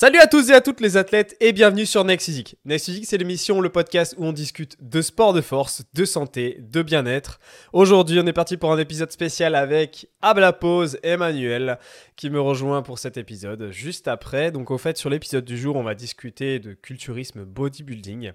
Salut 0.00 0.20
à 0.20 0.28
tous 0.28 0.48
et 0.50 0.52
à 0.52 0.60
toutes 0.60 0.80
les 0.80 0.96
athlètes 0.96 1.36
et 1.40 1.52
bienvenue 1.52 1.84
sur 1.84 2.04
Next 2.04 2.26
Physique. 2.26 2.56
Next 2.64 2.86
Physique, 2.86 3.06
c'est 3.06 3.18
l'émission, 3.18 3.60
le 3.60 3.68
podcast 3.68 4.14
où 4.16 4.26
on 4.26 4.32
discute 4.32 4.76
de 4.80 5.02
sport 5.02 5.32
de 5.32 5.40
force, 5.40 5.82
de 5.92 6.04
santé, 6.04 6.58
de 6.60 6.82
bien-être. 6.82 7.40
Aujourd'hui, 7.72 8.20
on 8.20 8.26
est 8.28 8.32
parti 8.32 8.56
pour 8.56 8.70
un 8.70 8.78
épisode 8.78 9.10
spécial 9.10 9.56
avec 9.56 10.08
Abla 10.22 10.52
Pause 10.52 11.00
Emmanuel 11.02 11.80
qui 12.14 12.30
me 12.30 12.40
rejoint 12.40 12.82
pour 12.82 13.00
cet 13.00 13.16
épisode 13.16 13.72
juste 13.72 14.06
après. 14.06 14.52
Donc, 14.52 14.70
au 14.70 14.78
fait, 14.78 14.96
sur 14.96 15.10
l'épisode 15.10 15.44
du 15.44 15.58
jour, 15.58 15.74
on 15.74 15.82
va 15.82 15.96
discuter 15.96 16.60
de 16.60 16.74
culturisme 16.74 17.42
bodybuilding. 17.44 18.30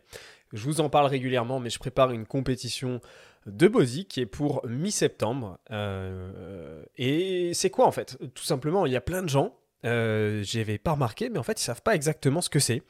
Je 0.52 0.64
vous 0.66 0.82
en 0.82 0.89
parle 0.89 1.05
régulièrement, 1.05 1.61
mais 1.61 1.70
je 1.70 1.80
prépare 1.80 2.11
une 2.11 2.25
compétition 2.25 3.00
de 3.45 3.70
body 3.70 4.04
qui 4.04 4.20
est 4.20 4.25
pour 4.25 4.68
mi-septembre. 4.68 5.59
Euh, 5.71 6.84
et 6.98 7.54
c'est 7.54 7.70
quoi 7.70 7.88
en 7.88 7.94
fait? 7.94 8.17
Tout 8.34 8.44
simplement, 8.44 8.86
il 8.86 8.91
y 8.91 8.98
a 8.98 9.02
plein 9.02 9.23
de 9.23 9.30
gens 9.30 9.55
euh, 9.86 10.44
j'avais 10.44 10.78
pas 10.78 10.92
remarqué, 10.92 11.30
mais 11.30 11.40
en 11.40 11.44
fait, 11.44 11.60
ils 11.60 11.64
savent 11.64 11.82
pas 11.82 11.96
exactement 11.96 12.42
ce 12.42 12.50
que 12.50 12.60
c'est. 12.60 12.82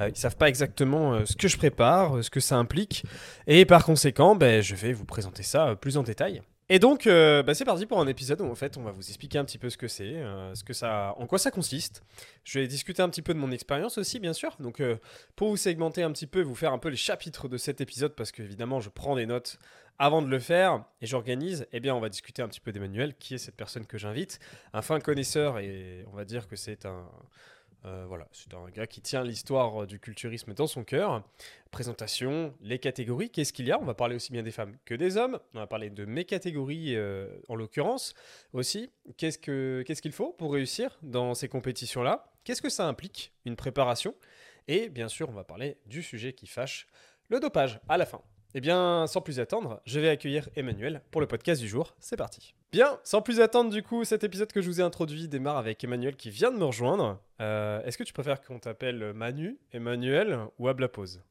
Euh, 0.00 0.08
ils 0.08 0.16
savent 0.16 0.36
pas 0.36 0.48
exactement 0.48 1.14
euh, 1.14 1.24
ce 1.24 1.36
que 1.36 1.48
je 1.48 1.56
prépare, 1.56 2.22
ce 2.22 2.30
que 2.30 2.40
ça 2.40 2.56
implique. 2.56 3.04
Et 3.46 3.64
par 3.64 3.84
conséquent, 3.84 4.36
ben, 4.36 4.62
je 4.62 4.74
vais 4.74 4.92
vous 4.92 5.04
présenter 5.04 5.42
ça 5.42 5.76
plus 5.76 5.96
en 5.96 6.02
détail. 6.02 6.42
Et 6.68 6.80
donc, 6.80 7.06
euh, 7.06 7.44
bah, 7.44 7.54
c'est 7.54 7.64
parti 7.64 7.86
pour 7.86 8.00
un 8.00 8.08
épisode 8.08 8.40
où 8.40 8.46
en 8.46 8.54
fait, 8.56 8.76
on 8.76 8.82
va 8.82 8.90
vous 8.90 9.06
expliquer 9.06 9.38
un 9.38 9.44
petit 9.44 9.58
peu 9.58 9.70
ce 9.70 9.76
que 9.76 9.86
c'est, 9.86 10.16
euh, 10.16 10.52
ce 10.54 10.84
en 10.84 11.26
quoi 11.28 11.38
ça 11.38 11.52
consiste. 11.52 12.02
Je 12.42 12.58
vais 12.58 12.66
discuter 12.66 13.02
un 13.02 13.08
petit 13.08 13.22
peu 13.22 13.34
de 13.34 13.38
mon 13.38 13.52
expérience 13.52 13.98
aussi, 13.98 14.18
bien 14.18 14.32
sûr. 14.32 14.56
Donc, 14.58 14.80
euh, 14.80 14.96
pour 15.36 15.48
vous 15.50 15.56
segmenter 15.56 16.02
un 16.02 16.10
petit 16.10 16.26
peu, 16.26 16.42
vous 16.42 16.56
faire 16.56 16.72
un 16.72 16.78
peu 16.78 16.88
les 16.88 16.96
chapitres 16.96 17.46
de 17.48 17.56
cet 17.56 17.80
épisode, 17.80 18.16
parce 18.16 18.32
qu'évidemment, 18.32 18.80
je 18.80 18.88
prends 18.88 19.14
des 19.14 19.26
notes 19.26 19.58
avant 19.98 20.22
de 20.22 20.28
le 20.28 20.38
faire 20.38 20.84
et 21.00 21.06
j'organise. 21.06 21.66
Eh 21.72 21.80
bien, 21.80 21.94
on 21.94 22.00
va 22.00 22.08
discuter 22.08 22.42
un 22.42 22.48
petit 22.48 22.60
peu 22.60 22.72
d'Emmanuel, 22.72 23.14
qui 23.16 23.34
est 23.34 23.38
cette 23.38 23.56
personne 23.56 23.86
que 23.86 23.98
j'invite, 23.98 24.38
un 24.72 24.82
fin 24.82 25.00
connaisseur 25.00 25.58
et 25.58 26.04
on 26.12 26.16
va 26.16 26.24
dire 26.24 26.48
que 26.48 26.56
c'est 26.56 26.86
un 26.86 27.08
euh, 27.86 28.04
voilà, 28.08 28.26
c'est 28.32 28.52
un 28.54 28.68
gars 28.70 28.86
qui 28.86 29.00
tient 29.00 29.22
l'histoire 29.22 29.82
euh, 29.82 29.86
du 29.86 30.00
culturisme 30.00 30.54
dans 30.54 30.66
son 30.66 30.82
cœur. 30.82 31.22
Présentation, 31.70 32.52
les 32.60 32.78
catégories, 32.80 33.30
qu'est-ce 33.30 33.52
qu'il 33.52 33.66
y 33.66 33.70
a? 33.70 33.78
On 33.78 33.84
va 33.84 33.94
parler 33.94 34.16
aussi 34.16 34.32
bien 34.32 34.42
des 34.42 34.50
femmes 34.50 34.76
que 34.84 34.94
des 34.94 35.16
hommes. 35.16 35.38
On 35.54 35.58
va 35.58 35.68
parler 35.68 35.90
de 35.90 36.04
mes 36.04 36.24
catégories 36.24 36.96
euh, 36.96 37.28
en 37.48 37.54
l'occurrence 37.54 38.14
aussi. 38.52 38.90
Qu'est-ce 39.16 39.38
qu'il 39.38 40.12
faut 40.12 40.32
pour 40.32 40.52
réussir 40.52 40.98
dans 41.02 41.34
ces 41.34 41.48
compétitions-là? 41.48 42.32
Qu'est-ce 42.42 42.62
que 42.62 42.70
ça 42.70 42.88
implique 42.88 43.32
Une 43.44 43.56
préparation? 43.56 44.14
Et 44.66 44.88
bien 44.88 45.08
sûr, 45.08 45.28
on 45.28 45.34
va 45.34 45.44
parler 45.44 45.76
du 45.86 46.02
sujet 46.02 46.32
qui 46.32 46.48
fâche, 46.48 46.88
le 47.28 47.38
dopage, 47.38 47.80
à 47.88 47.96
la 47.96 48.06
fin. 48.06 48.20
Eh 48.58 48.62
bien, 48.62 49.06
sans 49.06 49.20
plus 49.20 49.38
attendre, 49.38 49.82
je 49.84 50.00
vais 50.00 50.08
accueillir 50.08 50.48
Emmanuel 50.56 51.02
pour 51.10 51.20
le 51.20 51.26
podcast 51.26 51.60
du 51.60 51.68
jour. 51.68 51.94
C'est 52.00 52.16
parti. 52.16 52.54
Bien, 52.72 52.98
sans 53.04 53.20
plus 53.20 53.42
attendre, 53.42 53.70
du 53.70 53.82
coup, 53.82 54.02
cet 54.04 54.24
épisode 54.24 54.50
que 54.50 54.62
je 54.62 54.68
vous 54.68 54.80
ai 54.80 54.82
introduit 54.82 55.28
démarre 55.28 55.58
avec 55.58 55.84
Emmanuel 55.84 56.16
qui 56.16 56.30
vient 56.30 56.50
de 56.50 56.56
me 56.56 56.64
rejoindre. 56.64 57.20
Euh, 57.42 57.82
est-ce 57.82 57.98
que 57.98 58.02
tu 58.02 58.14
préfères 58.14 58.40
qu'on 58.40 58.58
t'appelle 58.58 59.12
Manu, 59.12 59.58
Emmanuel 59.74 60.38
ou 60.58 60.68
Ablapose 60.68 61.22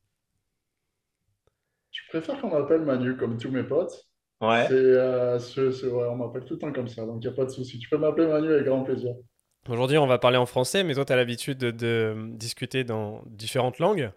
Je 1.90 2.02
préfère 2.10 2.40
qu'on 2.40 2.50
m'appelle 2.50 2.82
Manu, 2.82 3.18
comme 3.18 3.40
tous 3.40 3.50
mes 3.50 3.64
potes. 3.64 4.06
Ouais. 4.40 4.68
C'est, 4.68 4.76
euh, 4.76 5.40
ouais, 5.40 6.08
on 6.08 6.18
m'appelle 6.18 6.46
tout 6.46 6.54
le 6.54 6.60
temps 6.60 6.74
comme 6.74 6.88
ça, 6.88 7.08
donc 7.08 7.24
il 7.24 7.28
n'y 7.28 7.34
a 7.34 7.36
pas 7.36 7.46
de 7.46 7.50
souci. 7.50 7.80
Tu 7.80 7.90
peux 7.90 7.98
m'appeler 7.98 8.28
Manu 8.28 8.54
avec 8.54 8.66
grand 8.66 8.84
plaisir. 8.84 9.16
Aujourd'hui, 9.68 9.98
on 9.98 10.06
va 10.06 10.20
parler 10.20 10.38
en 10.38 10.46
français, 10.46 10.84
mais 10.84 10.94
toi, 10.94 11.06
tu 11.06 11.14
as 11.14 11.16
l'habitude 11.16 11.58
de, 11.58 11.72
de 11.72 12.16
discuter 12.34 12.84
dans 12.84 13.24
différentes 13.26 13.80
langues. 13.80 14.12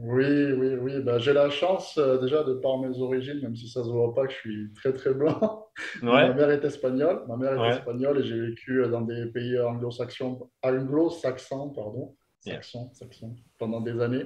Oui, 0.00 0.52
oui, 0.52 0.74
oui. 0.80 1.00
Bah, 1.02 1.18
j'ai 1.18 1.32
la 1.32 1.50
chance, 1.50 1.98
euh, 1.98 2.18
déjà, 2.18 2.44
de 2.44 2.54
par 2.54 2.78
mes 2.78 3.00
origines, 3.00 3.40
même 3.42 3.56
si 3.56 3.68
ça 3.68 3.82
se 3.82 3.88
voit 3.88 4.14
pas 4.14 4.26
que 4.26 4.32
je 4.32 4.38
suis 4.38 4.72
très, 4.74 4.92
très 4.92 5.12
blanc. 5.12 5.66
Ma 6.02 6.32
mère 6.32 6.50
est 6.50 6.64
espagnole. 6.64 7.22
Ma 7.26 7.36
mère 7.36 7.54
est 7.54 7.58
ouais. 7.58 7.68
espagnole 7.70 8.20
et 8.20 8.24
j'ai 8.24 8.38
vécu 8.38 8.82
euh, 8.82 8.88
dans 8.88 9.00
des 9.00 9.26
pays 9.26 9.58
anglo-saxons, 9.58 10.50
anglo-saxons, 10.62 11.70
pardon, 11.70 12.14
Yeah. 12.46 12.62
saxons, 12.62 12.90
saxons, 12.94 13.34
pendant 13.58 13.80
des 13.80 14.00
années, 14.00 14.24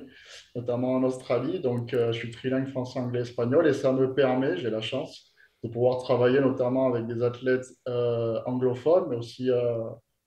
notamment 0.54 0.96
en 0.96 1.02
Australie. 1.02 1.60
Donc, 1.60 1.94
euh, 1.94 2.12
je 2.12 2.18
suis 2.18 2.30
trilingue 2.30 2.68
français, 2.68 3.00
anglais, 3.00 3.22
espagnol 3.22 3.66
et 3.66 3.72
ça 3.72 3.90
me 3.90 4.12
permet, 4.14 4.58
j'ai 4.58 4.68
la 4.68 4.82
chance, 4.82 5.32
de 5.64 5.70
pouvoir 5.70 6.02
travailler 6.02 6.38
notamment 6.40 6.86
avec 6.92 7.06
des 7.06 7.22
athlètes 7.22 7.66
euh, 7.88 8.38
anglophones, 8.44 9.06
mais 9.08 9.16
aussi 9.16 9.50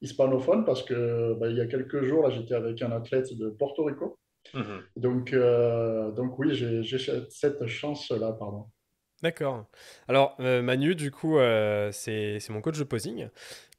hispanophones, 0.01 0.66
parce 0.66 0.81
que 0.81 1.35
bah, 1.35 1.47
il 1.47 1.57
y 1.57 1.62
a 1.62 1.67
quelques 1.67 2.01
jours, 2.01 2.23
là, 2.23 2.31
j'étais 2.31 2.56
avec 2.56 2.81
un 2.81 2.91
athlète 2.91 3.38
de 3.38 3.50
Porto 3.50 3.83
Rico. 3.83 4.17
Mhm. 4.53 4.83
Donc, 4.95 5.33
euh, 5.33 6.11
donc 6.11 6.38
oui, 6.39 6.53
j'ai 6.53 6.83
cette 7.29 7.66
chance-là, 7.66 8.33
pardon. 8.33 8.67
D'accord. 9.23 9.66
Alors, 10.07 10.35
euh, 10.39 10.61
Manu, 10.61 10.94
du 10.94 11.09
coup, 11.09 11.39
euh, 11.39 11.89
c'est 11.91 12.39
c'est 12.39 12.51
mon 12.51 12.61
coach 12.61 12.78
de 12.78 12.83
posing, 12.83 13.29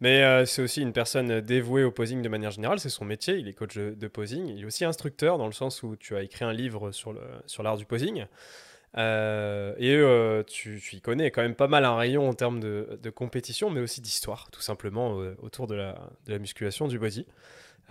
mais 0.00 0.24
euh, 0.24 0.46
c'est 0.46 0.62
aussi 0.62 0.80
une 0.80 0.92
personne 0.92 1.40
dévouée 1.40 1.84
au 1.84 1.92
posing 1.92 2.22
de 2.22 2.28
manière 2.28 2.50
générale. 2.50 2.80
C'est 2.80 2.88
son 2.88 3.04
métier, 3.04 3.36
il 3.36 3.46
est 3.46 3.52
coach 3.52 3.76
de, 3.76 4.08
posing. 4.08 4.48
Il 4.48 4.62
est 4.62 4.64
aussi 4.64 4.84
instructeur 4.84 5.38
dans 5.38 5.46
le 5.46 5.52
sens 5.52 5.82
où 5.82 5.94
tu 5.94 6.16
as 6.16 6.22
écrit 6.22 6.44
un 6.44 6.52
livre 6.52 6.90
sur 6.90 7.12
le, 7.12 7.20
sur 7.46 7.62
l'art 7.62 7.76
du 7.76 7.84
posing. 7.84 8.26
Euh, 8.96 9.74
et 9.78 9.94
euh, 9.94 10.42
tu, 10.42 10.80
tu 10.82 10.96
y 10.96 11.00
connais 11.00 11.30
quand 11.30 11.42
même 11.42 11.54
pas 11.54 11.68
mal 11.68 11.84
un 11.84 11.96
rayon 11.96 12.28
en 12.28 12.34
termes 12.34 12.60
de, 12.60 12.98
de 13.02 13.10
compétition, 13.10 13.70
mais 13.70 13.80
aussi 13.80 14.00
d'histoire, 14.00 14.50
tout 14.50 14.62
simplement, 14.62 15.20
euh, 15.20 15.36
autour 15.42 15.66
de 15.66 15.74
la, 15.74 15.92
de 16.26 16.32
la 16.32 16.38
musculation, 16.38 16.88
du 16.88 16.98
body. 16.98 17.26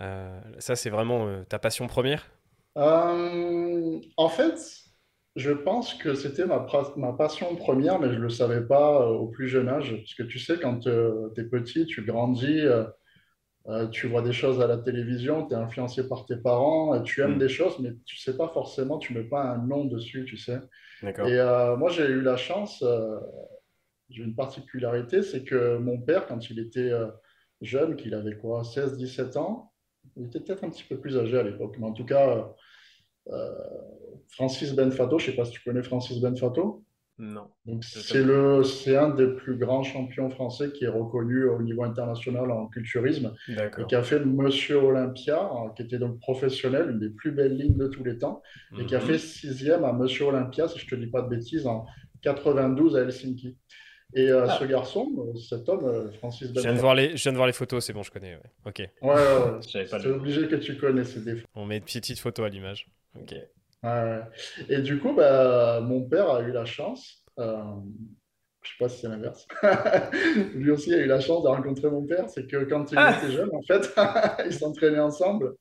Euh, 0.00 0.40
ça, 0.58 0.76
c'est 0.76 0.90
vraiment 0.90 1.26
euh, 1.26 1.44
ta 1.44 1.58
passion 1.58 1.86
première? 1.86 2.28
Euh, 2.76 4.00
en 4.16 4.28
fait, 4.28 4.58
je 5.36 5.50
pense 5.52 5.94
que 5.94 6.14
c'était 6.14 6.46
ma, 6.46 6.60
passion 7.12 7.54
première, 7.56 7.98
mais 7.98 8.08
je 8.08 8.14
ne 8.14 8.20
le 8.20 8.30
savais 8.30 8.62
pas 8.66 9.02
euh, 9.02 9.08
au 9.08 9.28
plus 9.28 9.48
jeune 9.48 9.68
âge. 9.68 9.94
Parce 9.96 10.14
que 10.14 10.22
tu 10.22 10.38
sais, 10.38 10.58
quand 10.58 10.80
tu 10.80 10.90
es 10.90 11.44
petit, 11.44 11.86
tu 11.86 12.02
grandis, 12.04 12.60
euh, 12.60 12.84
euh, 13.68 13.88
tu 13.88 14.06
vois 14.06 14.22
des 14.22 14.32
choses 14.32 14.60
à 14.60 14.66
la 14.68 14.78
télévision, 14.78 15.46
tu 15.46 15.54
es 15.54 15.56
influencé 15.56 16.08
par 16.08 16.24
tes 16.24 16.36
parents, 16.36 16.94
euh, 16.94 17.00
tu 17.02 17.20
aimes 17.22 17.36
Hmm, 17.36 17.38
des 17.38 17.48
choses, 17.48 17.78
mais 17.80 17.94
tu 18.04 18.16
sais 18.16 18.36
pas 18.36 18.48
forcément, 18.48 18.98
tu 18.98 19.12
mets 19.12 19.24
pas 19.24 19.42
un 19.42 19.58
nom 19.58 19.84
dessus, 19.86 20.24
tu 20.24 20.36
sais. 20.36 20.60
Et 21.02 21.38
euh, 21.38 21.76
moi, 21.76 21.90
j'ai 21.90 22.06
eu 22.06 22.20
la 22.20 22.36
chance, 22.36 22.82
euh, 22.82 23.18
j'ai 24.08 24.22
une 24.22 24.36
particularité, 24.36 25.22
c'est 25.22 25.44
que 25.44 25.78
mon 25.78 26.00
père, 26.00 26.26
quand 26.26 26.48
il 26.50 26.60
était 26.60 26.90
euh, 26.92 27.08
jeune, 27.60 27.96
qu'il 27.96 28.14
avait 28.14 28.36
quoi, 28.36 28.62
seize 28.64 28.96
dix-sept 28.96 29.36
ans, 29.36 29.72
il 30.16 30.26
était 30.26 30.40
peut-être 30.40 30.64
un 30.64 30.70
petit 30.70 30.84
peu 30.84 31.00
plus 31.00 31.18
âgé 31.18 31.38
à 31.38 31.42
l'époque, 31.42 31.76
mais 31.78 31.86
en 31.86 31.92
tout 31.92 32.04
cas, 32.04 32.28
euh, 32.28 32.44
Francis 34.30 34.74
Benfato, 34.74 35.18
je 35.18 35.26
ne 35.26 35.30
sais 35.30 35.36
pas 35.36 35.44
si 35.44 35.52
tu 35.52 35.62
connais 35.62 35.82
Francis 35.82 36.20
Benfato. 36.20 36.82
Non, 37.18 37.48
c'est 37.80 38.18
t'avoue. 38.18 38.26
le, 38.26 38.62
c'est 38.62 38.94
un 38.96 39.08
des 39.08 39.26
plus 39.28 39.56
grands 39.56 39.82
champions 39.82 40.28
français 40.28 40.70
qui 40.72 40.84
est 40.84 40.88
reconnu 40.88 41.44
au 41.48 41.62
niveau 41.62 41.82
international 41.84 42.50
en 42.50 42.66
culturisme 42.68 43.34
et 43.48 43.84
qui 43.86 43.94
a 43.94 44.02
fait 44.02 44.20
Monsieur 44.20 44.76
Olympia, 44.76 45.40
hein, 45.40 45.72
qui 45.74 45.82
était 45.82 45.98
donc 45.98 46.20
professionnel, 46.20 46.90
une 46.90 46.98
des 47.00 47.08
plus 47.08 47.32
belles 47.32 47.56
lignes 47.56 47.78
de 47.78 47.86
tous 47.88 48.04
les 48.04 48.18
temps, 48.18 48.42
et 48.78 48.84
qui 48.84 48.94
a 48.94 49.00
fait 49.00 49.14
Mhm. 49.14 49.18
sixième 49.18 49.84
à 49.84 49.92
Monsieur 49.94 50.26
Olympia, 50.26 50.68
si 50.68 50.78
je 50.78 50.86
te 50.86 50.94
dis 50.94 51.06
pas 51.06 51.22
de 51.22 51.28
bêtises, 51.28 51.66
en 51.66 51.86
92 52.20 52.96
à 52.96 53.00
Helsinki. 53.02 53.56
Et 54.14 54.30
euh, 54.30 54.46
ce 54.48 54.64
Ah, 54.64 54.66
garçon, 54.66 55.08
euh, 55.18 55.38
cet 55.38 55.68
homme, 55.68 55.84
euh, 55.84 56.12
Francis 56.12 56.48
je 56.48 56.52
viens 56.52 56.62
de 56.62 56.66
Benfato, 56.68 56.80
voir 56.82 56.94
les, 56.94 57.16
je 57.16 57.22
viens 57.22 57.32
de 57.32 57.36
voir 57.36 57.46
les 57.46 57.52
photos, 57.54 57.84
c'est 57.84 57.92
bon, 57.94 58.02
je 58.02 58.10
connais. 58.10 58.34
ouais. 58.34 58.42
Ok. 58.66 58.78
ouais, 58.78 58.90
ouais, 59.08 59.14
ouais, 59.74 59.84
pas 59.90 59.98
le. 59.98 60.12
obligé 60.12 60.46
que 60.48 60.56
tu 60.56 60.76
connais 60.76 61.04
ces 61.04 61.20
défauts. 61.20 61.46
On 61.54 61.64
met 61.64 61.78
une 61.78 61.84
petite 61.84 62.18
photo 62.18 62.44
à 62.44 62.48
l'image. 62.50 62.86
Ok. 63.20 63.34
Et 64.68 64.78
du 64.80 64.98
coup, 64.98 65.14
bah, 65.14 65.80
mon 65.80 66.08
père 66.08 66.28
a 66.30 66.40
eu 66.42 66.50
la 66.50 66.64
chance, 66.64 67.24
euh, 67.38 67.56
je 68.62 68.70
sais 68.70 68.76
pas 68.80 68.88
si 68.88 69.00
c'est 69.02 69.08
l'inverse, 69.08 69.46
lui 70.54 70.70
aussi 70.72 70.92
a 70.92 70.98
eu 70.98 71.06
la 71.06 71.20
chance 71.20 71.44
de 71.44 71.48
rencontrer 71.48 71.88
mon 71.88 72.04
père, 72.04 72.28
c'est 72.28 72.46
que 72.48 72.64
quand 72.64 72.90
il 72.90 72.94
était 72.94 72.98
Ah! 72.98 73.30
jeune, 73.30 73.50
en 73.54 73.62
fait, 73.62 73.94
ils 74.46 74.52
s'entraînaient 74.54 74.98
ensemble 74.98 75.54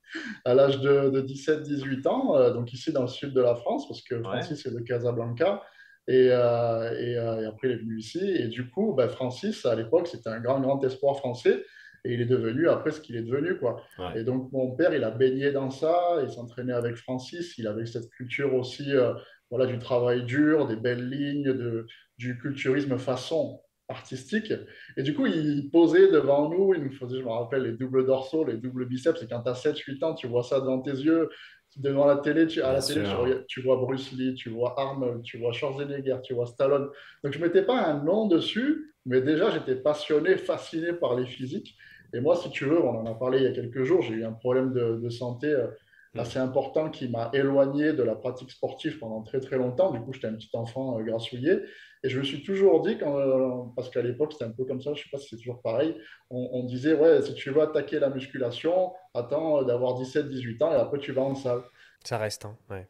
à 0.44 0.56
l'âge 0.56 0.80
de, 0.80 1.10
de 1.12 1.22
17-18 1.22 2.08
ans, 2.08 2.36
euh, 2.36 2.52
donc 2.52 2.74
ici 2.74 2.92
dans 2.92 3.02
le 3.02 3.08
sud 3.08 3.32
de 3.34 3.42
la 3.42 3.54
France, 3.56 3.88
parce 3.88 4.02
que 4.02 4.16
Ouais. 4.16 4.24
Francis 4.24 4.66
est 4.66 4.72
de 4.74 4.80
Casablanca, 4.80 5.62
et, 6.08 6.30
euh, 6.32 7.00
et, 7.00 7.18
euh, 7.18 7.42
et 7.42 7.46
après 7.46 7.68
il 7.68 7.72
est 7.74 7.78
venu 7.78 8.00
ici, 8.00 8.20
et 8.26 8.48
du 8.48 8.70
coup, 8.72 8.94
bah, 8.96 9.08
Francis, 9.10 9.66
à 9.68 9.76
l'époque, 9.76 10.08
c'était 10.08 10.29
un 10.29 10.40
grand, 10.40 10.59
grand 10.62 10.84
espoir 10.84 11.18
français, 11.18 11.64
et 12.05 12.13
il 12.13 12.22
est 12.22 12.25
devenu 12.25 12.69
après 12.69 12.91
ce 12.91 13.02
qu'il 13.02 13.16
est 13.16 13.23
devenu, 13.23 13.57
quoi. 13.57 13.81
Ouais. 13.97 14.22
Et 14.22 14.23
donc, 14.23 14.52
mon 14.52 14.75
père, 14.75 14.93
il 14.93 15.03
a 15.03 15.11
baigné 15.11 15.52
dans 15.52 15.72
ça, 15.72 16.19
il 16.23 16.29
s'entraînait 16.29 16.73
avec 16.73 16.96
Francis, 16.96 17.57
il 17.57 17.67
avait 17.67 17.85
cette 17.85 18.09
culture 18.11 18.53
aussi, 18.53 18.96
euh, 18.96 19.13
voilà, 19.49 19.66
du 19.66 19.79
travail 19.79 20.23
dur, 20.23 20.67
des 20.67 20.75
belles 20.75 21.09
lignes, 21.09 21.53
de, 21.53 21.87
du 22.17 22.37
culturisme 22.40 22.97
façon 22.97 23.61
artistique. 23.87 24.53
Et 24.97 25.03
du 25.03 25.13
coup, 25.13 25.25
il 25.25 25.69
posait 25.72 26.11
devant 26.11 26.49
nous, 26.49 26.73
il 26.73 26.84
nous 26.84 26.91
faisait, 26.91 27.19
je 27.19 27.23
me 27.23 27.29
rappelle, 27.29 27.63
les 27.63 27.73
doubles 27.73 28.05
dorsaux, 28.05 28.46
les 28.46 28.57
doubles 28.57 28.85
biceps, 28.85 29.22
et 29.22 29.28
quand 29.28 29.41
tu 29.41 29.49
as 29.49 29.53
7-8 29.53 30.03
ans, 30.03 30.13
tu 30.16 30.28
vois 30.28 30.43
ça 30.43 30.59
devant 30.59 30.81
tes 30.81 30.91
yeux, 30.91 31.29
devant 31.78 32.05
la 32.05 32.17
télé, 32.17 32.47
tu, 32.47 32.61
à 32.61 32.73
la 32.73 32.81
télé, 32.81 33.03
tu 33.47 33.61
vois 33.61 33.78
Bruce 33.78 34.11
Lee, 34.13 34.34
tu 34.35 34.49
vois 34.49 34.79
Arnold, 34.79 35.23
tu 35.23 35.37
vois 35.37 35.52
Schwarzenegger, 35.52 36.17
tu 36.23 36.34
vois 36.34 36.46
Stallone. 36.46 36.90
Donc, 37.23 37.34
je 37.34 37.40
ne 37.40 37.43
mettais 37.43 37.63
pas 37.63 37.85
un 37.85 38.03
nom 38.03 38.28
dessus, 38.28 38.96
mais 39.05 39.22
déjà, 39.22 39.52
j'étais 39.52 39.75
passionné, 39.75 40.37
fasciné 40.37 40.93
par 40.93 41.16
les 41.16 41.25
physiques. 41.25 41.75
Et 42.13 42.19
moi, 42.19 42.35
si 42.35 42.49
tu 42.49 42.66
veux, 42.66 42.81
on 42.81 42.99
en 42.99 43.05
a 43.05 43.13
parlé 43.16 43.40
il 43.40 43.43
y 43.43 43.47
a 43.47 43.52
quelques 43.52 43.84
jours, 43.84 44.02
j'ai 44.02 44.16
eu 44.16 44.25
un 44.25 44.34
problème 44.34 44.73
de, 44.73 44.99
de 45.02 45.09
santé 45.09 45.47
euh, 45.47 45.67
Hmm. 46.16 46.19
assez 46.22 46.40
important 46.40 46.90
qui 46.90 47.09
m'a 47.09 47.29
éloigné 47.34 47.91
de 47.91 48.02
la 48.02 48.16
pratique 48.16 48.49
sportive 48.49 48.99
pendant 48.99 49.22
très 49.22 49.41
très 49.41 49.57
longtemps. 49.57 49.91
Du 49.91 49.99
coup, 49.99 50.13
j'étais 50.13 50.28
un 50.28 50.34
petit 50.34 50.49
enfant 50.53 50.97
euh, 50.97 51.03
grassouillet. 51.03 51.59
Et 52.03 52.09
je 52.09 52.19
me 52.19 52.23
suis 52.23 52.41
toujours 52.43 52.81
dit, 52.81 52.97
quand, 52.97 53.73
parce 53.75 53.90
qu'à 53.90 54.02
l'époque, 54.02 54.31
c'était 54.31 54.46
un 54.46 54.52
peu 54.52 54.63
comme 54.63 54.79
ça, 54.79 54.93
je 54.93 54.99
ne 54.99 55.03
sais 55.03 55.09
pas 55.11 55.17
si 55.17 55.29
c'est 55.29 55.37
toujours 55.37 55.61
pareil, 55.61 55.97
on, 56.29 56.49
on, 56.53 56.63
disait, 56.63 56.93
ouais, 56.93 57.22
si 57.23 57.34
tu 57.34 57.49
veux 57.49 57.61
attaquer 57.61 57.99
la 57.99 58.09
musculation, 58.09 58.93
attends 59.16 59.63
d'avoir 59.63 59.99
17-18 59.99 60.63
ans 60.63 60.72
et 60.72 60.75
après 60.75 60.99
tu 60.99 61.11
vas 61.13 61.23
en 61.23 61.34
salle. 61.34 61.63
Ça 62.03 62.19
reste, 62.19 62.46
hein, 62.46 62.55
ouais 62.69 62.87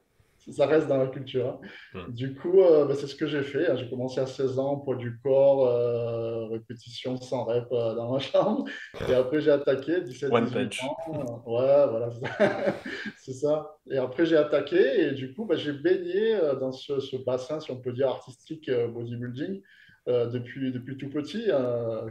ça 0.51 0.68
reste 0.68 0.88
dans 0.88 0.97
la 0.97 1.07
culture. 1.07 1.59
Hein. 1.94 2.06
Hmm. 2.07 2.12
Du 2.12 2.36
coup, 2.36 2.62
euh, 2.62 2.86
bah, 2.86 2.94
c'est 2.95 3.07
ce 3.07 3.15
que 3.15 3.27
j'ai 3.27 3.44
fait. 3.44 3.68
Hein. 3.68 3.75
J'ai 3.75 3.89
commencé 3.89 4.19
à 4.19 4.25
16 4.25 4.59
ans, 4.59 4.77
poids 4.77 4.95
du 4.95 5.18
corps, 5.19 5.68
euh, 5.68 6.47
répétition 6.47 7.18
sans 7.18 7.45
rep 7.45 7.68
euh, 7.71 7.95
dans 7.95 8.12
ma 8.12 8.19
chambre. 8.19 8.65
Et 9.09 9.13
après, 9.13 9.42
j'ai 9.42 9.51
attaqué, 9.51 10.01
17 10.01 10.31
18 10.31 10.83
ans. 10.83 11.44
Ouais, 11.45 11.88
voilà, 11.89 12.09
c'est 13.18 13.33
ça. 13.33 13.77
Et 13.89 13.97
après, 13.97 14.25
j'ai 14.25 14.38
attaqué 14.38 15.07
et 15.07 15.12
du 15.12 15.33
coup, 15.33 15.45
bah, 15.45 15.56
j'ai 15.56 15.74
baigné 15.74 16.38
dans 16.59 16.71
ce, 16.71 17.00
ce, 17.00 17.18
bassin, 17.18 17.59
si 17.59 17.71
on 17.71 17.81
peut 17.81 17.94
dire, 17.94 18.09
artistique 18.09 18.69
bodybuilding 18.69 19.62
depuis, 20.07 20.71
depuis 20.71 20.98
tout 20.98 21.09
petit, 21.09 21.50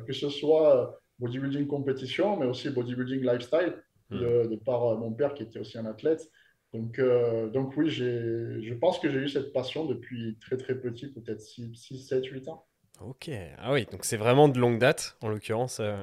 que 0.07 0.13
ce 0.13 0.29
soit 0.29 1.01
bodybuilding 1.21 1.67
compétition, 1.67 2.37
mais 2.37 2.47
aussi 2.47 2.69
bodybuilding 2.71 3.23
lifestyle, 3.23 3.75
hmm. 4.11 4.19
de 4.19 4.57
par 4.65 4.97
mon 4.99 5.13
père 5.13 5.35
qui 5.35 5.45
était 5.45 5.61
aussi 5.61 5.79
un 5.79 5.87
athlète. 5.87 6.29
Donc, 6.75 6.99
euh, 6.99 7.49
donc 7.49 7.77
oui, 7.77 7.89
je 7.89 8.75
pense 8.75 8.99
que 8.99 9.09
j'ai 9.09 9.19
eu 9.19 9.29
cette 9.29 9.53
passion 9.53 9.85
depuis 9.87 10.37
très 10.41 10.57
très 10.57 10.75
petit, 10.75 11.07
peut-être 11.07 11.41
6, 11.41 11.73
7, 11.77 12.27
8 12.27 12.49
ans. 12.49 12.67
Ok, 13.01 13.31
ah 13.59 13.73
oui, 13.73 13.87
donc 13.91 14.05
c'est 14.05 14.17
vraiment 14.17 14.49
de 14.49 14.59
longue 14.59 14.81
date, 14.81 15.17
en 15.23 15.29
l'occurrence. 15.29 15.79
Euh, 15.81 15.97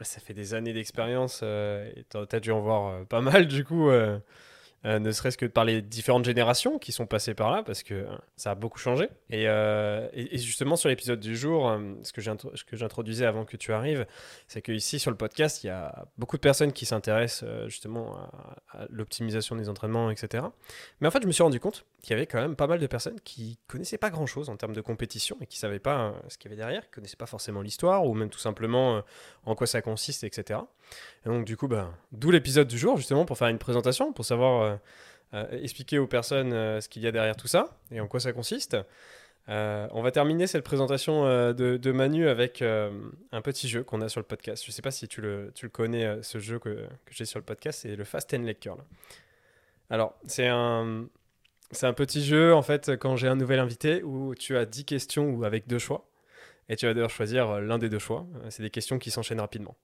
ça 0.00 0.20
fait 0.20 0.34
des 0.34 0.54
années 0.54 0.72
d'expérience, 0.72 1.42
euh, 1.44 1.88
et 1.94 2.04
tu 2.10 2.16
as, 2.18 2.40
dû 2.40 2.50
en 2.50 2.60
voir 2.60 3.06
pas 3.06 3.20
mal 3.20 3.46
du 3.46 3.64
coup. 3.64 3.88
Euh, 4.86 4.98
ne 4.98 5.12
serait-ce 5.12 5.36
que 5.36 5.44
par 5.44 5.66
les 5.66 5.82
différentes 5.82 6.24
générations 6.24 6.78
qui 6.78 6.92
sont 6.92 7.06
passées 7.06 7.34
par 7.34 7.50
là, 7.50 7.62
parce 7.62 7.82
que 7.82 8.06
ça 8.36 8.52
a 8.52 8.54
beaucoup 8.54 8.78
changé. 8.78 9.08
Et, 9.28 9.46
euh, 9.46 10.08
justement, 10.32 10.76
sur 10.76 10.88
l'épisode 10.88 11.20
du 11.20 11.36
jour, 11.36 11.68
euh, 11.68 11.78
ce 12.02 12.12
que 12.12 12.76
j'introduisais 12.76 13.26
avant 13.26 13.44
que 13.44 13.58
tu 13.58 13.72
arrives, 13.74 14.06
c'est 14.48 14.62
qu'ici, 14.62 14.98
sur 14.98 15.10
le 15.10 15.18
podcast, 15.18 15.64
il 15.64 15.66
y 15.66 15.70
a 15.70 16.06
beaucoup 16.16 16.36
de 16.36 16.40
personnes 16.40 16.72
qui 16.72 16.86
s'intéressent 16.86 17.44
justement 17.66 18.16
à, 18.72 18.86
l'optimisation 18.88 19.54
des 19.54 19.68
entraînements, 19.68 20.10
etc. 20.10 20.44
Mais 21.00 21.08
en 21.08 21.10
fait, 21.10 21.22
je 21.22 21.26
me 21.26 21.32
suis 21.32 21.42
rendu 21.42 21.60
compte 21.60 21.84
qu'il 22.02 22.12
y 22.12 22.14
avait 22.14 22.26
quand 22.26 22.40
même 22.40 22.56
pas 22.56 22.66
mal 22.66 22.78
de 22.78 22.86
personnes 22.86 23.20
qui 23.20 23.58
connaissaient 23.66 23.98
pas 23.98 24.10
grand-chose 24.10 24.48
en 24.48 24.56
termes 24.56 24.74
de 24.74 24.80
compétition 24.80 25.36
et 25.40 25.46
qui 25.46 25.58
savaient 25.58 25.78
pas 25.78 26.14
ce 26.28 26.38
qu'il 26.38 26.50
y 26.50 26.54
avait 26.54 26.60
derrière, 26.60 26.84
qui 26.84 26.90
connaissaient 26.90 27.16
pas 27.16 27.26
forcément 27.26 27.62
l'histoire 27.62 28.06
ou 28.06 28.14
même 28.14 28.30
tout 28.30 28.38
simplement 28.38 29.02
en 29.44 29.54
quoi 29.54 29.66
ça 29.66 29.82
consiste, 29.82 30.24
etc. 30.24 30.60
Et 31.24 31.28
donc, 31.28 31.44
du 31.44 31.56
coup, 31.56 31.68
bah, 31.68 31.92
d'où 32.12 32.30
l'épisode 32.30 32.68
du 32.68 32.78
jour, 32.78 32.96
justement, 32.96 33.24
pour 33.24 33.38
faire 33.38 33.48
une 33.48 33.58
présentation, 33.58 34.12
pour 34.12 34.24
savoir 34.24 34.62
euh, 34.62 34.76
euh, 35.34 35.62
expliquer 35.62 35.98
aux 35.98 36.06
personnes 36.06 36.52
euh, 36.52 36.80
ce 36.80 36.88
qu'il 36.88 37.02
y 37.02 37.06
a 37.06 37.12
derrière 37.12 37.36
tout 37.36 37.48
ça 37.48 37.76
et 37.90 38.00
en 38.00 38.08
quoi 38.08 38.20
ça 38.20 38.32
consiste. 38.32 38.76
on 39.48 40.02
va 40.02 40.10
terminer 40.10 40.46
cette 40.46 40.64
présentation 40.64 41.24
de, 41.52 41.92
Manu 41.92 42.28
avec 42.28 42.62
un 42.62 43.42
petit 43.42 43.68
jeu 43.68 43.82
qu'on 43.82 44.00
a 44.00 44.08
sur 44.08 44.20
le 44.20 44.26
podcast. 44.26 44.64
Je 44.64 44.70
ne 44.70 44.72
sais 44.72 44.82
pas 44.82 44.92
si 44.92 45.08
tu 45.08 45.20
le, 45.20 45.50
tu 45.54 45.66
le 45.66 45.70
connais, 45.70 46.22
ce 46.22 46.38
jeu 46.38 46.58
que, 46.58 46.86
que 47.04 47.12
j'ai 47.12 47.24
sur 47.24 47.38
le 47.38 47.44
podcast, 47.44 47.80
c'est 47.82 47.96
le 47.96 48.04
Fast 48.04 48.34
10 48.34 48.46
Leg 48.46 48.58
Curl. 48.58 48.78
Alors, 49.90 50.14
c'est 50.24 50.46
un, 50.46 51.06
c'est 51.72 51.86
un 51.86 51.92
petit 51.92 52.24
jeu, 52.24 52.54
en 52.54 52.62
fait, 52.62 52.96
quand 52.96 53.16
j'ai 53.16 53.28
un 53.28 53.36
nouvel 53.36 53.60
invité, 53.60 54.02
où 54.02 54.34
tu 54.34 54.56
as 54.56 54.66
10 54.66 54.84
questions 54.84 55.30
ou 55.30 55.44
avec 55.44 55.66
deux 55.66 55.78
choix. 55.78 56.08
Et 56.68 56.76
tu 56.76 56.86
vas 56.86 56.94
devoir 56.94 57.10
choisir 57.10 57.60
l'un 57.60 57.78
des 57.78 57.88
deux 57.88 57.98
choix. 57.98 58.26
C'est 58.48 58.62
des 58.62 58.70
questions 58.70 58.98
qui 58.98 59.10
s'enchaînent 59.10 59.40
rapidement. 59.40 59.76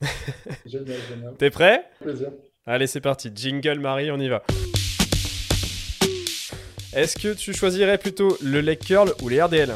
génial, 0.66 0.98
génial. 1.08 1.34
T'es 1.38 1.50
prêt? 1.50 1.84
Plaisir. 2.00 2.30
Allez, 2.66 2.86
c'est 2.86 3.00
parti. 3.00 3.30
Jingle 3.34 3.78
Marie, 3.78 4.10
on 4.10 4.18
y 4.18 4.28
va. 4.28 4.42
Est-ce 6.94 7.16
que 7.16 7.34
tu 7.34 7.52
choisirais 7.52 7.98
plutôt 7.98 8.38
le 8.40 8.60
leg 8.60 8.78
curl 8.78 9.12
ou 9.22 9.28
les 9.28 9.42
RDL 9.42 9.74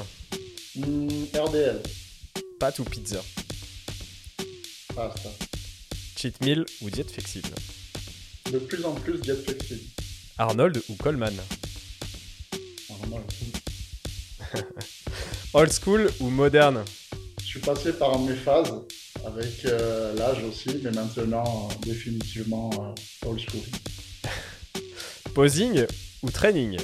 hmm, 0.77 1.09
RDL. 1.35 1.83
Pâte 2.61 2.79
ou 2.79 2.85
pizza? 2.85 3.21
Pasta. 4.95 5.29
Cheat 6.17 6.41
meal 6.43 6.65
ou 6.81 6.91
diète 6.91 7.11
flexible? 7.11 7.49
De 8.53 8.59
plus 8.59 8.85
en 8.85 8.95
plus 8.95 9.21
diète 9.21 9.43
flexible. 9.45 9.98
Arnold 10.39 10.81
ou 10.89 10.95
Coleman. 10.95 11.35
Old 15.53 15.73
school 15.73 16.11
ou 16.21 16.31
moderne 16.31 16.85
Je 17.41 17.45
suis 17.45 17.61
passé 17.61 17.93
par 17.93 18.19
mes 18.21 18.35
phases 18.35 18.73
avec 19.27 19.65
euh, 19.65 20.15
l'âge 20.15 20.45
aussi, 20.45 20.81
mais 20.83 20.93
maintenant 20.93 21.69
définitivement 21.85 22.71
euh, 22.73 23.29
old 23.29 23.41
school. 23.41 23.63
Posing 25.35 25.87
ou 26.23 26.31
training 26.31 26.79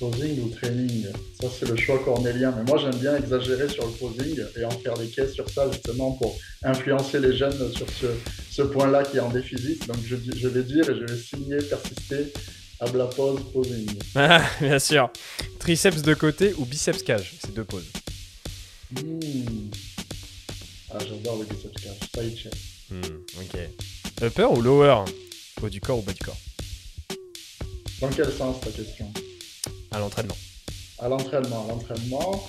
Posing 0.00 0.40
ou 0.40 0.48
training, 0.48 1.08
ça 1.38 1.48
c'est 1.50 1.68
le 1.68 1.76
choix 1.76 1.98
cornélien. 2.02 2.54
Mais 2.56 2.64
moi 2.64 2.78
j'aime 2.78 2.98
bien 2.98 3.14
exagérer 3.16 3.68
sur 3.68 3.86
le 3.86 3.92
posing 3.92 4.40
et 4.58 4.64
en 4.64 4.70
faire 4.70 4.94
des 4.94 5.08
caisses 5.08 5.34
sur 5.34 5.46
ça 5.50 5.70
justement 5.70 6.12
pour 6.12 6.38
influencer 6.62 7.20
les 7.20 7.36
jeunes 7.36 7.70
sur 7.72 7.86
ce, 8.50 8.62
point-là 8.62 9.02
qui 9.02 9.18
est 9.18 9.20
en 9.20 9.28
déficit. 9.28 9.86
Donc 9.86 9.98
je, 10.06 10.16
je, 10.16 10.48
vais 10.48 10.62
dire 10.62 10.88
et 10.88 10.94
je 10.94 11.04
vais 11.04 11.16
signer, 11.18 11.58
persister 11.58 12.32
à 12.80 12.86
la 12.86 13.04
pose 13.04 13.40
posing. 13.52 13.90
Ah, 14.14 14.42
bien 14.58 14.78
sûr. 14.78 15.10
Triceps 15.58 16.00
de 16.00 16.14
côté 16.14 16.54
ou 16.56 16.64
biceps 16.64 17.02
cage, 17.02 17.34
c'est 17.38 17.52
deux 17.52 17.64
poses. 17.64 17.92
Hmm. 18.92 19.68
Ah, 20.92 20.98
j'adore 21.06 21.40
le 21.40 21.44
biceps 21.44 21.78
curl. 21.78 21.94
Side 22.14 22.38
chest. 22.38 22.56
Hmm, 22.90 23.02
ok. 23.38 23.60
Upper 24.22 24.44
ou 24.44 24.62
lower? 24.62 25.04
Haut 25.62 25.68
du 25.68 25.80
corps 25.80 25.98
ou 25.98 26.02
bas 26.02 26.14
du 26.14 26.24
corps? 26.24 26.38
Dans 28.00 28.08
quel 28.08 28.32
sens 28.32 28.60
ta 28.60 28.70
question? 28.70 29.12
À 29.90 29.98
l'entraînement. 29.98 30.36
À 30.98 31.08
l'entraînement. 31.08 31.64
À 31.64 31.68
l'entraînement. 31.72 32.48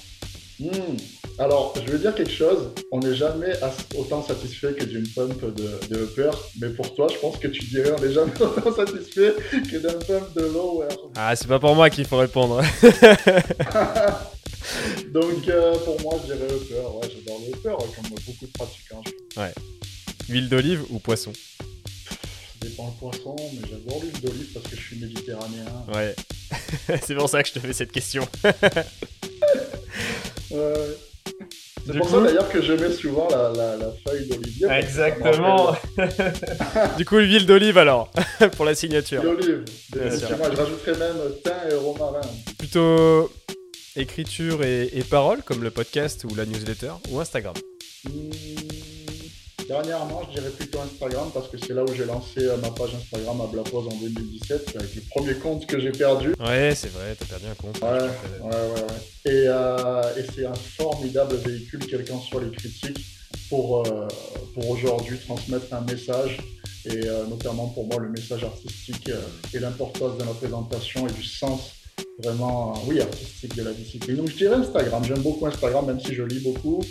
Hmm. 0.59 0.97
Alors, 1.39 1.73
je 1.75 1.91
veux 1.91 1.97
dire 1.97 2.13
quelque 2.13 2.31
chose. 2.31 2.71
On 2.91 2.99
n'est 2.99 3.15
jamais 3.15 3.53
autant 3.97 4.21
satisfait 4.21 4.73
que 4.73 4.83
d'une 4.85 5.07
pump 5.07 5.43
de, 5.55 5.79
de, 5.89 6.03
upper. 6.03 6.29
Mais 6.59 6.69
pour 6.69 6.93
toi, 6.93 7.07
je 7.11 7.17
pense 7.17 7.37
que 7.37 7.47
tu 7.47 7.63
dirais 7.65 7.93
on 7.97 8.01
n'est 8.01 8.13
jamais 8.13 8.31
autant 8.41 8.71
satisfait 8.75 9.33
que 9.51 9.77
d'un 9.77 9.97
pump 9.99 10.35
de 10.35 10.41
lower. 10.45 10.89
Ah, 11.15 11.35
c'est 11.35 11.47
pas 11.47 11.59
pour 11.59 11.75
moi 11.75 11.89
qu'il 11.89 12.05
faut 12.05 12.17
répondre. 12.17 12.61
Donc 15.11 15.47
euh, 15.47 15.75
pour 15.79 15.99
moi, 16.01 16.19
je 16.21 16.33
dirais 16.33 16.47
upper. 16.53 16.75
Ouais, 16.75 17.09
j'adore 17.09 17.41
le 17.45 17.49
upper, 17.55 17.75
comme 17.95 18.09
beaucoup 18.09 18.45
de 18.45 18.51
pratiquants. 18.51 19.03
Ouais. 19.37 19.53
Huile 20.29 20.47
d'olive 20.47 20.83
ou 20.91 20.99
poisson? 20.99 21.33
Dépend 22.61 22.87
le 22.87 22.99
poisson, 22.99 23.35
mais 23.53 23.67
j'adore 23.69 24.01
l'huile 24.01 24.21
d'olive 24.21 24.53
parce 24.53 24.67
que 24.67 24.75
je 24.75 24.81
suis 24.81 24.99
méditerranéen. 24.99 25.65
Ouais. 25.93 26.15
c'est 27.01 27.15
pour 27.15 27.29
ça 27.29 27.41
que 27.43 27.49
je 27.49 27.53
te 27.53 27.59
fais 27.59 27.73
cette 27.73 27.91
question. 27.91 28.27
ouais. 30.51 30.97
C'est 31.85 31.97
pour 31.97 32.09
ça 32.09 32.21
d'ailleurs 32.21 32.49
que 32.49 32.61
je 32.61 32.73
mets 32.73 32.91
souvent 32.91 33.27
la, 33.29 33.51
la, 33.51 33.91
feuille 34.05 34.27
d'olivier. 34.27 34.67
Exactement. 34.69 35.75
du 36.97 37.05
coup, 37.05 37.17
l'huile 37.17 37.45
d'olive 37.45 37.77
alors, 37.77 38.11
pour 38.55 38.65
la 38.65 38.75
signature. 38.75 39.23
L'huile 39.23 39.65
d'olive. 39.89 40.27
Je 40.29 40.57
rajouterais 40.57 40.97
même 40.97 41.17
thym 41.43 41.71
et 41.71 41.73
romarin. 41.73 42.21
Plutôt 42.57 43.31
écriture 43.95 44.63
et, 44.63 45.03
parole, 45.09 45.41
comme 45.43 45.63
le 45.63 45.71
podcast 45.71 46.23
ou 46.29 46.35
la 46.35 46.45
newsletter, 46.45 46.93
ou 47.09 47.19
Instagram 47.19 47.55
hmm, 48.05 48.29
Dernièrement, 49.71 50.21
je 50.27 50.37
dirais 50.37 50.51
plutôt 50.51 50.79
Instagram 50.81 51.29
parce 51.33 51.47
que 51.47 51.57
c'est 51.57 51.73
là 51.73 51.85
où 51.85 51.93
j'ai 51.95 52.03
lancé 52.03 52.41
euh, 52.41 52.57
ma 52.57 52.71
page 52.71 52.93
Instagram 52.93 53.39
à 53.39 53.45
Blapose 53.45 53.87
en 53.87 53.95
2017, 53.95 54.75
avec 54.75 54.95
le 54.95 55.01
premier 55.09 55.33
compte 55.35 55.65
que 55.65 55.79
j'ai 55.79 55.93
perdu. 55.93 56.35
Ouais, 56.41 56.73
c'est 56.75 56.91
vrai, 56.91 57.15
t'as 57.17 57.25
perdu 57.25 57.45
un 57.49 57.55
compte. 57.55 57.79
Ouais, 57.81 57.87
ouais, 57.89 58.49
ouais, 58.51 59.31
Et, 59.31 59.45
euh, 59.47 60.17
et 60.17 60.25
c'est 60.35 60.45
un 60.45 60.55
formidable 60.55 61.37
véhicule, 61.37 61.87
quelles 61.87 62.03
qu'en 62.03 62.19
soient 62.19 62.43
les 62.43 62.51
critiques, 62.51 62.99
pour, 63.47 63.87
euh, 63.87 64.09
pour 64.53 64.71
aujourd'hui 64.71 65.17
transmettre 65.19 65.73
un 65.73 65.81
message 65.89 66.37
et 66.83 67.05
notamment 67.29 67.67
pour 67.67 67.85
moi 67.85 67.99
le 68.01 68.09
message 68.09 68.43
artistique 68.43 69.09
et 69.53 69.59
l'importance 69.59 70.17
de 70.17 70.23
la 70.23 70.33
présentation 70.33 71.07
et 71.07 71.11
du 71.11 71.23
sens 71.23 71.80
vraiment, 72.23 72.73
oui, 72.87 73.01
artistique 73.01 73.55
de 73.55 73.63
la 73.63 73.71
discipline. 73.71 74.17
Donc 74.17 74.29
je 74.29 74.35
dirais 74.35 74.55
Instagram. 74.55 75.03
J'aime 75.03 75.21
beaucoup 75.21 75.45
Instagram, 75.45 75.85
même 75.85 75.99
si 75.99 76.13
je 76.13 76.23
lis 76.23 76.39
beaucoup, 76.39 76.83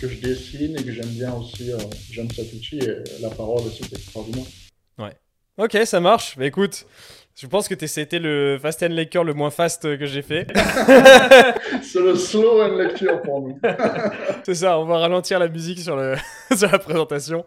que 0.00 0.08
je 0.08 0.20
dessine 0.20 0.76
et 0.78 0.82
que 0.82 0.92
j'aime 0.92 1.08
bien 1.08 1.32
aussi. 1.34 1.72
Euh, 1.72 1.78
j'aime 2.10 2.30
cet 2.30 2.52
outil 2.52 2.78
et 2.78 3.20
la 3.20 3.30
parole 3.30 3.60
aussi, 3.66 3.82
c'est 3.88 3.98
extraordinaire. 3.98 4.46
Ouais. 4.98 5.12
Ok, 5.58 5.76
ça 5.84 6.00
marche. 6.00 6.36
Mais 6.36 6.48
écoute, 6.48 6.86
je 7.34 7.46
pense 7.46 7.68
que 7.68 7.86
c'était 7.86 8.18
le 8.18 8.58
fast 8.60 8.82
and 8.82 8.88
lecture 8.88 9.24
le 9.24 9.34
moins 9.34 9.50
fast 9.50 9.82
que 9.98 10.06
j'ai 10.06 10.22
fait. 10.22 10.46
c'est 11.82 12.00
le 12.00 12.14
slow 12.14 12.62
and 12.62 12.76
lecture 12.76 13.20
pour 13.22 13.42
nous. 13.42 13.60
c'est 14.44 14.54
ça, 14.54 14.78
on 14.78 14.84
va 14.84 14.98
ralentir 14.98 15.38
la 15.38 15.48
musique 15.48 15.80
sur, 15.80 15.96
le 15.96 16.14
sur 16.56 16.70
la 16.70 16.78
présentation. 16.78 17.44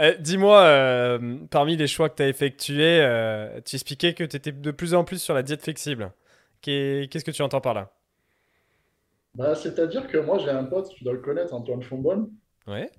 Euh, 0.00 0.14
dis-moi, 0.18 0.58
euh, 0.58 1.36
parmi 1.50 1.76
les 1.76 1.86
choix 1.86 2.08
que 2.08 2.16
tu 2.16 2.22
as 2.24 2.28
effectués, 2.28 2.98
tu 3.64 3.76
expliquais 3.76 4.14
que 4.14 4.24
tu 4.24 4.36
étais 4.36 4.52
de 4.52 4.70
plus 4.72 4.94
en 4.94 5.04
plus 5.04 5.22
sur 5.22 5.34
la 5.34 5.42
diète 5.42 5.62
flexible. 5.62 6.10
Qu'est-ce 6.64 7.24
que 7.24 7.30
tu 7.30 7.42
entends 7.42 7.60
par 7.60 7.74
là? 7.74 7.92
Bah, 9.34 9.54
C'est-à-dire 9.54 10.06
que 10.06 10.18
moi, 10.18 10.38
j'ai 10.38 10.50
un 10.50 10.64
pote, 10.64 10.88
tu 10.94 11.04
dois 11.04 11.12
le 11.12 11.20
connaître, 11.20 11.52
Antoine 11.52 11.82
Fombonne, 11.82 12.30
ouais. 12.66 12.90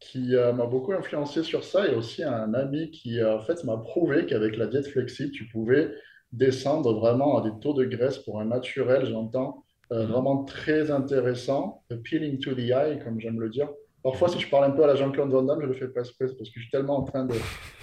qui 0.00 0.34
euh, 0.34 0.52
m'a 0.52 0.66
beaucoup 0.66 0.92
influencé 0.92 1.42
sur 1.42 1.64
ça, 1.64 1.86
et 1.86 1.94
aussi 1.94 2.24
un 2.24 2.54
ami 2.54 2.90
qui, 2.90 3.20
euh, 3.20 3.36
en 3.36 3.40
fait, 3.40 3.62
m'a 3.64 3.76
prouvé 3.76 4.26
qu'avec 4.26 4.56
la 4.56 4.66
diète 4.66 4.88
flexible, 4.88 5.30
tu 5.32 5.46
pouvais 5.48 5.90
descendre 6.32 6.94
vraiment 6.98 7.38
à 7.38 7.42
des 7.42 7.58
taux 7.60 7.74
de 7.74 7.84
graisse 7.84 8.18
pour 8.18 8.40
un 8.40 8.46
naturel, 8.46 9.06
j'entends, 9.06 9.64
euh, 9.92 10.06
vraiment 10.06 10.44
très 10.44 10.90
intéressant, 10.90 11.84
appealing 11.90 12.40
to 12.40 12.54
the 12.54 12.70
eye, 12.70 12.98
comme 13.04 13.20
j'aime 13.20 13.38
le 13.38 13.50
dire. 13.50 13.68
Parfois, 14.02 14.28
si 14.28 14.40
je 14.40 14.48
parle 14.48 14.64
un 14.64 14.70
peu 14.70 14.82
à 14.84 14.86
la 14.86 14.96
Jean-Claude 14.96 15.30
Van 15.30 15.42
Damme, 15.42 15.60
je 15.62 15.66
le 15.66 15.74
fais 15.74 15.88
pas 15.88 16.00
exprès 16.00 16.26
parce 16.26 16.48
que 16.50 16.56
je 16.56 16.60
suis 16.60 16.70
tellement 16.70 16.98
en 16.98 17.02
train 17.02 17.24
de, 17.24 17.34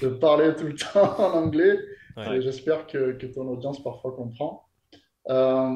de 0.01 0.08
parler 0.08 0.56
tout 0.56 0.65
le 0.65 0.75
temps 0.94 1.20
en 1.20 1.32
anglais. 1.34 1.77
J'espère 2.39 2.88
que, 2.88 3.13
que, 3.13 3.25
ton 3.27 3.48
audience 3.48 3.84
parfois 3.84 4.13
comprend. 4.15 4.65
Euh, 5.30 5.70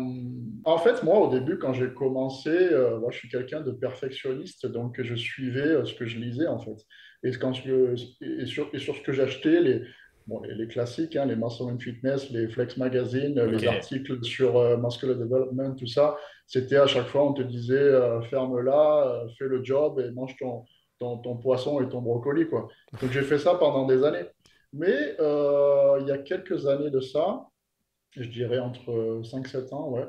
en 0.66 0.77
fait, 0.77 1.04
moi, 1.04 1.20
au 1.20 1.32
début, 1.32 1.58
quand 1.58 1.74
j'ai 1.74 1.89
commencé, 1.94 2.50
euh, 2.50 3.00
moi, 3.00 3.12
je 3.12 3.20
suis 3.20 3.30
quelqu'un 3.30 3.62
de 3.62 3.72
perfectionniste, 3.72 4.66
donc 4.66 5.01
je 5.01 5.16
suivais 5.16 5.62
euh, 5.62 5.86
ce 5.86 5.94
que 5.94 6.06
je 6.06 6.18
lisais, 6.18 6.48
en 6.48 6.60
fait. 6.60 6.86
Et, 7.24 7.32
quand 7.32 7.54
je, 7.54 7.96
et, 8.22 8.46
sur, 8.46 8.70
et 8.74 8.80
sur 8.80 8.96
ce 8.96 9.01
que 9.01 9.13
j'achetais, 9.13 9.62
les, 9.62 9.84
bon, 10.27 10.42
les, 10.42 10.68
classiques, 10.68 11.16
hein, 11.16 11.25
les 11.25 11.36
Muscle 11.36 11.63
and 11.63 11.80
Fitness, 11.80 12.30
les 12.30 12.48
Flex 12.50 12.77
Magazine, 12.77 13.42
les 13.42 13.68
articles 13.68 14.24
sur 14.24 14.77
Muscular 14.77 15.16
Development, 15.16 15.75
tout 15.75 15.88
ça, 15.88 16.18
c'était 16.46 16.77
à 16.77 16.86
chaque 16.86 17.08
fois, 17.08 17.24
on 17.24 17.34
te 17.34 17.42
disait, 17.42 17.92
ferme-la, 18.30 19.25
fais 19.39 19.46
le 19.46 19.63
job 19.63 20.00
et 20.00 20.12
mange 20.12 20.36
ton, 20.38 20.66
ton, 21.00 21.18
ton, 21.18 21.38
poisson 21.38 21.82
et 21.82 21.89
ton 21.89 22.01
brocoli, 22.01 22.48
quoi. 22.48 22.68
Donc 23.01 23.12
j'ai 23.12 23.24
fait 23.24 23.39
ça 23.39 23.56
pendant 23.56 23.88
des 23.88 24.04
années. 24.04 24.25
Mais 24.74 25.16
il 25.20 26.08
y 26.08 26.12
a 26.12 26.20
quelques 26.20 26.68
années 26.68 26.92
de 26.92 27.00
ça, 27.00 27.48
je 28.12 28.28
dirais 28.30 28.60
entre 28.60 29.22
5-7 29.24 29.74
ans, 29.74 29.90
ouais. 29.90 30.06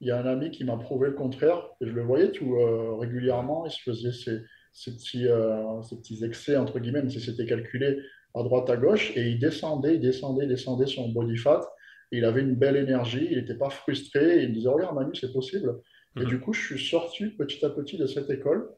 Il 0.00 0.06
y 0.06 0.10
a 0.12 0.18
un 0.18 0.26
ami 0.26 0.52
qui 0.52 0.62
m'a 0.64 0.76
prouvé 0.76 1.08
le 1.08 1.14
contraire, 1.14 1.70
et 1.80 1.86
je 1.86 1.92
le 1.92 2.02
voyais 2.02 2.30
tout 2.30 2.54
euh, 2.54 2.94
régulièrement, 2.96 3.66
il 3.66 3.72
se 3.72 3.82
faisait 3.82 4.12
ces, 4.12 4.42
ces 4.72 4.92
petits, 4.94 5.26
euh, 5.26 5.80
petits 5.90 6.24
excès, 6.24 6.56
entre 6.56 6.78
guillemets, 6.78 7.00
même 7.00 7.10
si 7.10 7.20
c'était 7.20 7.46
calculé 7.46 7.98
à 8.34 8.42
droite, 8.44 8.70
à 8.70 8.76
gauche, 8.76 9.12
et 9.16 9.28
il 9.28 9.40
descendait, 9.40 9.96
il 9.96 10.00
descendait, 10.00 10.44
il 10.44 10.48
descendait 10.48 10.86
son 10.86 11.08
body 11.08 11.36
fat, 11.36 11.68
et 12.12 12.18
il 12.18 12.24
avait 12.24 12.42
une 12.42 12.54
belle 12.54 12.76
énergie, 12.76 13.26
il 13.28 13.38
n'était 13.38 13.56
pas 13.56 13.70
frustré, 13.70 14.38
et 14.38 14.42
il 14.44 14.50
me 14.50 14.54
disait, 14.54 14.68
regarde 14.68 14.94
Manu, 14.94 15.14
c'est 15.14 15.32
possible. 15.32 15.80
Et 16.16 16.20
mhm. 16.20 16.26
du 16.26 16.40
coup, 16.40 16.52
je 16.52 16.76
suis 16.76 16.84
sorti 16.84 17.26
petit 17.30 17.64
à 17.64 17.70
petit 17.70 17.98
de 17.98 18.06
cette 18.06 18.30
école, 18.30 18.68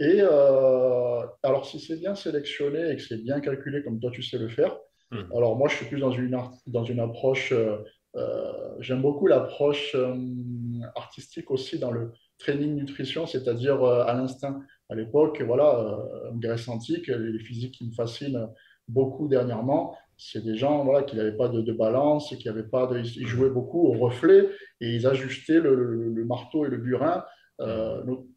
et 0.00 0.16
euh, 0.20 1.26
alors 1.42 1.66
si 1.66 1.78
c'est 1.78 1.98
bien 1.98 2.14
sélectionné 2.14 2.90
et 2.90 2.96
que 2.96 3.02
c'est 3.02 3.22
bien 3.22 3.38
calculé 3.40 3.84
comme 3.84 4.00
toi 4.00 4.10
tu 4.10 4.22
sais 4.22 4.38
le 4.38 4.48
faire, 4.48 4.78
mhm. 5.10 5.28
alors 5.36 5.56
moi 5.56 5.68
je 5.68 5.76
suis 5.76 5.86
plus 5.86 6.00
dans 6.00 6.10
une, 6.10 6.40
dans 6.66 6.84
une 6.84 7.00
approche 7.00 7.52
euh, 7.52 7.76
j'aime 8.80 9.02
beaucoup 9.02 9.26
l'approche 9.26 9.94
euh, 9.94 10.14
artistique 10.96 11.50
aussi 11.50 11.78
dans 11.78 11.90
le 11.90 12.12
training 12.38 12.74
nutrition, 12.74 13.26
c'est-à-dire 13.26 13.82
euh, 13.82 14.04
à 14.04 14.14
l'instinct. 14.14 14.60
À 14.88 14.94
l'époque, 14.94 15.40
voilà, 15.42 15.98
Grèce 16.34 16.66
antique, 16.66 17.06
les 17.06 17.38
physiques 17.38 17.74
qui 17.74 17.86
me 17.86 17.92
fascinent 17.92 18.48
beaucoup 18.88 19.28
dernièrement, 19.28 19.96
c'est 20.16 20.42
des 20.44 20.56
gens 20.56 20.84
voilà, 20.84 21.04
qui 21.04 21.14
n'avaient 21.14 21.36
pas 21.36 21.48
de, 21.48 21.72
balance, 21.72 22.34
qui 22.36 22.48
n'avaient 22.48 22.68
pas 22.68 22.88
de, 22.88 22.98
ils 22.98 23.26
jouaient 23.26 23.50
beaucoup 23.50 23.86
au 23.86 23.92
reflet 23.92 24.48
et 24.80 24.90
ils 24.96 25.06
ajustaient 25.06 25.60
le, 25.60 26.24
marteau 26.26 26.66
et 26.66 26.68
le 26.68 26.76
burin, 26.76 27.24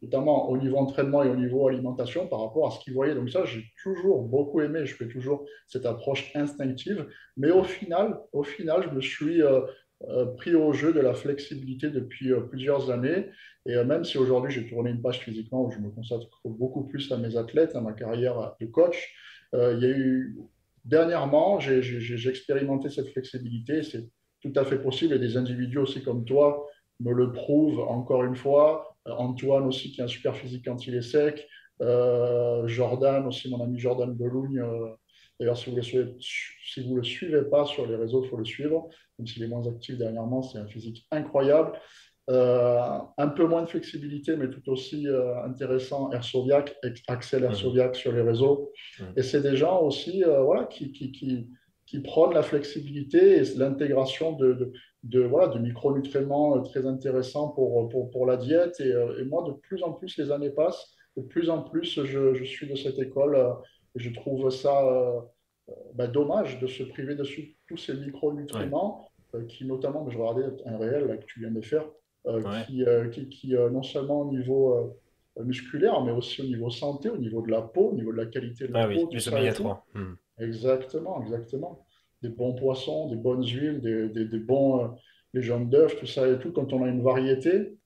notamment 0.02 0.50
au 0.50 0.58
niveau 0.58 0.76
entraînement 0.76 1.22
et 1.22 1.30
au 1.30 1.36
niveau 1.36 1.66
alimentation 1.66 2.28
par 2.28 2.42
rapport 2.42 2.66
à 2.66 2.70
ce 2.70 2.80
qu'ils 2.80 2.92
voyaient. 2.92 3.14
Donc 3.14 3.30
ça, 3.30 3.44
j'ai 3.44 3.64
toujours 3.82 4.22
beaucoup 4.22 4.60
aimé. 4.60 4.84
Je 4.84 4.94
fais 4.94 5.08
toujours 5.08 5.46
cette 5.66 5.86
approche 5.86 6.30
instinctive, 6.34 7.06
mais 7.36 7.50
au 7.50 7.64
final, 7.64 8.18
au 8.32 8.42
final, 8.42 8.82
je 8.82 8.94
me 8.94 9.00
suis 9.00 9.42
euh, 10.08 10.26
pris 10.26 10.54
au 10.54 10.72
jeu 10.72 10.92
de 10.92 11.00
la 11.00 11.14
flexibilité 11.14 11.88
depuis 11.88 12.32
euh, 12.32 12.40
plusieurs 12.40 12.90
années. 12.90 13.26
Et 13.64 13.74
euh, 13.74 13.84
même 13.84 14.04
si 14.04 14.18
aujourd'hui 14.18 14.52
j'ai 14.52 14.66
tourné 14.68 14.90
une 14.90 15.00
page 15.00 15.20
physiquement 15.20 15.64
où 15.64 15.70
je 15.70 15.78
me 15.78 15.88
consacre 15.90 16.26
beaucoup 16.44 16.84
plus 16.84 17.10
à 17.12 17.16
mes 17.16 17.36
athlètes, 17.36 17.74
à 17.74 17.80
ma 17.80 17.92
carrière 17.92 18.54
de 18.60 18.66
coach, 18.66 19.14
il 19.52 19.78
y 19.78 19.86
a 19.86 19.88
eu 19.88 20.36
dernièrement, 20.84 21.60
j'ai 21.60 22.28
expérimenté 22.28 22.88
cette 22.90 23.08
flexibilité. 23.10 23.84
C'est 23.84 24.08
tout 24.42 24.52
à 24.56 24.64
fait 24.64 24.78
possible 24.82 25.14
et 25.14 25.20
des 25.20 25.36
individus 25.36 25.78
aussi 25.78 26.02
comme 26.02 26.24
toi 26.24 26.66
me 26.98 27.12
le 27.12 27.30
prouvent 27.32 27.78
encore 27.78 28.24
une 28.24 28.34
fois. 28.34 28.93
Antoine 29.06 29.66
aussi 29.66 29.92
qui 29.92 30.00
a 30.00 30.04
un 30.04 30.08
super 30.08 30.36
physique 30.36 30.64
quand 30.64 30.86
il 30.86 30.94
est 30.94 31.02
sec. 31.02 31.46
Jordan 31.80 33.26
aussi, 33.26 33.50
mon 33.50 33.62
ami 33.62 33.78
Jordan 33.78 34.12
Belougne. 34.12 34.62
D'ailleurs, 35.38 35.56
si 35.56 35.70
vous 35.70 35.76
ne 35.76 36.96
le, 36.96 37.02
suivez 37.02 37.42
pas 37.42 37.64
sur 37.66 37.86
les 37.86 37.96
réseaux, 37.96 38.22
il 38.24 38.28
faut 38.28 38.36
le 38.36 38.44
suivre 38.44 38.88
même 39.18 39.26
s'il 39.26 39.42
est 39.42 39.48
moins 39.48 39.66
actif 39.66 39.96
dernièrement, 39.96 40.42
c'est 40.42 40.58
un 40.58 40.66
physique 40.66 41.06
incroyable. 41.10 41.72
Euh, 42.30 42.98
un 43.18 43.28
peu 43.28 43.46
moins 43.46 43.62
de 43.62 43.68
flexibilité, 43.68 44.34
mais 44.36 44.48
tout 44.48 44.66
aussi 44.70 45.06
euh, 45.06 45.44
intéressant, 45.44 46.10
Airsoviac, 46.10 46.74
Axel 47.06 47.44
Airsoviac 47.44 47.94
sur 47.96 48.12
les 48.12 48.22
réseaux. 48.22 48.72
Et 49.16 49.22
c'est 49.22 49.42
des 49.42 49.56
gens 49.56 49.82
aussi 49.82 50.24
euh, 50.24 50.40
voilà, 50.42 50.64
qui, 50.64 50.90
qui, 50.90 51.12
qui, 51.12 51.50
qui, 51.94 52.00
prônent 52.00 52.34
la 52.34 52.42
flexibilité 52.42 53.38
et 53.38 53.44
l'intégration 53.56 54.32
de, 54.32 54.72
de, 55.02 55.22
voilà, 55.22 55.48
de 55.48 55.58
micronutriments 55.58 56.60
très 56.62 56.86
intéressants 56.86 57.48
pour, 57.48 57.88
pour, 57.88 58.10
pour 58.10 58.26
la 58.26 58.36
diète. 58.36 58.80
Et, 58.80 58.90
et, 58.90 59.24
moi, 59.24 59.44
de 59.46 59.52
plus 59.52 59.82
en 59.82 59.92
plus, 59.92 60.16
les 60.18 60.30
années 60.30 60.50
passent, 60.50 60.94
de 61.16 61.22
plus 61.22 61.50
en 61.50 61.62
plus, 61.62 62.04
je, 62.04 62.34
je 62.34 62.44
suis 62.44 62.68
de 62.68 62.74
cette 62.74 62.98
école 62.98 63.36
et 63.96 64.00
je 64.00 64.10
trouve 64.10 64.50
ça 64.50 64.82
bah, 65.94 66.06
dommage 66.06 66.60
de 66.60 66.66
se 66.66 66.82
priver 66.82 67.14
de 67.14 67.24
tous 67.68 67.76
ces 67.76 67.94
micronutriments 67.94 69.08
euh, 69.34 69.44
qui, 69.46 69.64
notamment, 69.64 70.08
je 70.10 70.18
regardais 70.18 70.62
un 70.66 70.76
réel 70.76 71.06
là, 71.06 71.16
que 71.16 71.24
tu 71.24 71.40
viens 71.40 71.50
de 71.50 71.60
faire, 71.60 71.84
euh, 72.26 72.42
qui, 72.66 72.84
euh, 72.84 73.08
qui, 73.08 73.28
qui 73.28 73.54
non 73.54 73.82
seulement 73.82 74.22
au 74.22 74.30
niveau 74.30 74.96
musculaire, 75.40 76.02
mais 76.02 76.12
aussi 76.12 76.42
au 76.42 76.46
niveau 76.46 76.70
santé, 76.70 77.08
au 77.08 77.16
niveau 77.16 77.42
de 77.42 77.50
la 77.50 77.62
peau, 77.62 77.90
au 77.90 77.94
niveau 77.94 78.12
de 78.12 78.18
la 78.18 78.26
qualité 78.26 78.68
de 78.68 78.72
la 78.72 78.84
ah 78.84 78.88
peau. 78.88 79.08
Oui, 79.10 79.52
3. 79.52 79.86
Hmm. 79.94 80.14
Exactement, 80.38 81.22
exactement. 81.22 81.83
Des 82.24 82.30
bons 82.30 82.54
poissons, 82.54 83.08
des 83.10 83.16
bonnes 83.16 83.46
huiles, 83.46 83.80
des, 83.80 84.08
des, 84.08 84.24
des 84.24 84.38
bons 84.38 84.96
les 85.34 85.42
jaunes 85.42 85.68
d'œufs, 85.68 85.96
tout 85.98 86.06
ça 86.06 86.26
et 86.28 86.38
tout. 86.38 86.52
Quand 86.52 86.72
on 86.72 86.84
a 86.84 86.88
une 86.88 87.02
variété 87.02 87.76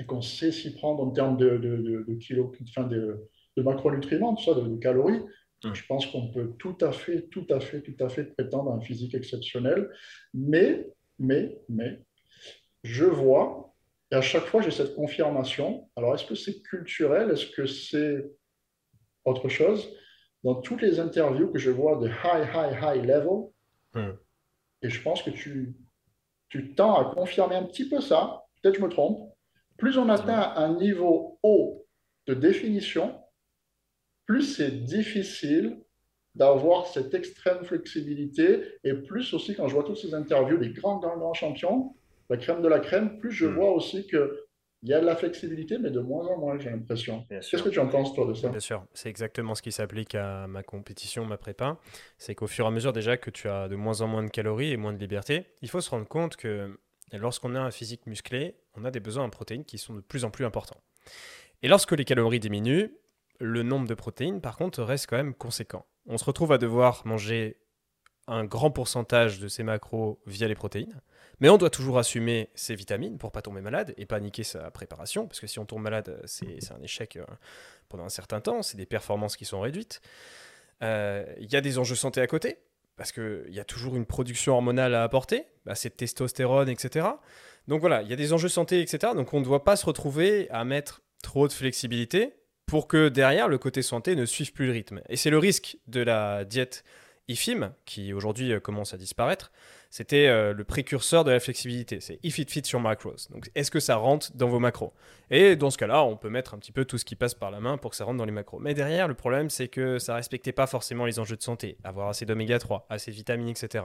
et 0.00 0.04
qu'on 0.04 0.22
sait 0.22 0.50
s'y 0.50 0.74
prendre 0.74 1.02
en 1.02 1.10
termes 1.10 1.36
de, 1.36 1.58
de, 1.58 2.04
de, 2.08 2.14
kilos, 2.14 2.50
enfin 2.62 2.88
de, 2.88 3.28
de 3.56 3.62
macronutriments, 3.62 4.34
tout 4.34 4.44
ça, 4.44 4.54
de, 4.54 4.76
calories, 4.78 5.22
je 5.62 5.82
pense 5.86 6.06
qu'on 6.06 6.30
peut 6.30 6.54
tout 6.58 6.76
à 6.80 6.92
fait, 6.92 7.28
tout 7.28 7.46
à 7.50 7.60
fait, 7.60 7.82
tout 7.82 7.96
à 8.00 8.08
fait 8.08 8.24
prétendre 8.24 8.70
à 8.72 8.74
un 8.74 8.80
physique 8.80 9.14
exceptionnel. 9.14 9.90
Mais, 10.32 10.86
mais, 11.18 11.60
mais, 11.68 12.00
je 12.84 13.04
vois, 13.04 13.74
et 14.10 14.14
à 14.14 14.22
chaque 14.22 14.46
fois 14.46 14.62
j'ai 14.62 14.70
cette 14.70 14.94
confirmation. 14.94 15.90
Alors, 15.96 16.14
est-ce 16.14 16.24
que 16.24 16.36
c'est 16.36 16.62
culturel? 16.62 17.30
Est-ce 17.30 17.50
que 17.50 17.66
c'est 17.66 18.30
autre 19.24 19.48
chose? 19.48 19.92
Dans 20.44 20.54
toutes 20.54 20.80
les 20.80 21.00
interviews 21.00 21.52
que 21.52 21.58
je 21.58 21.70
vois 21.70 21.96
de 21.96 22.06
high, 22.08 22.48
high, 22.54 22.78
high 22.80 23.04
level, 23.04 23.50
hmm. 23.94 24.12
et 24.82 24.90
je 24.90 25.02
pense 25.02 25.22
que 25.22 25.30
tu, 25.30 25.76
tu 26.48 26.74
tends 26.74 26.94
à 26.94 27.14
confirmer 27.14 27.56
un 27.56 27.64
petit 27.64 27.88
peu 27.88 28.00
ça, 28.00 28.44
peut-être 28.62 28.76
je 28.76 28.82
me 28.82 28.88
trompe, 28.88 29.32
plus 29.76 29.98
on 29.98 30.08
atteint 30.08 30.52
un 30.56 30.76
niveau 30.76 31.38
haut 31.42 31.86
de 32.26 32.34
définition, 32.34 33.18
plus 34.26 34.42
c'est 34.42 34.84
difficile 34.84 35.80
d'avoir 36.34 36.86
cette 36.86 37.14
extrême 37.14 37.64
flexibilité. 37.64 38.62
Et 38.84 38.94
plus 38.94 39.34
aussi, 39.34 39.54
quand 39.54 39.68
je 39.68 39.74
vois 39.74 39.84
toutes 39.84 39.96
ces 39.96 40.14
interviews 40.14 40.58
des 40.58 40.70
grands, 40.70 40.98
grands, 40.98 41.16
grands 41.16 41.34
champions, 41.34 41.94
la 42.30 42.36
crème 42.36 42.62
de 42.62 42.68
la 42.68 42.78
crème, 42.78 43.18
plus 43.18 43.32
je 43.32 43.46
hmm. 43.46 43.54
vois 43.54 43.70
aussi 43.72 44.06
que 44.06 44.44
il 44.82 44.88
y 44.88 44.94
a 44.94 45.00
de 45.00 45.06
la 45.06 45.16
flexibilité, 45.16 45.78
mais 45.78 45.90
de 45.90 46.00
moins 46.00 46.26
en 46.26 46.38
moins, 46.38 46.58
j'ai 46.58 46.70
l'impression. 46.70 47.26
Qu'est-ce 47.28 47.62
que 47.62 47.68
tu 47.68 47.80
en 47.80 47.88
penses, 47.88 48.14
toi, 48.14 48.26
de 48.26 48.34
ça? 48.34 48.48
Bien 48.48 48.60
sûr, 48.60 48.84
c'est 48.94 49.08
exactement 49.08 49.54
ce 49.54 49.62
qui 49.62 49.72
s'applique 49.72 50.14
à 50.14 50.46
ma 50.46 50.62
compétition, 50.62 51.24
ma 51.24 51.36
prépa. 51.36 51.78
C'est 52.16 52.34
qu'au 52.34 52.46
fur 52.46 52.64
et 52.64 52.68
à 52.68 52.70
mesure, 52.70 52.92
déjà, 52.92 53.16
que 53.16 53.30
tu 53.30 53.48
as 53.48 53.68
de 53.68 53.76
moins 53.76 54.00
en 54.02 54.06
moins 54.06 54.22
de 54.22 54.30
calories 54.30 54.70
et 54.70 54.76
moins 54.76 54.92
de 54.92 54.98
liberté, 54.98 55.46
il 55.62 55.68
faut 55.68 55.80
se 55.80 55.90
rendre 55.90 56.06
compte 56.06 56.36
que 56.36 56.78
lorsqu'on 57.12 57.54
a 57.54 57.60
un 57.60 57.70
physique 57.70 58.06
musclé, 58.06 58.54
on 58.74 58.84
a 58.84 58.90
des 58.90 59.00
besoins 59.00 59.24
en 59.24 59.30
protéines 59.30 59.64
qui 59.64 59.78
sont 59.78 59.94
de 59.94 60.00
plus 60.00 60.24
en 60.24 60.30
plus 60.30 60.44
importants. 60.44 60.80
Et 61.62 61.68
lorsque 61.68 61.92
les 61.92 62.04
calories 62.04 62.40
diminuent, 62.40 62.90
le 63.40 63.62
nombre 63.62 63.88
de 63.88 63.94
protéines, 63.94 64.40
par 64.40 64.56
contre, 64.56 64.82
reste 64.82 65.08
quand 65.08 65.16
même 65.16 65.34
conséquent. 65.34 65.86
On 66.06 66.18
se 66.18 66.24
retrouve 66.24 66.52
à 66.52 66.58
devoir 66.58 67.06
manger 67.06 67.56
un 68.28 68.44
grand 68.44 68.70
pourcentage 68.70 69.40
de 69.40 69.48
ces 69.48 69.62
macros 69.62 70.20
via 70.26 70.46
les 70.46 70.54
protéines, 70.54 71.00
mais 71.40 71.48
on 71.48 71.56
doit 71.56 71.70
toujours 71.70 71.98
assumer 71.98 72.50
ses 72.54 72.74
vitamines 72.74 73.18
pour 73.18 73.32
pas 73.32 73.42
tomber 73.42 73.60
malade 73.60 73.94
et 73.96 74.06
pas 74.06 74.20
niquer 74.20 74.44
sa 74.44 74.70
préparation, 74.70 75.26
parce 75.26 75.40
que 75.40 75.46
si 75.46 75.58
on 75.58 75.64
tombe 75.64 75.82
malade, 75.82 76.20
c'est 76.26 76.58
un 76.72 76.82
échec 76.82 77.16
euh, 77.16 77.24
pendant 77.88 78.04
un 78.04 78.10
certain 78.10 78.40
temps, 78.40 78.62
c'est 78.62 78.76
des 78.76 78.86
performances 78.86 79.36
qui 79.36 79.44
sont 79.44 79.60
réduites. 79.60 80.00
Euh, 80.82 81.24
il 81.40 81.50
y 81.52 81.56
a 81.56 81.60
des 81.60 81.78
enjeux 81.78 81.94
santé 81.94 82.20
à 82.20 82.26
côté, 82.26 82.58
parce 82.96 83.12
qu'il 83.12 83.50
y 83.50 83.60
a 83.60 83.64
toujours 83.64 83.96
une 83.96 84.06
production 84.06 84.54
hormonale 84.54 84.94
à 84.94 85.02
apporter, 85.02 85.46
bah, 85.64 85.74
c'est 85.74 85.96
testostérone, 85.96 86.68
etc. 86.68 87.06
Donc 87.68 87.80
voilà, 87.80 88.02
il 88.02 88.08
y 88.08 88.12
a 88.12 88.16
des 88.16 88.32
enjeux 88.32 88.48
santé, 88.48 88.80
etc. 88.80 89.12
Donc 89.14 89.32
on 89.32 89.40
ne 89.40 89.44
doit 89.44 89.64
pas 89.64 89.76
se 89.76 89.86
retrouver 89.86 90.50
à 90.50 90.64
mettre 90.64 91.02
trop 91.22 91.46
de 91.46 91.52
flexibilité 91.52 92.34
pour 92.66 92.86
que 92.86 93.08
derrière, 93.08 93.48
le 93.48 93.58
côté 93.58 93.82
santé 93.82 94.14
ne 94.14 94.26
suive 94.26 94.52
plus 94.52 94.66
le 94.66 94.72
rythme. 94.72 95.00
Et 95.08 95.16
c'est 95.16 95.30
le 95.30 95.38
risque 95.38 95.78
de 95.86 96.00
la 96.00 96.44
diète 96.44 96.84
IFIM, 97.28 97.72
qui 97.84 98.12
aujourd'hui 98.12 98.52
euh, 98.52 98.60
commence 98.60 98.94
à 98.94 98.96
disparaître. 98.96 99.52
C'était 99.90 100.26
euh, 100.26 100.52
le 100.52 100.64
précurseur 100.64 101.24
de 101.24 101.30
la 101.30 101.40
flexibilité. 101.40 102.00
C'est 102.00 102.18
if 102.22 102.38
it 102.38 102.50
fits 102.50 102.62
your 102.72 102.80
macros. 102.80 103.28
Donc, 103.30 103.50
est-ce 103.54 103.70
que 103.70 103.80
ça 103.80 103.96
rentre 103.96 104.34
dans 104.34 104.48
vos 104.48 104.58
macros? 104.58 104.92
Et 105.30 105.56
dans 105.56 105.70
ce 105.70 105.78
cas-là, 105.78 106.02
on 106.04 106.16
peut 106.16 106.30
mettre 106.30 106.54
un 106.54 106.58
petit 106.58 106.72
peu 106.72 106.84
tout 106.84 106.98
ce 106.98 107.04
qui 107.04 107.16
passe 107.16 107.34
par 107.34 107.50
la 107.50 107.60
main 107.60 107.78
pour 107.78 107.90
que 107.90 107.96
ça 107.96 108.04
rentre 108.04 108.18
dans 108.18 108.24
les 108.24 108.32
macros. 108.32 108.58
Mais 108.58 108.74
derrière, 108.74 109.08
le 109.08 109.14
problème, 109.14 109.50
c'est 109.50 109.68
que 109.68 109.98
ça 109.98 110.14
respectait 110.14 110.52
pas 110.52 110.66
forcément 110.66 111.06
les 111.06 111.18
enjeux 111.18 111.36
de 111.36 111.42
santé. 111.42 111.78
Avoir 111.84 112.08
assez 112.08 112.26
d'oméga 112.26 112.58
3, 112.58 112.86
assez 112.90 113.10
de 113.10 113.16
vitamines, 113.16 113.48
etc. 113.48 113.84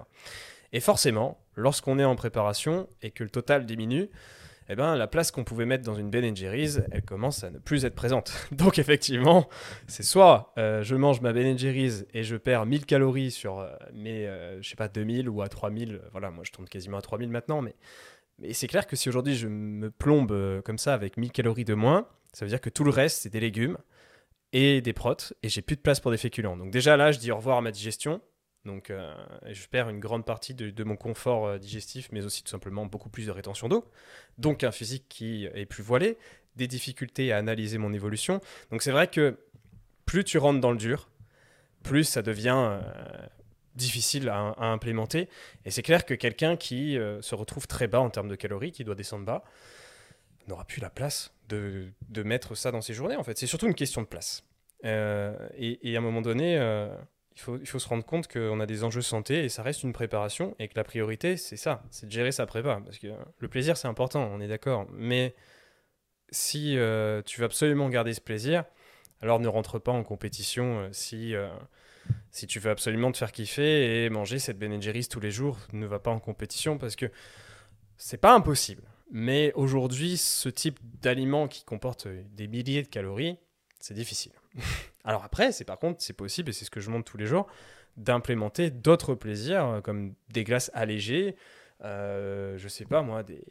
Et 0.72 0.80
forcément, 0.80 1.40
lorsqu'on 1.56 2.00
est 2.00 2.06
en 2.06 2.16
préparation 2.16 2.88
et 3.02 3.12
que 3.12 3.24
le 3.24 3.30
total 3.30 3.66
diminue, 3.66 4.10
eh 4.70 4.76
ben, 4.76 4.96
la 4.96 5.08
place 5.08 5.32
qu'on 5.32 5.44
pouvait 5.44 5.66
mettre 5.66 5.84
dans 5.84 5.96
une 5.96 6.10
Ben 6.10 6.24
elle 6.24 7.02
commence 7.04 7.44
à 7.44 7.52
ne 7.52 7.60
plus 7.60 7.86
être 7.86 7.96
présente. 7.96 8.34
Donc 8.52 8.80
effectivement, 8.80 9.50
c'est 9.88 10.04
soit 10.04 10.54
euh, 10.58 10.84
je 10.84 10.96
mange 10.96 11.22
ma 11.22 11.34
Ben 11.34 11.46
et 11.46 12.24
je 12.24 12.36
perds 12.36 12.66
1000 12.66 12.86
calories 12.86 13.32
sur 13.32 13.60
euh, 13.60 13.70
mes, 13.94 14.28
euh, 14.28 14.62
je 14.62 14.70
sais 14.70 14.76
pas, 14.76 14.88
2000 14.88 15.30
ou 15.30 15.42
à 15.42 15.50
3000. 15.50 16.02
Voilà, 16.12 16.32
moi 16.32 16.44
je 16.46 16.52
tourne 16.52 16.68
quasiment 16.68 16.98
à 16.98 17.02
3000 17.02 17.30
maintenant, 17.30 17.62
mais, 17.62 17.76
mais 18.40 18.54
c'est 18.54 18.68
clair 18.68 18.88
que 18.88 18.96
si 18.96 19.10
aujourd'hui 19.10 19.36
je 19.36 19.48
me 19.48 19.92
plombe 19.92 20.62
comme 20.64 20.78
ça 20.78 20.94
avec 20.94 21.18
1000 21.18 21.32
calories 21.32 21.66
de 21.66 21.74
moins, 21.74 22.08
ça 22.32 22.46
veut 22.46 22.50
dire 22.50 22.62
que 22.62 22.70
tout 22.70 22.84
le 22.84 22.92
reste, 22.92 23.22
c'est 23.22 23.30
des 23.30 23.40
légumes 23.40 23.78
et 24.54 24.82
des 24.82 24.94
protes, 24.94 25.34
et 25.42 25.50
j'ai 25.50 25.64
plus 25.64 25.76
de 25.76 25.82
place 25.82 26.00
pour 26.00 26.12
des 26.12 26.18
féculents. 26.18 26.56
Donc 26.56 26.72
déjà 26.72 26.96
là, 26.96 27.12
je 27.12 27.20
dis 27.20 27.32
au 27.32 27.38
revoir 27.38 27.58
à 27.58 27.62
ma 27.62 27.72
digestion, 27.72 28.22
donc, 28.66 28.92
euh, 28.92 29.14
je 29.52 29.68
perds 29.68 29.90
une 29.90 30.00
grande 30.00 30.26
partie 30.26 30.54
de, 30.54 30.84
mon 30.84 30.96
confort 30.96 31.46
euh, 31.46 31.58
digestif, 31.58 32.10
mais 32.12 32.24
aussi 32.24 32.44
tout 32.44 32.50
simplement 32.50 32.86
beaucoup 32.86 33.10
plus 33.10 33.26
de 33.26 33.32
rétention 33.32 33.68
d'eau. 33.68 33.86
Donc, 34.38 34.64
un 34.64 34.72
physique 34.72 35.06
qui 35.10 35.46
est 35.54 35.66
plus 35.66 35.84
voilé, 35.84 36.18
des 36.56 36.68
difficultés 36.68 37.34
à 37.34 37.38
analyser 37.38 37.78
mon 37.78 37.92
évolution. 37.92 38.40
Donc, 38.72 38.82
c'est 38.82 38.92
vrai 38.92 39.08
que 39.08 39.38
plus 40.06 40.24
tu 40.24 40.38
rentres 40.38 40.62
dans 40.62 40.72
le 40.72 40.78
dur, 40.78 41.10
plus 41.84 42.06
ça 42.06 42.22
devient 42.22 42.56
euh, 42.58 42.82
difficile 43.76 44.30
à, 44.30 44.56
implémenter. 44.58 45.28
Et 45.66 45.72
c'est 45.72 45.84
clair 45.84 46.06
que 46.06 46.14
quelqu'un 46.14 46.56
qui 46.56 46.98
se 47.22 47.36
retrouve 47.36 47.68
très 47.68 47.88
bas 47.88 48.00
en 48.00 48.10
termes 48.10 48.30
de 48.30 48.36
calories, 48.36 48.72
qui 48.72 48.86
doit 48.86 48.96
descendre 48.96 49.26
bas, 49.26 49.44
n'aura 50.48 50.64
plus 50.64 50.80
la 50.80 50.90
place 50.90 51.34
de, 51.50 51.92
mettre 52.24 52.56
ça 52.56 52.72
dans 52.72 52.82
ses 52.82 52.94
journées. 52.94 53.18
En 53.18 53.24
fait, 53.24 53.38
c'est 53.38 53.48
surtout 53.48 53.68
une 53.68 53.76
question 53.76 54.02
de 54.02 54.08
place. 54.08 54.46
Et, 54.84 55.96
à 55.96 55.98
un 55.98 56.02
moment 56.02 56.22
donné 56.22 56.58
il 57.36 57.66
faut, 57.68 57.80
se 57.80 57.88
rendre 57.88 58.06
compte 58.06 58.28
qu'on 58.28 58.60
a 58.60 58.66
des 58.66 58.84
enjeux 58.84 59.02
santé 59.02 59.44
et 59.44 59.50
ça 59.50 59.64
reste 59.64 59.84
une 59.84 59.94
préparation 59.94 60.56
et 60.60 60.68
que 60.68 60.74
la 60.76 60.84
priorité, 60.84 61.36
c'est 61.38 61.58
ça, 61.58 61.84
c'est 61.90 62.06
de 62.06 62.12
gérer 62.12 62.32
sa 62.32 62.46
prépa. 62.46 62.80
Parce 62.84 63.00
que 63.00 63.08
le 63.40 63.48
plaisir, 63.48 63.76
c'est 63.76 63.88
important, 63.88 64.30
on 64.32 64.40
est 64.40 64.48
d'accord. 64.48 64.88
Mais 64.92 65.34
si 66.30 66.78
euh, 66.78 67.22
tu 67.24 67.40
veux 67.40 67.46
absolument 67.46 67.90
garder 67.90 68.14
ce 68.14 68.22
plaisir, 68.22 68.66
alors 69.22 69.40
ne 69.40 69.48
rentre 69.48 69.80
pas 69.80 69.92
en 69.92 70.04
compétition 70.04 70.82
euh, 70.82 70.90
si, 70.92 71.36
euh, 71.36 71.50
si 72.32 72.46
tu 72.46 72.60
veux 72.60 72.70
absolument 72.70 73.12
te 73.12 73.18
faire 73.18 73.32
kiffer 73.32 74.06
et 74.06 74.10
manger 74.10 74.38
cette 74.38 74.60
Ben 74.60 74.80
tous 75.10 75.20
les 75.20 75.32
jours, 75.32 75.58
ne 75.72 75.88
va 75.88 76.00
pas 76.00 76.12
en 76.12 76.20
compétition 76.20 76.78
parce 76.78 76.96
que 76.96 77.10
c'est 77.98 78.18
pas 78.18 78.34
impossible. 78.34 78.84
Mais 79.12 79.52
aujourd'hui, 79.56 80.18
ce 80.18 80.50
type 80.50 80.80
d'aliment 81.02 81.48
qui 81.48 81.64
comporte 81.64 82.08
des 82.08 82.48
milliers 82.48 82.84
de 82.84 82.88
calories, 82.88 83.38
c'est 83.80 83.94
difficile. 83.94 84.34
Alors 85.04 85.24
après, 85.24 85.52
c'est 85.52 85.66
par 85.66 85.80
contre, 85.80 86.02
c'est 86.02 86.14
possible, 86.14 86.50
et 86.50 86.54
c'est 86.54 86.66
ce 86.66 86.72
que 86.72 86.80
je 86.80 86.90
montre 86.90 87.10
tous 87.12 87.18
les 87.18 87.26
jours, 87.26 87.48
d'implémenter 87.98 88.70
d'autres 88.70 89.16
plaisirs, 89.16 89.66
euh, 89.66 89.82
comme 89.82 90.14
des 90.30 90.44
glaces 90.44 90.72
allégées, 90.74 91.36
euh, 91.84 92.58
je 92.58 92.68
sais 92.68 92.86
pas 92.86 93.02
moi, 93.02 93.24
des, 93.24 93.44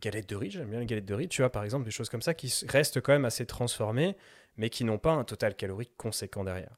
galettes 0.00 0.28
de 0.28 0.36
riz, 0.36 0.50
j'aime 0.50 0.68
bien 0.68 0.80
les 0.80 0.86
galettes 0.86 1.06
de 1.06 1.14
riz, 1.14 1.28
tu 1.28 1.42
vois, 1.42 1.50
par 1.50 1.64
exemple, 1.64 1.84
des 1.84 1.90
choses 1.90 2.08
comme 2.08 2.22
ça 2.22 2.34
qui 2.34 2.52
restent 2.68 3.00
quand 3.00 3.12
même 3.12 3.24
assez 3.24 3.46
transformées, 3.46 4.16
mais 4.56 4.68
qui 4.68 4.84
n'ont 4.84 4.98
pas 4.98 5.12
un 5.12 5.24
total 5.24 5.54
calorique 5.54 5.92
conséquent 5.96 6.44
derrière. 6.44 6.76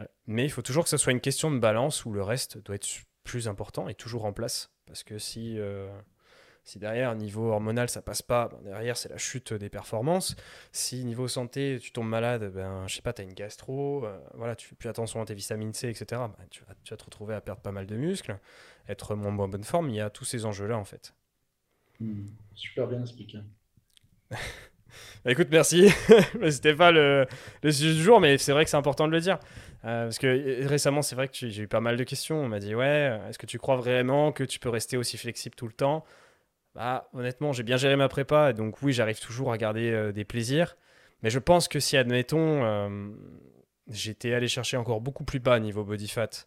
Euh, 0.00 0.04
mais 0.26 0.44
il 0.44 0.50
faut 0.50 0.62
toujours 0.62 0.84
que 0.84 0.90
ce 0.90 0.96
soit 0.96 1.12
une 1.12 1.20
question 1.20 1.50
de 1.50 1.58
balance 1.58 2.04
où 2.04 2.12
le 2.12 2.22
reste 2.22 2.58
doit 2.58 2.74
être 2.74 2.88
plus 3.22 3.46
important 3.46 3.88
et 3.88 3.94
toujours 3.94 4.24
en 4.24 4.32
place. 4.32 4.72
Parce 4.86 5.04
que 5.04 5.18
si, 5.18 5.58
si 6.64 6.78
derrière, 6.78 7.14
niveau 7.16 7.50
hormonal, 7.50 7.88
ça 7.88 8.02
passe 8.02 8.22
pas, 8.22 8.48
ben, 8.48 8.62
derrière, 8.62 8.96
c'est 8.96 9.08
la 9.08 9.18
chute 9.18 9.52
des 9.52 9.68
performances. 9.68 10.36
Si 10.70 11.04
niveau 11.04 11.26
santé, 11.26 11.78
tu 11.80 11.90
tombes 11.90 12.08
malade, 12.08 12.52
ben, 12.54 12.86
je 12.86 12.94
sais 12.94 13.02
pas, 13.02 13.12
tu 13.12 13.22
as 13.22 13.24
une 13.24 13.34
gastro, 13.34 14.06
euh, 14.06 14.18
voilà, 14.34 14.54
tu 14.54 14.68
fais 14.68 14.76
plus 14.76 14.88
attention 14.88 15.20
à 15.20 15.24
tes 15.24 15.34
vitamines 15.34 15.74
C, 15.74 15.88
etc., 15.88 16.04
ben, 16.10 16.46
tu, 16.50 16.62
vas, 16.64 16.74
tu, 16.84 16.92
vas, 16.92 16.96
te 16.96 17.04
retrouver 17.04 17.34
à 17.34 17.40
perdre 17.40 17.62
pas 17.62 17.72
mal 17.72 17.86
de 17.86 17.96
muscles, 17.96 18.38
être 18.88 19.16
moins 19.16 19.36
en 19.36 19.48
bonne 19.48 19.64
forme. 19.64 19.90
Il 19.90 19.96
y 19.96 20.00
a 20.00 20.10
tous 20.10 20.24
ces 20.24 20.44
enjeux-là, 20.44 20.78
en 20.78 20.84
fait. 20.84 21.14
Hmm, 21.98 22.26
super 22.54 22.86
bien 22.86 23.00
expliqué. 23.00 23.38
écoute, 25.26 25.48
merci. 25.50 25.88
C'était 26.50 26.74
pas 26.74 26.92
le, 26.92 27.26
le, 27.62 27.72
sujet 27.72 27.94
du 27.94 28.02
jour, 28.02 28.20
mais 28.20 28.38
c'est 28.38 28.52
vrai 28.52 28.64
que 28.64 28.70
c'est 28.70 28.76
important 28.76 29.08
de 29.08 29.12
le 29.12 29.20
dire. 29.20 29.38
Euh, 29.84 30.04
parce 30.04 30.18
que 30.18 30.26
euh, 30.26 30.66
récemment, 30.66 31.02
c'est 31.02 31.16
vrai 31.16 31.26
que 31.26 31.34
j'ai 31.34 31.62
eu 31.62 31.68
pas 31.68 31.80
mal 31.80 31.96
de 31.96 32.04
questions. 32.04 32.36
On 32.36 32.48
m'a 32.48 32.60
dit 32.60 32.74
Ouais, 32.74 33.20
est-ce 33.28 33.38
que 33.38 33.46
tu 33.46 33.58
crois 33.58 33.76
vraiment 33.76 34.32
que 34.32 34.44
tu 34.44 34.60
peux 34.60 34.68
rester 34.68 34.96
aussi 34.96 35.18
flexible 35.18 35.56
tout 35.56 35.66
le 35.66 35.72
temps? 35.72 36.04
Bah, 36.74 37.08
honnêtement, 37.12 37.52
j'ai 37.52 37.62
bien 37.62 37.76
géré 37.76 37.96
ma 37.96 38.08
prépa, 38.08 38.52
donc 38.52 38.80
oui, 38.82 38.92
j'arrive 38.92 39.20
toujours 39.20 39.52
à 39.52 39.58
garder 39.58 39.90
euh, 39.90 40.12
des 40.12 40.24
plaisirs. 40.24 40.76
Mais 41.22 41.30
je 41.30 41.38
pense 41.38 41.68
que 41.68 41.80
si, 41.80 41.96
admettons, 41.96 42.64
euh, 42.64 43.10
j'étais 43.88 44.32
allé 44.32 44.48
chercher 44.48 44.76
encore 44.76 45.00
beaucoup 45.00 45.24
plus 45.24 45.38
bas 45.38 45.60
niveau 45.60 45.84
body 45.84 46.08
fat, 46.08 46.46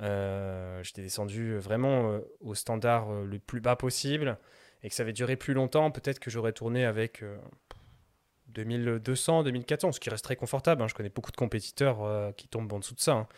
euh, 0.00 0.82
j'étais 0.82 1.02
descendu 1.02 1.56
vraiment 1.58 2.18
au 2.40 2.54
standard 2.54 3.12
le 3.12 3.38
plus 3.38 3.60
bas 3.60 3.76
possible, 3.76 4.38
et 4.82 4.88
que 4.88 4.94
ça 4.94 5.02
avait 5.02 5.12
duré 5.12 5.36
plus 5.36 5.54
longtemps, 5.54 5.90
peut-être 5.90 6.18
que 6.18 6.30
j'aurais 6.30 6.52
tourné 6.52 6.84
avec 6.84 7.22
2200, 8.48 9.44
2400, 9.44 9.92
ce 9.92 10.00
qui 10.00 10.10
reste 10.10 10.24
très 10.24 10.36
confortable. 10.36 10.82
Hein. 10.82 10.88
Je 10.88 10.94
connais 10.94 11.10
beaucoup 11.10 11.32
de 11.32 11.36
compétiteurs 11.36 12.34
qui 12.36 12.48
tombent 12.48 12.72
en 12.72 12.78
dessous 12.78 12.94
de 12.94 13.00
ça. 13.00 13.12
Hein. 13.12 13.28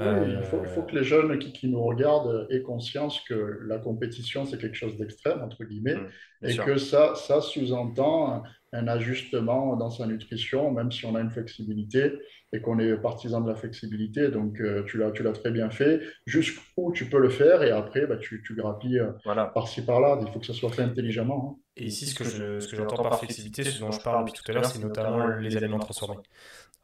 Oui, 0.00 0.32
il, 0.38 0.42
faut, 0.44 0.60
il, 0.62 0.68
faut, 0.68 0.82
que 0.82 0.96
les 0.96 1.04
jeunes 1.04 1.38
qui, 1.38 1.52
qui, 1.52 1.68
nous 1.68 1.82
regardent 1.82 2.46
aient 2.50 2.62
conscience 2.62 3.20
que 3.20 3.60
la 3.66 3.78
compétition, 3.78 4.46
c'est 4.46 4.58
quelque 4.58 4.76
chose 4.76 4.96
d'extrême, 4.96 5.42
entre 5.42 5.64
guillemets, 5.64 5.96
mmh, 5.96 6.46
et 6.46 6.56
que 6.56 6.76
ça, 6.78 7.14
ça 7.14 7.40
sous-entend 7.40 8.42
un 8.72 8.86
ajustement 8.86 9.76
dans 9.76 9.90
sa 9.90 10.06
nutrition, 10.06 10.70
même 10.70 10.92
si 10.92 11.04
on 11.04 11.14
a 11.16 11.20
une 11.20 11.30
flexibilité 11.30 12.12
et 12.52 12.60
qu'on 12.60 12.78
est 12.78 12.96
partisan 12.96 13.40
de 13.40 13.48
la 13.48 13.54
flexibilité. 13.54 14.28
Donc, 14.28 14.60
euh, 14.60 14.84
tu 14.84 14.98
l'as, 14.98 15.10
tu 15.10 15.22
l'as 15.22 15.32
très 15.32 15.50
bien 15.50 15.70
fait. 15.70 16.00
Jusqu'où 16.26 16.92
tu 16.92 17.06
peux 17.06 17.18
le 17.18 17.28
faire 17.28 17.62
et 17.62 17.70
après, 17.70 18.06
bah, 18.06 18.16
tu, 18.16 18.42
tu 18.44 18.54
grappilles 18.54 19.00
euh, 19.00 19.46
par-ci 19.54 19.82
par-là. 19.82 20.18
Il 20.20 20.32
faut 20.32 20.40
que 20.40 20.46
ça 20.46 20.52
soit 20.52 20.70
fait 20.70 20.82
intelligemment. 20.82 21.58
Hein. 21.58 21.62
Et 21.76 21.86
ici, 21.86 22.06
ce 22.06 22.14
que, 22.14 22.24
je, 22.24 22.60
ce 22.60 22.68
que 22.68 22.76
j'entends 22.76 23.02
par 23.02 23.18
flexibilité, 23.18 23.64
ce 23.64 23.80
dont 23.80 23.92
je 23.92 24.00
parle 24.00 24.24
depuis 24.24 24.40
tout 24.40 24.50
à 24.50 24.54
l'heure, 24.54 24.64
c'est 24.64 24.82
notamment 24.82 25.26
les 25.36 25.56
aliments 25.56 25.78
transformés. 25.78 26.22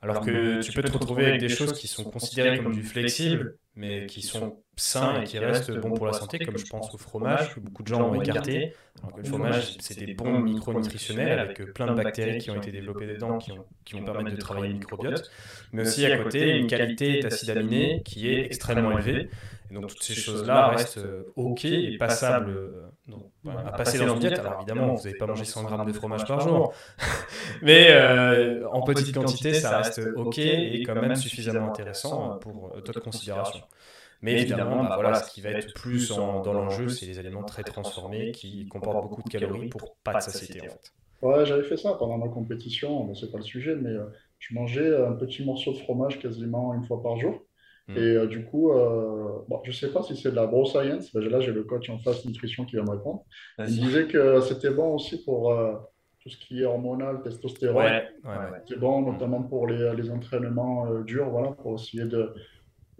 Alors 0.02 0.20
que 0.20 0.60
tu 0.60 0.72
peux 0.72 0.82
te 0.82 0.92
retrouver 0.92 1.26
avec 1.26 1.40
des 1.40 1.48
choses 1.48 1.72
qui 1.72 1.88
sont 1.88 2.04
considérées 2.04 2.62
comme 2.62 2.74
du 2.74 2.82
flexible, 2.82 3.56
mais 3.74 4.06
qui 4.06 4.22
sont 4.22 4.62
sains 4.76 5.20
et 5.20 5.24
qui 5.24 5.38
restent 5.38 5.70
bons 5.72 5.94
pour 5.94 6.06
la 6.06 6.12
santé, 6.12 6.38
comme 6.38 6.58
je 6.58 6.66
pense 6.66 6.94
au 6.94 6.98
fromage, 6.98 7.54
que 7.54 7.60
beaucoup 7.60 7.82
de 7.82 7.88
gens 7.88 8.10
ont 8.10 8.20
écarté. 8.20 8.74
le 9.16 9.24
fromage, 9.24 9.76
c'est 9.80 9.98
des 9.98 10.14
bons 10.14 10.38
micronutritionnels 10.40 11.38
avec 11.38 11.72
plein 11.72 11.86
de 11.86 11.94
bactéries 11.94 12.38
qui 12.38 12.50
ont 12.50 12.56
été 12.56 12.72
développées 12.72 13.06
dedans, 13.06 13.38
qui, 13.38 13.52
ont, 13.52 13.66
qui 13.84 13.94
vont 13.94 14.04
permettre 14.04 14.30
de 14.30 14.36
travailler 14.36 14.68
le 14.68 14.74
microbiote, 14.74 15.30
mais 15.72 15.82
aussi 15.82 16.04
à 16.04 16.16
côté 16.16 16.56
une 16.56 16.66
qualité 16.66 17.20
d'acide 17.20 17.50
aminé 17.50 18.02
qui 18.04 18.28
est 18.28 18.44
extrêmement 18.44 18.92
élevée. 18.92 19.30
Et 19.70 19.74
donc 19.74 19.88
toutes 19.88 20.02
ces 20.02 20.14
choses-là 20.14 20.68
restent 20.68 20.98
euh, 20.98 21.32
OK 21.36 21.64
et 21.64 21.96
passables 21.98 22.50
euh, 22.50 23.16
à 23.66 23.72
passer 23.72 23.98
dans 23.98 24.14
une 24.14 24.20
diète. 24.20 24.38
Alors 24.38 24.56
évidemment, 24.56 24.94
vous 24.94 25.04
n'avez 25.04 25.16
pas 25.16 25.26
mangé 25.26 25.44
100 25.44 25.64
grammes 25.64 25.86
de 25.86 25.92
fromage 25.92 26.24
par 26.24 26.40
jour, 26.40 26.72
mais 27.62 27.88
euh, 27.90 28.68
en 28.68 28.82
petite 28.82 29.14
quantité, 29.14 29.54
ça 29.54 29.78
reste 29.78 30.00
OK 30.16 30.38
et 30.38 30.82
quand 30.84 30.94
même 30.94 31.16
suffisamment 31.16 31.68
intéressant 31.68 32.38
pour 32.38 32.74
d'autres 32.76 33.00
considérations. 33.00 33.62
Mais 34.22 34.40
évidemment, 34.40 34.82
bah, 34.84 34.94
voilà, 34.94 35.14
ce 35.14 35.30
qui 35.30 35.40
va 35.40 35.50
être 35.50 35.74
plus 35.74 36.08
dans 36.10 36.52
l'enjeu, 36.52 36.88
c'est 36.88 37.06
les 37.06 37.18
aliments 37.18 37.44
très 37.44 37.62
transformés 37.62 38.32
qui 38.32 38.66
comportent 38.68 39.02
beaucoup 39.02 39.22
de 39.22 39.28
calories 39.28 39.68
pour 39.68 39.96
pas 39.96 40.14
de 40.14 40.20
satiété 40.20 40.60
en 40.60 40.70
fait. 40.70 40.92
Ouais, 41.22 41.46
j'avais 41.46 41.62
fait 41.62 41.78
ça 41.78 41.94
pendant 41.94 42.18
ma 42.18 42.28
compétition, 42.28 43.04
bon, 43.04 43.14
c'est 43.14 43.32
pas 43.32 43.38
le 43.38 43.44
sujet, 43.44 43.74
mais 43.74 43.92
je 44.38 44.54
mangeais 44.54 44.94
un 44.96 45.12
petit 45.12 45.44
morceau 45.44 45.72
de 45.72 45.78
fromage 45.78 46.18
quasiment 46.20 46.74
une 46.74 46.84
fois 46.84 47.02
par 47.02 47.16
jour. 47.16 47.42
Hmm. 47.88 47.96
Et 47.96 48.00
euh, 48.00 48.26
du 48.26 48.44
coup, 48.44 48.72
euh, 48.72 49.38
bon, 49.48 49.60
je 49.62 49.70
ne 49.70 49.74
sais 49.74 49.92
pas 49.92 50.02
si 50.02 50.16
c'est 50.16 50.30
de 50.30 50.36
la 50.36 50.46
bro 50.46 50.66
science. 50.66 51.12
Là, 51.14 51.40
j'ai 51.40 51.52
le 51.52 51.62
coach 51.62 51.88
en 51.88 51.98
face 51.98 52.24
nutrition 52.24 52.64
qui 52.64 52.76
va 52.76 52.82
me 52.82 52.90
répondre. 52.90 53.24
Il 53.60 53.66
disait 53.66 54.06
que 54.06 54.40
c'était 54.40 54.70
bon 54.70 54.94
aussi 54.94 55.22
pour 55.22 55.52
euh, 55.52 55.74
tout 56.20 56.28
ce 56.28 56.36
qui 56.36 56.62
est 56.62 56.64
hormonal, 56.64 57.22
testostérone. 57.22 57.84
Ouais, 57.84 58.08
c'est 58.68 58.78
bon, 58.78 59.12
notamment 59.12 59.42
pour 59.42 59.68
les, 59.68 59.94
les 59.94 60.10
entraînements 60.10 61.00
durs, 61.02 61.30
voilà, 61.30 61.52
pour 61.52 61.76
essayer 61.76 62.04
de, 62.04 62.34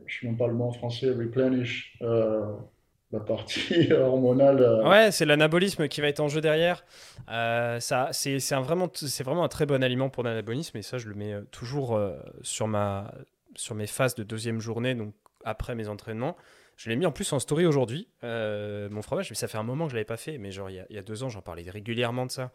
je 0.06 0.18
ne 0.18 0.20
sais 0.20 0.26
même 0.28 0.36
pas 0.36 0.46
le 0.46 0.54
mot 0.54 0.66
en 0.66 0.72
français, 0.72 1.10
replenish 1.10 1.98
la 2.00 3.20
partie 3.20 3.92
hormonale. 3.92 4.84
Ouais, 4.86 5.10
c'est 5.10 5.24
l'anabolisme 5.24 5.88
qui 5.88 6.00
va 6.00 6.06
être 6.06 6.20
en 6.20 6.28
jeu 6.28 6.40
derrière. 6.40 6.84
ça, 7.26 8.10
c'est, 8.12 8.52
un 8.52 8.60
vraiment, 8.60 8.88
c'est 8.94 9.24
vraiment 9.24 9.42
un 9.42 9.48
très 9.48 9.66
bon 9.66 9.82
aliment 9.82 10.10
pour 10.10 10.22
l'anabolisme 10.22 10.76
et 10.76 10.82
ça, 10.82 10.98
je 10.98 11.08
le 11.08 11.16
mets 11.16 11.34
toujours 11.50 12.00
sur 12.42 12.68
ma 12.68 13.10
sur 13.56 13.74
mes 13.74 13.86
phases 13.86 14.14
de 14.14 14.22
deuxième 14.22 14.60
journée, 14.60 14.94
donc 14.94 15.14
après 15.44 15.74
mes 15.74 15.88
entraînements. 15.88 16.36
Je 16.76 16.90
l'ai 16.90 16.96
mis 16.96 17.06
en 17.06 17.12
plus 17.12 17.32
en 17.32 17.38
story 17.38 17.64
aujourd'hui, 17.64 18.06
euh, 18.22 18.90
mon 18.90 19.00
fromage, 19.00 19.30
mais 19.30 19.36
ça 19.36 19.48
fait 19.48 19.56
un 19.56 19.62
moment 19.62 19.86
que 19.86 19.92
je 19.92 19.96
l'avais 19.96 20.04
pas 20.04 20.18
fait, 20.18 20.36
mais 20.36 20.50
genre 20.50 20.68
il 20.68 20.84
y 20.90 20.98
a, 20.98 21.02
deux 21.02 21.22
ans, 21.22 21.30
j'en 21.30 21.40
parlais 21.40 21.68
régulièrement 21.70 22.26
de 22.26 22.30
ça. 22.30 22.52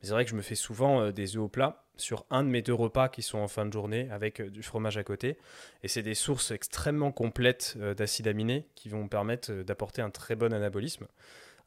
Mais 0.00 0.08
c'est 0.08 0.12
vrai 0.12 0.24
que 0.24 0.30
je 0.30 0.36
me 0.36 0.40
fais 0.40 0.54
souvent 0.54 1.02
euh, 1.02 1.12
des 1.12 1.36
œufs 1.36 1.42
au 1.42 1.48
plat 1.48 1.84
sur 1.96 2.24
un 2.30 2.44
de 2.44 2.48
mes 2.48 2.62
deux 2.62 2.72
repas 2.72 3.10
qui 3.10 3.20
sont 3.20 3.38
en 3.38 3.48
fin 3.48 3.66
de 3.66 3.72
journée 3.72 4.08
avec 4.10 4.40
euh, 4.40 4.48
du 4.48 4.62
fromage 4.62 4.96
à 4.96 5.04
côté. 5.04 5.36
Et 5.82 5.88
c'est 5.88 6.02
des 6.02 6.14
sources 6.14 6.50
extrêmement 6.50 7.12
complètes 7.12 7.76
d'acides 7.76 8.28
aminés 8.28 8.68
qui 8.74 8.88
vont 8.88 9.04
me 9.04 9.08
permettre 9.08 9.52
d'apporter 9.52 10.00
un 10.00 10.10
très 10.10 10.34
bon 10.34 10.54
anabolisme. 10.54 11.06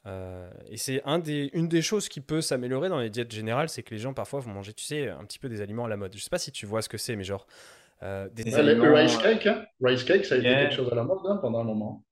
et 0.06 0.76
c'est 0.76 1.02
une 1.06 1.68
des 1.68 1.82
choses 1.82 2.08
qui 2.08 2.20
peut 2.20 2.40
s'améliorer 2.40 2.88
dans 2.88 2.98
les 2.98 3.10
diètes 3.10 3.30
générales, 3.30 3.68
c'est 3.68 3.84
que 3.84 3.94
les 3.94 4.00
gens 4.00 4.12
parfois 4.12 4.40
vont 4.40 4.52
manger, 4.52 4.72
tu 4.72 4.84
sais, 4.84 5.08
un 5.08 5.24
petit 5.24 5.38
peu 5.38 5.48
des 5.48 5.60
aliments 5.60 5.84
à 5.84 5.88
la 5.88 5.96
mode. 5.96 6.12
Je 6.16 6.20
sais 6.20 6.30
pas 6.30 6.38
si 6.38 6.50
tu 6.50 6.66
vois 6.66 6.82
ce 6.82 6.88
que 6.88 6.98
c'est, 6.98 7.14
mais 7.14 7.24
genre 7.24 7.46
euh, 8.02 8.28
des 8.32 8.44
Le 8.50 8.94
rice 8.94 9.16
cake, 9.16 9.46
hein. 9.46 9.64
rice 9.80 10.04
cake, 10.04 10.24
ça 10.24 10.34
a 10.34 10.38
été 10.38 10.48
quelque 10.48 10.74
chose 10.74 10.90
à 10.92 10.96
la 10.96 11.04
mode 11.04 11.20
hein, 11.24 11.38
pendant 11.40 11.60
un 11.60 11.64
moment. 11.64 12.02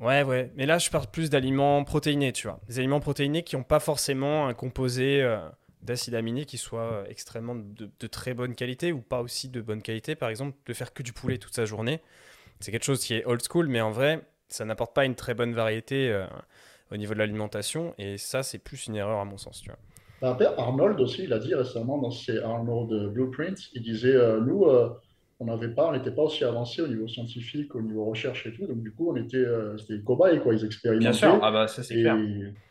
Ouais, 0.00 0.22
ouais. 0.22 0.50
Mais 0.56 0.64
là, 0.64 0.78
je 0.78 0.88
parle 0.90 1.06
plus 1.08 1.28
d'aliments 1.28 1.84
protéinés, 1.84 2.32
tu 2.32 2.46
vois. 2.46 2.58
Des 2.68 2.78
aliments 2.78 3.00
protéinés 3.00 3.42
qui 3.42 3.56
n'ont 3.56 3.62
pas 3.62 3.80
forcément 3.80 4.46
un 4.46 4.54
composé 4.54 5.22
euh, 5.22 5.38
d'acide 5.82 6.14
aminé 6.14 6.46
qui 6.46 6.56
soit 6.56 6.92
euh, 6.92 7.04
extrêmement 7.06 7.54
de, 7.54 7.90
de, 7.98 8.06
très 8.06 8.32
bonne 8.32 8.54
qualité 8.54 8.92
ou 8.92 9.02
pas 9.02 9.20
aussi 9.20 9.50
de 9.50 9.60
bonne 9.60 9.82
qualité. 9.82 10.14
Par 10.14 10.30
exemple, 10.30 10.56
de 10.64 10.72
faire 10.72 10.94
que 10.94 11.02
du 11.02 11.12
poulet 11.12 11.36
toute 11.36 11.54
sa 11.54 11.66
journée, 11.66 12.00
c'est 12.60 12.72
quelque 12.72 12.84
chose 12.84 13.04
qui 13.04 13.12
est 13.12 13.26
old 13.26 13.42
school, 13.46 13.68
mais 13.68 13.82
en 13.82 13.90
vrai, 13.90 14.22
ça 14.48 14.64
n'apporte 14.64 14.94
pas 14.94 15.04
une 15.04 15.16
très 15.16 15.34
bonne 15.34 15.52
variété 15.52 16.10
euh, 16.10 16.26
au 16.90 16.96
niveau 16.96 17.12
de 17.12 17.18
l'alimentation. 17.18 17.94
Et 17.98 18.16
ça, 18.16 18.42
c'est 18.42 18.58
plus 18.58 18.86
une 18.86 18.96
erreur 18.96 19.20
à 19.20 19.26
mon 19.26 19.36
sens, 19.36 19.60
tu 19.60 19.68
vois. 19.68 19.78
Bah, 20.22 20.54
Arnold 20.56 20.98
aussi, 21.00 21.24
il 21.24 21.32
a 21.34 21.38
dit 21.38 21.54
récemment 21.54 21.98
dans 21.98 22.10
ses 22.10 22.38
Arnold 22.38 23.12
Blueprints, 23.12 23.68
il 23.74 23.82
disait, 23.82 24.16
nous 24.40 24.66
on 25.40 25.46
n'avait 25.46 25.68
pas, 25.68 25.88
on 25.88 25.92
n'était 25.92 26.10
pas 26.10 26.22
aussi 26.22 26.44
avancé 26.44 26.82
au 26.82 26.86
niveau 26.86 27.08
scientifique, 27.08 27.74
au 27.74 27.80
niveau 27.80 28.04
recherche 28.04 28.46
et 28.46 28.52
tout. 28.52 28.66
Donc, 28.66 28.82
du 28.82 28.92
coup, 28.92 29.10
on 29.10 29.16
était, 29.16 29.38
euh, 29.38 29.76
c'était 29.78 29.96
des 29.96 30.04
cobayes, 30.04 30.38
quoi. 30.40 30.52
Ils 30.52 30.64
expérimentaient. 30.66 31.00
Bien 31.00 31.12
sûr, 31.14 31.40
ah 31.42 31.50
bah, 31.50 31.66
ça 31.66 31.82
c'est 31.82 31.94
clair. 31.94 32.18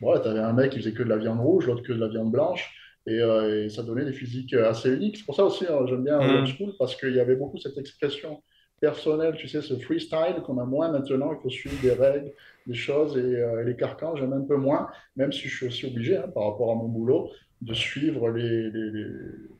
Voilà, 0.00 0.20
tu 0.20 0.28
avais 0.28 0.38
un 0.38 0.52
mec 0.52 0.70
qui 0.70 0.78
faisait 0.78 0.92
que 0.92 1.02
de 1.02 1.08
la 1.08 1.16
viande 1.16 1.40
rouge, 1.40 1.66
l'autre 1.66 1.82
que 1.82 1.92
de 1.92 1.98
la 1.98 2.06
viande 2.06 2.30
blanche. 2.30 2.72
Et, 3.06 3.20
euh, 3.20 3.68
ça 3.68 3.82
donnait 3.82 4.04
des 4.04 4.12
physiques 4.12 4.54
assez 4.54 4.94
uniques. 4.94 5.16
C'est 5.16 5.26
pour 5.26 5.34
ça 5.34 5.44
aussi, 5.44 5.66
hein, 5.68 5.84
j'aime 5.88 6.04
bien 6.04 6.20
mmh. 6.20 6.46
School, 6.46 6.72
parce 6.78 6.94
qu'il 6.94 7.14
y 7.14 7.18
avait 7.18 7.34
beaucoup 7.34 7.58
cette 7.58 7.76
expression 7.76 8.40
personnelle, 8.80 9.34
tu 9.36 9.48
sais, 9.48 9.62
ce 9.62 9.74
freestyle 9.74 10.36
qu'on 10.46 10.58
a 10.58 10.64
moins 10.64 10.92
maintenant. 10.92 11.32
Il 11.32 11.42
faut 11.42 11.50
suivre 11.50 11.74
des 11.82 11.92
règles, 11.92 12.30
des 12.68 12.74
choses. 12.74 13.16
Et, 13.18 13.36
euh, 13.36 13.64
les 13.64 13.74
carcans, 13.74 14.14
j'aime 14.14 14.32
un 14.32 14.42
peu 14.42 14.56
moins, 14.56 14.88
même 15.16 15.32
si 15.32 15.48
je 15.48 15.56
suis 15.56 15.66
aussi 15.66 15.86
obligé, 15.86 16.18
hein, 16.18 16.28
par 16.32 16.44
rapport 16.44 16.70
à 16.70 16.76
mon 16.76 16.86
boulot, 16.86 17.30
de 17.60 17.74
suivre 17.74 18.30
les, 18.30 18.70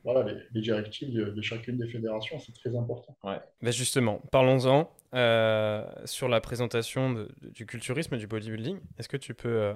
voilà, 0.03 0.31
les, 0.53 0.61
directives 0.61 1.13
de, 1.13 1.41
chacune 1.41 1.77
des 1.77 1.87
fédérations. 1.87 2.39
C'est 2.39 2.53
très 2.53 2.75
important. 2.75 3.15
Ouais. 3.23 3.39
Ben 3.61 3.71
justement, 3.71 4.21
parlons-en 4.31 4.91
euh, 5.13 5.85
sur 6.05 6.27
la 6.27 6.41
présentation 6.41 7.27
du 7.41 7.65
culturisme 7.65 8.15
et 8.15 8.17
du 8.17 8.27
bodybuilding. 8.27 8.77
Est-ce 8.97 9.07
que 9.07 9.17
tu 9.17 9.33
peux 9.33 9.49
euh, 9.49 9.73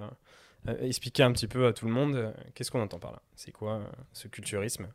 euh, 0.67 0.75
expliquer 0.81 1.23
un 1.23 1.31
petit 1.31 1.47
peu 1.47 1.67
à 1.67 1.73
tout 1.73 1.85
le 1.85 1.91
monde 1.91 2.33
qu'est-ce 2.55 2.71
qu'on 2.71 2.81
entend 2.81 2.99
par 2.99 3.11
là? 3.11 3.21
C'est 3.35 3.51
quoi 3.51 3.81
ce 4.11 4.27
culturisme? 4.27 4.88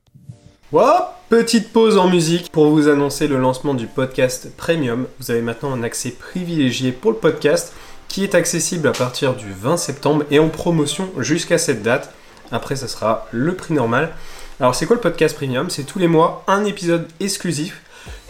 Voilà, 0.73 1.21
petite 1.29 1.73
pause 1.73 1.99
en 1.99 2.09
musique 2.09 2.51
pour 2.51 2.71
vous 2.71 2.89
annoncer 2.89 3.29
le 3.29 3.39
lancement 3.39 3.75
du 3.75 3.87
podcast 3.87 4.57
Premium. 4.57 5.07
Vous 5.19 5.31
avez 5.31 5.43
maintenant 5.43 5.73
un 5.73 5.83
accès 5.83 6.11
privilégié 6.11 6.93
pour 6.93 7.13
le 7.13 7.19
podcast 7.19 7.75
qui 8.09 8.25
est 8.25 8.35
accessible 8.35 8.89
à 8.89 8.93
partir 8.93 9.37
du 9.37 9.53
20 9.53 9.77
septembre 9.77 10.25
et 10.33 10.41
en 10.41 10.49
promotion 10.49 11.11
jusqu'à 11.19 11.59
cette 11.59 11.83
date. 11.83 12.13
Après, 12.53 12.77
ça 12.77 12.89
sera 12.89 13.27
le 13.33 13.55
prix 13.55 13.75
normal. 13.75 14.11
Alors, 14.59 14.75
c'est 14.75 14.87
quoi 14.87 14.97
le 14.97 15.01
podcast 15.01 15.37
premium? 15.37 15.71
C'est 15.71 15.85
tous 15.85 15.99
les 15.99 16.09
mois 16.09 16.45
un 16.47 16.65
épisode 16.65 17.07
exclusif 17.21 17.83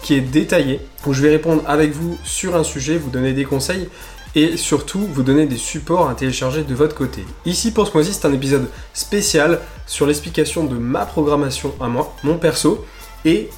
qui 0.03 0.15
est 0.15 0.21
détaillé, 0.21 0.81
où 1.07 1.13
je 1.13 1.23
vais 1.23 1.31
répondre 1.31 1.63
avec 1.67 1.93
vous 1.93 2.19
sur 2.25 2.57
un 2.57 2.65
sujet, 2.65 2.97
vous 2.97 3.11
donner 3.11 3.33
des 3.33 3.45
conseils 3.45 3.89
et 4.35 4.57
surtout 4.57 5.01
vous 5.01 5.23
donner 5.23 5.47
des 5.47 5.57
supports 5.57 6.09
à 6.09 6.15
télécharger 6.15 6.63
de 6.63 6.75
votre 6.75 6.95
côté. 6.95 7.25
Ici 7.45 7.73
pour 7.73 7.87
ce 7.87 7.93
mois-ci, 7.93 8.15
c'est 8.15 8.27
un 8.27 8.33
épisode 8.33 8.69
spécial 8.95 9.61
sur 9.87 10.07
l'explication 10.07 10.65
de 10.65 10.77
ma 10.77 11.05
programmation 11.05 11.75
à 11.81 11.89
moi, 11.89 12.15
mon 12.23 12.39
perso, 12.39 12.87
et 13.25 13.51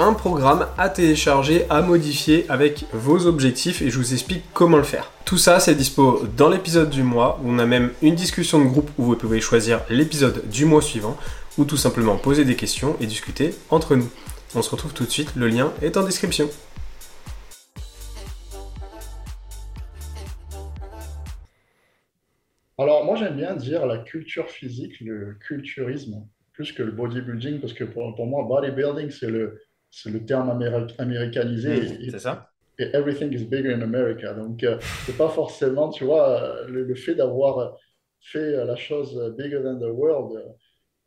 un 0.00 0.14
programme 0.14 0.66
à 0.78 0.88
télécharger, 0.88 1.66
à 1.68 1.82
modifier 1.82 2.46
avec 2.48 2.86
vos 2.94 3.26
objectifs 3.26 3.82
et 3.82 3.90
je 3.90 3.98
vous 3.98 4.14
explique 4.14 4.44
comment 4.54 4.78
le 4.78 4.82
faire. 4.82 5.12
Tout 5.26 5.36
ça, 5.36 5.60
c'est 5.60 5.74
dispo 5.74 6.22
dans 6.38 6.48
l'épisode 6.48 6.88
du 6.88 7.02
mois 7.02 7.38
où 7.44 7.50
on 7.50 7.58
a 7.58 7.66
même 7.66 7.92
une 8.00 8.14
discussion 8.14 8.64
de 8.64 8.64
groupe 8.64 8.90
où 8.96 9.04
vous 9.04 9.14
pouvez 9.14 9.42
choisir 9.42 9.82
l'épisode 9.90 10.48
du 10.48 10.64
mois 10.64 10.80
suivant 10.80 11.18
ou 11.58 11.66
tout 11.66 11.76
simplement 11.76 12.16
poser 12.16 12.46
des 12.46 12.56
questions 12.56 12.96
et 12.98 13.06
discuter 13.06 13.54
entre 13.68 13.94
nous. 13.94 14.08
On 14.54 14.62
se 14.62 14.70
retrouve 14.70 14.94
tout 14.94 15.04
de 15.04 15.10
suite, 15.10 15.36
le 15.36 15.48
lien 15.48 15.70
est 15.82 15.98
en 15.98 16.02
description. 16.02 16.48
Alors 22.78 23.04
moi 23.04 23.16
j'aime 23.16 23.36
bien 23.36 23.54
dire 23.54 23.84
la 23.84 23.98
culture 23.98 24.48
physique, 24.48 24.98
le 25.02 25.36
culturisme, 25.46 26.26
plus 26.54 26.72
que 26.72 26.82
le 26.82 26.92
bodybuilding, 26.92 27.60
parce 27.60 27.74
que 27.74 27.84
pour, 27.84 28.14
pour 28.14 28.26
moi 28.26 28.44
bodybuilding 28.44 29.10
c'est 29.10 29.28
le, 29.28 29.60
c'est 29.90 30.10
le 30.10 30.24
terme 30.24 30.50
américanisé. 30.98 31.76
Mmh, 31.76 32.10
c'est 32.10 32.18
ça. 32.18 32.50
Et 32.78 32.84
everything 32.94 33.32
is 33.32 33.44
bigger 33.44 33.74
in 33.74 33.82
America. 33.82 34.32
Donc, 34.32 34.62
euh, 34.64 34.78
c'est 35.04 35.16
pas 35.16 35.28
forcément, 35.28 35.90
tu 35.90 36.04
vois, 36.04 36.40
euh, 36.40 36.66
le, 36.68 36.94
fait 36.94 37.14
d'avoir 37.14 37.76
fait 38.20 38.64
la 38.64 38.76
chose 38.76 39.34
bigger 39.36 39.62
than 39.62 39.78
the 39.78 39.92
world, 39.92 40.42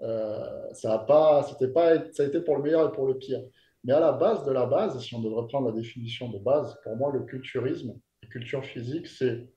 euh, 0.02 0.74
ça 0.74 0.94
a 0.94 1.00
pas, 1.00 1.44
c'était 1.44 1.72
pas, 1.72 2.12
ça 2.12 2.24
a 2.24 2.26
été 2.26 2.42
pour 2.42 2.58
le 2.58 2.64
meilleur 2.64 2.90
et 2.90 2.92
pour 2.92 3.08
le 3.08 3.18
pire. 3.18 3.42
Mais 3.84 3.94
à 3.94 4.00
la 4.00 4.12
base 4.12 4.46
de 4.46 4.52
la 4.52 4.66
base, 4.66 5.00
si 5.02 5.16
on 5.16 5.22
devrait 5.22 5.48
prendre 5.48 5.68
la 5.68 5.74
définition 5.74 6.30
de 6.30 6.40
base, 6.40 6.78
pour 6.84 6.96
moi, 6.96 7.12
le 7.14 7.22
culturisme, 7.24 7.94
la 8.22 8.30
culture 8.30 8.64
physique, 8.64 9.08
c'est 9.08 9.50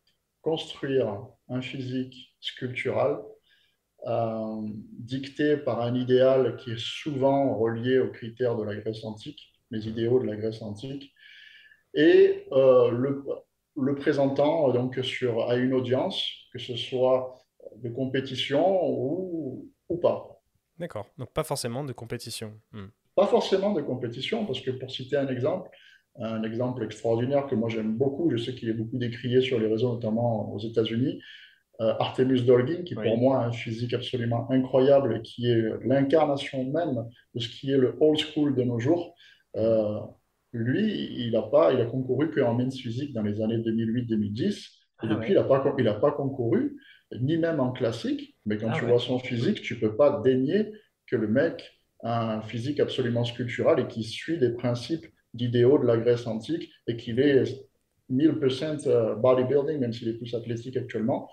construire 0.42 1.26
un 1.48 1.60
physique 1.60 2.34
sculptural 2.40 3.18
euh, 4.06 4.62
dicté 4.98 5.56
par 5.56 5.80
un 5.80 5.94
idéal 5.94 6.56
qui 6.56 6.72
est 6.72 6.78
souvent 6.78 7.56
relié 7.56 7.98
aux 7.98 8.10
critères 8.10 8.56
de 8.56 8.62
la 8.62 8.76
Grèce 8.76 9.04
antique, 9.04 9.52
les 9.70 9.88
idéaux 9.88 10.20
de 10.20 10.26
la 10.26 10.36
Grèce 10.36 10.62
antique, 10.62 11.12
et 11.94 12.46
euh, 12.52 12.90
le, 12.90 13.24
le, 13.76 13.94
présentant 13.94 14.70
donc 14.70 14.98
sur, 15.02 15.50
à 15.50 15.56
une 15.56 15.72
audience, 15.72 16.22
que 16.52 16.58
ce 16.58 16.76
soit 16.76 17.34
de 17.76 17.88
compétition 17.88 18.88
ou, 18.88 19.70
ou 19.88 19.96
pas. 19.96 20.40
D'accord, 20.78 21.06
donc 21.18 21.32
pas 21.32 21.44
forcément 21.44 21.82
de 21.82 21.92
compétition. 21.92 22.52
Hmm. 22.72 22.86
Pas 23.14 23.26
forcément 23.26 23.72
de 23.72 23.80
compétition, 23.80 24.44
parce 24.46 24.60
que 24.60 24.70
pour 24.70 24.90
citer 24.90 25.16
un 25.16 25.28
exemple, 25.28 25.70
un 26.18 26.42
exemple 26.42 26.84
extraordinaire 26.84 27.46
que 27.46 27.54
moi 27.54 27.68
j'aime 27.68 27.96
beaucoup, 27.96 28.30
je 28.30 28.36
sais 28.36 28.54
qu'il 28.54 28.68
est 28.68 28.74
beaucoup 28.74 28.98
décrié 28.98 29.40
sur 29.40 29.58
les 29.58 29.66
réseaux, 29.66 29.94
notamment 29.94 30.52
aux 30.52 30.58
États-Unis, 30.58 31.20
euh, 31.80 31.94
Artemus 31.98 32.42
Dolgin, 32.42 32.84
qui 32.84 32.94
pour 32.94 33.18
moi 33.18 33.40
a 33.40 33.46
un 33.46 33.52
physique 33.52 33.92
absolument 33.92 34.50
incroyable 34.50 35.16
et 35.16 35.22
qui 35.22 35.50
est 35.50 35.62
l'incarnation 35.84 36.64
même 36.64 37.04
de 37.34 37.40
ce 37.40 37.48
qui 37.48 37.70
est 37.70 37.76
le 37.76 37.96
old 38.00 38.18
school 38.18 38.54
de 38.54 38.62
nos 38.62 38.78
jours. 38.78 39.14
Euh, 39.56 40.00
lui, 40.52 41.26
il 41.26 41.36
a, 41.36 41.42
pas, 41.42 41.72
il 41.72 41.80
a 41.80 41.84
concouru 41.84 42.30
qu'en 42.30 42.54
men's 42.54 42.78
physique 42.78 43.12
dans 43.12 43.22
les 43.22 43.42
années 43.42 43.58
2008-2010. 43.58 44.48
Et 44.48 44.54
ah 44.98 45.06
depuis, 45.06 45.32
il 45.32 45.34
n'a 45.34 45.44
pas, 45.44 45.60
pas 46.00 46.12
concouru, 46.12 46.78
ni 47.20 47.36
même 47.36 47.60
en 47.60 47.72
classique. 47.72 48.36
Mais 48.46 48.56
quand 48.56 48.70
ah 48.70 48.78
tu 48.78 48.86
vois 48.86 48.98
son 48.98 49.18
physique, 49.18 49.60
tu 49.60 49.74
ne 49.74 49.80
peux 49.80 49.96
pas 49.96 50.22
dénier 50.24 50.72
que 51.06 51.16
le 51.16 51.28
mec 51.28 51.78
a 52.02 52.36
un 52.36 52.42
physique 52.42 52.80
absolument 52.80 53.24
sculptural 53.24 53.80
et 53.80 53.86
qui 53.86 54.02
suit 54.02 54.38
des 54.38 54.50
principes 54.50 55.06
d'idéaux 55.34 55.78
de 55.78 55.86
la 55.86 55.98
Grèce 55.98 56.26
antique 56.26 56.70
et 56.86 56.96
qu'il 56.96 57.20
est 57.20 57.44
1000% 58.10 58.88
euh, 58.88 59.14
bodybuilding, 59.16 59.78
même 59.78 59.92
s'il 59.92 60.08
est 60.08 60.14
plus 60.14 60.34
athlétique 60.34 60.76
actuellement. 60.76 61.28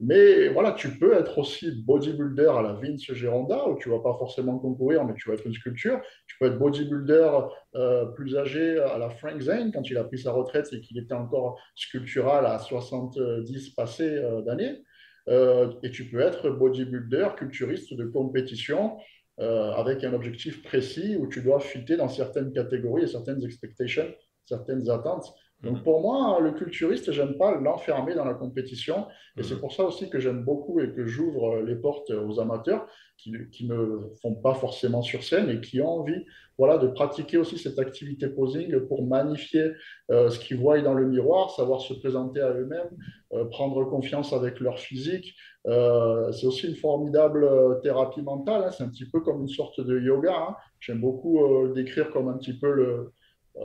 Mais 0.00 0.48
voilà, 0.50 0.72
tu 0.72 0.96
peux 0.96 1.14
être 1.14 1.38
aussi 1.38 1.72
bodybuilder 1.72 2.46
à 2.46 2.62
la 2.62 2.74
Vince 2.74 3.12
Gironda, 3.12 3.68
où 3.68 3.76
tu 3.76 3.88
ne 3.88 3.94
vas 3.94 4.00
pas 4.00 4.14
forcément 4.16 4.56
concourir, 4.58 5.04
mais 5.04 5.14
tu 5.14 5.28
vas 5.28 5.34
être 5.34 5.44
une 5.44 5.54
sculpture. 5.54 6.00
Tu 6.28 6.36
peux 6.38 6.46
être 6.46 6.58
bodybuilder 6.58 7.30
euh, 7.74 8.06
plus 8.06 8.36
âgé 8.36 8.78
à 8.78 8.96
la 8.98 9.10
Frank 9.10 9.40
Zane, 9.40 9.72
quand 9.72 9.90
il 9.90 9.98
a 9.98 10.04
pris 10.04 10.18
sa 10.18 10.30
retraite 10.30 10.68
et 10.72 10.80
qu'il 10.80 10.98
était 10.98 11.14
encore 11.14 11.60
sculptural 11.74 12.46
à 12.46 12.60
70 12.60 13.70
passés 13.70 14.18
euh, 14.18 14.40
d'années. 14.42 14.84
Euh, 15.28 15.72
et 15.82 15.90
tu 15.90 16.08
peux 16.08 16.20
être 16.20 16.48
bodybuilder, 16.48 17.30
culturiste 17.36 17.94
de 17.94 18.04
compétition, 18.04 18.98
avec 19.40 20.02
un 20.02 20.14
objectif 20.14 20.64
précis 20.64 21.16
où 21.16 21.28
tu 21.28 21.42
dois 21.42 21.60
fitter 21.60 21.96
dans 21.96 22.08
certaines 22.08 22.52
catégories 22.52 23.04
et 23.04 23.06
certaines 23.06 23.44
expectations, 23.44 24.12
certaines 24.46 24.90
attentes. 24.90 25.32
Donc 25.62 25.82
pour 25.82 26.00
moi, 26.00 26.38
le 26.40 26.52
culturiste, 26.52 27.10
j'aime 27.10 27.36
pas 27.36 27.58
l'enfermer 27.58 28.14
dans 28.14 28.24
la 28.24 28.34
compétition. 28.34 29.06
Et 29.36 29.42
c'est 29.42 29.54
mhm. 29.54 29.60
pour 29.60 29.72
ça 29.72 29.84
aussi 29.84 30.08
que 30.08 30.20
j'aime 30.20 30.44
beaucoup 30.44 30.80
et 30.80 30.92
que 30.92 31.04
j'ouvre 31.04 31.60
les 31.62 31.74
portes 31.74 32.10
aux 32.10 32.38
amateurs 32.38 32.86
qui 33.16 33.66
ne 33.66 33.74
me 33.74 34.14
font 34.22 34.34
pas 34.34 34.54
forcément 34.54 35.02
sur 35.02 35.24
scène 35.24 35.50
et 35.50 35.60
qui 35.60 35.80
ont 35.80 35.88
envie 35.88 36.24
voilà, 36.56 36.78
de 36.78 36.88
pratiquer 36.88 37.36
aussi 37.36 37.58
cette 37.58 37.78
activité 37.78 38.28
posing 38.28 38.78
pour 38.86 39.06
magnifier 39.06 39.72
euh, 40.10 40.30
ce 40.30 40.38
qu'ils 40.38 40.58
voient 40.58 40.80
dans 40.80 40.94
le 40.94 41.06
miroir, 41.06 41.50
savoir 41.50 41.80
se 41.80 41.94
présenter 41.94 42.40
à 42.40 42.52
eux-mêmes, 42.52 42.90
euh, 43.32 43.44
prendre 43.46 43.84
confiance 43.84 44.32
avec 44.32 44.60
leur 44.60 44.78
physique. 44.78 45.34
Euh, 45.66 46.30
c'est 46.32 46.46
aussi 46.46 46.68
une 46.68 46.76
formidable 46.76 47.80
thérapie 47.82 48.22
mentale. 48.22 48.64
Hein. 48.64 48.70
C'est 48.70 48.84
un 48.84 48.88
petit 48.88 49.08
peu 49.08 49.20
comme 49.20 49.42
une 49.42 49.48
sorte 49.48 49.80
de 49.80 49.98
yoga. 49.98 50.34
Hein. 50.34 50.56
J'aime 50.80 51.00
beaucoup 51.00 51.40
décrire 51.74 52.10
comme 52.10 52.28
un 52.28 52.38
petit 52.38 52.58
peu 52.58 52.70
le, 52.70 53.12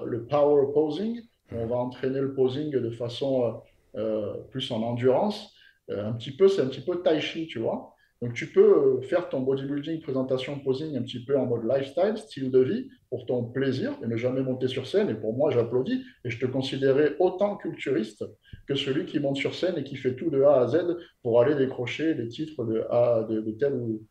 le 0.06 0.26
power 0.26 0.74
posing 0.74 1.20
on 1.52 1.66
va 1.66 1.76
entraîner 1.76 2.20
le 2.20 2.34
posing 2.34 2.72
de 2.72 2.90
façon 2.90 3.44
euh, 3.44 4.00
euh, 4.00 4.34
plus 4.50 4.72
en 4.72 4.82
endurance. 4.82 5.54
Euh, 5.90 6.08
un 6.08 6.14
petit 6.14 6.32
peu, 6.32 6.48
c'est 6.48 6.62
un 6.62 6.68
petit 6.68 6.82
peu 6.82 7.02
tai 7.02 7.20
chi, 7.22 7.48
tu 7.48 7.60
vois. 7.60 7.94
Donc, 8.22 8.34
tu 8.34 8.48
peux 8.48 9.02
faire 9.02 9.28
ton 9.28 9.42
bodybuilding, 9.42 10.00
présentation, 10.00 10.58
posing 10.60 10.96
un 10.96 11.02
petit 11.02 11.26
peu 11.26 11.38
en 11.38 11.46
mode 11.46 11.66
lifestyle, 11.70 12.18
style 12.18 12.52
de 12.52 12.60
vie, 12.60 12.90
pour 13.10 13.26
ton 13.26 13.44
plaisir 13.44 13.92
et 14.02 14.08
ne 14.08 14.16
jamais 14.16 14.42
monter 14.42 14.70
sur 14.70 14.88
scène. 14.88 15.10
Et 15.10 15.14
pour 15.14 15.36
moi, 15.36 15.52
j'applaudis 15.52 16.04
et 16.24 16.30
je 16.30 16.40
te 16.40 16.46
considérais 16.46 17.18
autant 17.20 17.58
culturiste 17.58 18.24
que 18.66 18.76
celui 18.76 19.06
qui 19.06 19.20
monte 19.20 19.36
sur 19.36 19.54
scène 19.54 19.78
et 19.78 19.84
qui 19.84 19.98
fait 19.98 20.16
tout 20.16 20.30
de 20.30 20.42
A 20.42 20.62
à 20.62 20.68
Z 20.68 20.98
pour 21.22 21.42
aller 21.42 21.54
décrocher 21.56 22.14
les 22.14 22.30
titres 22.30 22.64
de, 22.64 22.86
A, 22.90 23.28
de, 23.30 23.52
telle 23.52 23.74
ou, 23.74 24.02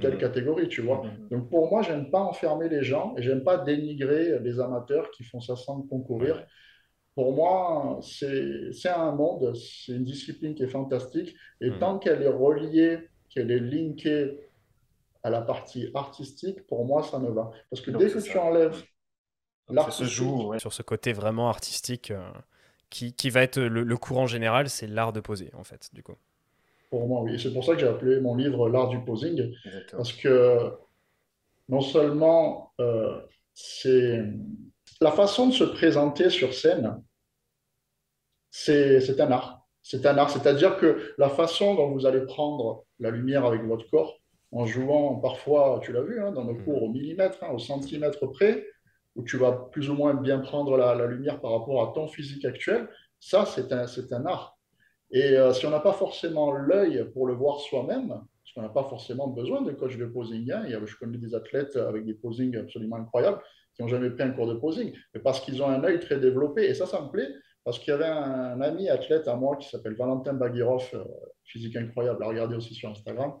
telle 0.00 0.16
mmh. 0.16 0.18
catégorie, 0.18 0.68
tu 0.68 0.82
vois. 0.82 1.02
Mmh. 1.02 1.28
Donc, 1.30 1.48
pour 1.48 1.70
moi, 1.70 1.80
j'aime 1.80 2.10
pas 2.10 2.20
enfermer 2.20 2.68
les 2.68 2.82
gens 2.82 3.14
et 3.16 3.22
j'aime 3.22 3.42
pas 3.42 3.56
dénigrer 3.56 4.38
les 4.40 4.60
amateurs 4.60 5.10
qui 5.12 5.24
font 5.24 5.40
ça 5.40 5.56
sans 5.56 5.80
concourir. 5.80 6.44
Pour 7.14 7.32
moi, 7.34 8.00
c'est 8.02 8.88
un 8.88 9.12
monde, 9.12 9.54
c'est 9.56 9.92
une 9.92 10.04
discipline 10.04 10.54
qui 10.54 10.62
est 10.64 10.68
fantastique. 10.68 11.34
Et 11.60 11.70
Hmm. 11.70 11.78
tant 11.78 11.98
qu'elle 11.98 12.22
est 12.22 12.28
reliée, 12.28 13.08
qu'elle 13.30 13.50
est 13.50 13.60
linkée 13.60 14.38
à 15.24 15.30
la 15.30 15.42
partie 15.42 15.90
artistique, 15.94 16.66
pour 16.66 16.84
moi, 16.86 17.02
ça 17.02 17.18
me 17.18 17.30
va. 17.32 17.50
Parce 17.70 17.82
que 17.82 17.90
Donc 17.90 18.02
dès 18.02 18.10
que 18.10 18.20
tu 18.20 18.38
enlèves 18.38 18.84
ça 19.78 19.90
se 19.90 20.04
joue, 20.04 20.48
ouais. 20.48 20.58
Sur 20.58 20.72
ce 20.72 20.82
côté 20.82 21.12
vraiment 21.12 21.48
artistique 21.48 22.10
euh, 22.10 22.30
qui, 22.90 23.12
qui 23.14 23.30
va 23.30 23.42
être 23.42 23.60
le, 23.60 23.82
le 23.84 23.96
courant 23.96 24.26
général, 24.26 24.68
c'est 24.70 24.86
l'art 24.86 25.12
de 25.12 25.20
poser, 25.20 25.50
en 25.54 25.64
fait, 25.64 25.90
du 25.94 26.02
coup. 26.02 26.16
pour 26.90 27.08
moi, 27.08 27.22
oui. 27.22 27.34
Et 27.34 27.38
C'est 27.38 27.52
pour 27.52 27.64
ça 27.64 27.74
que 27.74 27.80
j'ai 27.80 27.88
appelé 27.88 28.20
mon 28.20 28.34
livre 28.36 28.68
L'art 28.68 28.88
du 28.88 29.00
posing. 29.04 29.52
Exactement. 29.64 30.02
Parce 30.02 30.12
que 30.12 30.72
non 31.68 31.80
seulement 31.80 32.72
euh, 32.80 33.20
c'est 33.54 34.22
la 35.00 35.12
façon 35.12 35.48
de 35.48 35.52
se 35.52 35.64
présenter 35.64 36.30
sur 36.30 36.52
scène, 36.54 37.02
c'est 38.50 39.20
un 39.20 39.30
art. 39.30 39.66
C'est 39.82 40.06
un 40.06 40.16
art. 40.18 40.30
C'est-à-dire 40.30 40.76
que 40.78 41.14
la 41.18 41.28
façon 41.28 41.74
dont 41.74 41.90
vous 41.90 42.06
allez 42.06 42.20
prendre 42.24 42.84
la 43.00 43.10
lumière 43.10 43.44
avec 43.44 43.62
votre 43.64 43.88
corps, 43.90 44.18
en 44.52 44.66
jouant 44.66 45.16
parfois, 45.16 45.80
tu 45.82 45.92
l'as 45.92 46.02
vu, 46.02 46.20
hein, 46.20 46.30
dans 46.32 46.44
nos 46.44 46.52
Mhm. 46.52 46.64
cours 46.64 46.82
au 46.82 46.88
millimètre, 46.88 47.38
hein, 47.42 47.50
au 47.52 47.58
centimètre 47.58 48.26
près, 48.26 48.66
où 49.16 49.22
tu 49.24 49.38
vas 49.38 49.52
plus 49.52 49.88
ou 49.90 49.94
moins 49.94 50.14
bien 50.14 50.38
prendre 50.38 50.76
la, 50.76 50.94
la 50.94 51.06
lumière 51.06 51.40
par 51.40 51.52
rapport 51.52 51.82
à 51.82 51.92
ton 51.94 52.06
physique 52.08 52.44
actuel, 52.44 52.88
ça, 53.18 53.46
c'est 53.46 53.72
un, 53.72 54.26
art. 54.26 54.58
Et 55.10 55.36
euh, 55.36 55.52
si 55.52 55.64
on 55.66 55.70
n'a 55.70 55.80
pas 55.80 55.92
forcément 55.92 56.52
l'œil 56.52 57.06
pour 57.12 57.26
le 57.26 57.34
voir 57.34 57.60
soi-même, 57.60 58.08
parce 58.08 58.52
qu'on 58.54 58.62
n'a 58.62 58.68
pas 58.68 58.84
forcément 58.84 59.28
besoin 59.28 59.62
de 59.62 59.72
coach 59.72 59.96
de 59.96 60.06
posing, 60.06 60.50
hein, 60.52 60.66
y 60.68 60.74
a- 60.74 60.84
je 60.84 60.96
connais 60.96 61.18
des 61.18 61.34
athlètes 61.34 61.76
avec 61.76 62.04
des 62.04 62.14
posings 62.14 62.56
absolument 62.56 62.96
incroyables 62.96 63.40
n'ont 63.82 63.88
jamais 63.88 64.10
pris 64.10 64.22
un 64.22 64.30
cours 64.30 64.46
de 64.46 64.54
posing, 64.54 64.92
mais 65.14 65.20
parce 65.20 65.40
qu'ils 65.40 65.62
ont 65.62 65.68
un 65.68 65.82
œil 65.84 66.00
très 66.00 66.18
développé. 66.18 66.64
Et 66.64 66.74
ça, 66.74 66.86
ça 66.86 67.00
me 67.00 67.10
plaît, 67.10 67.28
parce 67.64 67.78
qu'il 67.78 67.90
y 67.90 67.94
avait 67.94 68.06
un, 68.06 68.60
ami 68.60 68.88
athlète 68.88 69.28
à 69.28 69.36
moi 69.36 69.56
qui 69.56 69.68
s'appelle 69.68 69.94
Valentin 69.94 70.34
Bagirov, 70.34 70.88
euh, 70.94 71.04
physique 71.44 71.76
incroyable, 71.76 72.22
à 72.22 72.28
regarder 72.28 72.56
aussi 72.56 72.74
sur 72.74 72.90
Instagram, 72.90 73.34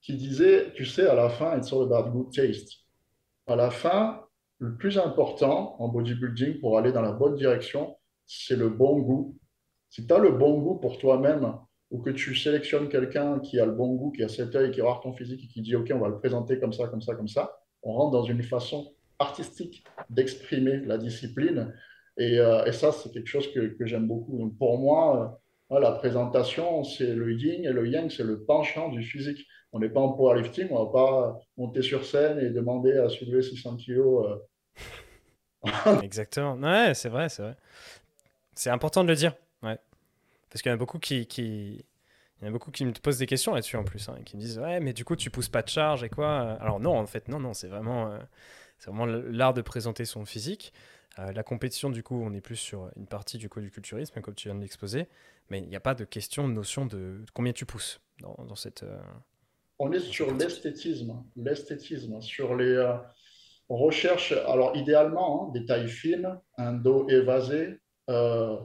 qui 0.00 0.16
disait, 0.16 0.72
tu 0.74 0.84
sais, 0.84 1.06
à 1.06 1.14
la 1.14 1.28
fin, 1.28 1.56
it's 1.56 1.72
all 1.72 1.82
about 1.82 2.10
good 2.10 2.32
taste. 2.32 2.72
À 3.46 3.56
la 3.56 3.70
fin, 3.70 4.20
le 4.58 4.76
plus 4.76 4.98
important 4.98 5.76
en 5.80 5.88
bodybuilding 5.88 6.60
pour 6.60 6.78
aller 6.78 6.92
dans 6.92 7.02
la 7.02 7.12
bonne 7.12 7.34
direction, 7.34 7.96
c'est 8.26 8.56
le 8.56 8.68
bon 8.68 8.98
goût. 9.00 9.38
Si 9.90 10.06
tu 10.06 10.12
as 10.12 10.18
le 10.18 10.30
bon 10.30 10.60
goût 10.60 10.76
pour 10.76 10.98
toi-même, 10.98 11.54
ou 11.90 12.00
que 12.00 12.10
tu 12.10 12.34
sélectionnes 12.34 12.88
quelqu'un 12.88 13.38
qui 13.38 13.60
a 13.60 13.66
le 13.66 13.72
bon 13.72 13.94
goût, 13.94 14.10
qui 14.10 14.24
a 14.24 14.28
cet 14.28 14.54
œil, 14.56 14.70
qui 14.72 14.80
regarde 14.80 15.02
ton 15.02 15.12
physique 15.12 15.44
et 15.44 15.48
qui 15.48 15.62
dit, 15.62 15.76
OK, 15.76 15.90
on 15.94 16.00
va 16.00 16.08
le 16.08 16.18
présenter 16.18 16.58
comme 16.58 16.72
ça, 16.72 16.88
comme 16.88 17.02
ça, 17.02 17.14
comme 17.14 17.28
ça, 17.28 17.56
on 17.82 17.92
rentre 17.92 18.10
dans 18.12 18.24
une 18.24 18.42
façon 18.42 18.92
artistique 19.26 19.84
d'exprimer 20.10 20.76
la 20.90 20.96
discipline. 20.98 21.74
Et, 22.16 22.38
euh, 22.38 22.64
et 22.64 22.72
ça, 22.72 22.92
c'est 22.92 23.10
quelque 23.12 23.26
chose 23.26 23.48
que, 23.52 23.60
que 23.76 23.86
j'aime 23.86 24.06
beaucoup. 24.06 24.38
Donc 24.38 24.56
pour 24.58 24.78
moi, 24.78 25.40
euh, 25.72 25.80
la 25.80 25.92
présentation, 25.92 26.84
c'est 26.84 27.12
le 27.14 27.32
yin 27.32 27.64
et 27.64 27.72
le 27.72 27.88
yang, 27.88 28.10
c'est 28.10 28.22
le 28.24 28.44
penchant 28.44 28.88
du 28.90 29.02
physique. 29.02 29.46
On 29.72 29.80
n'est 29.80 29.88
pas 29.88 30.00
en 30.00 30.12
powerlifting, 30.12 30.68
on 30.70 30.80
ne 30.80 30.84
va 30.86 30.92
pas 30.92 31.38
monter 31.56 31.82
sur 31.82 32.04
scène 32.04 32.38
et 32.38 32.50
demander 32.50 32.92
à 32.92 33.08
soulever 33.08 33.42
600 33.42 33.76
kilos. 33.76 34.26
euh, 35.66 36.00
Exactement. 36.02 36.54
Ouais, 36.56 36.94
c'est 36.94 37.08
vrai, 37.08 37.28
c'est 37.28 37.42
vrai. 37.42 37.56
C'est 38.54 38.70
important 38.70 39.02
de 39.02 39.08
le 39.08 39.16
dire. 39.16 39.34
Ouais. 39.62 39.78
Parce 40.50 40.62
qu'il 40.62 40.70
y 40.70 40.72
en 40.72 40.76
a 40.76 40.78
beaucoup 40.78 41.00
qui, 41.00 41.26
qui... 41.26 41.84
Il 42.44 42.48
y 42.48 42.50
en 42.50 42.50
a 42.50 42.52
beaucoup 42.52 42.70
qui 42.70 42.84
me 42.84 42.92
posent 42.92 43.16
des 43.16 43.26
questions 43.26 43.54
là-dessus 43.54 43.76
en 43.76 43.84
plus, 43.84 44.06
hein, 44.10 44.18
qui 44.26 44.36
me 44.36 44.40
disent 44.42 44.58
ouais 44.58 44.78
mais 44.78 44.92
du 44.92 45.02
coup 45.06 45.16
tu 45.16 45.30
pousses 45.30 45.48
pas 45.48 45.62
de 45.62 45.68
charge 45.68 46.04
et 46.04 46.10
quoi 46.10 46.58
Alors 46.60 46.78
non 46.78 46.94
en 46.98 47.06
fait 47.06 47.28
non 47.28 47.40
non 47.40 47.54
c'est 47.54 47.68
vraiment 47.68 48.12
euh, 48.12 48.18
c'est 48.78 48.90
vraiment 48.90 49.06
l'art 49.06 49.54
de 49.54 49.62
présenter 49.62 50.04
son 50.04 50.26
physique. 50.26 50.74
Euh, 51.18 51.32
la 51.32 51.42
compétition 51.42 51.88
du 51.88 52.02
coup 52.02 52.20
on 52.22 52.34
est 52.34 52.42
plus 52.42 52.56
sur 52.56 52.90
une 52.96 53.06
partie 53.06 53.38
du 53.38 53.48
coup 53.48 53.60
du 53.62 53.70
culturisme 53.70 54.20
comme 54.20 54.34
tu 54.34 54.48
viens 54.48 54.54
de 54.56 54.60
l'exposer, 54.60 55.08
mais 55.48 55.60
il 55.60 55.68
n'y 55.68 55.76
a 55.76 55.80
pas 55.80 55.94
de 55.94 56.04
question 56.04 56.46
de 56.46 56.52
notion 56.52 56.84
de, 56.84 57.24
combien 57.32 57.54
tu 57.54 57.64
pousses 57.64 58.00
dans, 58.20 58.36
dans 58.46 58.56
cette. 58.56 58.82
euh, 58.82 59.00
on 59.78 59.90
est 59.92 60.00
sur 60.00 60.34
l'esthétisme, 60.34 61.24
l'esthétisme, 61.36 62.20
sur 62.20 62.54
les. 62.56 62.66
euh, 62.66 62.94
on 63.70 63.76
recherche, 63.76 64.32
alors 64.32 64.76
idéalement, 64.76 65.48
hein, 65.48 65.52
des 65.52 65.64
tailles 65.64 65.88
fines, 65.88 66.38
un 66.58 66.74
dos 66.74 67.08
évasé, 67.08 67.80
euh, 68.10 68.58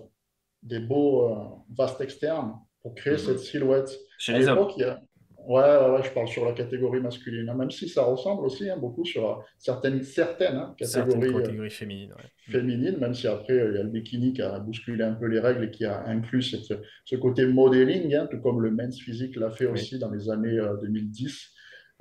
des 0.61 0.79
beaux 0.79 1.31
euh, 1.31 1.45
vastes 1.69 2.01
externes 2.01 2.59
pour 2.81 2.95
créer 2.95 3.13
Mhm. 3.13 3.19
cette 3.19 3.39
silhouette. 3.39 3.97
Chez 4.17 4.33
les 4.33 4.47
hommes. 4.47 4.67
il 4.77 4.81
y 4.81 4.83
a- 4.83 4.99
Ouais, 5.47 5.61
ouais, 5.63 5.89
ouais, 5.95 6.03
je 6.03 6.11
parle 6.11 6.27
sur 6.27 6.45
la 6.45 6.51
catégorie 6.51 6.99
masculine, 6.99 7.49
hein, 7.49 7.55
même 7.55 7.71
si 7.71 7.87
ça 7.89 8.03
ressemble 8.03 8.45
aussi 8.45 8.69
hein, 8.69 8.77
beaucoup 8.77 9.03
sur 9.05 9.27
euh, 9.31 9.35
certaines, 9.57 10.03
certaines 10.03 10.57
hein, 10.57 10.75
certaines 10.79 11.13
catégories 11.13 11.39
euh, 11.39 11.41
catégories 11.45 11.69
féminines. 11.71 12.11
ouais. 12.11 12.51
féminine, 12.51 12.97
même 12.99 13.13
si 13.15 13.25
après, 13.27 13.53
euh, 13.53 13.71
il 13.71 13.77
y 13.77 13.79
a 13.79 13.83
le 13.83 13.89
bikini 13.89 14.33
qui 14.33 14.41
a 14.43 14.59
bousculé 14.59 15.03
un 15.03 15.13
peu 15.13 15.25
les 15.27 15.39
règles 15.39 15.63
et 15.63 15.71
qui 15.71 15.85
a 15.85 16.03
inclus 16.05 16.43
cette- 16.43 16.79
ce 17.05 17.15
côté 17.15 17.45
modeling, 17.47 18.15
tout 18.29 18.39
comme 18.41 18.61
le 18.61 18.69
men's 18.69 18.99
physique 18.99 19.37
l'a 19.37 19.49
fait 19.49 19.65
Oui. 19.65 19.71
aussi 19.71 19.97
dans 19.97 20.11
les 20.11 20.29
années 20.29 20.59
euh, 20.59 20.75
2010 20.81 21.47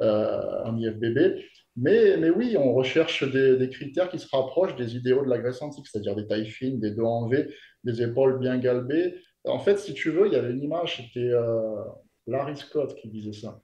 euh, 0.00 0.64
en 0.64 0.76
IFBB. 0.76 1.40
Mais, 1.76 2.16
mais 2.18 2.30
oui, 2.30 2.56
on 2.58 2.74
recherche 2.74 3.22
des, 3.32 3.56
des 3.56 3.68
critères 3.70 4.08
qui 4.10 4.18
se 4.18 4.26
rapprochent 4.30 4.74
des 4.76 4.96
idéaux 4.96 5.24
de 5.24 5.30
la 5.30 5.38
Grèce 5.38 5.62
antique, 5.62 5.86
c'est-à-dire 5.86 6.16
des 6.16 6.26
tailles 6.26 6.46
fines, 6.50 6.80
des 6.80 6.90
dos 6.90 7.06
en 7.06 7.28
V, 7.28 7.48
des 7.84 8.02
épaules 8.02 8.40
bien 8.40 8.58
galbées. 8.58 9.14
En 9.48 9.58
fait, 9.58 9.78
si 9.78 9.94
tu 9.94 10.10
veux, 10.10 10.26
il 10.26 10.32
y 10.32 10.36
avait 10.36 10.52
une 10.52 10.62
image, 10.62 10.96
c'était 10.96 11.30
euh, 11.32 11.82
Larry 12.26 12.56
Scott 12.56 12.94
qui 12.96 13.08
disait 13.08 13.32
ça, 13.32 13.60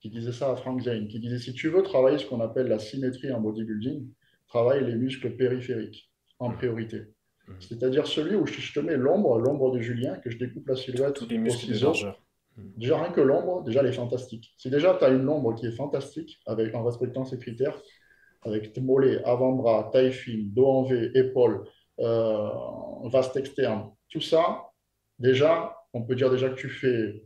qui 0.00 0.10
disait 0.10 0.32
ça 0.32 0.50
à 0.50 0.56
Frank 0.56 0.80
Zane, 0.82 1.08
qui 1.08 1.20
disait 1.20 1.38
si 1.38 1.52
tu 1.52 1.68
veux 1.68 1.82
travailler 1.82 2.18
ce 2.18 2.26
qu'on 2.26 2.40
appelle 2.40 2.68
la 2.68 2.78
symétrie 2.78 3.32
en 3.32 3.40
bodybuilding, 3.40 4.08
travaille 4.48 4.84
les 4.84 4.94
muscles 4.94 5.36
périphériques 5.36 6.10
en 6.38 6.50
priorité. 6.50 6.98
Mhm. 7.46 7.56
C'est-à-dire 7.60 8.06
celui 8.06 8.36
où 8.36 8.46
je 8.46 8.72
te 8.72 8.80
mets 8.80 8.96
l'ombre, 8.96 9.38
l'ombre 9.38 9.72
de 9.72 9.80
Julien, 9.80 10.16
que 10.18 10.30
je 10.30 10.38
découpe 10.38 10.68
la 10.68 10.76
silhouette 10.76 11.14
Tous 11.14 11.28
les 11.28 11.38
au 11.38 11.40
muscles 11.40 11.70
largeur. 11.72 12.22
Déjà, 12.76 13.00
rien 13.00 13.12
que 13.12 13.20
l'ombre, 13.20 13.62
déjà, 13.62 13.80
elle 13.80 13.86
est 13.86 13.92
fantastique. 13.92 14.52
Si 14.56 14.68
déjà 14.68 14.96
tu 14.98 15.04
as 15.04 15.10
une 15.10 15.28
ombre 15.28 15.54
qui 15.54 15.66
est 15.66 15.76
fantastique, 15.76 16.40
avec, 16.44 16.74
en 16.74 16.82
respectant 16.82 17.24
ces 17.24 17.38
critères, 17.38 17.80
avec 18.42 18.72
tes 18.72 18.80
mollets, 18.80 19.22
avant-bras, 19.24 19.90
taille 19.92 20.12
fine, 20.12 20.52
dos 20.52 20.66
en 20.66 20.82
V, 20.82 21.10
épaules, 21.14 21.64
euh, 22.00 22.48
vaste 23.04 23.36
externe, 23.36 23.90
tout 24.08 24.20
ça, 24.20 24.67
déjà, 25.18 25.76
on 25.92 26.02
peut 26.02 26.14
dire 26.14 26.30
déjà 26.30 26.48
que 26.48 26.54
tu 26.54 26.68
fais 26.68 27.24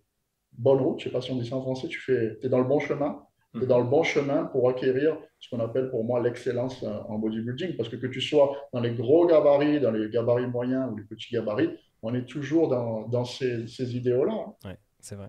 bonne 0.53 0.79
route, 0.79 1.01
je 1.01 1.07
ne 1.07 1.11
sais 1.11 1.13
pas 1.13 1.21
si 1.21 1.31
on 1.31 1.37
dit 1.37 1.49
ça 1.49 1.57
en 1.57 1.63
français, 1.63 1.89
tu 1.89 2.01
fais, 2.01 2.39
es 2.43 2.49
dans 2.49 2.59
le 2.59 2.65
bon 2.65 2.79
chemin, 2.79 3.23
tu 3.55 3.67
dans 3.67 3.79
le 3.79 3.87
bon 3.87 4.03
chemin 4.03 4.45
pour 4.47 4.69
acquérir 4.69 5.17
ce 5.39 5.49
qu'on 5.51 5.61
appelle 5.61 5.91
pour 5.91 6.05
moi 6.05 6.21
l'excellence 6.21 6.83
euh, 6.83 7.01
en 7.09 7.19
bodybuilding. 7.19 7.77
Parce 7.77 7.89
que 7.89 7.97
que 7.97 8.07
tu 8.07 8.21
sois 8.21 8.57
dans 8.73 8.81
les 8.81 8.95
gros 8.95 9.27
gabarits, 9.27 9.81
dans 9.81 9.91
les 9.91 10.09
gabarits 10.09 10.47
moyens 10.47 10.91
ou 10.91 10.97
les 10.97 11.05
petits 11.05 11.35
gabarits, 11.35 11.71
on 12.03 12.15
est 12.15 12.25
toujours 12.25 12.69
dans, 12.69 13.09
dans 13.09 13.25
ces, 13.25 13.67
ces 13.67 13.97
idéaux-là. 13.97 14.47
Ouais, 14.65 14.79
c'est 15.01 15.17
vrai. 15.17 15.29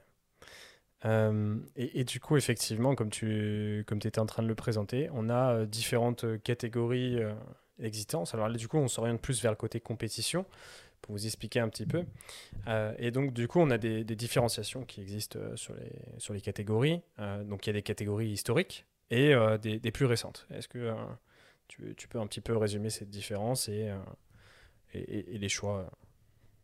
Euh, 1.05 1.57
et, 1.75 2.03
du 2.03 2.19
coup, 2.19 2.37
effectivement, 2.37 2.95
comme 2.95 3.09
tu 3.09 3.83
comme 3.87 3.97
étais 3.97 4.19
en 4.19 4.25
train 4.25 4.43
de 4.43 4.47
le 4.47 4.55
présenter, 4.55 5.09
on 5.13 5.29
a 5.29 5.53
euh, 5.53 5.65
différentes 5.65 6.41
catégories 6.43 7.21
euh, 7.21 7.33
d'existence. 7.77 8.33
Alors 8.33 8.47
là, 8.47 8.55
du 8.55 8.67
coup, 8.67 8.77
on 8.77 8.87
s'oriente 8.87 9.21
plus 9.21 9.41
vers 9.41 9.51
le 9.51 9.57
côté 9.57 9.79
compétition, 9.79 10.45
pour 11.03 11.13
vous 11.15 11.25
expliquer 11.25 11.59
un 11.59 11.69
petit 11.69 11.85
peu. 11.85 12.05
Euh, 12.67 12.93
et 12.97 13.11
donc, 13.11 13.33
du 13.33 13.47
coup, 13.47 13.59
on 13.59 13.69
a 13.69 13.77
des, 13.77 14.03
des 14.03 14.15
différenciations 14.15 14.83
qui 14.85 15.01
existent 15.01 15.37
euh, 15.37 15.55
sur 15.55 15.75
les, 15.75 15.91
sur 16.17 16.33
les 16.33 16.41
catégories. 16.41 17.01
Euh, 17.19 17.43
donc, 17.43 17.67
il 17.67 17.69
y 17.69 17.71
a 17.71 17.73
des 17.73 17.83
catégories 17.83 18.29
historiques 18.29 18.85
et 19.11 19.35
euh, 19.35 19.57
des, 19.57 19.79
des 19.79 19.91
plus 19.91 20.05
récentes. 20.05 20.47
Est-ce 20.51 20.67
que 20.67 20.93
tu, 21.67 21.93
tu 21.95 22.07
peux 22.07 22.19
un 22.19 22.25
petit 22.25 22.41
peu 22.41 22.55
résumer 22.57 22.89
cette 22.89 23.09
différence 23.09 23.67
et, 23.67 23.91
et, 24.93 25.37
les 25.37 25.49
choix 25.49 25.91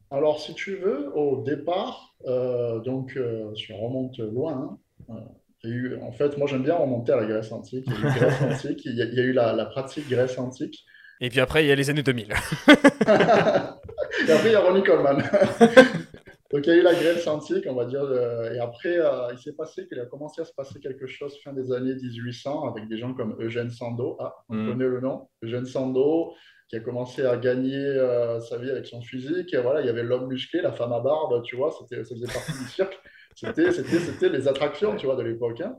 Alors, 0.10 0.40
si 0.40 0.56
tu 0.56 0.78
veux, 0.78 1.16
au 1.16 1.44
départ, 1.44 2.16
donc, 2.26 3.20
si 3.56 3.74
on 3.74 3.78
remonte 3.78 4.18
loin, 4.20 4.80
hein, 5.10 5.24
il 5.64 5.70
y 5.70 5.74
a 5.74 5.76
eu, 5.76 6.00
en 6.02 6.12
fait, 6.12 6.38
moi 6.38 6.48
j'aime 6.48 6.64
bien 6.64 6.76
remonter 6.76 7.12
à 7.12 7.18
la 7.18 7.26
Grèce 7.26 7.52
antique. 7.52 7.86
Il 7.88 7.94
y 7.94 7.96
a 7.96 8.00
eu 8.00 8.14
Grèce 8.14 8.42
antique, 8.42 8.86
il 8.86 8.96
y 8.96 9.02
a, 9.02 9.06
il 9.06 9.14
y 9.14 9.20
a 9.20 9.24
eu 9.24 9.34
la, 9.34 9.54
la 9.54 9.66
pratique 9.66 10.08
Grèce 10.08 10.38
antique. 10.38 10.86
Et 11.22 11.30
puis 11.30 11.42
après, 11.42 11.66
il 11.66 11.68
y 11.68 11.72
a 11.72 11.76
les 11.76 11.90
années 11.90 12.04
2000. 12.04 12.34
Et 14.28 14.32
après, 14.32 14.50
il 14.50 14.52
y 14.52 14.56
a 14.56 14.60
Ronnie 14.62 14.84
Coleman. 14.84 15.18
Donc, 16.52 16.66
il 16.66 16.70
y 16.70 16.72
a 16.72 16.78
eu 16.78 16.82
la 16.82 16.94
Grèce 16.96 17.28
antique, 17.28 17.66
on 17.70 17.76
va 17.76 17.86
dire. 17.86 18.02
euh, 18.04 18.52
et 18.54 18.60
après, 18.60 18.98
euh, 19.00 19.32
il 19.32 19.38
s'est 19.38 19.54
passé 19.54 19.88
qu'il 19.88 20.00
a 20.00 20.06
commencé 20.08 20.42
à 20.42 20.46
se 20.46 20.54
passer 20.54 20.80
quelque 20.80 21.06
chose 21.06 21.38
fin 21.44 21.54
des 21.54 21.72
années 21.72 21.94
1800 21.94 22.70
avec 22.72 22.88
des 22.88 22.98
gens 22.98 23.14
comme 23.14 23.36
Eugène 23.40 23.70
Sandow. 23.70 24.18
Ah, 24.20 24.34
on 24.50 24.56
Mm. 24.56 24.68
connaît 24.68 24.88
le 24.88 25.00
nom. 25.00 25.28
Eugène 25.44 25.66
Sandow, 25.66 26.34
qui 26.68 26.76
a 26.76 26.80
commencé 26.80 27.24
à 27.24 27.38
gagner 27.38 27.76
euh, 27.78 28.40
sa 28.40 28.58
vie 28.58 28.72
avec 28.72 28.88
son 28.88 29.00
physique. 29.02 29.54
Et 29.54 29.58
voilà, 29.58 29.82
il 29.82 29.86
y 29.86 29.90
avait 29.90 30.02
l'homme 30.04 30.28
musclé, 30.28 30.62
la 30.62 30.72
femme 30.72 30.92
à 30.92 31.00
barbe, 31.00 31.44
tu 31.44 31.56
vois, 31.56 31.70
ça 31.72 31.86
faisait 31.88 32.26
partie 32.34 32.52
du 32.64 32.68
cirque. 32.70 33.00
C'était, 33.36 34.30
les 34.30 34.48
attractions, 34.48 34.96
tu 34.96 35.06
vois, 35.06 35.16
de 35.16 35.24
l'époque. 35.24 35.62
hein. 35.62 35.78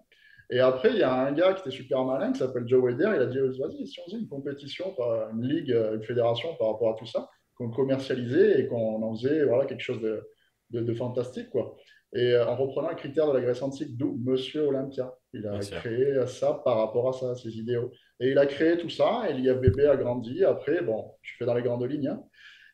Et 0.53 0.61
après, 0.61 0.91
il 0.91 0.99
y 0.99 1.03
a 1.03 1.13
un 1.13 1.33
gars 1.33 1.53
qui 1.55 1.61
était 1.63 1.71
super 1.77 2.05
malin, 2.05 2.33
qui 2.33 2.39
s'appelle 2.39 2.67
Joe 2.67 2.83
Weder. 2.83 3.11
Il 3.17 3.23
a 3.23 3.27
dit, 3.27 3.39
vas-y, 3.39 3.87
si 3.87 4.01
on 4.01 4.05
faisait 4.07 4.19
une 4.23 4.29
compétition, 4.29 4.95
une 5.33 5.43
ligue, 5.47 5.71
une 5.95 6.03
fédération 6.05 6.55
par 6.59 6.69
rapport 6.73 6.91
à 6.95 6.97
tout 6.97 7.07
ça, 7.07 7.29
qu'on 7.61 7.71
commercialisait 7.71 8.61
et 8.61 8.67
qu'on 8.67 9.03
en 9.03 9.15
faisait 9.15 9.45
voilà, 9.45 9.67
quelque 9.67 9.83
chose 9.83 10.01
de, 10.01 10.27
de, 10.71 10.81
de 10.81 10.95
fantastique, 10.95 11.51
quoi. 11.51 11.77
Et 12.15 12.33
euh, 12.33 12.47
en 12.47 12.57
reprenant 12.57 12.89
un 12.89 12.95
critère 12.95 13.29
de 13.29 13.35
la 13.35 13.41
Grèce 13.41 13.63
antique, 13.63 13.97
d'où 13.97 14.19
Monsieur 14.25 14.63
Olympia. 14.63 15.15
Il 15.33 15.47
a 15.47 15.61
créé 15.61 16.27
ça 16.27 16.61
par 16.65 16.79
rapport 16.79 17.09
à 17.09 17.13
ça, 17.13 17.37
ses 17.37 17.57
idéaux. 17.57 17.93
Et 18.19 18.31
il 18.31 18.39
a 18.39 18.47
créé 18.47 18.79
tout 18.79 18.89
ça, 18.89 19.27
et 19.29 19.35
l'IFBB 19.35 19.81
a 19.81 19.97
grandi. 19.97 20.43
Après, 20.45 20.83
bon, 20.83 21.13
je 21.23 21.35
fais 21.39 21.45
dans 21.45 21.55
les 21.55 21.63
grandes 21.63 21.85
lignes. 21.89 22.09
hein. 22.09 22.25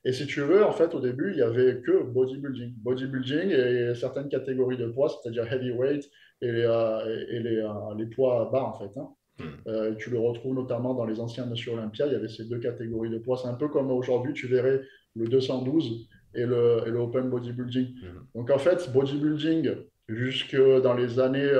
Et 0.04 0.12
si 0.12 0.26
tu 0.26 0.40
veux, 0.40 0.64
en 0.64 0.72
fait, 0.72 0.94
au 0.94 1.00
début, 1.00 1.32
il 1.32 1.36
n'y 1.36 1.42
avait 1.42 1.82
que 1.82 2.04
bodybuilding. 2.04 2.74
Bodybuilding 2.78 3.50
et 3.50 3.94
certaines 3.96 4.28
catégories 4.28 4.76
de 4.78 4.86
poids, 4.86 5.08
c'est-à-dire 5.08 5.52
heavyweight 5.52 6.08
et, 6.40 6.46
et 6.48 7.40
les, 7.40 7.68
les, 7.98 8.06
poids 8.06 8.48
bas, 8.52 8.62
en 8.62 8.78
fait. 8.78 8.96
Hein. 8.98 9.08
Hmm. 9.38 9.96
tu 9.98 10.10
le 10.10 10.18
retrouves 10.18 10.54
notamment 10.54 10.94
dans 10.94 11.04
les 11.04 11.20
anciens 11.20 11.44
Monsieur 11.44 11.72
Olympia, 11.72 12.06
il 12.06 12.12
y 12.12 12.16
avait 12.16 12.28
ces 12.28 12.44
deux 12.44 12.58
catégories 12.58 13.10
de 13.10 13.18
poids. 13.18 13.36
C'est 13.36 13.48
un 13.48 13.54
peu 13.54 13.68
comme 13.68 13.90
aujourd'hui, 13.90 14.32
tu 14.32 14.46
verrais 14.46 14.80
le 15.14 15.26
212 15.28 16.08
et 16.34 16.46
le, 16.46 16.82
et 16.86 16.90
le 16.90 16.98
Open 16.98 17.28
Bodybuilding. 17.28 17.86
Hmm. 17.86 18.26
Donc 18.34 18.50
en 18.50 18.58
fait, 18.58 18.90
bodybuilding, 18.92 19.74
jusque 20.08 20.56
dans 20.56 20.94
les 20.94 21.20
années... 21.20 21.52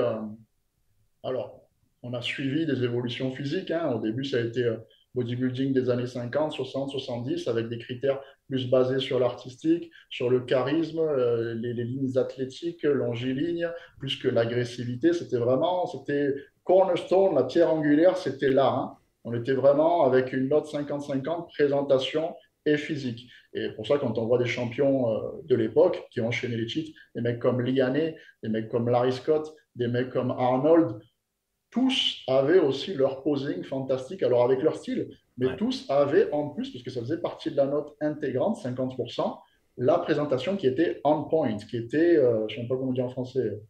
alors, 1.23 1.57
on 2.03 2.13
a 2.13 2.21
suivi 2.21 2.65
des 2.65 2.83
évolutions 2.83 3.31
physiques. 3.31 3.71
Hein. 3.71 3.91
Au 3.93 3.99
début, 3.99 4.23
ça 4.23 4.37
a 4.37 4.41
été 4.41 4.63
euh, 4.63 4.77
bodybuilding 5.15 5.73
des 5.73 5.89
années 5.89 6.07
50, 6.07 6.53
60, 6.53 6.91
70, 6.91 7.47
avec 7.47 7.69
des 7.69 7.77
critères 7.77 8.19
plus 8.47 8.69
basés 8.69 8.99
sur 8.99 9.19
l'artistique, 9.19 9.91
sur 10.09 10.29
le 10.29 10.41
charisme, 10.41 10.99
euh, 10.99 11.53
les, 11.55 11.73
lignes 11.73 12.17
athlétiques, 12.17 12.83
longilignes, 12.83 13.69
plus 13.99 14.15
que 14.15 14.27
l'agressivité. 14.27 15.13
C'était 15.13 15.37
vraiment, 15.37 15.85
c'était 15.87 16.33
cornerstone, 16.67 17.33
la 17.33 17.45
pierre 17.45 17.73
angulaire, 17.73 18.17
c'était 18.17 18.49
là. 18.49 18.67
Hein. 18.67 18.97
On 19.23 19.33
était 19.33 19.53
vraiment 19.53 20.03
avec 20.03 20.33
une 20.33 20.49
note 20.49 20.65
50-50, 20.65 21.47
présentation 21.47 22.35
et 22.65 22.77
physique. 22.77 23.31
Et 23.53 23.69
pour 23.69 23.87
ça, 23.87 23.97
quand 23.97 24.17
on 24.17 24.25
voit 24.25 24.37
des 24.37 24.45
champions 24.45 25.09
euh, 25.09 25.19
de 25.45 25.55
l'époque 25.55 26.05
qui 26.11 26.19
ont 26.19 26.27
enchaîné 26.27 26.57
les 26.57 26.65
titres, 26.65 26.91
des 27.15 27.21
mecs 27.21 27.39
comme 27.39 27.61
Liané, 27.61 28.17
des 28.43 28.49
mecs 28.49 28.67
comme 28.67 28.89
Larry 28.89 29.13
Scott, 29.13 29.55
des 29.75 29.87
mecs 29.87 30.09
comme 30.09 30.31
Arnold, 30.31 30.99
tous 31.71 32.23
avaient 32.27 32.59
aussi 32.59 32.93
leur 32.93 33.23
posing 33.23 33.63
fantastique, 33.63 34.21
alors 34.21 34.43
avec 34.43 34.61
leur 34.61 34.75
style, 34.75 35.09
mais 35.37 35.55
tous 35.55 35.89
avaient 35.89 36.29
en 36.33 36.49
plus, 36.49 36.71
parce 36.71 36.83
que 36.83 36.89
ça 36.89 36.99
faisait 36.99 37.21
partie 37.21 37.51
de 37.51 37.55
la 37.55 37.65
note 37.65 37.95
intégrante, 38.01 38.57
50%, 38.57 39.37
la 39.77 39.99
présentation 39.99 40.57
qui 40.57 40.67
était 40.67 40.99
on 41.05 41.23
point, 41.23 41.55
qui 41.57 41.77
était, 41.77 42.17
euh, 42.17 42.45
je 42.49 42.57
ne 42.57 42.61
sais 42.63 42.67
pas 42.67 42.75
comment 42.75 42.91
dire 42.91 43.05
en 43.05 43.09
français, 43.09 43.61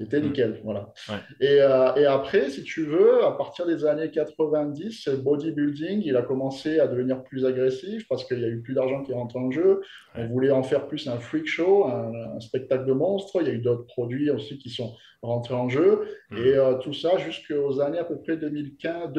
c'était 0.00 0.20
mm. 0.20 0.24
nickel, 0.24 0.60
voilà. 0.64 0.92
Et, 1.40 1.60
euh, 1.60 1.94
et, 1.94 2.06
après, 2.06 2.48
si 2.48 2.62
tu 2.62 2.86
veux, 2.86 3.22
à 3.24 3.32
partir 3.32 3.66
des 3.66 3.84
années 3.84 4.10
90, 4.10 5.08
le 5.08 5.16
bodybuilding, 5.18 6.02
il 6.02 6.16
a 6.16 6.22
commencé 6.22 6.80
à 6.80 6.86
devenir 6.86 7.22
plus 7.22 7.44
agressif 7.44 8.06
parce 8.08 8.24
qu'il 8.24 8.40
y 8.40 8.44
a 8.44 8.48
eu 8.48 8.62
plus 8.62 8.72
d'argent 8.72 9.02
qui 9.02 9.12
rentre 9.12 9.36
en 9.36 9.50
jeu. 9.50 9.82
On 10.14 10.26
voulait 10.28 10.50
en 10.50 10.62
faire 10.62 10.86
plus 10.86 11.06
un 11.06 11.18
freak 11.18 11.46
show, 11.46 11.86
un, 11.86 12.40
spectacle 12.40 12.86
de 12.86 12.92
monstres. 12.92 13.42
Il 13.42 13.48
y 13.48 13.50
a 13.50 13.54
eu 13.54 13.58
d'autres 13.58 13.84
produits 13.86 14.30
aussi 14.30 14.58
qui 14.58 14.70
sont 14.70 14.96
rentrés 15.20 15.54
en 15.54 15.68
jeu. 15.68 16.08
Mm. 16.30 16.36
Et 16.38 16.54
euh, 16.54 16.78
tout 16.78 16.94
ça 16.94 17.18
jusqu'aux 17.18 17.80
années 17.80 17.98
à 17.98 18.04
peu 18.04 18.18
près 18.22 18.38
2015, 18.38 19.12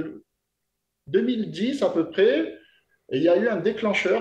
2010 1.08 1.84
à 1.84 1.90
peu 1.90 2.10
près. 2.10 2.58
Et 3.12 3.18
il 3.18 3.24
y 3.24 3.30
a 3.30 3.38
eu 3.38 3.48
un 3.48 3.58
déclencheur. 3.58 4.20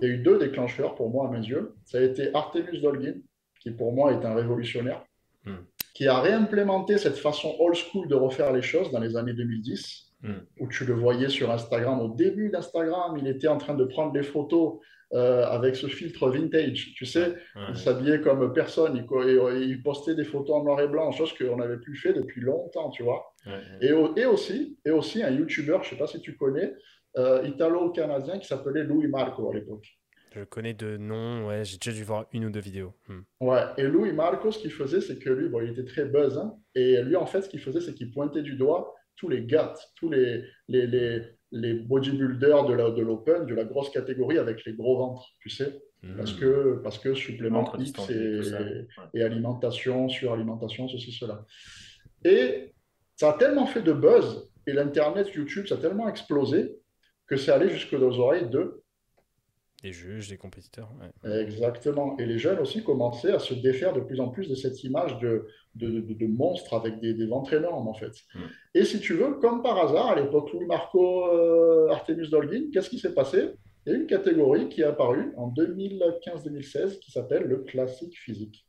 Il 0.00 0.08
y 0.08 0.10
a 0.10 0.14
eu 0.14 0.18
deux 0.18 0.38
déclencheurs 0.38 0.96
pour 0.96 1.10
moi 1.10 1.28
à 1.28 1.30
mes 1.30 1.46
yeux. 1.46 1.76
Ça 1.84 1.98
a 1.98 2.00
été 2.00 2.34
Artemus 2.34 2.80
Dolgin, 2.80 3.20
qui 3.60 3.70
pour 3.70 3.92
moi 3.92 4.12
est 4.12 4.24
un 4.24 4.34
révolutionnaire 4.34 5.04
Hmm. 5.46 5.64
qui 5.94 6.06
a 6.06 6.20
réimplémenté 6.20 6.98
cette 6.98 7.16
façon 7.16 7.56
old 7.58 7.74
school 7.74 8.08
de 8.08 8.14
refaire 8.14 8.52
les 8.52 8.62
choses 8.62 8.90
dans 8.90 9.00
les 9.00 9.16
années 9.16 9.32
2010, 9.32 10.12
hmm. 10.22 10.32
où 10.60 10.68
tu 10.68 10.84
le 10.84 10.94
voyais 10.94 11.28
sur 11.28 11.50
Instagram. 11.50 12.00
Au 12.00 12.14
début 12.14 12.50
d'Instagram, 12.50 13.16
il 13.18 13.26
était 13.26 13.48
en 13.48 13.56
train 13.56 13.74
de 13.74 13.84
prendre 13.84 14.12
des 14.12 14.22
photos 14.22 14.78
euh, 15.12 15.44
avec 15.46 15.76
ce 15.76 15.88
filtre 15.88 16.28
vintage. 16.30 16.92
Tu 16.94 17.06
sais, 17.06 17.34
il 17.68 17.76
s'habillait 17.76 18.20
comme 18.20 18.52
personne. 18.52 18.96
Il, 18.96 19.82
postait 19.82 20.14
des 20.14 20.24
photos 20.24 20.56
en 20.56 20.64
noir 20.64 20.80
et 20.80 20.88
blanc, 20.88 21.10
chose 21.10 21.32
qu'on 21.36 21.56
n'avait 21.56 21.78
plus 21.78 21.96
fait 21.96 22.12
depuis 22.12 22.40
longtemps, 22.40 22.90
tu 22.90 23.02
vois. 23.02 23.34
Et, 23.80 23.88
et, 24.16 24.24
aussi, 24.26 24.78
et 24.84 24.90
aussi 24.90 25.22
un 25.22 25.30
YouTuber, 25.30 25.78
je 25.82 25.86
ne 25.86 25.90
sais 25.90 25.96
pas 25.96 26.06
si 26.06 26.20
tu 26.20 26.36
connais, 26.36 26.74
euh, 27.16 27.42
italo-canadien 27.44 28.38
qui 28.38 28.46
s'appelait 28.46 28.84
Louis 28.84 29.08
Marco 29.08 29.50
à 29.50 29.54
l'époque. 29.54 29.99
Je 30.34 30.44
connais 30.44 30.74
de 30.74 30.96
nom, 30.96 31.48
ouais, 31.48 31.64
j'ai 31.64 31.76
déjà 31.76 31.92
dû 31.92 32.04
voir 32.04 32.26
une 32.32 32.44
ou 32.44 32.50
deux 32.50 32.60
vidéos. 32.60 32.94
Hmm. 33.08 33.20
Ouais, 33.40 33.62
et 33.76 33.82
Louis 33.82 34.12
Marco, 34.12 34.52
ce 34.52 34.60
qu'il 34.60 34.70
faisait, 34.70 35.00
c'est 35.00 35.18
que 35.18 35.30
lui, 35.30 35.48
bon, 35.48 35.60
il 35.60 35.70
était 35.70 35.84
très 35.84 36.04
buzz, 36.04 36.38
hein, 36.38 36.54
et 36.74 37.02
lui, 37.02 37.16
en 37.16 37.26
fait, 37.26 37.42
ce 37.42 37.48
qu'il 37.48 37.60
faisait, 37.60 37.80
c'est 37.80 37.94
qu'il 37.94 38.12
pointait 38.12 38.42
du 38.42 38.54
doigt 38.54 38.94
tous 39.16 39.28
les 39.28 39.44
gars, 39.44 39.74
tous 39.96 40.08
les, 40.08 40.44
les, 40.68 40.86
les, 40.86 41.20
les 41.50 41.74
bodybuilders 41.74 42.64
de 42.64 43.02
l'Open, 43.02 43.44
de, 43.44 43.50
de 43.50 43.54
la 43.54 43.64
grosse 43.64 43.90
catégorie 43.90 44.38
avec 44.38 44.64
les 44.64 44.72
gros 44.72 44.98
ventres, 44.98 45.26
tu 45.40 45.50
sais, 45.50 45.80
hmm. 46.02 46.16
parce, 46.16 46.32
que, 46.34 46.80
parce 46.82 46.98
que 46.98 47.12
supplément 47.14 47.72
X 47.76 47.92
et, 48.08 48.40
et, 49.14 49.22
alimentation, 49.22 50.08
suralimentation, 50.08 50.88
ceci, 50.88 51.10
cela. 51.12 51.44
Et 52.24 52.72
ça 53.16 53.30
a 53.30 53.32
tellement 53.32 53.66
fait 53.66 53.82
de 53.82 53.92
buzz, 53.92 54.48
et 54.66 54.72
l'Internet, 54.72 55.34
YouTube, 55.34 55.66
ça 55.66 55.74
a 55.74 55.78
tellement 55.78 56.08
explosé, 56.08 56.76
que 57.26 57.36
c'est 57.36 57.50
allé 57.50 57.68
jusque 57.68 57.98
dans 57.98 58.10
les 58.10 58.18
oreilles 58.18 58.48
de 58.48 58.82
des 59.82 59.92
juges, 59.92 60.28
des 60.28 60.36
compétiteurs. 60.36 60.90
Exactement. 61.24 62.16
Et 62.18 62.26
les 62.26 62.38
jeunes 62.38 62.58
aussi 62.58 62.82
commençaient 62.84 63.32
à 63.32 63.38
se 63.38 63.54
défaire 63.54 63.92
de 63.92 64.00
plus 64.00 64.20
en 64.20 64.28
plus 64.28 64.48
de 64.48 64.54
cette 64.54 64.84
image 64.84 65.18
de, 65.18 65.46
de, 65.74 66.00
de, 66.00 66.26
monstres 66.26 66.74
avec 66.74 67.00
des, 67.00 67.14
des, 67.14 67.26
ventres 67.26 67.54
énormes, 67.54 67.88
en 67.88 67.94
fait. 67.94 68.12
Hmm. 68.34 68.40
Et 68.74 68.84
si 68.84 69.00
tu 69.00 69.14
veux, 69.14 69.34
comme 69.34 69.62
par 69.62 69.78
hasard, 69.78 70.08
à 70.08 70.20
l'époque 70.20 70.50
où 70.52 70.66
Marco 70.66 71.26
euh, 71.28 71.88
Artemus 71.88 72.28
Dolgin, 72.28 72.70
qu'est-ce 72.72 72.90
qui 72.90 72.98
s'est 72.98 73.14
passé? 73.14 73.50
Il 73.86 73.92
y 73.92 73.94
a 73.94 73.98
une 73.98 74.06
catégorie 74.06 74.68
qui 74.68 74.82
est 74.82 74.84
apparue 74.84 75.32
en 75.36 75.50
2015-2016 75.52 76.98
qui 76.98 77.10
s'appelle 77.10 77.44
le 77.44 77.58
classique 77.58 78.18
physique. 78.18 78.66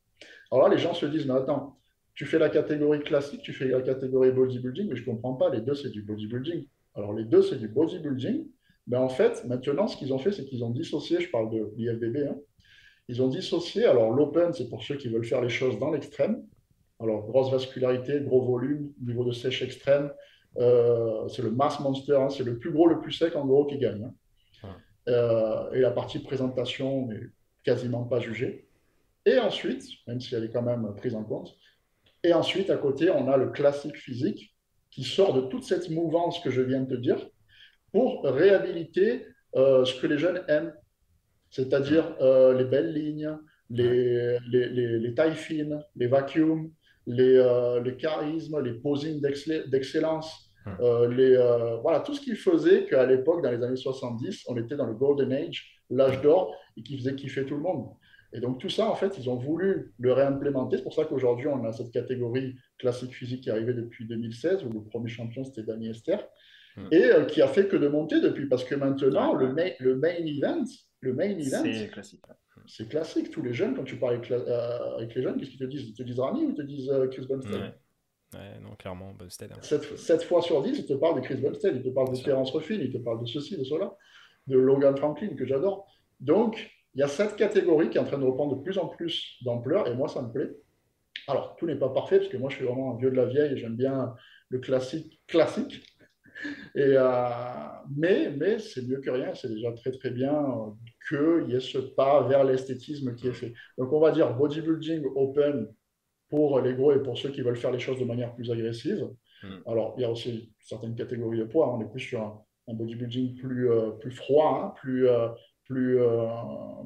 Alors 0.51 0.69
là, 0.69 0.73
les 0.73 0.81
gens 0.81 0.93
se 0.93 1.05
disent, 1.05 1.25
mais 1.25 1.33
attends, 1.33 1.77
tu 2.13 2.25
fais 2.25 2.39
la 2.39 2.49
catégorie 2.49 3.01
classique, 3.01 3.41
tu 3.41 3.53
fais 3.53 3.65
la 3.65 3.81
catégorie 3.81 4.31
bodybuilding, 4.31 4.89
mais 4.89 4.95
je 4.95 5.01
ne 5.01 5.13
comprends 5.13 5.33
pas, 5.33 5.49
les 5.49 5.61
deux, 5.61 5.75
c'est 5.75 5.89
du 5.89 6.01
bodybuilding. 6.01 6.65
Alors 6.95 7.13
les 7.13 7.25
deux, 7.25 7.41
c'est 7.41 7.57
du 7.57 7.67
bodybuilding, 7.67 8.47
mais 8.91 8.97
en 8.97 9.07
fait, 9.07 9.45
maintenant, 9.45 9.87
ce 9.87 9.95
qu'ils 9.95 10.13
ont 10.13 10.19
fait, 10.19 10.33
c'est 10.33 10.43
qu'ils 10.43 10.65
ont 10.65 10.69
dissocié, 10.69 11.21
je 11.21 11.31
parle 11.31 11.49
de 11.49 11.71
l'IFBB, 11.77 12.27
hein, 12.29 12.35
ils 13.07 13.21
ont 13.21 13.29
dissocié, 13.29 13.85
alors 13.85 14.11
l'open, 14.11 14.53
c'est 14.53 14.69
pour 14.69 14.83
ceux 14.83 14.97
qui 14.97 15.07
veulent 15.07 15.23
faire 15.23 15.41
les 15.41 15.49
choses 15.49 15.79
dans 15.79 15.91
l'extrême, 15.91 16.43
alors 16.99 17.25
grosse 17.25 17.49
vascularité, 17.49 18.19
gros 18.19 18.43
volume, 18.43 18.91
niveau 19.01 19.23
de 19.23 19.31
sèche 19.31 19.61
extrême, 19.61 20.11
euh, 20.57 21.25
c'est 21.29 21.41
le 21.41 21.51
mass 21.51 21.79
monster, 21.79 22.17
hein, 22.17 22.29
c'est 22.29 22.43
le 22.43 22.59
plus 22.59 22.71
gros, 22.71 22.85
le 22.85 22.99
plus 22.99 23.13
sec 23.13 23.33
en 23.37 23.45
gros 23.45 23.65
qui 23.65 23.77
gagne. 23.77 24.11
Hein. 24.63 24.75
Euh, 25.07 25.71
et 25.71 25.79
la 25.79 25.91
partie 25.91 26.19
présentation 26.19 27.07
n'est 27.07 27.21
quasiment 27.63 28.03
pas 28.03 28.19
jugée. 28.19 28.67
Et 29.25 29.39
ensuite, 29.39 29.85
même 30.05 30.19
si 30.19 30.35
elle 30.35 30.43
est 30.43 30.51
quand 30.51 30.61
même 30.61 30.93
prise 30.97 31.15
en 31.15 31.23
compte, 31.23 31.55
et 32.23 32.33
ensuite 32.33 32.69
à 32.69 32.75
côté, 32.75 33.09
on 33.09 33.29
a 33.29 33.37
le 33.37 33.51
classique 33.51 33.95
physique 33.95 34.53
qui 34.89 35.05
sort 35.05 35.33
de 35.33 35.41
toute 35.41 35.63
cette 35.63 35.89
mouvance 35.89 36.39
que 36.39 36.51
je 36.51 36.61
viens 36.61 36.81
de 36.81 36.95
te 36.95 37.01
dire, 37.01 37.25
pour 37.91 38.23
réhabiliter 38.23 39.25
euh, 39.55 39.83
ce 39.85 39.99
que 39.99 40.07
les 40.07 40.17
jeunes 40.17 40.41
aiment, 40.47 40.73
c'est-à-dire 41.49 42.15
euh, 42.21 42.57
les 42.57 42.65
belles 42.65 42.93
lignes, 42.93 43.37
les, 43.69 44.37
les, 44.49 44.69
les, 44.69 44.99
les, 44.99 45.13
tailles 45.13 45.35
fines, 45.35 45.81
les 45.95 46.07
vacuums, 46.07 46.71
les, 47.05 47.35
euh, 47.35 47.81
les 47.81 47.95
charismes, 47.97 48.61
les 48.61 48.73
posings 48.73 49.21
d'excellence. 49.21 50.51
les, 51.09 51.35
voilà, 51.81 52.01
tout 52.01 52.13
ce 52.13 52.21
qui 52.21 52.35
faisait 52.35 52.85
qu'à 52.85 53.05
l'époque, 53.05 53.43
dans 53.43 53.51
les 53.51 53.63
années 53.63 53.75
70, 53.75 54.43
on 54.47 54.57
était 54.57 54.75
dans 54.75 54.85
le 54.85 54.93
Golden 54.93 55.31
Age, 55.33 55.81
l'âge 55.89 56.21
d'or, 56.21 56.55
et 56.77 56.83
qui 56.83 56.97
faisait 56.97 57.15
kiffer 57.15 57.45
tout 57.45 57.55
le 57.55 57.61
monde. 57.61 57.87
Et 58.33 58.39
donc 58.39 58.59
tout 58.59 58.69
ça, 58.69 58.89
en 58.89 58.95
fait, 58.95 59.17
ils 59.17 59.29
ont 59.29 59.35
voulu 59.35 59.93
le 59.99 60.13
réimplémenter. 60.13 60.77
C'est 60.77 60.83
pour 60.83 60.93
ça 60.93 61.03
qu'aujourd'hui, 61.03 61.47
on 61.47 61.65
a 61.65 61.73
cette 61.73 61.91
catégorie 61.91 62.55
classique 62.77 63.13
physique 63.13 63.41
qui 63.41 63.49
est 63.49 63.51
arrivée 63.51 63.73
depuis 63.73 64.07
2016, 64.07 64.63
où 64.63 64.69
le 64.69 64.83
premier 64.83 65.09
champion, 65.09 65.43
c'était 65.43 65.63
Danny 65.63 65.89
Esther. 65.89 66.25
Et 66.91 67.05
euh, 67.05 67.25
qui 67.25 67.41
a 67.41 67.47
fait 67.47 67.67
que 67.67 67.75
de 67.75 67.87
monter 67.87 68.21
depuis. 68.21 68.47
Parce 68.47 68.63
que 68.63 68.75
maintenant, 68.75 69.33
le, 69.33 69.53
main, 69.53 69.71
le 69.79 69.95
main 69.95 70.15
event, 70.25 70.63
le 71.01 71.13
main 71.13 71.29
event, 71.37 71.63
c'est 71.63 71.89
classique. 71.89 72.21
C'est 72.67 72.87
classique. 72.87 73.31
Tous 73.31 73.41
les 73.41 73.53
jeunes, 73.53 73.75
quand 73.75 73.83
tu 73.83 73.97
parles 73.97 74.15
avec, 74.15 74.31
euh, 74.31 74.95
avec 74.97 75.15
les 75.15 75.23
jeunes, 75.23 75.37
qu'est-ce 75.37 75.49
qu'ils 75.49 75.59
te 75.59 75.65
disent? 75.65 75.89
Ils 75.89 75.93
te 75.93 76.03
disent 76.03 76.19
Rani 76.19 76.45
ou 76.45 76.49
ils 76.51 76.55
te 76.55 76.61
disent 76.61 76.89
euh, 76.89 77.07
Chris 77.07 77.25
Bumstead 77.27 77.73
ouais. 78.33 78.59
non, 78.61 78.75
clairement, 78.75 79.13
Bumstead. 79.13 79.51
7, 79.61 80.11
hein. 80.11 80.17
fois 80.19 80.41
sur 80.41 80.61
10, 80.61 80.79
ils 80.79 80.85
te 80.85 80.93
parlent 80.93 81.15
de 81.15 81.25
Chris 81.25 81.37
Bumstead, 81.37 81.75
ils 81.75 81.83
te 81.83 81.89
parlent 81.89 82.09
d'Espérance 82.09 82.51
Refine, 82.51 82.81
ils 82.81 82.91
te 82.91 82.97
parlent 82.97 83.21
de 83.21 83.25
ceci, 83.25 83.57
de 83.57 83.63
cela, 83.63 83.93
de 84.47 84.57
Logan 84.57 84.95
Franklin, 84.95 85.35
que 85.35 85.45
j'adore. 85.45 85.87
Donc, 86.19 86.71
il 86.93 86.99
y 86.99 87.03
a 87.03 87.07
cette 87.07 87.35
catégorie 87.35 87.89
qui 87.89 87.97
est 87.97 88.01
en 88.01 88.05
train 88.05 88.19
de 88.19 88.25
reprendre 88.25 88.55
de 88.57 88.61
plus 88.61 88.77
en 88.77 88.87
plus 88.87 89.37
d'ampleur, 89.43 89.87
et 89.87 89.95
moi, 89.95 90.07
ça 90.07 90.21
me 90.21 90.31
plaît. 90.31 90.51
Alors, 91.27 91.55
tout 91.57 91.65
n'est 91.65 91.75
pas 91.75 91.89
parfait, 91.89 92.19
parce 92.19 92.29
que 92.29 92.37
moi, 92.37 92.49
je 92.49 92.57
suis 92.57 92.65
vraiment 92.65 92.93
un 92.93 92.97
vieux 92.97 93.11
de 93.11 93.15
la 93.15 93.25
vieille, 93.25 93.53
et 93.53 93.57
j'aime 93.57 93.75
bien 93.75 94.13
le 94.49 94.59
classique 94.59 95.19
classique. 95.27 95.83
Et, 96.75 96.93
euh, 96.97 97.19
mais 97.95 98.31
mais 98.37 98.59
c'est 98.59 98.87
mieux 98.87 98.99
que 98.99 99.09
rien, 99.09 99.33
c'est 99.33 99.49
déjà 99.49 99.71
très 99.73 99.91
très 99.91 100.11
bien 100.11 100.33
qu'il 101.07 101.49
y 101.49 101.55
ait 101.55 101.59
ce 101.59 101.77
pas 101.77 102.27
vers 102.27 102.43
l'esthétisme 102.43 103.15
qui 103.15 103.27
est 103.27 103.33
fait. 103.33 103.53
Donc 103.77 103.91
on 103.91 103.99
va 103.99 104.11
dire 104.11 104.35
bodybuilding 104.35 105.05
open 105.15 105.67
pour 106.29 106.61
les 106.61 106.73
gros 106.73 106.93
et 106.93 107.03
pour 107.03 107.17
ceux 107.17 107.29
qui 107.29 107.41
veulent 107.41 107.57
faire 107.57 107.71
les 107.71 107.79
choses 107.79 107.99
de 107.99 108.05
manière 108.05 108.33
plus 108.33 108.51
agressive. 108.51 109.09
Hmm. 109.43 109.57
Alors 109.67 109.95
il 109.97 110.01
y 110.01 110.05
a 110.05 110.11
aussi 110.11 110.53
certaines 110.59 110.95
catégories 110.95 111.39
de 111.39 111.43
poids, 111.45 111.67
hein. 111.67 111.77
on 111.77 111.81
est 111.81 111.89
plus 111.89 111.99
sur 111.99 112.21
un, 112.21 112.73
bodybuilding 112.73 113.35
plus, 113.35 113.69
euh, 113.69 113.91
plus 113.91 114.11
froid, 114.11 114.61
hein, 114.63 114.73
plus, 114.79 115.09
euh, 115.09 115.27
plus, 115.65 115.99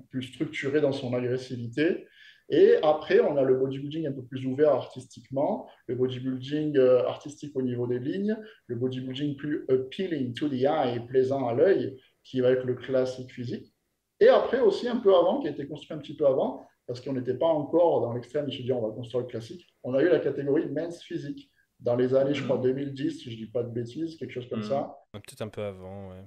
plus 0.09 0.23
structuré 0.23 0.81
dans 0.81 0.91
son 0.91 1.13
agressivité. 1.13 2.05
Et 2.49 2.75
après, 2.83 3.19
on 3.19 3.37
a 3.37 3.43
le 3.43 3.55
bodybuilding 3.55 4.07
un 4.07 4.11
peu 4.11 4.23
plus 4.23 4.45
ouvert 4.45 4.73
artistiquement, 4.73 5.67
le 5.87 5.95
bodybuilding 5.95 6.77
euh, 6.77 7.07
artistique 7.07 7.55
au 7.55 7.61
niveau 7.61 7.87
des 7.87 7.99
lignes, 7.99 8.37
le 8.67 8.75
bodybuilding 8.75 9.35
plus 9.35 9.65
appealing 9.69 10.33
to 10.33 10.47
the 10.47 10.63
eye, 10.63 10.99
plaisant 11.07 11.47
à 11.47 11.53
l'œil, 11.53 11.99
qui 12.23 12.41
va 12.41 12.51
être 12.51 12.65
le 12.65 12.75
classique 12.75 13.31
physique. 13.31 13.73
Et 14.19 14.27
après 14.27 14.61
aussi 14.61 14.87
un 14.87 14.97
peu 14.97 15.15
avant, 15.15 15.39
qui 15.39 15.47
a 15.47 15.51
été 15.51 15.67
construit 15.67 15.97
un 15.97 15.99
petit 15.99 16.15
peu 16.15 16.27
avant, 16.27 16.65
parce 16.87 17.01
qu'on 17.01 17.13
n'était 17.13 17.33
pas 17.33 17.47
encore 17.47 18.01
dans 18.01 18.13
l'extrême, 18.13 18.49
je 18.49 18.59
me 18.59 18.63
dit 18.63 18.71
on 18.71 18.87
va 18.87 18.93
construire 18.93 19.23
le 19.23 19.29
classique, 19.29 19.67
on 19.83 19.95
a 19.95 20.03
eu 20.03 20.09
la 20.09 20.19
catégorie 20.19 20.67
men's 20.67 21.01
physique 21.01 21.51
dans 21.79 21.95
les 21.95 22.13
années, 22.13 22.33
je 22.33 22.43
crois, 22.43 22.57
2010, 22.57 23.19
si 23.19 23.31
je 23.31 23.31
ne 23.31 23.45
dis 23.45 23.51
pas 23.51 23.63
de 23.63 23.69
bêtises, 23.69 24.15
quelque 24.17 24.31
chose 24.31 24.47
comme 24.47 24.63
ça. 24.63 24.95
Peut-être 25.11 25.41
un 25.41 25.49
peu 25.49 25.61
avant, 25.61 26.09
ouais. 26.09 26.23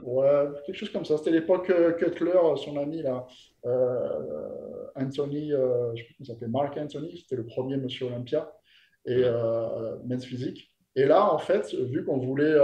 Ouais, 0.00 0.48
quelque 0.64 0.76
chose 0.76 0.90
comme 0.90 1.04
ça. 1.04 1.18
C'était 1.18 1.32
l'époque 1.32 1.68
euh, 1.70 1.92
Cutler, 1.92 2.38
son 2.56 2.76
ami 2.78 3.02
là, 3.02 3.26
euh, 3.66 4.86
Anthony, 4.96 5.52
euh, 5.52 5.94
je 5.94 6.00
sais 6.00 6.06
plus 6.06 6.14
comment 6.16 6.26
s'appelait, 6.26 6.48
Mark 6.48 6.76
Anthony, 6.78 7.18
c'était 7.18 7.36
le 7.36 7.44
premier 7.44 7.76
Monsieur 7.76 8.06
Olympia 8.06 8.52
et 9.04 9.24
men's 10.06 10.24
physique. 10.24 10.68
Et 10.94 11.06
là, 11.06 11.32
en 11.32 11.38
fait, 11.38 11.74
vu 11.74 12.04
qu'on 12.04 12.18
voulait, 12.18 12.54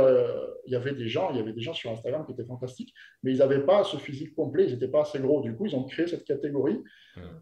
il 0.66 0.72
y 0.72 0.76
avait 0.76 0.92
des 0.92 1.08
gens, 1.08 1.30
il 1.30 1.36
y 1.36 1.40
avait 1.40 1.52
des 1.52 1.62
gens 1.62 1.74
sur 1.74 1.90
Instagram 1.90 2.24
qui 2.24 2.32
étaient 2.32 2.44
fantastiques, 2.44 2.94
mais 3.22 3.32
ils 3.32 3.38
n'avaient 3.38 3.64
pas 3.64 3.82
ce 3.84 3.96
physique 3.96 4.34
complet, 4.34 4.66
ils 4.66 4.72
n'étaient 4.72 4.88
pas 4.88 5.00
assez 5.00 5.18
gros. 5.18 5.40
Du 5.40 5.56
coup, 5.56 5.66
ils 5.66 5.74
ont 5.74 5.84
créé 5.84 6.06
cette 6.06 6.24
catégorie 6.24 6.80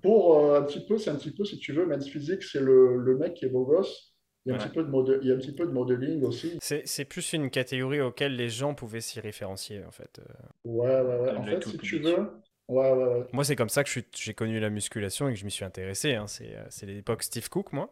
pour 0.03 0.55
un 0.55 0.62
petit 0.62 0.84
peu, 0.87 0.97
c'est 0.97 1.11
un 1.11 1.16
petit 1.16 1.32
peu, 1.32 1.45
si 1.45 1.59
tu 1.59 1.72
veux, 1.72 1.84
men's 1.87 2.09
physique, 2.09 2.43
c'est 2.43 2.61
le, 2.61 2.97
le 2.97 3.18
mec 3.18 3.34
qui 3.34 3.45
est 3.45 3.51
beau 3.51 3.66
gosse, 3.66 4.16
il 4.47 4.53
y, 4.53 4.53
a 4.53 4.55
un 4.55 4.59
petit 4.59 4.72
peu 4.72 4.82
de 4.84 5.18
il 5.22 5.28
y 5.28 5.32
a 5.32 5.34
un 5.34 5.38
petit 5.38 5.53
peu 5.53 5.66
de 5.66 5.72
modeling 5.72 6.22
aussi. 6.22 6.57
C'est 6.61 7.05
plus 7.05 7.32
une 7.32 7.51
catégorie 7.51 8.01
auquel 8.01 8.36
les 8.36 8.49
gens 8.49 8.74
pouvaient 8.74 9.01
s'y 9.01 9.20
référencier, 9.20 9.84
en 9.84 9.90
fait. 9.90 10.20
Ouais, 10.64 11.01
ouais, 11.01 11.18
ouais. 11.18 11.36
En 11.36 11.42
fait, 11.42 11.64
si 11.64 11.78
tu 11.78 11.99
veux. 11.99 12.30
Ouais, 12.68 12.90
ouais, 12.92 13.05
ouais. 13.05 13.26
Moi, 13.32 13.44
c'est 13.44 13.55
comme 13.55 13.68
ça 13.68 13.84
que 13.84 13.90
j'ai 14.12 14.34
connu 14.34 14.59
la 14.59 14.70
musculation 14.70 15.28
et 15.28 15.34
que 15.34 15.38
je 15.38 15.44
m'y 15.44 15.51
suis 15.51 15.64
intéressé. 15.64 16.14
Hein. 16.14 16.26
Euh, 16.40 16.64
c'est 16.68 16.86
l'époque 16.86 17.22
Steve 17.22 17.49
Cook, 17.49 17.72
moi. 17.72 17.90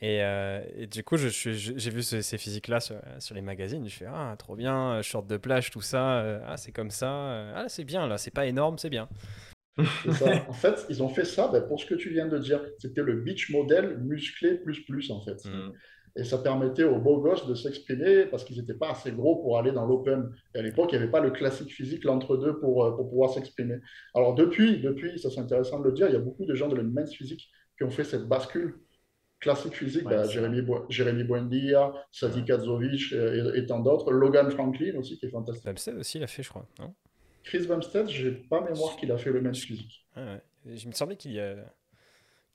Et, 0.00 0.22
euh, 0.22 0.62
et, 0.76 0.86
du 0.86 1.04
coup, 1.04 1.16
j'ai 1.16 1.90
vu 1.90 2.02
ces 2.02 2.38
physiques-là 2.38 2.80
sur, 2.80 2.96
sur, 3.20 3.34
les 3.34 3.40
magazines. 3.40 3.88
Je 3.88 3.94
fais 3.94 4.06
Ah, 4.06 4.34
trop 4.38 4.56
bien, 4.56 5.00
short 5.00 5.26
de 5.26 5.36
plage, 5.36 5.70
tout 5.70 5.80
ça. 5.80 6.20
Euh, 6.20 6.40
ah, 6.46 6.56
c'est 6.56 6.72
comme 6.72 6.90
ça. 6.90 7.54
Ah, 7.54 7.68
c'est 7.68 7.84
bien, 7.84 8.06
là. 8.06 8.18
C'est 8.18 8.32
pas 8.32 8.46
énorme, 8.46 8.78
c'est 8.78 8.90
bien. 8.90 9.08
en 10.48 10.52
fait, 10.52 10.86
ils 10.90 11.02
ont 11.02 11.08
fait 11.08 11.24
ça 11.24 11.48
ben, 11.48 11.62
pour 11.62 11.80
ce 11.80 11.86
que 11.86 11.94
tu 11.94 12.10
viens 12.10 12.28
de 12.28 12.38
dire. 12.38 12.60
C'était 12.78 13.02
le 13.02 13.20
beach 13.20 13.50
model 13.50 13.98
musclé 13.98 14.54
plus 14.54 14.84
plus, 14.84 15.10
en 15.10 15.20
fait. 15.22 15.44
Mm. 15.44 15.72
Et 16.16 16.24
ça 16.24 16.38
permettait 16.38 16.84
aux 16.84 16.98
beaux 16.98 17.20
gosses 17.20 17.46
de 17.46 17.54
s'exprimer 17.54 18.26
parce 18.26 18.44
qu'ils 18.44 18.58
n'étaient 18.58 18.74
pas 18.74 18.90
assez 18.90 19.12
gros 19.12 19.36
pour 19.36 19.58
aller 19.58 19.72
dans 19.72 19.86
l'open. 19.86 20.30
Et 20.54 20.58
à 20.58 20.62
l'époque, 20.62 20.90
il 20.92 20.96
n'y 20.96 21.02
avait 21.02 21.10
pas 21.10 21.20
le 21.20 21.30
classique 21.30 21.72
physique, 21.72 22.04
l'entre-deux, 22.04 22.58
pour, 22.58 22.84
euh, 22.84 22.94
pour 22.94 23.08
pouvoir 23.08 23.30
s'exprimer. 23.30 23.76
Alors 24.14 24.34
depuis, 24.34 24.80
depuis, 24.80 25.18
ça 25.18 25.30
c'est 25.30 25.40
intéressant 25.40 25.80
de 25.80 25.86
le 25.86 25.92
dire, 25.92 26.08
il 26.08 26.12
y 26.12 26.16
a 26.16 26.20
beaucoup 26.20 26.44
de 26.44 26.54
gens 26.54 26.68
de 26.68 26.76
l'immense 26.76 27.14
physique 27.14 27.48
qui 27.78 27.84
ont 27.84 27.90
fait 27.90 28.04
cette 28.04 28.28
bascule 28.28 28.74
classique 29.40 29.74
physique, 29.74 30.04
ben, 30.04 30.28
Jérémy, 30.28 30.62
Bo 30.62 30.84
Jérémy 30.88 31.24
Buendia, 31.24 31.92
Sadi 32.12 32.44
Kazovic 32.44 33.12
et, 33.12 33.66
tant 33.66 33.80
d'autres. 33.80 34.12
Logan 34.12 34.50
Franklin 34.50 34.98
aussi, 34.98 35.18
qui 35.18 35.26
est 35.26 35.30
fantastique. 35.30 35.64
Bamstead 35.64 35.96
aussi 35.96 36.18
l'a 36.18 36.26
fait, 36.26 36.42
je 36.42 36.50
crois. 36.50 36.68
Non? 36.78 36.94
Chris 37.44 37.66
Bumstead, 37.66 38.08
je 38.08 38.28
n'ai 38.28 38.34
pas 38.34 38.60
mémoire 38.60 38.96
qu'il 38.96 39.10
a 39.12 39.18
fait 39.18 39.30
le 39.30 39.40
même 39.40 39.54
physique. 39.54 40.06
Ah 40.16 40.38
Je 40.66 40.86
me 40.86 40.92
semblait 40.92 41.16
qu'il 41.16 41.32
y, 41.32 41.40
a... 41.40 41.56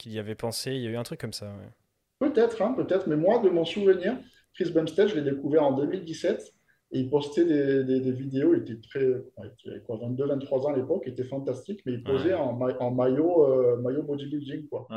y, 0.05 0.19
avait 0.19 0.35
pensé, 0.35 0.71
il 0.71 0.81
y 0.81 0.87
a 0.87 0.91
eu 0.91 0.97
un 0.97 1.03
truc 1.03 1.19
comme 1.19 1.33
ça. 1.33 1.53
Peut-être, 2.19 2.61
hein, 2.61 2.73
peut-être, 2.73 3.07
mais 3.07 3.15
moi, 3.15 3.39
de 3.39 3.49
mon 3.49 3.65
souvenir, 3.65 4.17
Chris 4.53 4.71
Bumstead, 4.71 5.09
je 5.09 5.15
l'ai 5.15 5.29
découvert 5.29 5.63
en 5.63 5.73
2017 5.73 6.53
et 6.91 6.99
il 6.99 7.09
postait 7.09 7.43
des, 7.43 7.83
des, 7.83 8.11
vidéos, 8.11 8.53
il 8.55 8.61
était 8.61 8.79
très, 8.87 9.05
il 9.65 9.71
avait 9.71 9.81
quoi, 9.81 9.97
22, 9.97 10.25
23 10.25 10.67
ans 10.67 10.73
à 10.73 10.77
l'époque, 10.77 11.03
il 11.05 11.11
était 11.11 11.25
fantastique, 11.25 11.81
mais 11.85 11.93
il 11.93 12.03
posait 12.03 12.33
en, 12.33 12.57
en, 12.59 12.91
maillot, 12.91 13.43
euh, 13.43 13.77
maillot 13.81 14.03
bodybuilding. 14.03 14.69
Quoi. 14.69 14.87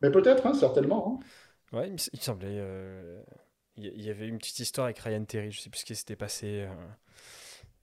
Mais 0.00 0.10
peut-être, 0.10 0.46
hein, 0.46 0.54
certainement. 0.54 1.20
Hein. 1.20 1.76
Ouais, 1.76 1.88
il 1.88 1.92
me, 1.92 1.98
semblait. 1.98 2.58
Euh, 2.60 3.20
il 3.76 4.00
y 4.02 4.10
avait 4.10 4.28
une 4.28 4.38
petite 4.38 4.60
histoire 4.60 4.86
avec 4.86 4.98
Ryan 4.98 5.24
Terry, 5.24 5.50
je 5.50 5.60
sais 5.60 5.70
plus 5.70 5.80
ce 5.80 5.84
qui 5.84 5.94
s'était 5.96 6.16
passé. 6.16 6.66
Euh. 6.68 6.74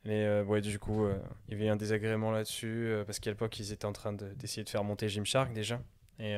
Mais 0.05 0.23
euh, 0.23 0.43
ouais, 0.43 0.61
du 0.61 0.77
coup, 0.77 1.03
euh, 1.03 1.17
il 1.47 1.55
y 1.55 1.57
avait 1.57 1.69
un 1.69 1.75
désagrément 1.75 2.29
là-dessus, 2.29 2.87
euh, 2.87 3.03
parce 3.03 3.19
qu'à 3.19 3.31
l'époque, 3.31 3.59
ils 3.59 3.73
étaient 3.73 3.85
en 3.85 3.91
train 3.91 4.13
d'essayer 4.13 4.63
de, 4.63 4.69
faire 4.69 4.83
monter 4.83 5.09
Gymshark 5.09 5.51
déjà. 5.51 5.81
Et, 6.19 6.33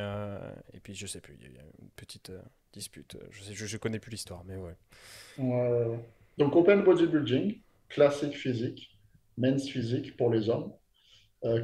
et 0.74 0.80
puis, 0.82 0.96
je 0.96 1.06
sais 1.06 1.22
plus, 1.22 1.38
il 1.40 1.54
y 1.54 1.58
a 1.60 1.62
eu 1.62 1.84
une 1.84 1.90
petite 1.96 2.32
dispute. 2.74 3.16
Je, 3.30 3.54
je, 3.54 3.78
connais 3.78 4.00
plus 4.00 4.10
l'histoire, 4.10 4.44
mais 4.44 4.56
ouais. 4.56 4.76
Donc, 6.40 6.56
Open 6.56 6.84
Bodybuilding, 6.84 7.60
classique 7.88 8.36
physique, 8.36 8.98
men's 9.38 9.70
physique 9.70 10.18
pour 10.18 10.32
les 10.32 10.50
hommes. 10.50 10.74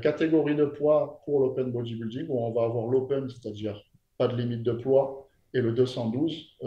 catégorie 0.03 0.55
de 0.55 0.65
poids 0.65 1.23
pour 1.25 1.39
l'Open 1.39 1.71
Bodybuilding, 1.71 2.27
où 2.29 2.39
on 2.39 2.51
va 2.51 2.65
avoir 2.65 2.85
l'Open, 2.85 3.27
c'est-à-dire 3.31 3.81
pas 4.19 4.27
de 4.27 4.35
limite 4.35 4.61
de 4.61 4.73
poids, 4.73 5.27
et 5.55 5.61
le 5.61 5.71
212, 5.71 6.57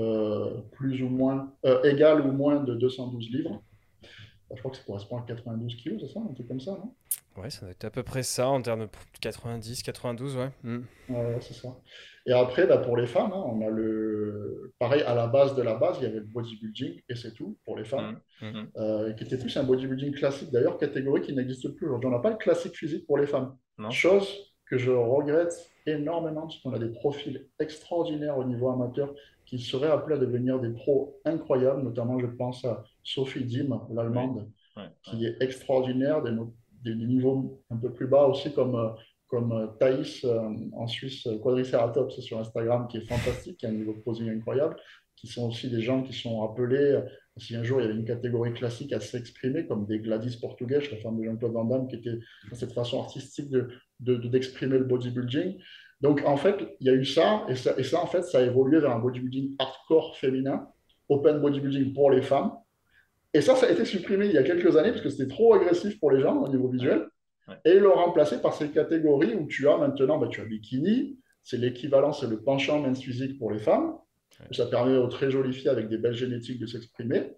plus 0.73 1.01
ou 1.01 1.09
moins, 1.09 1.55
égal 1.85 2.23
ou 2.23 2.33
moins 2.33 2.59
de 2.59 2.75
212 2.75 3.31
livres. 3.31 3.63
Je 4.55 4.59
crois 4.61 4.71
que 4.71 4.77
ça 4.77 4.85
correspond 4.85 5.19
à 5.19 5.23
92 5.27 5.77
kilos, 5.77 6.01
c'est 6.01 6.13
ça 6.13 6.21
Un 6.21 6.33
truc 6.33 6.47
comme 6.47 6.61
ça, 6.61 6.73
non? 6.73 6.95
Ouais, 7.37 7.51
ça 7.51 7.63
doit 7.63 7.71
être 7.71 7.85
à 7.85 7.91
peu 7.91 8.03
près 8.03 8.23
ça 8.23 8.49
en 8.49 8.63
termes 8.63 8.83
de 8.83 8.89
90, 9.21 9.83
92, 9.83 10.37
ouais. 10.37 10.51
Mm. 10.63 10.79
Ouais, 11.11 11.39
c'est 11.41 11.55
ça. 11.55 11.77
Et 12.27 12.33
après, 12.33 12.67
bah, 12.67 12.79
pour 12.79 12.97
les 12.97 13.07
femmes, 13.07 13.33
hein, 13.33 13.45
on 13.45 13.67
a 13.67 13.71
le. 13.71 14.73
Pareil, 14.79 15.03
à 15.03 15.15
la 15.15 15.27
base 15.27 15.55
de 15.55 15.63
la 15.63 15.75
base, 15.75 15.99
il 16.01 16.05
y 16.05 16.07
avait 16.07 16.21
le 16.21 16.25
bodybuilding, 16.25 17.03
et 17.09 17.15
c'est 17.15 17.33
tout 17.35 17.59
pour 17.65 17.77
les 17.77 17.85
femmes, 17.85 18.21
mm. 18.41 18.65
Euh, 18.77 19.13
qui 19.13 19.25
était 19.25 19.39
plus 19.39 19.55
un 19.57 19.65
bodybuilding 19.65 20.15
classique, 20.15 20.51
d'ailleurs, 20.51 20.79
catégorie 20.79 21.23
qui 21.23 21.35
n'existe 21.35 21.69
plus 21.71 21.87
aujourd'hui. 21.87 22.09
On 22.09 22.13
n'a 22.13 22.21
pas 22.21 22.31
le 22.31 22.37
classique 22.37 22.77
physique 22.77 23.07
pour 23.07 23.19
les 23.19 23.27
femmes. 23.27 23.57
Chose 23.91 24.27
que 24.65 24.79
je 24.79 24.91
regrette 24.91 25.71
énormément, 25.87 26.43
parce 26.43 26.59
qu'on 26.59 26.73
a 26.73 26.79
des 26.79 26.89
profils 26.89 27.47
extraordinaires 27.61 28.39
au 28.39 28.45
niveau 28.45 28.71
amateur 28.71 29.15
qui 29.47 29.61
seraient 29.61 29.91
appelés 29.91 30.17
à 30.17 30.19
devenir 30.19 30.61
des 30.61 30.71
pros 30.71 31.21
incroyables, 31.25 31.83
notamment 31.83 32.19
je 32.19 32.27
pense 32.27 32.65
à 32.65 32.85
Sophie 33.05 33.45
Dim, 33.45 33.81
l'allemande, 33.93 34.51
qui 35.03 35.25
est 35.25 35.41
extraordinaire, 35.41 36.23
des, 36.23 36.33
des, 36.83 36.95
niveaux 36.95 37.63
un 37.71 37.77
peu 37.77 37.93
plus 37.93 38.07
bas 38.07 38.27
aussi 38.27 38.53
comme, 38.53 38.75
euh, 38.75 38.91
comme 39.29 39.53
euh, 39.53 39.67
Thaïs 39.79 40.25
euh, 40.25 40.51
en 40.73 40.87
Suisse, 40.87 41.27
Quadriceratops 41.43 42.21
sur 42.21 42.39
Instagram, 42.39 42.87
qui 42.89 42.99
est 42.99 43.07
fantastique, 43.07 43.59
qui 43.59 43.67
a 43.67 43.71
un 43.71 43.73
niveau 43.73 43.95
de 43.95 44.01
posing 44.01 44.29
incroyable, 44.29 44.77
qui 45.15 45.29
sont 45.29 45.49
aussi 45.49 45.71
des 45.71 45.81
gens 45.81 46.03
qui 46.03 46.13
sont 46.13 46.43
appelés, 46.43 47.01
si 47.39 47.57
un 47.57 47.63
jour 47.63 47.81
il 47.81 47.85
y 47.85 47.87
avait 47.87 47.99
une 47.99 48.05
catégorie 48.05 48.53
classique 48.53 48.93
à 48.93 49.01
s'exprimer, 49.01 49.67
comme 49.67 49.87
des 49.87 50.01
Gladys 50.01 50.37
portugais, 50.37 50.81
la 50.91 50.99
femme 50.99 51.19
de 51.19 51.25
Jean-Claude 51.25 51.53
Van 51.53 51.65
Damme, 51.65 51.89
qui 51.89 51.97
était 51.97 52.19
dans 52.51 52.57
cette 52.57 52.73
façon 52.73 53.01
artistique 53.01 53.51
d'exprimer 54.01 54.73
de, 54.73 54.79
de, 54.79 54.83
le 54.83 54.89
bodybuilding. 54.89 55.59
Donc, 56.01 56.23
en 56.27 56.37
fait, 56.37 56.57
il 56.81 56.87
y 56.87 56.91
a 56.91 56.95
eu 56.95 57.05
ça 57.05 57.45
et, 57.49 57.55
ça, 57.55 57.75
et 57.79 57.85
ça, 57.85 58.03
en 58.03 58.07
fait, 58.07 58.23
ça 58.23 58.39
a 58.39 58.43
évolué 58.43 58.81
vers 58.81 58.91
un 58.91 58.99
bodybuilding 58.99 59.57
hardcore 59.59 60.17
féminin, 60.17 60.69
open 61.09 61.41
bodybuilding 61.41 61.95
pour 61.95 62.11
les 62.11 62.23
femmes. 62.23 62.53
Et 63.33 63.41
ça, 63.41 63.55
ça 63.55 63.67
a 63.67 63.71
été 63.71 63.85
supprimé 63.85 64.27
il 64.27 64.33
y 64.33 64.39
a 64.39 64.43
quelques 64.43 64.77
années 64.77 64.91
parce 64.91 65.03
que 65.03 65.11
c'était 65.11 65.29
trop 65.29 65.55
agressif 65.55 65.99
pour 65.99 66.11
les 66.11 66.21
gens 66.21 66.37
au 66.37 66.49
niveau 66.49 66.69
visuel. 66.69 67.07
Et 67.65 67.73
ils 67.75 67.81
l'ont 67.81 67.95
remplacé 67.95 68.41
par 68.41 68.55
ces 68.55 68.71
catégories 68.71 69.35
où 69.35 69.47
tu 69.47 69.69
as 69.69 69.77
maintenant, 69.77 70.19
bah, 70.19 70.29
tu 70.29 70.41
as 70.41 70.45
bikini, 70.45 71.19
c'est 71.43 71.59
l'équivalent, 71.59 72.13
c'est 72.13 72.27
le 72.27 72.43
penchant 72.43 72.81
men's 72.81 73.01
physique 73.01 73.39
pour 73.39 73.53
les 73.53 73.59
femmes. 73.59 73.95
Ça 74.51 74.67
permet 74.67 74.97
aux 74.97 75.07
très 75.07 75.31
jolies 75.31 75.53
filles 75.53 75.69
avec 75.69 75.89
des 75.89 75.97
belles 75.97 76.15
génétiques 76.15 76.61
de 76.61 76.67
s'exprimer. 76.67 77.33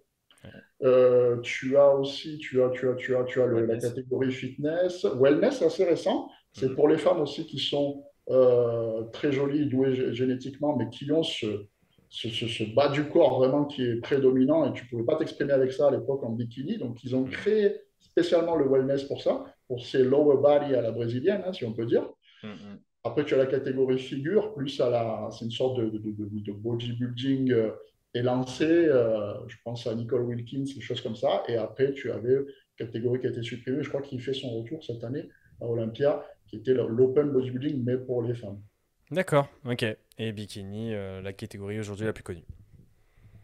Euh, 0.81 1.39
tu 1.41 1.77
as 1.77 1.93
aussi, 1.93 2.37
tu 2.39 2.61
as, 2.63 2.69
tu 2.69 2.89
as, 2.89 2.95
tu 2.95 3.15
as, 3.15 3.23
tu 3.25 3.41
as 3.41 3.47
la 3.47 3.77
catégorie 3.77 4.31
fitness, 4.31 5.05
wellness, 5.15 5.61
assez 5.61 5.85
récent. 5.85 6.29
C'est 6.53 6.67
mm-hmm. 6.67 6.75
pour 6.75 6.87
les 6.87 6.97
femmes 6.97 7.21
aussi 7.21 7.45
qui 7.45 7.59
sont 7.59 8.03
euh, 8.29 9.03
très 9.11 9.31
jolies, 9.31 9.65
douées 9.65 10.13
génétiquement, 10.13 10.75
mais 10.75 10.89
qui 10.89 11.11
ont 11.11 11.23
ce, 11.23 11.65
ce, 12.09 12.75
bas 12.75 12.89
du 12.89 13.05
corps 13.05 13.39
vraiment 13.39 13.65
qui 13.65 13.83
est 13.83 13.95
prédominant 13.95 14.69
et 14.69 14.73
tu 14.73 14.83
ne 14.85 14.89
pouvais 14.89 15.03
pas 15.03 15.15
t'exprimer 15.15 15.53
avec 15.53 15.71
ça 15.71 15.87
à 15.87 15.91
l'époque 15.91 16.23
en 16.23 16.31
bikini. 16.31 16.77
Donc, 16.77 17.03
ils 17.03 17.15
ont 17.15 17.23
créé 17.23 17.75
spécialement 17.99 18.55
le 18.55 18.67
wellness 18.67 19.03
pour 19.03 19.21
ça, 19.21 19.45
pour 19.67 19.83
ces 19.85 20.03
lower 20.03 20.37
body 20.41 20.75
à 20.75 20.81
la 20.81 20.91
brésilienne, 20.91 21.43
hein, 21.45 21.53
si 21.53 21.65
on 21.65 21.73
peut 21.73 21.85
dire. 21.85 22.07
Mm-hmm. 22.43 22.79
Après, 23.03 23.23
tu 23.23 23.33
as 23.33 23.37
la 23.37 23.45
catégorie 23.45 23.97
figure, 23.97 24.53
plus 24.53 24.79
à 24.81 24.89
la. 24.89 25.29
C'est 25.31 25.45
une 25.45 25.51
sorte 25.51 25.79
de, 25.79 25.89
de, 25.89 25.99
de, 25.99 26.51
bodybuilding 26.51 27.51
euh, 27.51 27.71
élancé. 28.13 28.65
Euh, 28.65 29.33
je 29.47 29.55
pense 29.63 29.87
à 29.87 29.95
Nicole 29.95 30.23
Wilkins, 30.23 30.63
des 30.63 30.81
choses 30.81 31.01
comme 31.01 31.15
ça. 31.15 31.43
Et 31.47 31.55
après, 31.55 31.93
tu 31.93 32.11
avais 32.11 32.37
catégorie 32.77 33.19
qui 33.19 33.27
a 33.27 33.29
été 33.29 33.41
supprimée. 33.41 33.83
Je 33.83 33.89
crois 33.89 34.01
qu'il 34.01 34.21
fait 34.21 34.33
son 34.33 34.49
retour 34.59 34.83
cette 34.83 35.03
année 35.03 35.29
à 35.61 35.65
Olympia 35.65 36.23
qui 36.49 36.57
était 36.57 36.73
l'open 36.73 37.31
bodybuilding, 37.31 37.83
mais 37.83 37.97
pour 37.97 38.23
les 38.23 38.33
femmes. 38.33 38.59
D'accord, 39.11 39.47
ok. 39.65 39.85
Et 40.17 40.31
bikini, 40.31 40.93
euh, 40.93 41.21
la 41.21 41.33
catégorie 41.33 41.79
aujourd'hui 41.79 42.05
la 42.05 42.13
plus 42.13 42.23
connue. 42.23 42.43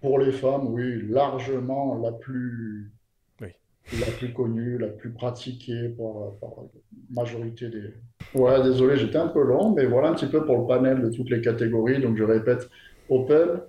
Pour 0.02 0.20
les 0.20 0.32
femmes, 0.32 0.68
oui, 0.68 1.02
largement 1.10 2.00
la 2.00 2.12
plus, 2.12 2.92
oui. 3.42 3.50
la 4.00 4.12
plus 4.12 4.34
connue, 4.34 4.78
la 4.78 4.88
plus 4.88 5.12
pratiquée 5.12 5.90
par, 5.90 6.42
la 6.42 6.64
majorité 7.10 7.70
des. 7.70 7.94
Ouais, 8.36 8.62
désolé, 8.62 8.98
j'étais 8.98 9.18
un 9.18 9.30
peu 9.30 9.44
long, 9.44 9.74
mais 9.74 9.86
voilà 9.86 10.10
un 10.10 10.14
petit 10.14 10.28
peu 10.28 10.46
pour 10.46 10.60
le 10.60 10.68
panel 10.68 11.02
de 11.02 11.10
toutes 11.10 11.30
les 11.30 11.42
catégories. 11.42 12.02
Donc 12.02 12.18
je 12.18 12.24
répète, 12.24 12.70
open, 13.10 13.62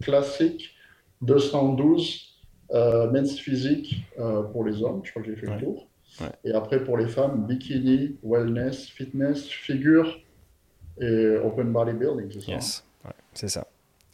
classique, 0.00 0.74
212, 1.22 2.42
euh, 2.72 3.10
men's 3.10 3.38
physique 3.38 4.02
euh, 4.18 4.42
pour 4.42 4.64
les 4.64 4.82
hommes, 4.82 5.02
je 5.04 5.10
crois 5.10 5.22
que 5.22 5.28
j'ai 5.28 5.36
fait 5.36 5.46
le 5.46 5.58
tour. 5.58 5.88
Et 6.44 6.52
après, 6.52 6.82
pour 6.82 6.96
les 6.96 7.08
femmes, 7.08 7.46
bikini, 7.46 8.16
wellness, 8.22 8.86
fitness, 8.86 9.48
figure 9.48 10.20
et 11.00 11.36
open 11.42 11.72
bodybuilding, 11.72 12.30
c'est 12.30 12.40
ça 12.40 12.52
yes. 12.52 12.84
c'est 13.34 13.48
ça. 13.48 13.66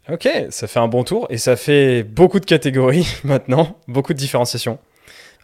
Ok, 0.09 0.29
ça 0.49 0.67
fait 0.67 0.79
un 0.79 0.89
bon 0.89 1.05
tour 1.05 1.27
et 1.31 1.37
ça 1.37 1.57
fait 1.57 2.03
beaucoup 2.03 2.41
de 2.41 2.47
catégories 2.47 3.07
maintenant, 3.25 3.79
beaucoup 3.87 4.15
de 4.15 4.19
différenciations. 4.19 4.79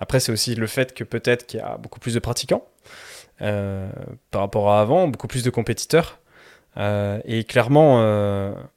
Après, 0.00 0.18
c'est 0.18 0.32
aussi 0.32 0.54
le 0.54 0.66
fait 0.66 0.94
que 0.94 1.04
peut-être 1.04 1.46
qu'il 1.46 1.60
y 1.60 1.62
a 1.62 1.76
beaucoup 1.76 2.00
plus 2.00 2.14
de 2.14 2.20
pratiquants 2.20 2.64
par 3.38 4.40
rapport 4.40 4.70
à 4.70 4.80
avant, 4.80 5.08
beaucoup 5.08 5.28
plus 5.28 5.42
de 5.42 5.50
compétiteurs. 5.50 6.20
et 6.78 7.44
clairement, 7.44 7.98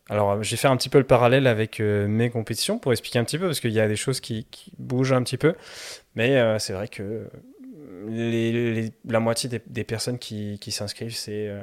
alors 0.09 0.43
j'ai 0.43 0.57
fait 0.57 0.67
un 0.67 0.75
petit 0.75 0.89
peu 0.89 0.97
le 0.97 1.05
parallèle 1.05 1.47
avec 1.47 1.79
mes 1.79 2.29
compétitions 2.29 2.77
pour 2.77 2.91
expliquer 2.91 3.19
un 3.19 3.23
petit 3.23 3.37
peu, 3.37 3.45
parce 3.45 3.61
qu'il 3.61 3.71
y 3.71 3.79
a 3.79 3.87
des 3.87 3.95
choses 3.95 4.19
qui, 4.19 4.45
qui, 4.51 4.73
bougent 4.77 5.13
un 5.13 5.23
petit 5.23 5.37
peu. 5.37 5.55
Mais 6.15 6.59
c'est 6.59 6.73
vrai 6.73 6.89
que 6.89 7.29
la 8.07 9.19
moitié 9.19 9.49
des, 9.65 9.83
personnes 9.83 10.17
qui, 10.19 10.71
s'inscrivent, 10.71 11.15
c'est 11.15 11.47
euh, 11.47 11.61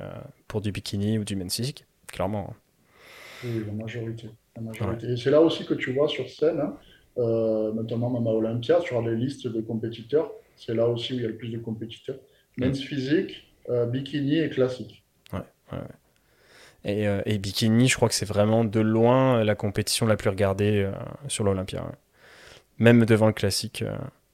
pour 0.48 0.60
du 0.60 0.72
bikini 0.72 1.18
ou 1.18 1.24
du 1.24 1.36
men's 1.36 1.54
physique, 1.54 1.84
clairement. 2.08 2.54
Oui, 3.44 3.62
la 3.66 3.72
majorité. 3.72 4.28
Et 5.02 5.16
c'est 5.16 5.30
là 5.30 5.40
aussi 5.40 5.66
que 5.66 5.74
tu 5.74 5.92
vois 5.92 6.08
sur 6.08 6.28
scène, 6.28 6.60
hein, 6.60 6.76
euh, 7.18 7.72
notamment 7.72 8.14
à 8.14 8.32
Olympia, 8.32 8.80
sur 8.80 9.02
les 9.02 9.14
listes 9.14 9.46
de 9.46 9.60
compétiteurs, 9.60 10.32
c'est 10.56 10.74
là 10.74 10.88
aussi 10.88 11.12
où 11.12 11.16
il 11.16 11.22
y 11.22 11.24
a 11.24 11.28
le 11.28 11.36
plus 11.36 11.50
de 11.50 11.58
compétiteurs. 11.58 12.18
Mm. 12.56 12.64
Men's 12.64 12.80
physique, 12.80 13.52
euh, 13.68 13.86
bikini 13.86 14.38
et 14.38 14.48
classique. 14.48 15.04
Ouais, 15.32 15.78
Et, 16.84 17.04
et, 17.26 17.38
bikini, 17.38 17.88
je 17.88 17.96
crois 17.96 18.08
que 18.08 18.14
c'est 18.14 18.26
vraiment 18.26 18.64
de 18.64 18.80
loin 18.80 19.44
la 19.44 19.54
compétition 19.54 20.06
la 20.06 20.16
plus 20.16 20.30
regardée 20.30 20.90
sur 21.28 21.44
l'Olympia. 21.44 21.84
Même 22.78 23.04
devant 23.04 23.26
le 23.26 23.32
classique. 23.32 23.82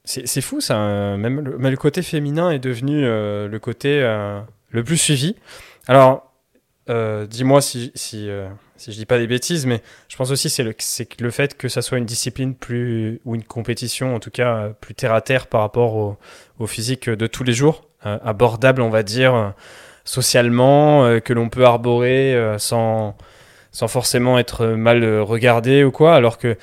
C'est 0.04 0.40
fou 0.40 0.60
ça, 0.60 0.78
euh, 0.78 1.16
même 1.16 1.40
le, 1.40 1.76
côté 1.76 2.02
féminin 2.02 2.50
est 2.50 2.58
devenu 2.58 3.04
euh, 3.04 3.46
le 3.46 3.58
côté 3.60 4.00
euh, 4.02 4.40
le 4.70 4.82
plus 4.82 4.96
suivi. 4.96 5.36
Alors, 5.86 6.32
dis-moi 6.88 7.62
si, 7.62 7.92
je 7.94 8.90
dis 8.90 9.06
pas 9.06 9.18
des 9.18 9.28
bêtises, 9.28 9.64
mais 9.64 9.80
je 10.08 10.16
pense 10.16 10.32
aussi 10.32 10.50
c'est 10.50 10.64
le, 10.64 10.74
le 11.20 11.30
fait 11.30 11.56
que 11.56 11.68
ça 11.68 11.82
soit 11.82 11.98
une 11.98 12.04
discipline 12.04 12.56
plus, 12.56 13.20
ou 13.24 13.36
une 13.36 13.44
compétition 13.44 14.16
en 14.16 14.18
tout 14.18 14.32
cas 14.32 14.70
plus 14.80 14.94
terre 14.94 15.14
à 15.14 15.20
terre 15.20 15.46
par 15.46 15.60
rapport 15.60 15.94
au, 15.94 16.18
au 16.58 16.66
physique 16.66 17.08
de 17.08 17.26
tous 17.28 17.44
les 17.44 17.52
jours, 17.52 17.88
abordable 18.02 18.82
on 18.82 18.90
va 18.90 19.04
dire 19.04 19.54
socialement, 20.04 21.20
que 21.20 21.32
l'on 21.32 21.48
peut 21.48 21.64
arborer 21.64 22.56
sans, 22.58 23.16
sans 23.70 23.88
forcément 23.88 24.36
être 24.38 24.66
mal 24.66 25.20
regardé 25.20 25.84
ou 25.84 25.92
quoi, 25.92 26.16
alors 26.16 26.38
que 26.38 26.58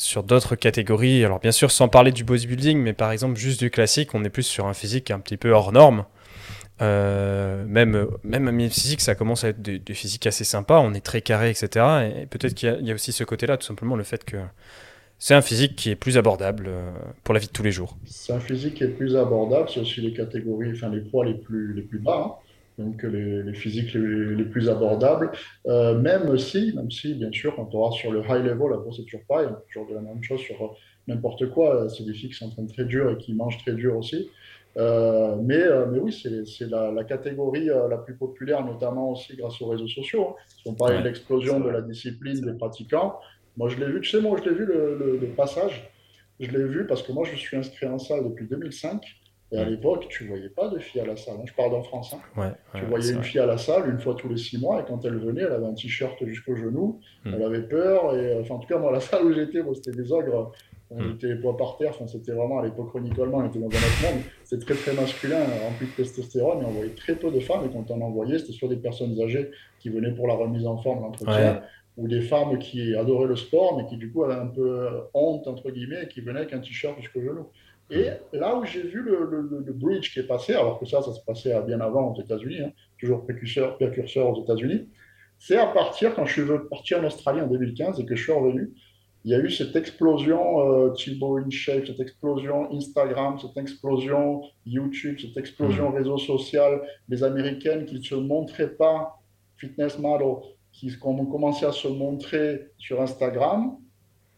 sur 0.00 0.22
d'autres 0.22 0.56
catégories. 0.56 1.24
Alors 1.24 1.40
bien 1.40 1.52
sûr, 1.52 1.70
sans 1.70 1.88
parler 1.88 2.10
du 2.10 2.24
bodybuilding, 2.24 2.78
mais 2.78 2.94
par 2.94 3.12
exemple 3.12 3.38
juste 3.38 3.60
du 3.60 3.70
classique, 3.70 4.14
on 4.14 4.24
est 4.24 4.30
plus 4.30 4.44
sur 4.44 4.66
un 4.66 4.72
physique 4.72 5.10
un 5.10 5.20
petit 5.20 5.36
peu 5.36 5.50
hors 5.50 5.72
norme. 5.72 6.06
Euh, 6.80 7.66
même 7.66 8.08
même 8.24 8.48
un 8.48 8.68
physique, 8.70 9.02
ça 9.02 9.14
commence 9.14 9.44
à 9.44 9.50
être 9.50 9.60
des, 9.60 9.82
physiques 9.92 10.26
assez 10.26 10.44
sympas. 10.44 10.80
On 10.80 10.94
est 10.94 11.04
très 11.04 11.20
carré, 11.20 11.50
etc. 11.50 11.68
Et 12.16 12.26
peut-être 12.26 12.54
qu'il 12.54 12.78
y, 12.80 12.90
a 12.90 12.94
aussi 12.94 13.12
ce 13.12 13.24
côté-là, 13.24 13.58
tout 13.58 13.66
simplement 13.66 13.94
le 13.94 14.02
fait 14.02 14.24
que 14.24 14.38
c'est 15.18 15.34
un 15.34 15.42
physique 15.42 15.76
qui 15.76 15.90
est 15.90 15.96
plus 15.96 16.16
abordable 16.16 16.64
euh, 16.68 16.90
pour 17.22 17.34
la 17.34 17.40
vie 17.40 17.48
de 17.48 17.52
tous 17.52 17.62
les 17.62 17.72
jours. 17.72 17.98
C'est 18.06 18.32
un 18.32 18.40
physique 18.40 18.76
qui 18.76 18.84
est 18.84 18.88
plus 18.88 19.16
abordable. 19.16 19.68
C'est 19.68 19.80
aussi 19.80 20.00
les 20.00 20.14
catégories, 20.14 20.72
enfin 20.72 20.88
les 20.88 21.02
poids 21.02 21.26
les 21.26 21.34
plus 21.34 21.74
les 21.74 21.82
plus 21.82 21.98
bas. 21.98 22.24
Hein 22.26 22.49
donc 22.80 23.02
les, 23.02 23.52
physiques 23.54 23.94
les, 23.94 24.44
plus 24.44 24.68
abordables, 24.68 25.30
euh, 25.66 25.98
même 25.98 26.36
si, 26.38 26.72
même 26.74 26.90
si, 26.90 27.14
bien 27.14 27.30
sûr, 27.30 27.54
quand 27.54 27.74
on 27.74 27.88
va 27.88 27.92
sur 27.92 28.10
le 28.10 28.20
high 28.20 28.44
level, 28.44 28.72
après 28.74 28.90
c'est 28.96 29.04
toujours 29.04 29.24
pareil, 29.28 29.48
on 29.50 29.56
toujours 29.66 29.88
de 29.88 29.94
la 29.94 30.00
même 30.00 30.22
chose 30.22 30.40
sur 30.40 30.76
n'importe 31.06 31.50
quoi, 31.50 31.88
c'est 31.88 32.04
des 32.04 32.14
filles 32.14 32.30
qui 32.30 32.36
s'entraînent 32.36 32.68
très 32.68 32.84
dur 32.84 33.10
et 33.10 33.16
qui 33.18 33.34
mangent 33.34 33.58
très 33.58 33.72
dur 33.72 33.96
aussi. 33.96 34.28
Euh, 34.76 35.36
mais, 35.42 35.58
euh, 35.58 35.86
mais 35.90 35.98
oui, 35.98 36.12
c'est 36.12 36.68
la, 36.68 37.04
catégorie 37.04 37.66
la 37.66 37.98
plus 37.98 38.14
populaire, 38.14 38.64
notamment 38.64 39.12
aussi 39.12 39.36
grâce 39.36 39.60
aux 39.60 39.66
réseaux 39.66 39.88
sociaux. 39.88 40.28
Hein. 40.30 40.34
On 40.66 40.74
parle 40.74 40.98
de 40.98 41.04
l'explosion 41.04 41.60
de 41.60 41.68
la 41.68 41.82
discipline 41.82 42.40
des 42.40 42.52
pratiquants, 42.54 43.18
moi 43.56 43.68
je 43.68 43.76
l'ai 43.78 43.86
vu, 43.86 44.00
tu 44.00 44.10
sais, 44.10 44.20
moi 44.20 44.38
je 44.42 44.48
l'ai 44.48 44.54
vu 44.54 44.64
le, 44.64 45.18
le, 45.20 45.26
passage, 45.28 45.90
je 46.38 46.50
l'ai 46.50 46.64
vu 46.64 46.86
parce 46.86 47.02
que 47.02 47.12
moi 47.12 47.26
je 47.30 47.36
suis 47.36 47.56
inscrit 47.56 47.86
en 47.86 47.98
salle 47.98 48.24
depuis 48.24 48.46
2005. 48.46 49.02
Et 49.52 49.58
à 49.58 49.64
l'époque, 49.64 50.06
tu 50.08 50.24
ne 50.24 50.28
voyais 50.28 50.48
pas 50.48 50.68
de 50.68 50.78
filles 50.78 51.00
à 51.00 51.06
la 51.06 51.16
salle. 51.16 51.36
Je 51.44 51.52
parle 51.54 51.74
en 51.74 51.82
France. 51.82 52.14
Hein. 52.14 52.54
tu 52.74 52.84
voyais 52.84 53.12
une 53.12 53.22
fille 53.22 53.40
à 53.40 53.46
la 53.46 53.58
salle 53.58 53.90
une 53.90 53.98
fois 53.98 54.14
tous 54.14 54.28
les 54.28 54.36
six 54.36 54.58
mois, 54.58 54.80
et 54.80 54.84
quand 54.86 55.04
elle 55.04 55.18
venait, 55.18 55.42
elle 55.42 55.52
avait 55.52 55.66
un 55.66 55.74
t-shirt 55.74 56.24
jusqu'au 56.24 56.54
genou, 56.54 57.00
hmm. 57.24 57.32
elle 57.34 57.42
avait 57.42 57.62
peur. 57.62 58.14
Et, 58.16 58.38
enfin, 58.40 58.54
en 58.54 58.58
tout 58.58 58.68
cas, 58.68 58.78
moi, 58.78 58.92
la 58.92 59.00
salle 59.00 59.24
où 59.24 59.32
j'étais, 59.32 59.60
c'était 59.74 59.96
des 59.96 60.12
ogres. 60.12 60.52
On 60.92 61.02
hmm. 61.02 61.14
était 61.14 61.28
les 61.28 61.36
poids 61.36 61.56
par 61.56 61.76
terre. 61.78 61.90
Enfin, 61.90 62.06
c'était 62.06 62.32
vraiment 62.32 62.60
à 62.60 62.64
l'époque 62.64 62.90
Ronnie 62.92 63.10
Coleman, 63.10 63.42
on 63.42 63.48
était 63.48 63.58
dans 63.58 63.66
un 63.66 63.68
autre 63.68 64.02
monde. 64.12 64.22
C'était 64.44 64.64
très, 64.66 64.74
très 64.74 64.92
masculin, 64.92 65.38
rempli 65.64 65.86
de 65.86 65.92
testostérone, 65.92 66.62
et 66.62 66.66
on 66.66 66.70
voyait 66.70 66.94
très 66.94 67.16
peu 67.16 67.32
de 67.32 67.40
femmes. 67.40 67.66
Et 67.66 67.72
quand 67.72 67.90
on 67.90 68.00
en 68.02 68.10
voyait, 68.10 68.38
c'était 68.38 68.52
soit 68.52 68.68
des 68.68 68.76
personnes 68.76 69.20
âgées 69.20 69.50
qui 69.80 69.88
venaient 69.88 70.12
pour 70.12 70.28
la 70.28 70.34
remise 70.34 70.66
en 70.66 70.76
forme, 70.76 71.02
l'entretien, 71.02 71.62
ou 71.96 72.06
des 72.06 72.20
femmes 72.20 72.58
qui 72.58 72.94
adoraient 72.94 73.26
le 73.26 73.36
sport, 73.36 73.76
mais 73.76 73.86
qui 73.86 73.96
du 73.96 74.12
coup 74.12 74.22
avaient 74.22 74.40
un 74.40 74.46
peu 74.46 74.88
honte, 75.12 75.48
entre 75.48 75.70
guillemets, 75.70 76.04
et 76.04 76.08
qui 76.08 76.20
venaient 76.20 76.40
avec 76.40 76.52
un 76.52 76.60
t-shirt 76.60 76.96
jusqu'au 77.00 77.20
genou. 77.20 77.46
Et 77.90 78.06
là 78.32 78.56
où 78.56 78.64
j'ai 78.64 78.82
vu 78.82 79.02
le, 79.02 79.72
bridge 79.72 80.12
qui 80.12 80.20
est 80.20 80.26
passé, 80.26 80.54
alors 80.54 80.78
que 80.78 80.86
ça, 80.86 81.02
ça 81.02 81.12
se 81.12 81.20
passait 81.24 81.60
bien 81.66 81.80
avant 81.80 82.12
aux 82.12 82.20
États-Unis, 82.20 82.60
hein, 82.60 82.72
toujours 82.98 83.24
précurseur, 83.24 83.76
précurseur 83.76 84.30
aux 84.30 84.42
États-Unis, 84.44 84.88
c'est 85.38 85.56
à 85.56 85.66
partir, 85.66 86.14
quand 86.14 86.26
je 86.26 86.32
suis 86.32 86.50
parti 86.68 86.94
en 86.94 87.04
Australie 87.04 87.40
en 87.40 87.46
2015 87.46 87.98
et 87.98 88.04
que 88.04 88.14
je 88.14 88.22
suis 88.22 88.32
revenu, 88.32 88.72
il 89.24 89.32
y 89.32 89.34
a 89.34 89.38
eu 89.38 89.50
cette 89.50 89.74
explosion 89.76 90.60
euh, 90.60 90.90
Thibaut 90.90 91.38
InShape, 91.38 91.86
cette 91.86 92.00
explosion 92.00 92.72
Instagram, 92.72 93.38
cette 93.38 93.56
explosion 93.56 94.42
YouTube, 94.64 95.18
cette 95.20 95.36
explosion 95.36 95.90
mmh. 95.90 95.94
réseau 95.94 96.18
social, 96.18 96.80
les 97.08 97.22
Américaines 97.22 97.84
qui 97.84 97.96
ne 97.96 98.02
se 98.02 98.14
montraient 98.14 98.74
pas 98.76 99.18
fitness 99.56 99.98
model, 99.98 100.36
qui 100.72 100.90
ont 101.02 101.26
commencé 101.26 101.66
à 101.66 101.72
se 101.72 101.88
montrer 101.88 102.68
sur 102.78 103.00
Instagram, 103.00 103.76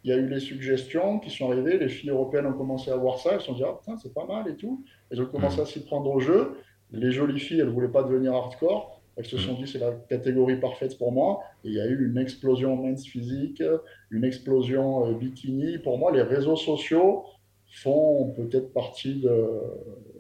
il 0.05 0.11
y 0.11 0.13
a 0.13 0.17
eu 0.17 0.29
les 0.29 0.41
suggestions 0.41 1.21
qui 1.21 1.31
sont 1.31 1.51
arrivées, 1.51 1.79
les 1.79 1.89
filles 1.89 2.11
européennes 2.11 2.47
ont 2.47 2.53
commencé 2.53 2.91
à 2.91 2.97
voir 2.97 3.19
ça, 3.19 3.31
elles 3.35 3.41
se 3.41 3.47
sont 3.47 3.55
dit, 3.55 3.63
ah 3.65 3.79
putain, 3.79 3.97
c'est 3.97 4.13
pas 4.13 4.27
mal 4.27 4.49
et 4.49 4.57
tout. 4.57 4.85
Elles 5.11 5.21
ont 5.21 5.27
commencé 5.27 5.59
mm. 5.59 5.63
à 5.63 5.67
s'y 5.67 5.85
prendre 5.85 6.11
au 6.11 6.19
jeu. 6.19 6.59
Les 6.91 7.13
jolies 7.13 7.39
filles, 7.39 7.61
elles 7.61 7.67
ne 7.67 7.73
voulaient 7.73 7.89
pas 7.89 8.03
devenir 8.03 8.35
hardcore. 8.35 9.01
Elles 9.17 9.27
se 9.27 9.37
mm. 9.37 9.41
sont 9.41 9.55
dit, 9.55 9.67
c'est 9.67 9.79
la 9.79 9.93
catégorie 9.93 10.57
parfaite 10.57 10.99
pour 10.99 11.13
moi. 11.13 11.41
Et 11.65 11.69
il 11.69 11.75
y 11.75 11.81
a 11.81 11.87
eu 11.87 12.07
une 12.07 12.19
explosion 12.19 12.77
men's 12.77 13.07
physique, 13.07 13.63
une 14.11 14.25
explosion 14.25 15.07
euh, 15.07 15.15
bikini. 15.15 15.79
Pour 15.79 15.99
moi, 15.99 16.11
les 16.11 16.23
réseaux 16.23 16.57
sociaux 16.57 17.25
font 17.71 18.35
peut-être 18.37 18.73
partie 18.73 19.21
de 19.21 19.31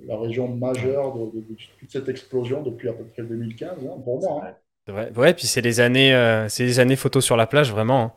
la 0.06 0.16
région 0.16 0.48
majeure 0.48 1.14
de, 1.14 1.42
toute 1.78 1.90
cette 1.90 2.08
explosion 2.08 2.62
depuis 2.62 2.88
à 2.88 2.92
peu 2.92 3.04
près 3.04 3.22
2015, 3.22 3.70
hein, 3.84 4.00
pour 4.04 4.20
moi. 4.20 4.42
Hein. 4.44 4.54
C'est 4.86 4.92
vrai. 4.92 5.12
Ouais, 5.16 5.34
puis 5.34 5.46
c'est 5.46 5.60
les 5.60 5.80
années, 5.80 6.14
euh, 6.14 6.48
c'est 6.48 6.64
les 6.64 6.80
années 6.80 6.96
photos 6.96 7.24
sur 7.24 7.36
la 7.36 7.46
plage, 7.46 7.70
vraiment. 7.70 8.02
Hein. 8.02 8.12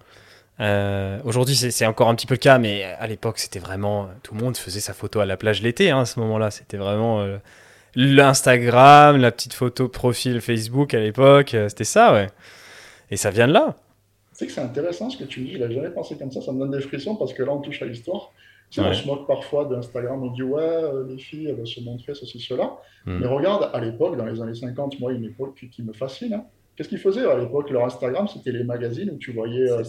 Euh, 0.59 1.19
aujourd'hui, 1.25 1.55
c'est 1.55 1.85
encore 1.85 2.09
un 2.09 2.15
petit 2.15 2.27
peu 2.27 2.35
le 2.35 2.39
cas, 2.39 2.57
mais 2.57 2.83
à 2.83 3.07
l'époque, 3.07 3.39
c'était 3.39 3.59
vraiment. 3.59 4.09
Tout 4.23 4.35
le 4.35 4.41
monde 4.41 4.55
faisait 4.55 4.79
sa 4.79 4.93
photo 4.93 5.19
à 5.19 5.25
la 5.25 5.37
plage 5.37 5.61
l'été, 5.61 5.91
hein, 5.91 6.01
à 6.01 6.05
ce 6.05 6.19
moment-là. 6.19 6.51
C'était 6.51 6.77
vraiment 6.77 7.21
euh, 7.21 7.37
l'Instagram, 7.95 9.17
la 9.17 9.31
petite 9.31 9.53
photo 9.53 9.89
profil 9.89 10.39
Facebook 10.41 10.93
à 10.93 10.99
l'époque. 10.99 11.53
Euh, 11.53 11.69
c'était 11.69 11.83
ça, 11.83 12.13
ouais. 12.13 12.27
Et 13.11 13.17
ça 13.17 13.31
vient 13.31 13.47
de 13.47 13.53
là. 13.53 13.75
C'est 14.31 14.47
que 14.47 14.51
c'est 14.51 14.61
intéressant 14.61 15.09
ce 15.09 15.17
que 15.17 15.23
tu 15.23 15.41
dis. 15.41 15.53
Je 15.53 15.59
n'avais 15.59 15.75
jamais 15.75 15.91
pensé 15.91 16.17
comme 16.17 16.31
ça. 16.31 16.41
Ça 16.41 16.51
me 16.51 16.59
donne 16.59 16.71
des 16.71 16.81
frissons 16.81 17.15
parce 17.15 17.33
que 17.33 17.43
là, 17.43 17.51
on 17.51 17.59
touche 17.59 17.81
à 17.81 17.85
l'histoire. 17.85 18.31
On 18.77 18.93
se 18.93 19.07
moque 19.07 19.25
parfois 19.27 19.65
d'Instagram, 19.65 20.21
on 20.21 20.31
dit 20.31 20.43
ouais, 20.43 20.81
les 21.07 21.17
filles, 21.17 21.47
elles 21.47 21.55
vont 21.55 21.65
se 21.65 21.79
montrer 21.79 22.13
ceci, 22.13 22.41
cela. 22.41 22.77
Hmm. 23.05 23.19
Mais 23.19 23.27
regarde, 23.27 23.69
à 23.73 23.79
l'époque, 23.79 24.17
dans 24.17 24.25
les 24.25 24.41
années 24.41 24.55
50, 24.55 24.99
moi, 24.99 25.13
une 25.13 25.23
époque 25.23 25.55
qui 25.71 25.81
me 25.81 25.93
fascine, 25.93 26.33
hein, 26.33 26.45
Qu'est-ce 26.75 26.89
qu'ils 26.89 26.99
faisaient 26.99 27.25
à 27.25 27.37
l'époque 27.37 27.69
Leur 27.69 27.85
Instagram, 27.85 28.27
c'était 28.27 28.51
les 28.51 28.63
magazines 28.63 29.09
où 29.11 29.17
tu 29.17 29.31
voyais 29.31 29.71
euh, 29.71 29.83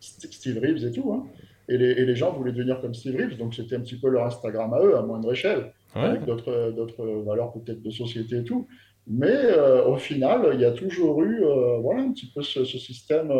Steve, 0.00 0.58
Reeves 0.58 0.84
et 0.84 0.92
tout. 0.92 1.12
Hein. 1.12 1.26
Et, 1.68 1.76
les, 1.76 1.90
et, 1.90 2.06
les, 2.06 2.16
gens 2.16 2.32
voulaient 2.32 2.52
devenir 2.52 2.80
comme 2.80 2.94
Steve 2.94 3.16
Reeves, 3.16 3.36
donc 3.36 3.54
c'était 3.54 3.76
un 3.76 3.80
petit 3.80 3.96
peu 3.96 4.08
leur 4.08 4.24
Instagram 4.26 4.72
à 4.72 4.80
eux, 4.80 4.96
à 4.96 5.02
moindre 5.02 5.32
échelle, 5.32 5.72
avec 5.94 6.24
d'autres 6.24 7.22
valeurs 7.24 7.52
peut-être 7.52 7.82
de 7.82 7.90
société 7.90 8.38
et 8.38 8.44
tout. 8.44 8.66
Mais 9.06 9.28
euh, 9.28 9.84
au 9.86 9.96
final, 9.96 10.50
il 10.54 10.60
y 10.60 10.64
a 10.64 10.72
toujours 10.72 11.22
eu 11.22 11.44
euh, 11.44 11.78
voilà, 11.78 12.02
un 12.02 12.12
petit 12.12 12.30
peu 12.34 12.42
ce, 12.42 12.64
système 12.64 13.32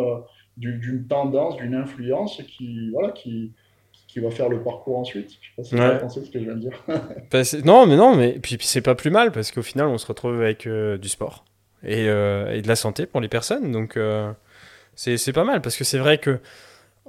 d'une 0.57 1.07
tendance, 1.07 1.57
d'une 1.57 1.75
influence 1.75 2.41
qui, 2.43 2.89
voilà, 2.91 3.11
qui, 3.11 3.51
qui 4.07 4.19
va 4.19 4.29
faire 4.29 4.47
le 4.47 4.63
parcours 4.63 4.99
ensuite. 4.99 5.31
Je 5.41 5.47
sais 5.47 5.55
pas 5.55 5.63
si 5.63 5.97
tu 5.97 6.01
pensé 6.01 6.25
ce 6.25 6.29
que 6.29 6.39
je 6.39 6.45
viens 6.45 6.55
de 6.55 6.59
dire. 6.59 6.83
Bah, 7.31 7.41
non, 7.65 7.87
mais 7.87 7.97
non, 7.97 8.15
mais 8.15 8.39
puis, 8.39 8.57
puis 8.57 8.67
c'est 8.67 8.81
pas 8.81 8.95
plus 8.95 9.11
mal 9.11 9.31
parce 9.31 9.51
qu'au 9.51 9.63
final, 9.63 9.87
on 9.87 9.97
se 9.97 10.05
retrouve 10.05 10.41
avec 10.41 10.67
du 10.67 11.09
sport. 11.09 11.43
Euh, 11.85 12.53
et, 12.53 12.61
de 12.61 12.67
la 12.67 12.75
santé 12.75 13.05
pour 13.05 13.21
les 13.21 13.27
personnes. 13.27 13.71
Donc 13.71 13.97
euh, 13.97 14.31
c'est 14.95 15.33
pas 15.33 15.43
mal 15.43 15.61
parce 15.61 15.77
que 15.77 15.83
c'est 15.83 15.97
vrai 15.97 16.17
que 16.17 16.39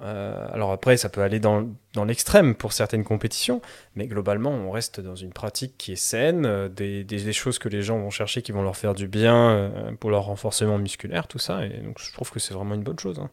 euh, 0.00 0.46
alors 0.50 0.72
après, 0.72 0.96
ça 0.96 1.10
peut 1.10 1.20
aller 1.20 1.38
dans, 1.38 1.68
dans 1.92 2.04
l'extrême 2.04 2.54
pour 2.54 2.72
certaines 2.72 3.04
compétitions, 3.04 3.60
mais 3.94 4.06
globalement, 4.06 4.50
on 4.50 4.70
reste 4.70 5.00
dans 5.00 5.14
une 5.14 5.32
pratique 5.32 5.74
qui 5.76 5.92
est 5.92 5.96
saine, 5.96 6.68
des, 6.68 7.04
des, 7.04 7.32
choses 7.32 7.58
que 7.58 7.68
les 7.68 7.82
gens 7.82 7.98
vont 7.98 8.10
chercher 8.10 8.40
qui 8.42 8.52
vont 8.52 8.62
leur 8.62 8.76
faire 8.76 8.94
du 8.94 9.06
bien 9.06 9.70
pour 10.00 10.10
leur 10.10 10.24
renforcement 10.24 10.78
musculaire, 10.78 11.28
tout 11.28 11.38
ça. 11.38 11.66
Et 11.66 11.78
donc, 11.82 11.98
je 12.00 12.10
trouve 12.12 12.30
que 12.32 12.40
c'est 12.40 12.54
vraiment 12.54 12.74
une 12.74 12.82
bonne 12.82 12.98
chose. 12.98 13.20
Hein. 13.20 13.30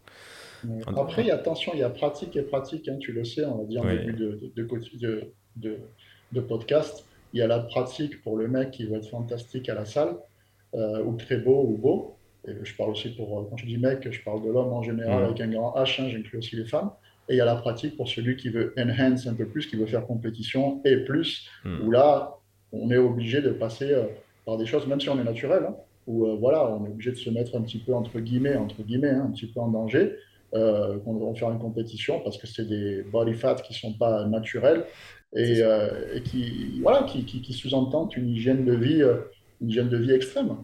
Après, 0.97 1.23
il 1.23 1.31
attention, 1.31 1.71
il 1.73 1.79
y 1.79 1.83
a 1.83 1.89
pratique 1.89 2.35
et 2.35 2.41
pratique, 2.41 2.87
hein, 2.89 2.97
tu 2.99 3.13
le 3.13 3.23
sais, 3.23 3.45
on 3.45 3.59
va 3.59 3.63
dire 3.63 3.81
en 3.81 3.89
début 3.89 4.13
de, 4.13 4.51
de, 4.55 5.31
de, 5.55 5.77
de, 6.33 6.41
podcast. 6.41 7.05
Il 7.33 7.39
y 7.39 7.41
a 7.41 7.47
la 7.47 7.59
pratique 7.59 8.21
pour 8.21 8.37
le 8.37 8.47
mec 8.47 8.71
qui 8.71 8.85
va 8.85 8.97
être 8.97 9.09
fantastique 9.09 9.69
à 9.69 9.75
la 9.75 9.85
salle, 9.85 10.17
euh, 10.75 11.03
ou 11.03 11.15
très 11.15 11.37
beau 11.37 11.63
ou 11.67 11.77
beau. 11.77 12.15
Et 12.47 12.53
je 12.63 12.75
parle 12.75 12.91
aussi 12.91 13.09
pour, 13.09 13.37
euh, 13.39 13.43
quand 13.49 13.57
je 13.57 13.65
dis 13.65 13.77
mec, 13.77 14.07
je 14.09 14.23
parle 14.23 14.41
de 14.43 14.49
l'homme 14.49 14.71
en 14.73 14.81
général 14.81 15.25
avec 15.25 15.41
un 15.41 15.49
grand 15.49 15.73
H, 15.75 16.01
hein, 16.01 16.09
j'inclus 16.09 16.37
aussi 16.39 16.55
les 16.55 16.65
femmes. 16.65 16.91
Et 17.27 17.33
il 17.33 17.37
y 17.37 17.41
a 17.41 17.45
la 17.45 17.55
pratique 17.57 17.95
pour 17.95 18.07
celui 18.07 18.37
qui 18.37 18.49
veut 18.49 18.73
enhance 18.77 19.27
un 19.27 19.35
peu 19.35 19.45
plus, 19.45 19.67
qui 19.67 19.75
veut 19.75 19.85
faire 19.85 20.05
compétition 20.07 20.81
et 20.85 20.97
plus, 21.03 21.47
Hmm. 21.63 21.85
où 21.85 21.91
là, 21.91 22.35
on 22.71 22.89
est 22.91 22.97
obligé 22.97 23.41
de 23.41 23.49
passer 23.51 23.91
euh, 23.91 24.05
par 24.45 24.57
des 24.57 24.65
choses, 24.65 24.87
même 24.87 24.99
si 24.99 25.09
on 25.09 25.19
est 25.19 25.23
naturel, 25.23 25.63
hein, 25.67 25.75
où 26.07 26.25
euh, 26.25 26.35
voilà, 26.39 26.67
on 26.71 26.85
est 26.85 26.89
obligé 26.89 27.11
de 27.11 27.17
se 27.17 27.29
mettre 27.29 27.55
un 27.55 27.61
petit 27.61 27.77
peu 27.79 27.93
entre 27.93 28.19
guillemets, 28.19 28.55
entre 28.55 28.81
guillemets, 28.81 29.09
hein, 29.09 29.25
un 29.27 29.31
petit 29.31 29.47
peu 29.47 29.59
en 29.59 29.67
danger, 29.67 30.15
euh, 30.55 30.97
qu'on 30.99 31.13
va 31.15 31.35
faire 31.35 31.51
une 31.51 31.59
compétition 31.59 32.21
parce 32.21 32.37
que 32.39 32.47
c'est 32.47 32.67
des 32.67 33.03
body 33.03 33.33
fats 33.33 33.55
qui 33.55 33.75
sont 33.75 33.93
pas 33.93 34.25
naturels 34.25 34.85
et, 35.35 35.59
et 36.15 36.21
qui, 36.23 36.79
voilà, 36.81 37.03
qui, 37.03 37.23
qui, 37.25 37.43
qui 37.43 37.53
sous-entendent 37.53 38.15
une 38.15 38.29
hygiène 38.29 38.65
de 38.65 38.73
vie, 38.73 39.03
une 39.61 39.69
hygiène 39.69 39.89
de 39.89 39.97
vie 39.97 40.11
extrême. 40.11 40.55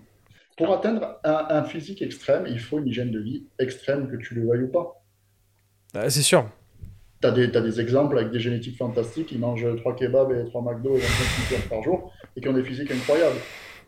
Pour 0.58 0.72
atteindre 0.74 1.20
un, 1.24 1.46
un 1.50 1.64
physique 1.64 2.02
extrême, 2.02 2.46
il 2.48 2.60
faut 2.60 2.80
une 2.80 2.88
hygiène 2.88 3.12
de 3.12 3.20
vie 3.20 3.46
extrême, 3.60 4.10
que 4.10 4.16
tu 4.16 4.36
le 4.36 4.48
veuilles 4.48 4.64
ou 4.64 4.72
pas. 4.72 5.04
Ah, 5.94 6.10
c'est 6.10 6.22
sûr. 6.22 6.50
Tu 7.22 7.28
as 7.28 7.32
des, 7.32 7.52
t'as 7.52 7.62
des 7.62 7.80
exemples 7.82 8.18
avec 8.18 8.32
des 8.32 8.40
génétiques 8.40 8.78
fantastiques 8.78 9.28
qui 9.28 9.38
mangent 9.38 9.68
3 9.78 9.96
kebabs 9.96 10.32
et 10.32 10.46
3 10.46 10.62
McDo 10.62 10.96
et 10.96 11.00
25 11.00 11.48
pizzas 11.58 11.70
par 11.70 11.84
jour 11.84 12.14
et 12.36 12.42
qui 12.42 12.48
ont 12.48 12.54
des 12.54 12.64
physiques 12.64 12.92
incroyables. 12.92 13.38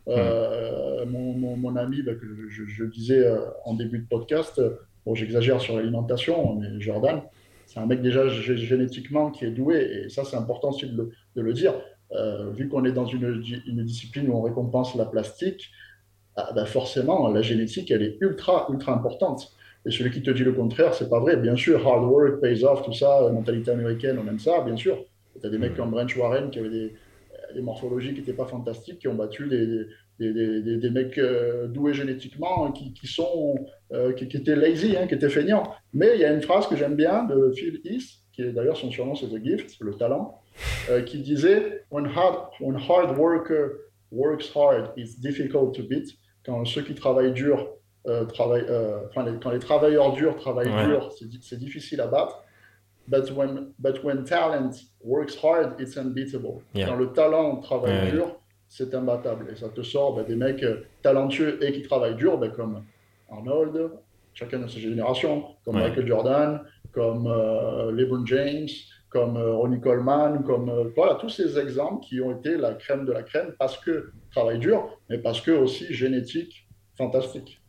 Euh, 0.10 1.06
mon, 1.06 1.34
mon, 1.34 1.58
mon 1.58 1.76
ami, 1.76 2.02
bah, 2.02 2.14
que 2.16 2.26
je, 2.50 2.66
je 2.66 2.86
disais 2.86 3.20
euh, 3.26 3.40
en 3.66 3.74
début 3.74 4.00
de 4.00 4.08
podcast, 4.08 4.58
euh, 4.60 4.78
bon, 5.06 5.16
j'exagère 5.16 5.60
sur 5.60 5.76
l'alimentation, 5.76 6.56
mais 6.56 6.80
Jordan, 6.80 7.22
c'est 7.66 7.80
un 7.80 7.86
mec 7.86 8.02
déjà 8.02 8.26
gé- 8.28 8.56
génétiquement 8.56 9.32
qui 9.32 9.44
est 9.44 9.52
doué 9.52 10.04
et 10.06 10.10
ça, 10.10 10.24
c'est 10.24 10.38
important 10.38 10.70
aussi 10.70 10.88
de 10.90 10.96
le, 10.96 11.12
de 11.36 11.42
le 11.42 11.54
dire. 11.54 11.74
Euh, 12.14 12.52
vu 12.52 12.70
qu'on 12.70 12.86
est 12.86 12.94
dans 12.94 13.06
une, 13.06 13.42
di- 13.42 13.62
une 13.68 13.84
discipline 13.84 14.30
où 14.30 14.34
on 14.34 14.42
récompense 14.42 14.96
la 14.96 15.06
plastique, 15.06 15.70
ah, 16.36 16.52
bah, 16.56 16.66
forcément, 16.66 17.28
la 17.30 17.42
génétique, 17.42 17.92
elle 17.92 18.04
est 18.04 18.18
ultra, 18.22 18.68
ultra 18.72 18.94
importante. 18.94 19.52
Et 19.86 19.92
celui 19.92 20.12
qui 20.12 20.22
te 20.22 20.32
dit 20.32 20.44
le 20.44 20.54
contraire, 20.54 20.94
c'est 20.94 21.10
pas 21.10 21.20
vrai. 21.20 21.38
Bien 21.38 21.56
sûr, 21.56 21.86
hard 21.88 22.04
work 22.06 22.42
pays 22.42 22.64
off, 22.64 22.84
tout 22.84 22.94
ça, 22.94 23.24
euh, 23.24 23.32
mentalité 23.32 23.72
américaine, 23.72 24.18
on 24.24 24.28
aime 24.28 24.40
ça, 24.40 24.62
bien 24.62 24.78
sûr. 24.78 25.04
Tu 25.40 25.46
as 25.46 25.50
des 25.50 25.58
mecs 25.58 25.76
comme 25.76 25.92
Branch 25.92 26.16
Warren 26.18 26.50
qui 26.50 26.60
avaient 26.60 26.70
des, 26.70 26.94
des 27.54 27.62
morphologies 27.62 28.14
qui 28.14 28.20
n'étaient 28.22 28.34
pas 28.34 28.46
fantastiques, 28.46 29.00
qui 29.00 29.08
ont 29.08 29.16
battu 29.16 29.48
des, 29.48 29.66
des, 30.20 30.34
des, 30.34 30.62
des, 30.62 30.78
des 30.78 30.90
mecs 30.90 31.18
euh, 31.18 31.68
doués 31.68 31.94
génétiquement, 31.94 32.72
qui, 32.72 32.94
qui 32.94 33.08
sont, 33.08 33.56
euh, 33.94 34.14
qui, 34.14 34.28
qui 34.28 34.38
étaient 34.38 34.56
lazy, 34.56 34.96
hein, 34.98 35.08
qui 35.08 35.16
étaient 35.16 35.30
feignants. 35.30 35.64
Mais 35.94 36.12
il 36.16 36.22
y 36.22 36.26
a 36.26 36.34
une 36.34 36.42
phrase 36.42 36.68
que 36.68 36.76
j'aime 36.76 36.96
bien 36.96 37.24
de 37.26 37.52
Phil 37.56 37.80
Heath, 37.86 38.10
qui 38.38 38.44
est 38.44 38.52
d'ailleurs 38.52 38.78
son 38.78 38.92
surnom, 38.92 39.16
c'est 39.16 39.28
The 39.28 39.44
Gift, 39.44 39.78
le 39.80 39.96
talent, 39.96 40.40
euh, 40.92 41.02
qui 41.02 41.20
disait 41.22 41.84
when 41.90 42.06
hard, 42.06 42.50
when 42.62 42.76
hard 42.78 43.18
worker 43.18 43.72
works 44.12 44.52
hard, 44.56 44.92
it's 44.96 45.20
difficult 45.20 45.74
to 45.76 45.82
beat. 45.84 46.16
Quand 46.46 46.64
ceux 46.66 46.84
qui 46.84 46.94
travaillent 46.94 47.34
dur, 47.34 47.68
euh, 48.06 48.26
travaillent, 48.26 48.66
euh, 48.70 49.00
enfin, 49.10 49.26
les- 49.26 49.40
quand 49.40 49.50
les 49.50 49.58
travailleurs 49.60 50.14
durs 50.14 50.36
travaillent 50.38 50.70
Ouais. 50.70 50.86
dur, 50.86 51.12
c'est 51.18 51.28
di- 51.28 51.40
c'est 51.42 51.58
difficile 51.58 52.00
à 52.00 52.06
battre. 52.08 52.44
But 53.08 53.32
when, 53.36 53.72
but 53.80 54.04
when 54.04 54.24
talent 54.24 54.72
works 55.04 55.36
hard, 55.44 55.80
it's 55.80 55.98
unbeatable. 55.98 56.62
Yeah. 56.76 56.86
Quand 56.90 56.96
le 56.96 57.12
talent 57.14 57.56
travaille 57.58 58.06
Ouais. 58.06 58.12
dur, 58.12 58.36
c'est 58.70 58.94
imbattable. 58.94 59.48
Et 59.52 59.56
ça 59.56 59.70
te 59.70 59.82
sort 59.82 60.14
ben, 60.16 60.24
des 60.26 60.36
mecs 60.36 60.62
euh, 60.62 60.84
talentueux 61.02 61.58
et 61.64 61.72
qui 61.72 61.82
travaillent 61.82 62.16
dur, 62.16 62.38
ben, 62.38 62.52
comme 62.52 62.84
Arnold, 63.32 63.90
chacun 64.34 64.60
de 64.60 64.68
ses 64.68 64.80
générations, 64.80 65.44
comme 65.66 65.76
Ouais. 65.78 65.90
Michael 65.90 66.08
Jordan, 66.08 66.62
comme 66.98 67.28
euh, 67.28 67.92
LeBron 67.92 68.26
James, 68.26 68.68
comme 69.10 69.38
euh, 69.38 69.54
Ronnie 69.54 69.80
Coleman, 69.80 70.44
comme 70.44 70.68
euh, 70.70 70.90
voilà, 70.96 71.14
tous 71.14 71.30
ces 71.30 71.60
exemples 71.60 72.04
qui 72.04 72.20
ont 72.22 72.36
été 72.36 72.58
la 72.58 72.74
crème 72.74 73.06
de 73.06 73.12
la 73.12 73.22
crème 73.22 73.54
parce 73.60 73.78
que 73.78 74.14
travail 74.32 74.58
dur, 74.58 75.00
mais 75.08 75.20
parce 75.20 75.40
que 75.40 75.52
aussi 75.52 75.94
génétique 75.94 76.68
fantastique. 76.98 77.62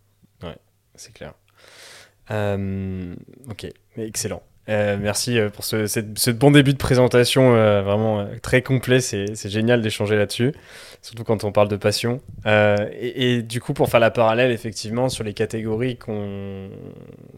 C'est 0.95 1.13
clair. 1.13 1.35
Ok, 3.51 3.67
excellent. 3.97 4.43
Euh, 4.69 4.99
merci 5.01 5.39
euh, 5.39 5.49
pour 5.49 5.65
ce, 5.65 6.31
bon 6.31 6.51
début 6.51 6.73
de 6.73 6.79
présentation, 6.79 7.55
euh, 7.55 7.83
vraiment 7.83 8.27
très 8.43 8.63
complet. 8.63 9.01
C'est 9.01 9.49
génial 9.49 9.81
d'échanger 9.81 10.17
là-dessus, 10.17 10.53
surtout 11.01 11.25
quand 11.25 11.45
on 11.45 11.53
parle 11.53 11.69
de 11.69 11.77
passion. 11.77 12.21
Et, 12.47 13.43
du 13.43 13.61
coup, 13.61 13.73
pour 13.73 13.89
faire 13.89 14.01
la 14.01 14.11
parallèle, 14.11 14.51
effectivement, 14.51 15.09
sur 15.09 15.25
les 15.25 15.33
catégories 15.33 15.99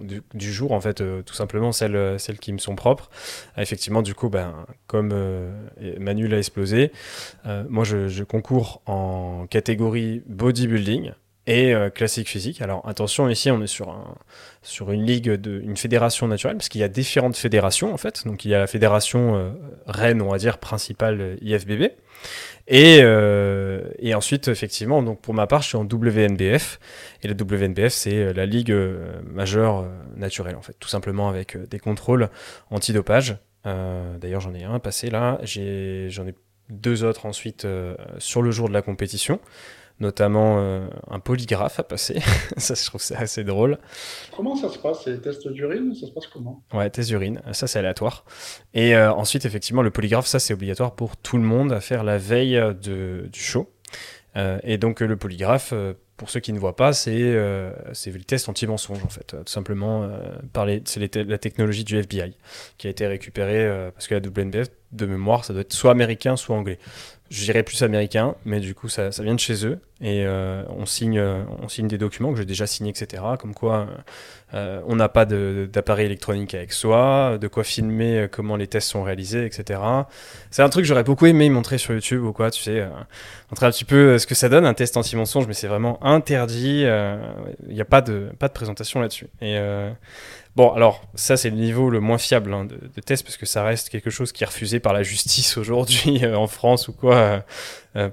du, 0.00 0.52
jour, 0.52 0.72
en 0.72 0.80
fait, 0.80 1.02
tout 1.24 1.34
simplement 1.34 1.72
celles, 1.72 2.18
qui 2.40 2.52
me 2.52 2.58
sont 2.58 2.74
propres. 2.74 3.10
Effectivement, 3.56 4.02
du 4.02 4.14
coup, 4.14 4.28
ben, 4.28 4.54
comme 4.86 5.14
Manu 5.98 6.26
l'a 6.26 6.38
explosé, 6.38 6.92
moi, 7.68 7.84
je, 7.84 8.08
je 8.08 8.24
concours 8.24 8.82
en 8.86 9.46
catégorie 9.48 10.22
bodybuilding 10.26 11.12
et 11.50 11.74
euh, 11.74 11.90
classique 11.90 12.28
physique. 12.28 12.62
Alors 12.62 12.86
attention, 12.86 13.28
ici 13.28 13.50
on 13.50 13.60
est 13.60 13.66
sur, 13.66 13.92
sur 14.62 14.92
une 14.92 15.04
ligue, 15.04 15.26
une 15.46 15.76
fédération 15.76 16.28
naturelle, 16.28 16.56
parce 16.56 16.68
qu'il 16.68 16.80
y 16.80 16.84
a 16.84 16.88
différentes 16.88 17.36
fédérations 17.36 17.92
en 17.92 17.96
fait. 17.96 18.26
Donc 18.26 18.44
il 18.44 18.50
y 18.50 18.54
a 18.54 18.60
la 18.60 18.66
fédération 18.68 19.36
euh, 19.36 19.50
reine, 19.86 20.22
on 20.22 20.30
va 20.30 20.38
dire, 20.38 20.58
principale 20.58 21.20
euh, 21.20 21.36
IFBB. 21.42 21.92
Et, 22.68 23.00
euh, 23.02 23.82
et 23.98 24.14
ensuite, 24.14 24.46
effectivement, 24.46 25.02
donc 25.02 25.20
pour 25.20 25.34
ma 25.34 25.48
part, 25.48 25.62
je 25.62 25.68
suis 25.68 25.76
en 25.76 25.84
WNBF. 25.84 26.78
Et 27.22 27.28
la 27.28 27.34
WNBF, 27.34 27.92
c'est 27.92 28.32
la 28.32 28.46
ligue 28.46 28.72
majeure 29.24 29.88
naturelle, 30.16 30.54
en 30.54 30.62
fait, 30.62 30.76
tout 30.78 30.88
simplement 30.88 31.28
avec 31.28 31.56
des 31.56 31.80
contrôles 31.80 32.28
antidopage. 32.70 33.38
D'ailleurs, 33.64 34.40
j'en 34.40 34.54
ai 34.54 34.62
un 34.62 34.78
passé 34.78 35.10
là. 35.10 35.40
J'en 35.42 36.26
ai 36.28 36.34
deux 36.68 37.02
autres 37.02 37.26
ensuite 37.26 37.66
sur 38.18 38.42
le 38.42 38.52
jour 38.52 38.68
de 38.68 38.74
la 38.74 38.82
compétition 38.82 39.40
notamment 40.00 40.56
euh, 40.58 40.88
un 41.10 41.20
polygraphe 41.20 41.78
à 41.78 41.82
passer. 41.82 42.20
ça, 42.56 42.74
je 42.74 42.84
trouve 42.86 43.00
c'est 43.00 43.16
assez 43.16 43.44
drôle. 43.44 43.78
Comment 44.36 44.56
ça 44.56 44.68
se 44.68 44.78
passe 44.78 45.04
C'est 45.04 45.12
les 45.12 45.20
tests 45.20 45.46
d'urine? 45.48 45.94
Ça 45.94 46.06
se 46.06 46.12
passe 46.12 46.26
comment? 46.26 46.62
Ouais, 46.72 46.90
test 46.90 47.08
d'urine, 47.08 47.40
ça 47.52 47.66
c'est 47.66 47.78
aléatoire. 47.78 48.24
Et 48.74 48.96
euh, 48.96 49.12
ensuite, 49.12 49.44
effectivement, 49.44 49.82
le 49.82 49.90
polygraphe, 49.90 50.26
ça 50.26 50.38
c'est 50.38 50.54
obligatoire 50.54 50.94
pour 50.94 51.16
tout 51.16 51.36
le 51.36 51.44
monde 51.44 51.72
à 51.72 51.80
faire 51.80 52.04
la 52.04 52.18
veille 52.18 52.60
de, 52.82 53.28
du 53.30 53.40
show. 53.40 53.70
Euh, 54.36 54.58
et 54.62 54.78
donc, 54.78 55.02
euh, 55.02 55.06
le 55.06 55.16
polygraphe, 55.16 55.70
euh, 55.72 55.94
pour 56.16 56.30
ceux 56.30 56.40
qui 56.40 56.52
ne 56.52 56.58
voient 56.58 56.76
pas, 56.76 56.92
c'est 56.92 57.16
euh, 57.18 57.72
le 58.06 58.22
test 58.24 58.48
anti-mensonge 58.48 59.02
en 59.04 59.08
fait. 59.08 59.34
Euh, 59.34 59.42
tout 59.42 59.52
simplement, 59.52 60.04
euh, 60.04 60.78
c'est 60.84 61.16
la 61.16 61.38
technologie 61.38 61.84
du 61.84 61.96
FBI 61.98 62.36
qui 62.78 62.86
a 62.86 62.90
été 62.90 63.06
récupérée 63.06 63.64
euh, 63.64 63.90
parce 63.90 64.06
que 64.06 64.14
la 64.14 64.20
WNBF, 64.20 64.68
de 64.92 65.06
mémoire, 65.06 65.44
ça 65.44 65.52
doit 65.52 65.62
être 65.62 65.72
soit 65.72 65.90
américain, 65.90 66.36
soit 66.36 66.56
anglais. 66.56 66.78
Je 67.30 67.44
dirais 67.44 67.62
plus 67.62 67.82
américain, 67.82 68.34
mais 68.44 68.60
du 68.60 68.74
coup, 68.74 68.88
ça, 68.88 69.12
ça 69.12 69.22
vient 69.22 69.34
de 69.34 69.40
chez 69.40 69.64
eux. 69.66 69.78
Et 70.02 70.24
euh, 70.24 70.62
on, 70.70 70.86
signe, 70.86 71.18
euh, 71.18 71.42
on 71.60 71.68
signe 71.68 71.86
des 71.86 71.98
documents 71.98 72.32
que 72.32 72.38
j'ai 72.38 72.46
déjà 72.46 72.66
signés, 72.66 72.90
etc. 72.90 73.22
Comme 73.38 73.52
quoi, 73.52 73.86
euh, 74.54 74.80
on 74.86 74.96
n'a 74.96 75.10
pas 75.10 75.26
d'appareil 75.26 76.06
électronique 76.06 76.54
avec 76.54 76.72
soi, 76.72 77.36
de 77.38 77.48
quoi 77.48 77.64
filmer 77.64 78.26
comment 78.30 78.56
les 78.56 78.66
tests 78.66 78.88
sont 78.88 79.02
réalisés, 79.02 79.44
etc. 79.44 79.80
C'est 80.50 80.62
un 80.62 80.70
truc 80.70 80.84
que 80.84 80.88
j'aurais 80.88 81.04
beaucoup 81.04 81.26
aimé 81.26 81.50
montrer 81.50 81.76
sur 81.76 81.92
YouTube 81.92 82.24
ou 82.24 82.32
quoi, 82.32 82.50
tu 82.50 82.62
sais, 82.62 82.80
euh, 82.80 82.88
montrer 83.50 83.66
un 83.66 83.70
petit 83.70 83.84
peu 83.84 84.18
ce 84.18 84.26
que 84.26 84.34
ça 84.34 84.48
donne, 84.48 84.64
un 84.64 84.74
test 84.74 84.96
anti-mensonge, 84.96 85.46
mais 85.46 85.54
c'est 85.54 85.68
vraiment 85.68 86.02
interdit. 86.04 86.86
Il 87.68 87.74
n'y 87.74 87.80
a 87.80 87.84
pas 87.84 88.00
de, 88.00 88.30
pas 88.38 88.48
de 88.48 88.54
présentation 88.54 89.00
là-dessus. 89.00 89.28
Et 89.42 89.58
bon, 90.56 90.72
alors, 90.72 91.02
ça, 91.14 91.36
c'est 91.36 91.50
le 91.50 91.56
niveau 91.56 91.90
le 91.90 92.00
moins 92.00 92.18
fiable 92.18 92.54
hein, 92.54 92.64
de, 92.64 92.76
de 92.76 93.00
test, 93.02 93.22
parce 93.22 93.36
que 93.36 93.46
ça 93.46 93.64
reste 93.64 93.90
quelque 93.90 94.10
chose 94.10 94.32
qui 94.32 94.44
est 94.44 94.46
refusé 94.46 94.80
par 94.80 94.94
la 94.94 95.02
justice 95.02 95.56
aujourd'hui 95.58 96.24
en 96.26 96.46
France 96.46 96.88
ou 96.88 96.92
quoi, 96.92 97.44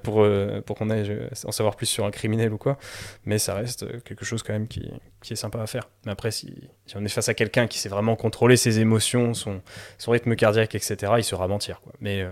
pour, 0.03 0.27
pour 0.65 0.75
qu'on 0.75 0.89
aille 0.89 1.29
en 1.45 1.51
savoir 1.51 1.76
plus 1.77 1.85
sur 1.85 2.05
un 2.05 2.11
criminel 2.11 2.51
ou 2.51 2.57
quoi. 2.57 2.77
Mais 3.25 3.37
ça 3.39 3.53
reste 3.53 4.03
quelque 4.03 4.25
chose 4.25 4.43
quand 4.43 4.51
même 4.53 4.67
qui, 4.67 4.91
qui 5.21 5.33
est 5.33 5.37
sympa 5.37 5.61
à 5.61 5.67
faire. 5.67 5.89
Mais 6.05 6.11
après, 6.11 6.31
si, 6.31 6.53
si 6.85 6.97
on 6.97 7.05
est 7.05 7.09
face 7.09 7.29
à 7.29 7.33
quelqu'un 7.33 7.67
qui 7.67 7.77
sait 7.79 7.87
vraiment 7.89 8.17
contrôler 8.17 8.57
ses 8.57 8.79
émotions, 8.79 9.33
son, 9.33 9.61
son 9.97 10.11
rythme 10.11 10.35
cardiaque, 10.35 10.75
etc., 10.75 11.13
il 11.17 11.23
saura 11.23 11.47
mentir. 11.47 11.79
Quoi. 11.81 11.93
Mais 12.01 12.21
euh, 12.23 12.31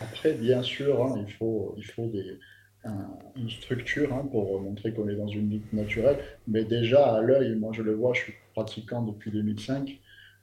Après, 0.00 0.32
bien 0.34 0.62
sûr, 0.62 1.04
hein, 1.04 1.24
il 1.26 1.32
faut, 1.32 1.74
il 1.76 1.84
faut 1.84 2.06
des, 2.06 2.38
un- 2.84 3.08
une 3.36 3.50
structure 3.50 4.12
hein, 4.12 4.26
pour 4.30 4.60
montrer 4.60 4.92
qu'on 4.92 5.08
est 5.08 5.14
dans 5.16 5.28
une 5.28 5.50
ligue 5.50 5.72
naturelle. 5.72 6.18
Mais 6.46 6.64
déjà, 6.64 7.14
à 7.16 7.20
l'œil, 7.20 7.54
moi 7.56 7.70
je 7.72 7.82
le 7.82 7.94
vois, 7.94 8.12
je 8.14 8.22
suis 8.22 8.34
pratiquant 8.54 9.02
depuis 9.02 9.30
2005. 9.30 9.98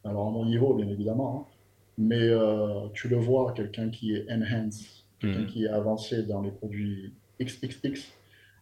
Alors 0.06 0.28
à 0.28 0.32
mon 0.32 0.46
niveau, 0.46 0.74
bien 0.74 0.88
évidemment. 0.90 1.48
hein. 1.50 1.56
Mais 1.98 2.22
euh, 2.22 2.88
tu 2.94 3.10
le 3.10 3.18
vois, 3.18 3.52
quelqu'un 3.54 3.90
qui 3.90 4.16
est 4.16 4.26
enhanced, 4.32 5.04
quelqu'un 5.20 5.40
Mhm. 5.42 5.48
qui 5.48 5.66
est 5.66 5.68
avancé 5.68 6.24
dans 6.24 6.42
les 6.42 6.52
produits 6.52 7.14
XXX 7.42 8.02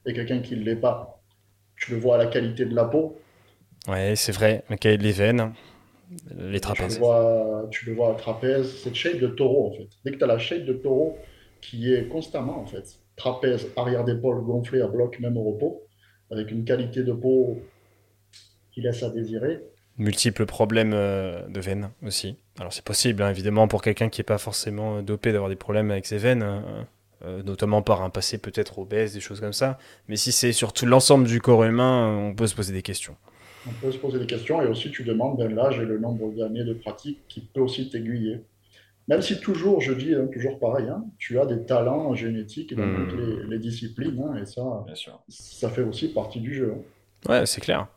et 0.06 0.14
quelqu'un 0.14 0.40
qui 0.42 0.56
ne 0.56 0.64
l'est 0.64 0.76
pas. 0.76 1.22
Tu 1.78 1.92
le 1.92 2.00
vois 2.00 2.16
à 2.16 2.18
la 2.18 2.28
qualité 2.28 2.66
de 2.66 2.76
la 2.76 2.86
peau, 2.86 3.20
ouais, 3.88 4.16
c'est 4.16 4.32
vrai, 4.32 4.64
le 4.70 4.76
cahier 4.78 4.98
de 4.98 5.04
les 5.04 5.12
veines, 5.12 5.54
les 6.36 6.60
Tu 6.62 6.76
le 6.84 6.90
trapèzes. 6.90 7.00
vois, 7.00 7.68
tu 7.72 7.86
le 7.86 7.94
vois 7.96 8.12
à 8.12 8.16
trapèze, 8.16 8.78
cette 8.84 8.96
shape 8.96 9.20
de 9.20 9.28
taureau 9.28 9.70
en 9.70 9.74
fait. 9.78 9.88
Dès 10.06 10.12
que 10.12 10.18
tu 10.18 10.24
as 10.24 10.28
la 10.28 10.38
shape 10.40 10.66
de 10.66 10.74
taureau 10.74 11.18
qui 11.62 11.94
est 11.94 12.08
constamment 12.08 12.60
en 12.60 12.66
fait, 12.66 12.86
trapèze, 13.16 13.68
arrière 13.76 14.04
d'épaule 14.06 14.44
gonflé 14.44 14.82
à 14.82 14.88
bloc, 14.88 15.20
même 15.20 15.38
au 15.38 15.44
repos, 15.44 15.84
avec 16.32 16.52
une 16.52 16.66
qualité 16.66 17.04
de 17.04 17.14
peau 17.14 17.62
qui 18.72 18.82
laisse 18.82 19.04
à 19.04 19.10
désirer. 19.10 19.62
Multiples 19.98 20.46
problèmes 20.46 20.94
euh, 20.94 21.48
de 21.48 21.60
veines 21.60 21.90
aussi. 22.06 22.38
Alors 22.60 22.72
c'est 22.72 22.84
possible, 22.86 23.24
hein, 23.24 23.32
évidemment, 23.32 23.68
pour 23.68 23.82
quelqu'un 23.82 24.10
qui 24.10 24.20
n'est 24.22 24.26
pas 24.26 24.38
forcément 24.38 25.02
dopé 25.02 25.32
d'avoir 25.32 25.50
des 25.50 25.56
problèmes 25.56 25.90
avec 25.90 26.06
ses 26.06 26.18
veines, 26.20 26.44
euh, 26.44 26.84
euh, 27.26 27.44
notamment 27.44 27.82
par 27.82 28.02
un 28.02 28.10
passé 28.10 28.38
peut-être 28.38 28.80
obèse, 28.80 29.14
des 29.14 29.20
choses 29.20 29.40
comme 29.40 29.54
ça. 29.54 29.78
Mais 30.08 30.16
si 30.16 30.32
c'est 30.32 30.52
sur 30.52 30.74
tout 30.74 30.86
l'ensemble 30.86 31.28
du 31.28 31.42
corps 31.42 31.64
humain, 31.64 32.18
on 32.18 32.36
peut 32.36 32.48
se 32.48 32.56
poser 32.56 32.74
des 32.74 32.82
questions. 32.82 33.16
On 33.68 33.72
peut 33.82 33.92
se 33.92 33.98
poser 33.98 34.20
des 34.20 34.26
questions 34.26 34.62
et 34.62 34.68
aussi 34.68 34.92
tu 34.92 35.04
demandes 35.04 35.38
ben, 35.38 35.54
l'âge 35.54 35.80
et 35.80 35.86
le 35.86 36.00
nombre 36.00 36.32
d'années 36.32 36.64
de 36.64 36.74
pratique 36.74 37.20
qui 37.28 37.42
peut 37.42 37.62
aussi 37.62 37.90
t'aiguiller. 37.90 38.42
Même 39.08 39.22
si 39.22 39.40
toujours, 39.40 39.82
je 39.82 39.94
dis 39.94 40.14
hein, 40.14 40.28
toujours 40.32 40.60
pareil, 40.60 40.88
hein, 40.90 41.04
tu 41.18 41.40
as 41.40 41.46
des 41.46 41.64
talents 41.64 42.14
génétiques 42.14 42.76
dans 42.76 42.94
toutes 42.94 43.14
hmm. 43.14 43.50
les, 43.50 43.60
disciplines 43.60 44.22
hein, 44.22 44.38
et 44.42 44.46
ça, 44.46 44.86
ça 45.30 45.70
fait 45.70 45.82
aussi 45.82 46.10
partie 46.10 46.42
du 46.42 46.54
jeu. 46.54 46.74
Ouais, 47.28 47.46
c'est 47.46 47.62
clair. 47.62 47.88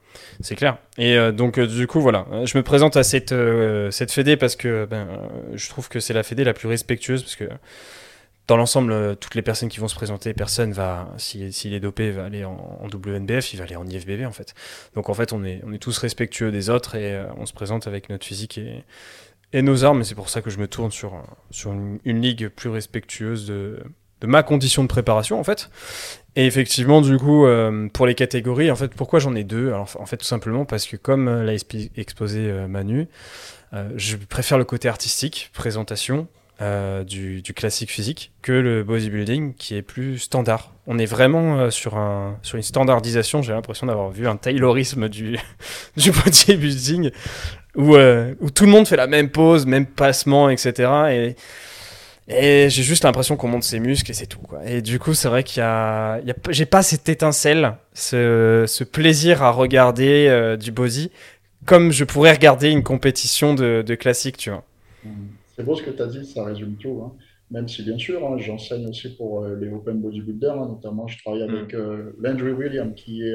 C'est 0.40 0.56
clair. 0.56 0.78
Et 0.98 1.16
euh, 1.16 1.32
donc, 1.32 1.58
euh, 1.58 1.66
du 1.66 1.86
coup, 1.86 2.00
voilà. 2.00 2.26
Je 2.44 2.56
me 2.56 2.62
présente 2.62 2.96
à 2.96 3.02
cette, 3.02 3.32
euh, 3.32 3.90
cette 3.90 4.10
fédé 4.10 4.36
parce 4.36 4.56
que 4.56 4.86
ben, 4.86 5.06
je 5.54 5.68
trouve 5.68 5.88
que 5.88 6.00
c'est 6.00 6.14
la 6.14 6.22
fédé 6.22 6.44
la 6.44 6.54
plus 6.54 6.68
respectueuse 6.68 7.22
parce 7.22 7.36
que 7.36 7.48
dans 8.46 8.56
l'ensemble, 8.56 9.16
toutes 9.16 9.36
les 9.36 9.42
personnes 9.42 9.68
qui 9.68 9.78
vont 9.78 9.88
se 9.88 9.94
présenter, 9.94 10.34
personne 10.34 10.72
va, 10.72 11.08
s'il 11.18 11.72
est 11.72 11.80
dopé, 11.80 12.10
va 12.10 12.24
aller 12.24 12.44
en, 12.44 12.88
WNBF, 12.92 13.52
il 13.52 13.58
va 13.58 13.64
aller 13.64 13.76
en 13.76 13.86
IFBB 13.86 14.24
en 14.26 14.32
fait. 14.32 14.54
Donc 14.94 15.08
en 15.08 15.14
fait, 15.14 15.32
on 15.32 15.44
est, 15.44 15.62
on 15.64 15.72
est 15.72 15.78
tous 15.78 15.96
respectueux 15.98 16.50
des 16.50 16.68
autres 16.68 16.96
et 16.96 17.22
on 17.36 17.46
se 17.46 17.52
présente 17.52 17.86
avec 17.86 18.08
notre 18.08 18.26
physique 18.26 18.58
et, 19.52 19.62
nos 19.62 19.84
armes. 19.84 20.00
Et 20.00 20.04
c'est 20.04 20.16
pour 20.16 20.28
ça 20.28 20.42
que 20.42 20.50
je 20.50 20.58
me 20.58 20.66
tourne 20.66 20.90
sur, 20.90 21.22
sur 21.52 21.72
une, 21.72 22.00
ligue 22.04 22.48
plus 22.48 22.70
respectueuse 22.70 23.46
de, 23.46 23.84
ma 24.24 24.42
condition 24.42 24.82
de 24.82 24.88
préparation 24.88 25.38
en 25.38 25.44
fait. 25.44 25.70
Et 26.36 26.46
effectivement, 26.46 27.00
du 27.00 27.16
coup, 27.18 27.46
euh, 27.46 27.88
pour 27.88 28.06
les 28.06 28.14
catégories, 28.14 28.70
en 28.70 28.76
fait, 28.76 28.94
pourquoi 28.94 29.18
j'en 29.18 29.34
ai 29.34 29.44
deux? 29.44 29.68
Alors, 29.68 29.88
en 29.98 30.06
fait, 30.06 30.16
tout 30.16 30.24
simplement 30.24 30.64
parce 30.64 30.86
que, 30.86 30.96
comme 30.96 31.28
euh, 31.28 31.44
l'a 31.44 31.54
exposé 31.96 32.50
euh, 32.50 32.68
Manu, 32.68 33.08
je 33.94 34.16
préfère 34.16 34.58
le 34.58 34.64
côté 34.64 34.88
artistique, 34.88 35.50
présentation 35.54 36.26
du, 36.60 37.42
du, 37.42 37.54
classique 37.54 37.90
physique, 37.90 38.32
que 38.42 38.52
le 38.52 38.84
bodybuilding 38.84 39.54
qui 39.54 39.76
est 39.76 39.82
plus 39.82 40.18
standard. 40.18 40.74
On 40.86 40.98
est 40.98 41.06
vraiment 41.06 41.70
sur, 41.70 41.96
un, 41.96 42.38
sur 42.42 42.56
une 42.56 42.62
standardisation. 42.62 43.42
J'ai 43.42 43.52
l'impression 43.52 43.86
d'avoir 43.86 44.10
vu 44.10 44.28
un 44.28 44.36
taylorisme 44.36 45.08
du, 45.08 45.38
du 45.96 46.10
bodybuilding 46.10 47.10
où, 47.76 47.96
où 47.96 48.50
tout 48.50 48.64
le 48.64 48.70
monde 48.70 48.86
fait 48.86 48.96
la 48.96 49.06
même 49.06 49.30
pose, 49.30 49.64
même 49.66 49.86
passement, 49.86 50.50
etc. 50.50 51.34
Et 52.32 52.68
j'ai 52.70 52.82
juste 52.84 53.02
l'impression 53.02 53.36
qu'on 53.36 53.48
monte 53.48 53.64
ses 53.64 53.80
muscles 53.80 54.10
et 54.10 54.14
c'est 54.14 54.26
tout. 54.26 54.38
Quoi. 54.38 54.60
Et 54.64 54.82
du 54.82 55.00
coup, 55.00 55.14
c'est 55.14 55.28
vrai 55.28 55.42
qu'il 55.42 55.60
y 55.60 55.64
a, 55.64 56.20
j'ai 56.50 56.66
pas 56.66 56.82
cette 56.82 57.08
étincelle, 57.08 57.74
ce, 57.92 58.84
plaisir 58.84 59.42
à 59.42 59.50
regarder 59.50 60.28
euh, 60.28 60.56
du 60.56 60.70
body, 60.70 61.10
comme 61.66 61.90
je 61.90 62.04
pourrais 62.04 62.32
regarder 62.32 62.70
une 62.70 62.84
compétition 62.84 63.54
de, 63.54 63.82
de 63.84 63.94
classique, 63.96 64.36
tu 64.36 64.50
vois. 64.50 64.62
Mmh. 65.04 65.10
C'est 65.60 65.66
beau 65.66 65.74
ce 65.74 65.82
que 65.82 65.90
tu 65.90 66.00
as 66.00 66.06
dit, 66.06 66.24
ça 66.24 66.44
résume 66.44 66.76
tout. 66.76 67.02
Hein. 67.04 67.16
Même 67.50 67.68
si, 67.68 67.82
bien 67.82 67.98
sûr, 67.98 68.26
hein, 68.26 68.38
j'enseigne 68.38 68.86
aussi 68.88 69.14
pour 69.14 69.44
euh, 69.44 69.56
les 69.56 69.68
Open 69.68 70.00
Bodybuilders, 70.00 70.54
hein, 70.54 70.68
notamment 70.68 71.06
je 71.06 71.18
travaille 71.18 71.42
avec 71.42 71.74
mmh. 71.74 71.76
euh, 71.76 72.16
Landry 72.18 72.52
Williams, 72.52 72.94
qui 72.96 73.22
est 73.22 73.34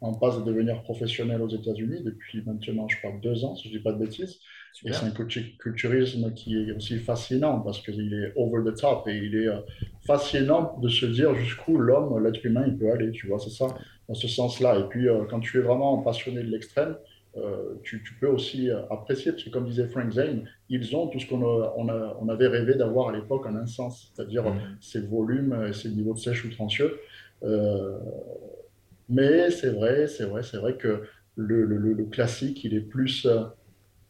en 0.00 0.12
passe 0.12 0.38
de 0.38 0.44
devenir 0.44 0.82
professionnel 0.82 1.40
aux 1.40 1.48
États-Unis 1.48 2.02
depuis 2.02 2.42
maintenant, 2.44 2.86
je 2.88 2.98
crois, 2.98 3.12
deux 3.22 3.44
ans, 3.44 3.56
si 3.56 3.68
je 3.68 3.78
dis 3.78 3.82
pas 3.82 3.92
de 3.92 3.98
bêtises. 3.98 4.38
Et 4.84 4.92
c'est 4.92 5.06
un 5.06 5.10
culturisme 5.58 6.34
qui 6.34 6.56
est 6.56 6.72
aussi 6.72 6.98
fascinant 6.98 7.60
parce 7.60 7.80
qu'il 7.80 8.12
est 8.12 8.32
over 8.34 8.68
the 8.68 8.76
top 8.76 9.06
et 9.06 9.16
il 9.16 9.34
est 9.36 9.46
euh, 9.46 9.60
fascinant 10.04 10.78
de 10.82 10.88
se 10.88 11.06
dire 11.06 11.34
jusqu'où 11.36 11.78
l'homme, 11.78 12.22
l'être 12.22 12.44
humain, 12.44 12.64
il 12.66 12.76
peut 12.76 12.90
aller, 12.90 13.12
tu 13.12 13.28
vois, 13.28 13.38
c'est 13.38 13.50
ça, 13.50 13.68
dans 14.08 14.14
ce 14.14 14.26
sens-là. 14.26 14.80
Et 14.80 14.84
puis, 14.88 15.08
euh, 15.08 15.24
quand 15.30 15.38
tu 15.38 15.58
es 15.58 15.62
vraiment 15.62 15.98
passionné 15.98 16.42
de 16.42 16.50
l'extrême, 16.50 16.96
euh, 17.36 17.74
tu, 17.82 18.02
tu, 18.02 18.14
peux 18.14 18.28
aussi 18.28 18.70
apprécier, 18.90 19.32
parce 19.32 19.44
que 19.44 19.50
comme 19.50 19.66
disait 19.66 19.86
Frank 19.88 20.10
Zane, 20.12 20.48
ils 20.68 20.94
ont 20.94 21.08
tout 21.08 21.18
ce 21.18 21.26
qu'on 21.26 21.42
on, 21.42 21.88
on 21.88 22.28
avait 22.28 22.48
rêvé 22.48 22.74
d'avoir 22.74 23.08
à 23.08 23.12
l'époque 23.12 23.46
en 23.46 23.56
un 23.56 23.66
sens, 23.66 24.12
c'est-à-dire 24.14 24.44
mm. 24.44 24.60
ces 24.80 25.00
volumes, 25.00 25.72
ces 25.72 25.90
niveaux 25.90 26.14
de 26.14 26.18
sèche 26.18 26.44
outrancieux. 26.44 26.98
mais 29.08 29.50
c'est 29.50 29.70
vrai, 29.70 30.06
c'est 30.06 30.24
vrai, 30.24 30.42
c'est 30.42 30.58
vrai 30.58 30.76
que 30.76 31.02
le, 31.36 31.64
le, 31.64 31.78
le, 31.78 32.04
classique, 32.04 32.62
il 32.64 32.74
est 32.74 32.80
plus 32.80 33.26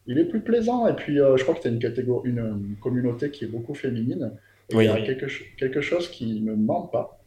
il 0.07 0.19
est 0.19 0.25
plus 0.25 0.41
plaisant. 0.41 0.87
Et 0.87 0.93
puis, 0.93 1.19
euh, 1.19 1.37
je 1.37 1.43
crois 1.43 1.55
que 1.55 1.61
tu 1.61 1.67
as 1.67 1.71
une, 1.71 1.79
catégorie, 1.79 2.29
une, 2.29 2.75
communauté 2.81 3.31
qui 3.31 3.45
est 3.45 3.47
beaucoup 3.47 3.73
féminine. 3.73 4.31
Et 4.69 4.75
il 4.75 4.83
y 4.83 4.87
a 4.87 5.01
quelque, 5.01 5.27
quelque, 5.57 5.81
chose 5.81 6.09
qui 6.09 6.41
ne 6.41 6.51
me 6.51 6.55
manque 6.55 6.91
pas. 6.91 7.19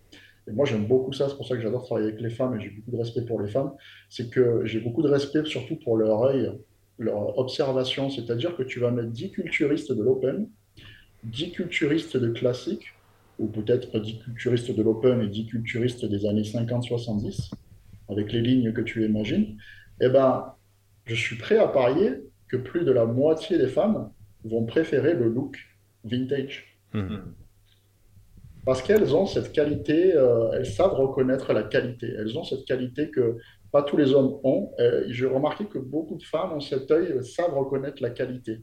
Et 0.48 0.52
moi, 0.52 0.64
j'aime 0.64 0.86
beaucoup 0.86 1.12
ça. 1.12 1.28
C'est 1.28 1.36
pour 1.36 1.46
ça 1.46 1.56
que 1.56 1.62
j'adore 1.62 1.84
travailler 1.84 2.08
avec 2.08 2.20
les 2.20 2.30
femmes 2.30 2.58
et 2.58 2.60
j'ai 2.60 2.70
beaucoup 2.70 2.90
de 2.90 2.96
respect 2.96 3.22
pour 3.22 3.40
les 3.40 3.48
femmes. 3.48 3.72
C'est 4.08 4.30
que 4.30 4.64
j'ai 4.64 4.80
beaucoup 4.80 5.02
de 5.02 5.08
respect 5.08 5.44
surtout 5.44 5.76
pour 5.76 5.96
leur 5.96 6.22
œil, 6.22 6.50
leur 6.98 7.38
observation. 7.38 8.10
C'est-à-dire 8.10 8.56
que 8.56 8.62
tu 8.62 8.80
vas 8.80 8.90
mettre 8.90 9.10
10 9.10 9.30
culturistes 9.32 9.92
de 9.92 10.02
l'Open, 10.02 10.48
10 11.24 11.52
culturistes 11.52 12.16
de 12.16 12.30
classique, 12.30 12.94
ou 13.38 13.46
peut-être 13.46 13.98
10 13.98 14.20
culturistes 14.20 14.74
de 14.74 14.82
l'Open 14.82 15.20
et 15.20 15.28
10 15.28 15.46
culturistes 15.46 16.04
des 16.04 16.26
années 16.26 16.42
50-70, 16.42 17.50
avec 18.08 18.32
les 18.32 18.40
lignes 18.40 18.72
que 18.72 18.80
tu 18.80 19.04
imagines. 19.04 19.58
Eh 20.00 20.08
ben, 20.08 20.54
je 21.04 21.14
suis 21.14 21.36
prêt 21.36 21.58
à 21.58 21.68
parier 21.68 22.14
que 22.48 22.56
plus 22.56 22.84
de 22.84 22.92
la 22.92 23.04
moitié 23.04 23.58
des 23.58 23.68
femmes 23.68 24.10
vont 24.44 24.64
préférer 24.64 25.14
le 25.14 25.28
look 25.28 25.56
vintage. 26.04 26.78
Mhm. 26.94 27.34
Parce 28.68 28.82
qu'elles 28.82 29.16
ont 29.16 29.24
cette 29.24 29.52
qualité, 29.52 30.14
euh, 30.14 30.50
elles 30.52 30.66
savent 30.66 30.92
reconnaître 30.92 31.54
la 31.54 31.62
qualité. 31.62 32.06
Elles 32.18 32.36
ont 32.36 32.44
cette 32.44 32.66
qualité 32.66 33.08
que 33.08 33.38
pas 33.72 33.82
tous 33.82 33.96
les 33.96 34.12
hommes 34.12 34.38
ont. 34.44 34.72
J'ai 35.06 35.24
remarqué 35.24 35.64
que 35.64 35.78
beaucoup 35.78 36.16
de 36.16 36.22
femmes 36.22 36.52
ont 36.52 36.60
cet 36.60 36.90
œil, 36.90 37.24
savent 37.24 37.56
reconnaître 37.56 38.02
la 38.02 38.10
qualité. 38.10 38.60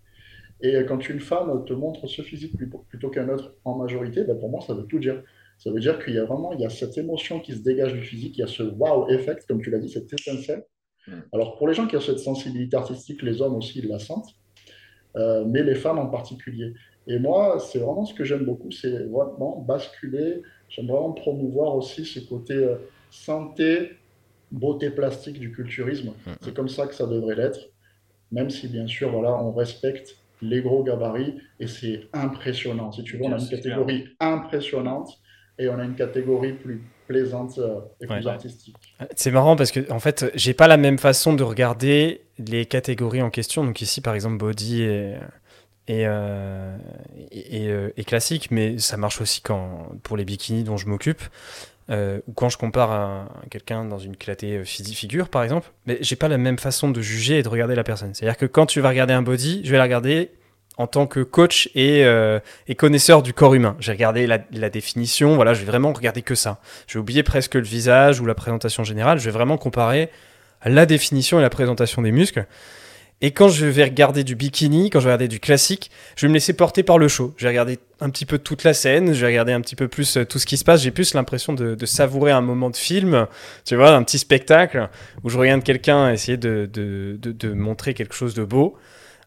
Et 0.62 0.76
quand 0.88 1.10
une 1.10 1.20
femme 1.20 1.66
te 1.66 1.74
montre 1.74 2.06
ce 2.06 2.22
physique 2.22 2.54
plutôt, 2.88 3.10
qu'un 3.10 3.30
autre 3.30 3.56
en 3.66 3.80
majorité, 3.80 4.24
ben 4.24 4.38
pour 4.38 4.52
moi, 4.52 4.62
ça 4.62 4.76
veut 4.76 4.86
tout 4.86 5.00
dire. 5.00 5.24
Ça 5.58 5.72
veut 5.72 5.80
dire 5.80 5.98
qu'il 5.98 6.14
y 6.14 6.20
a 6.20 6.26
vraiment 6.26 6.54
il 6.54 6.62
y 6.62 6.66
a 6.68 6.70
cette 6.70 7.00
émotion 7.00 7.40
qui 7.40 7.54
se 7.54 7.64
dégage 7.64 7.94
du 7.94 8.02
physique, 8.02 8.38
il 8.38 8.42
y 8.42 8.44
a 8.44 8.48
ce 8.48 8.62
wow 8.62 9.10
effect, 9.10 9.48
comme 9.48 9.60
tu 9.60 9.72
l'as 9.72 9.80
dit, 9.80 9.90
cette 9.90 10.14
étincelle. 10.14 10.66
Mm. 11.08 11.14
Alors, 11.34 11.58
pour 11.58 11.68
les 11.68 11.74
gens 11.74 11.88
qui 11.88 11.98
ont 11.98 12.02
cette 12.02 12.20
sensibilité 12.20 12.78
artistique, 12.78 13.24
les 13.24 13.42
hommes 13.42 13.56
aussi, 13.56 13.80
ils 13.80 13.88
la 13.88 13.98
sentent, 13.98 14.30
euh, 15.16 15.46
mais 15.48 15.64
les 15.64 15.74
femmes 15.74 15.98
en 15.98 16.10
particulier. 16.10 16.74
Et 17.08 17.20
moi, 17.20 17.60
c'est 17.60 17.80
vraiment 17.80 18.06
ce 18.06 18.14
que 18.14 18.24
j'aime 18.24 18.46
beaucoup, 18.46 18.72
c'est 18.72 19.06
vraiment 19.06 19.64
basculer. 19.68 20.42
J'aime 20.70 20.88
vraiment 20.88 21.12
promouvoir 21.12 21.76
aussi 21.76 22.06
ce 22.06 22.20
côté 22.20 22.54
euh, 22.54 22.76
santé, 23.12 23.92
beauté 24.52 24.90
plastique 24.90 25.40
du 25.40 25.52
culturisme. 25.52 26.14
Mm. 26.26 26.32
C'est 26.42 26.54
comme 26.54 26.70
ça 26.70 26.88
que 26.88 26.96
ça 26.96 27.06
devrait 27.06 27.36
l'être, 27.36 27.70
même 28.32 28.50
si 28.50 28.68
bien 28.68 28.88
sûr, 28.88 29.12
voilà, 29.12 29.36
on 29.42 29.52
respecte 29.52 30.18
les 30.42 30.62
gros 30.62 30.84
gabarits 30.84 31.36
et 31.60 31.68
c'est 31.68 32.08
impressionnant. 32.14 32.92
Si 32.92 33.04
tu 33.04 33.18
veux, 33.18 33.24
on 33.24 33.34
a 33.34 33.40
une 33.40 33.48
catégorie 33.48 34.08
impressionnante 34.20 35.10
et 35.58 35.70
on 35.70 35.80
a 35.80 35.84
une 35.84 35.96
catégorie 35.96 36.54
plus 36.54 36.82
plaisante 37.08 37.60
euh, 37.60 37.80
et 38.02 38.08
plus 38.08 38.28
artistique. 38.28 38.76
C'est 39.16 39.32
marrant 39.32 39.56
parce 39.56 39.72
que 39.72 39.92
en 39.92 40.00
fait, 40.00 40.26
j'ai 40.34 40.54
pas 40.54 40.68
la 40.68 40.78
même 40.78 40.98
façon 40.98 41.34
de 41.34 41.44
regarder 41.44 42.22
les 42.40 42.66
catégories 42.66 43.22
en 43.22 43.30
question. 43.30 43.64
Donc 43.64 43.82
ici, 43.82 44.02
par 44.02 44.16
exemple, 44.16 44.38
body 44.38 44.84
et 44.84 45.16
et, 45.88 46.08
euh, 46.08 46.78
euh, 47.54 47.90
et, 47.96 48.04
classique, 48.04 48.50
mais 48.52 48.80
ça 48.80 48.98
marche 48.98 49.22
aussi 49.22 49.42
quand 49.42 49.90
pour 50.04 50.18
les 50.18 50.26
bikinis 50.26 50.64
dont 50.64 50.78
je 50.78 50.88
m'occupe. 50.88 51.22
ou 51.90 52.34
quand 52.34 52.50
je 52.50 52.58
compare 52.58 52.92
à, 52.92 53.30
quelqu'un 53.52 53.86
dans 53.86 54.00
une 54.00 54.18
clatée 54.18 54.64
figure, 54.66 55.30
par 55.30 55.44
exemple, 55.44 55.72
mais 55.86 55.98
j'ai 56.02 56.16
pas 56.16 56.28
la 56.28 56.38
même 56.38 56.58
façon 56.58 56.90
de 56.90 57.02
juger 57.02 57.40
et 57.40 57.44
de 57.44 57.50
regarder 57.50 57.76
la 57.76 57.84
personne. 57.84 58.14
C'est-à-dire 58.14 58.38
que 58.38 58.46
quand 58.46 58.66
tu 58.66 58.82
vas 58.82 58.90
regarder 58.90 59.14
un 59.14 59.22
body, 59.22 59.62
je 59.64 59.72
vais 59.72 59.78
la 59.78 59.84
regarder 59.84 60.32
en 60.78 60.88
tant 60.88 61.08
que 61.08 61.22
coach 61.22 61.70
euh, 61.76 62.40
et, 62.68 62.76
connaisseur 62.76 63.22
du 63.22 63.34
corps 63.34 63.54
humain. 63.54 63.76
J'ai 63.80 63.92
regardé 63.92 64.28
la, 64.28 64.70
définition, 64.70 65.36
voilà, 65.36 65.54
je 65.54 65.60
vais 65.60 65.66
vraiment 65.66 65.94
regarder 65.94 66.22
que 66.22 66.36
ça. 66.36 66.60
Je 66.88 66.98
vais 66.98 67.00
oublier 67.00 67.24
presque 67.24 67.56
le 67.56 67.62
visage 67.62 68.20
ou 68.20 68.26
la 68.26 68.36
présentation 68.36 68.84
générale, 68.84 69.20
je 69.20 69.26
vais 69.26 69.32
vraiment 69.32 69.58
comparer 69.58 70.10
la 70.66 70.86
définition 70.86 71.40
et 71.40 71.42
la 71.42 71.50
présentation 71.50 72.02
des 72.02 72.12
muscles. 72.12 72.46
Et 73.22 73.32
quand 73.32 73.48
je 73.48 73.66
vais 73.66 73.86
regarder 73.86 74.24
du 74.24 74.36
bikini, 74.36 74.90
quand 74.90 75.00
je 75.00 75.06
vais 75.06 75.12
regarder 75.12 75.28
du 75.28 75.40
classique, 75.40 75.90
je 76.16 76.26
vais 76.26 76.30
me 76.30 76.34
laisser 76.34 76.54
porter 76.54 76.84
par 76.84 76.98
le 76.98 77.08
show. 77.08 77.34
Je 77.38 77.44
vais 77.44 77.50
regarder 77.50 77.80
un 78.02 78.10
petit 78.10 78.26
peu 78.26 78.38
toute 78.38 78.64
la 78.64 78.74
scène, 78.74 79.14
je 79.14 79.22
vais 79.22 79.28
regarder 79.28 79.54
un 79.54 79.62
petit 79.62 79.76
peu 79.76 79.88
plus 79.88 80.18
euh, 80.18 80.26
tout 80.26 80.38
ce 80.38 80.46
qui 80.46 80.58
se 80.58 80.66
passe. 80.66 80.82
J'ai 80.82 80.92
plus 80.92 81.14
l'impression 81.14 81.54
de, 81.54 81.86
savourer 81.86 82.32
un 82.32 82.42
moment 82.42 82.70
de 82.70 82.76
film, 82.76 83.28
tu 83.64 83.76
vois, 83.76 83.92
un 83.92 84.04
petit 84.04 84.20
spectacle 84.20 84.90
où 85.24 85.30
je 85.30 85.38
regarde 85.38 85.64
quelqu'un 85.64 86.12
essayer 86.12 86.38
de, 86.38 86.70
de 86.72 87.54
montrer 87.54 87.94
quelque 87.94 88.16
chose 88.16 88.34
de 88.34 88.44
beau. 88.44 88.78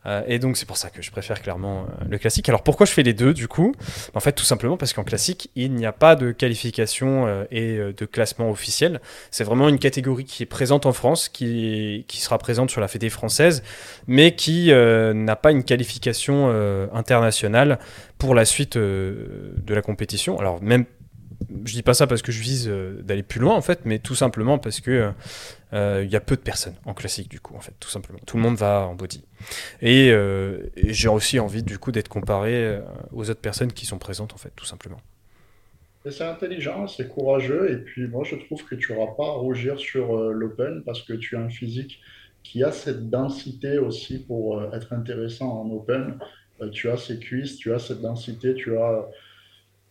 Euh, 0.08 0.22
et 0.26 0.38
donc 0.38 0.56
c'est 0.56 0.66
pour 0.66 0.76
ça 0.76 0.90
que 0.90 1.02
je 1.02 1.10
préfère 1.10 1.40
clairement 1.42 1.82
euh, 1.82 2.04
le 2.08 2.18
classique. 2.18 2.48
Alors 2.48 2.62
pourquoi 2.62 2.86
je 2.86 2.92
fais 2.92 3.02
les 3.02 3.12
deux 3.12 3.34
du 3.34 3.46
coup? 3.46 3.74
En 4.14 4.20
fait 4.20 4.32
tout 4.32 4.44
simplement 4.44 4.76
parce 4.76 4.92
qu'en 4.92 5.04
classique 5.04 5.50
il 5.54 5.72
n'y 5.74 5.86
a 5.86 5.92
pas 5.92 6.16
de 6.16 6.32
qualification 6.32 7.26
euh, 7.26 7.44
et 7.50 7.78
de 7.78 8.06
classement 8.06 8.50
officiel. 8.50 9.00
C'est 9.30 9.44
vraiment 9.44 9.68
une 9.68 9.78
catégorie 9.78 10.24
qui 10.24 10.42
est 10.42 10.46
présente 10.46 10.86
en 10.86 10.92
France, 10.92 11.28
qui, 11.28 12.04
qui 12.08 12.20
sera 12.20 12.38
présente 12.38 12.70
sur 12.70 12.80
la 12.80 12.88
Fédé 12.88 13.10
française, 13.10 13.62
mais 14.06 14.34
qui 14.34 14.70
n'a 14.72 15.36
pas 15.36 15.50
une 15.50 15.64
qualification 15.64 16.48
internationale 16.92 17.78
pour 18.18 18.34
la 18.34 18.44
suite 18.44 18.76
de 18.76 19.52
la 19.68 19.82
compétition. 19.82 20.38
Alors 20.38 20.62
même 20.62 20.84
je 21.64 21.72
dis 21.72 21.82
pas 21.82 21.94
ça 21.94 22.06
parce 22.06 22.22
que 22.22 22.32
je 22.32 22.40
vise 22.40 22.68
d'aller 23.02 23.22
plus 23.22 23.40
loin 23.40 23.54
en 23.54 23.62
fait, 23.62 23.80
mais 23.84 23.98
tout 23.98 24.14
simplement 24.14 24.58
parce 24.58 24.80
que 24.80 25.12
il 25.72 26.08
y 26.10 26.16
a 26.16 26.20
peu 26.20 26.36
de 26.36 26.40
personnes 26.40 26.76
en 26.84 26.94
classique 26.94 27.28
du 27.28 27.40
coup 27.40 27.54
en 27.54 27.60
fait 27.60 27.74
tout 27.78 27.90
simplement 27.90 28.18
tout 28.26 28.36
le 28.36 28.42
monde 28.42 28.56
va 28.56 28.86
en 28.86 28.94
body 28.94 29.22
et, 29.82 30.10
euh, 30.10 30.70
j'ai 30.76 31.08
aussi 31.08 31.38
envie 31.38 31.62
du 31.62 31.78
coup 31.78 31.92
d'être 31.92 32.08
comparé 32.08 32.54
euh, 32.54 32.80
aux 33.12 33.28
autres 33.28 33.40
personnes 33.40 33.72
qui 33.72 33.84
sont 33.86 33.98
présentes 33.98 34.32
en 34.32 34.38
fait 34.38 34.52
tout 34.56 34.64
simplement 34.64 35.00
c'est 36.10 36.24
intelligent 36.24 36.86
c'est 36.86 37.08
courageux 37.08 37.70
et 37.70 37.76
puis 37.76 38.08
moi 38.08 38.24
je 38.24 38.36
trouve 38.36 38.64
que 38.64 38.74
tu 38.74 38.92
n'auras 38.92 39.12
pas 39.14 39.26
à 39.26 39.32
rougir 39.32 39.78
sur 39.78 40.16
l'open 40.16 40.82
parce 40.84 41.02
que 41.02 41.12
tu 41.12 41.36
as 41.36 41.40
un 41.40 41.50
physique 41.50 42.00
qui 42.42 42.64
a 42.64 42.72
cette 42.72 43.10
densité 43.10 43.78
aussi 43.78 44.18
pour 44.18 44.62
être 44.74 44.92
intéressant 44.92 45.60
en 45.60 45.70
open. 45.70 46.18
tu 46.72 46.88
as 46.88 46.96
ces 46.96 47.18
cuisses, 47.18 47.56
tu 47.56 47.72
as 47.74 47.78
cette 47.78 48.00
densité, 48.00 48.54
tu 48.54 48.76
as... 48.78 49.06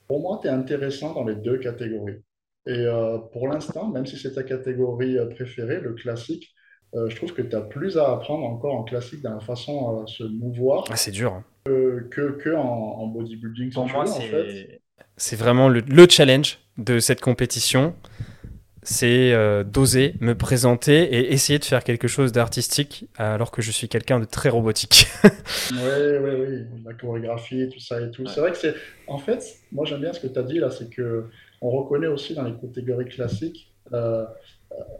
Pour 0.07 0.21
moi, 0.21 0.39
tu 0.41 0.47
es 0.47 0.51
intéressant 0.51 1.13
dans 1.13 1.25
les 1.25 1.36
deux 1.36 1.57
catégories. 1.57 2.21
Et 2.68 2.86
pour 3.32 3.47
l'instant, 3.47 3.88
même 3.88 4.05
si 4.05 4.18
c'est 4.18 4.34
ta 4.34 4.43
catégorie 4.43 5.18
préférée, 5.36 5.80
le 5.80 5.93
classique, 5.93 6.53
je 6.93 7.15
trouve 7.15 7.34
que 7.34 7.41
tu 7.41 7.55
as 7.55 7.61
plus 7.61 7.97
à 7.97 8.11
apprendre 8.11 8.45
encore 8.45 8.76
en 8.76 8.84
classique 8.84 9.22
dans 9.22 9.34
la 9.34 9.39
façon 9.39 10.03
de 10.03 10.09
se 10.09 10.24
mouvoir. 10.24 10.84
Ah, 10.89 10.95
c'est 10.95 11.11
dur. 11.11 11.34
Hein. 11.34 11.43
Que, 11.65 12.38
que, 12.38 12.55
en, 12.55 13.07
bodybuilding. 13.07 13.72
Pour 13.72 13.88
moi, 13.88 14.05
c'est 15.18 15.36
vraiment 15.36 15.68
le, 15.68 15.84
challenge 16.09 16.59
de 16.78 16.99
cette 16.99 17.22
compétition. 17.22 17.95
C'est 18.84 19.34
euh, 19.34 19.65
d'oser 19.65 20.13
me 20.22 20.34
présenter 20.34 21.13
et 21.13 21.34
essayer 21.34 21.59
de 21.59 21.65
faire 21.65 21.84
quelque 21.84 22.07
chose 22.07 22.32
d'artistique 22.32 23.09
alors 23.18 23.51
que 23.51 23.61
je 23.61 23.70
suis 23.70 23.89
quelqu'un 23.89 24.22
de 24.22 24.24
très 24.24 24.47
robotique. 24.47 25.07
oui, 25.26 25.80
oui, 26.22 26.32
oui. 26.39 26.65
La 26.86 26.93
chorégraphie, 26.93 27.68
tout 27.68 27.82
ça 27.82 27.99
et 27.99 28.09
tout. 28.11 28.26
C'est 28.28 28.39
vrai 28.39 28.51
que 28.51 28.57
c'est. 28.57 28.76
En 29.07 29.18
fait, 29.18 29.43
moi 29.74 29.84
j'aime 29.86 29.99
bien 29.99 30.13
ce 30.13 30.22
que 30.22 30.28
tu 30.28 30.39
as 30.39 30.43
dit 30.43 30.59
là, 30.59 30.70
c'est 30.70 30.89
que 30.89 31.26
on 31.62 31.70
reconnaît 31.70 32.08
aussi 32.08 32.34
dans 32.34 32.43
les 32.43 32.55
catégories 32.55 33.10
classiques 33.10 33.74
euh, 33.93 34.26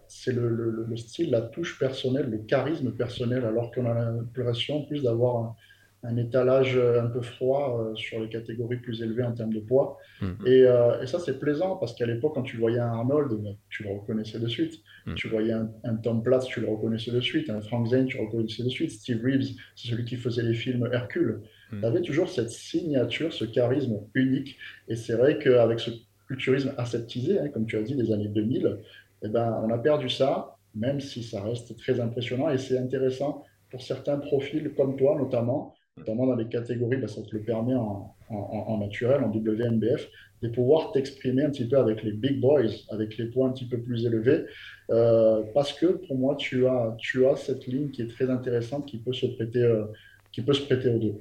c'est 0.08 0.34
le, 0.34 0.88
style, 0.96 1.32
la 1.32 1.42
touche 1.42 1.78
personnelle, 1.78 2.30
le 2.30 2.38
charisme 2.40 2.92
personnel, 2.92 3.44
alors 3.44 3.72
qu'on 3.72 3.86
a 3.86 3.94
l'impression 3.94 4.86
plus 4.86 5.04
d'avoir 5.04 5.56
un, 6.04 6.16
étalage 6.16 6.78
un 6.78 7.08
peu 7.08 7.22
froid 7.22 7.82
euh, 7.82 7.96
sur 7.96 8.22
les 8.22 8.30
catégories 8.30 8.78
plus 8.78 9.02
élevées 9.02 9.24
en 9.24 9.34
termes 9.34 9.52
de 9.52 9.60
poids. 9.60 9.98
Mhm. 10.22 10.38
Euh, 10.48 11.02
et, 11.02 11.08
ça, 11.08 11.20
c'est 11.20 11.38
plaisant 11.38 11.76
parce 11.76 11.94
qu'à 11.96 12.06
l'époque, 12.06 12.36
quand 12.36 12.44
tu 12.44 12.56
voyais 12.56 12.80
un 12.80 12.88
Arnold, 12.88 13.34
bah, 13.44 13.50
tu 13.70 13.84
le 13.84 13.90
reconnaissais 13.90 14.40
de 14.40 14.48
suite. 14.48 14.76
Mhm. 15.06 15.16
Tu 15.16 15.28
voyais 15.28 15.52
un, 15.52 15.96
Tom 16.02 16.24
Platz, 16.24 16.46
tu 16.46 16.62
le 16.62 16.70
reconnaissais 16.70 17.12
de 17.12 17.20
suite. 17.20 17.50
Un 17.50 17.60
Frank 17.60 17.88
Zane, 17.88 18.06
tu 18.06 18.18
le 18.18 18.24
reconnaissais 18.24 18.64
de 18.64 18.70
suite. 18.70 18.92
Steve 18.92 19.22
Reeves, 19.22 19.58
c'est 19.76 19.90
celui 19.90 20.06
qui 20.06 20.16
faisait 20.16 20.44
les 20.44 20.54
films 20.54 20.90
Hercule. 20.94 21.42
Mhm. 21.74 21.82
Tu 21.82 21.86
avais 21.86 22.02
toujours 22.02 22.30
cette 22.30 22.52
signature, 22.52 23.34
ce 23.34 23.44
charisme 23.44 24.00
unique. 24.14 24.58
Et 24.88 24.96
c'est 24.96 25.16
vrai 25.16 25.38
qu'avec 25.38 25.82
ce 25.82 25.92
culturisme 26.28 26.74
aseptisé, 26.78 27.40
hein, 27.40 27.50
comme 27.50 27.66
tu 27.66 27.78
as 27.78 27.82
dit, 27.82 27.96
des 27.96 28.12
années 28.12 28.28
2000, 28.28 28.80
eh 29.24 29.28
ben, 29.30 29.62
on 29.64 29.70
a 29.72 29.78
perdu 29.78 30.10
ça, 30.10 30.58
même 30.76 31.00
si 31.00 31.24
ça 31.24 31.42
reste 31.42 31.76
très 31.78 32.00
impressionnant 32.00 32.50
et 32.50 32.58
c'est 32.58 32.78
intéressant 32.78 33.44
pour 33.72 33.82
certains 33.82 34.18
profils 34.18 34.72
comme 34.76 34.96
toi 34.96 35.16
notamment, 35.18 35.74
notamment 35.98 36.28
dans 36.28 36.36
les 36.36 36.48
catégories, 36.48 36.98
ben, 36.98 37.08
ça 37.08 37.22
te 37.22 37.36
le 37.36 37.42
permet 37.42 37.76
en, 37.76 38.78
naturel, 38.78 39.24
en 39.24 39.30
WNBF, 39.30 40.08
de 40.44 40.50
pouvoir 40.50 40.92
t'exprimer 40.92 41.44
un 41.44 41.50
petit 41.50 41.68
peu 41.68 41.78
avec 41.78 42.04
les 42.04 42.12
big 42.12 42.40
boys, 42.40 42.70
avec 42.90 43.18
les 43.18 43.26
points 43.26 43.50
un 43.50 43.52
petit 43.54 43.68
peu 43.68 43.80
plus 43.80 44.06
élevés, 44.06 44.46
euh, 44.92 45.44
parce 45.54 45.74
que 45.74 45.88
pour 45.88 46.18
moi, 46.18 46.36
tu 46.36 46.68
as, 46.68 46.96
tu 47.00 47.26
as 47.26 47.36
cette 47.36 47.66
ligne 47.66 47.90
qui 47.90 48.04
est 48.04 48.08
très 48.08 48.30
intéressante, 48.30 48.86
qui 48.86 48.98
peut 48.98 49.14
se 49.14 49.26
prêter, 49.26 49.64
euh, 49.64 49.86
qui 50.32 50.42
peut 50.42 50.54
se 50.54 50.62
prêter 50.62 50.90
aux 50.90 51.00
deux. 51.00 51.16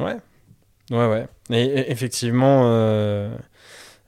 Ouais, 0.00 0.16
ouais, 0.90 1.08
ouais. 1.08 1.26
Et, 1.50 1.90
effectivement, 1.90 2.62
euh, 2.66 3.30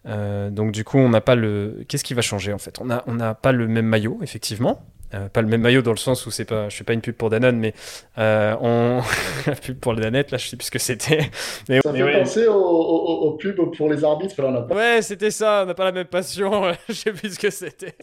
euh, 0.06 0.50
donc 0.50 0.72
du 0.72 0.84
coup, 0.84 0.98
on 0.98 1.08
n'a 1.08 1.20
pas 1.20 1.34
le. 1.34 1.84
Qu'est-ce 1.88 2.04
qui 2.04 2.14
va 2.14 2.22
changer 2.22 2.52
en 2.52 2.58
fait? 2.58 2.80
On 2.80 2.86
n'a 2.86 3.04
on 3.06 3.18
pas 3.34 3.52
le 3.52 3.68
même 3.68 3.86
maillot, 3.86 4.18
effectivement. 4.22 4.84
Euh, 5.12 5.28
pas 5.28 5.42
le 5.42 5.48
même 5.48 5.60
maillot 5.60 5.82
dans 5.82 5.90
le 5.90 5.96
sens 5.96 6.24
où 6.26 6.30
c'est 6.30 6.44
pas, 6.44 6.68
je 6.68 6.76
fais 6.76 6.84
pas 6.84 6.92
une 6.92 7.00
pub 7.00 7.16
pour 7.16 7.30
Danone, 7.30 7.58
mais 7.58 7.74
euh, 8.18 8.54
on 8.60 9.02
la 9.46 9.56
pub 9.56 9.78
pour 9.80 9.92
le 9.92 10.00
Danette, 10.00 10.30
là, 10.30 10.38
je 10.38 10.46
sais 10.46 10.56
plus 10.56 10.66
ce 10.66 10.70
que 10.70 10.78
c'était. 10.78 11.30
Mais 11.68 11.80
ça 11.82 11.92
fait 11.92 12.18
penser 12.18 12.46
aux, 12.46 13.36
pubs 13.40 13.76
pour 13.76 13.90
les 13.90 14.04
arbitres, 14.04 14.40
là, 14.40 14.48
on 14.48 14.54
a 14.54 14.62
pas. 14.62 14.74
Ouais, 14.74 15.02
c'était 15.02 15.32
ça. 15.32 15.62
On 15.64 15.66
n'a 15.66 15.74
pas 15.74 15.84
la 15.84 15.92
même 15.92 16.06
passion. 16.06 16.72
je 16.88 16.94
sais 16.94 17.12
plus 17.12 17.34
ce 17.34 17.38
que 17.40 17.50
c'était. 17.50 17.96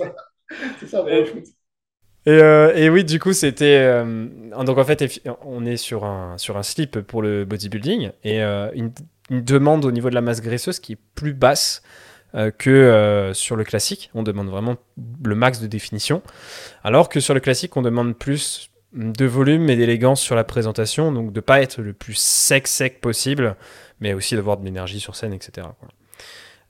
c'est 0.79 0.87
ça 0.87 1.03
foot. 1.03 1.43
Et, 2.25 2.31
euh, 2.31 2.75
et, 2.75 2.89
oui, 2.89 3.05
du 3.05 3.21
coup, 3.21 3.31
c'était. 3.31 4.03
donc 4.65 4.77
en 4.77 4.83
fait, 4.83 5.21
on 5.45 5.65
est 5.65 5.77
sur 5.77 6.03
un, 6.03 6.37
sur 6.37 6.57
un 6.57 6.63
slip 6.63 6.99
pour 6.99 7.21
le 7.21 7.45
bodybuilding 7.45 8.11
et 8.25 8.41
une, 8.41 8.91
une 9.29 9.43
demande 9.43 9.85
au 9.85 9.91
niveau 9.91 10.09
de 10.09 10.15
la 10.15 10.21
masse 10.21 10.41
graisseuse 10.41 10.79
qui 10.79 10.93
est 10.93 10.99
plus 11.15 11.33
basse 11.33 11.81
euh, 12.35 12.51
que 12.51 12.69
euh, 12.69 13.33
sur 13.33 13.55
le 13.55 13.63
classique. 13.63 14.09
On 14.13 14.23
demande 14.23 14.49
vraiment 14.49 14.75
le 15.23 15.35
max 15.35 15.59
de 15.59 15.67
définition. 15.67 16.21
Alors 16.83 17.09
que 17.09 17.19
sur 17.19 17.33
le 17.33 17.39
classique, 17.39 17.75
on 17.77 17.81
demande 17.81 18.17
plus 18.17 18.69
de 18.93 19.25
volume 19.25 19.69
et 19.69 19.75
d'élégance 19.75 20.21
sur 20.21 20.35
la 20.35 20.43
présentation, 20.43 21.11
donc 21.11 21.31
de 21.31 21.39
pas 21.39 21.61
être 21.61 21.81
le 21.81 21.93
plus 21.93 22.17
sec 22.17 22.67
sec 22.67 23.01
possible, 23.01 23.55
mais 23.99 24.13
aussi 24.13 24.35
d'avoir 24.35 24.57
de 24.57 24.65
l'énergie 24.65 24.99
sur 24.99 25.15
scène, 25.15 25.33
etc. 25.33 25.67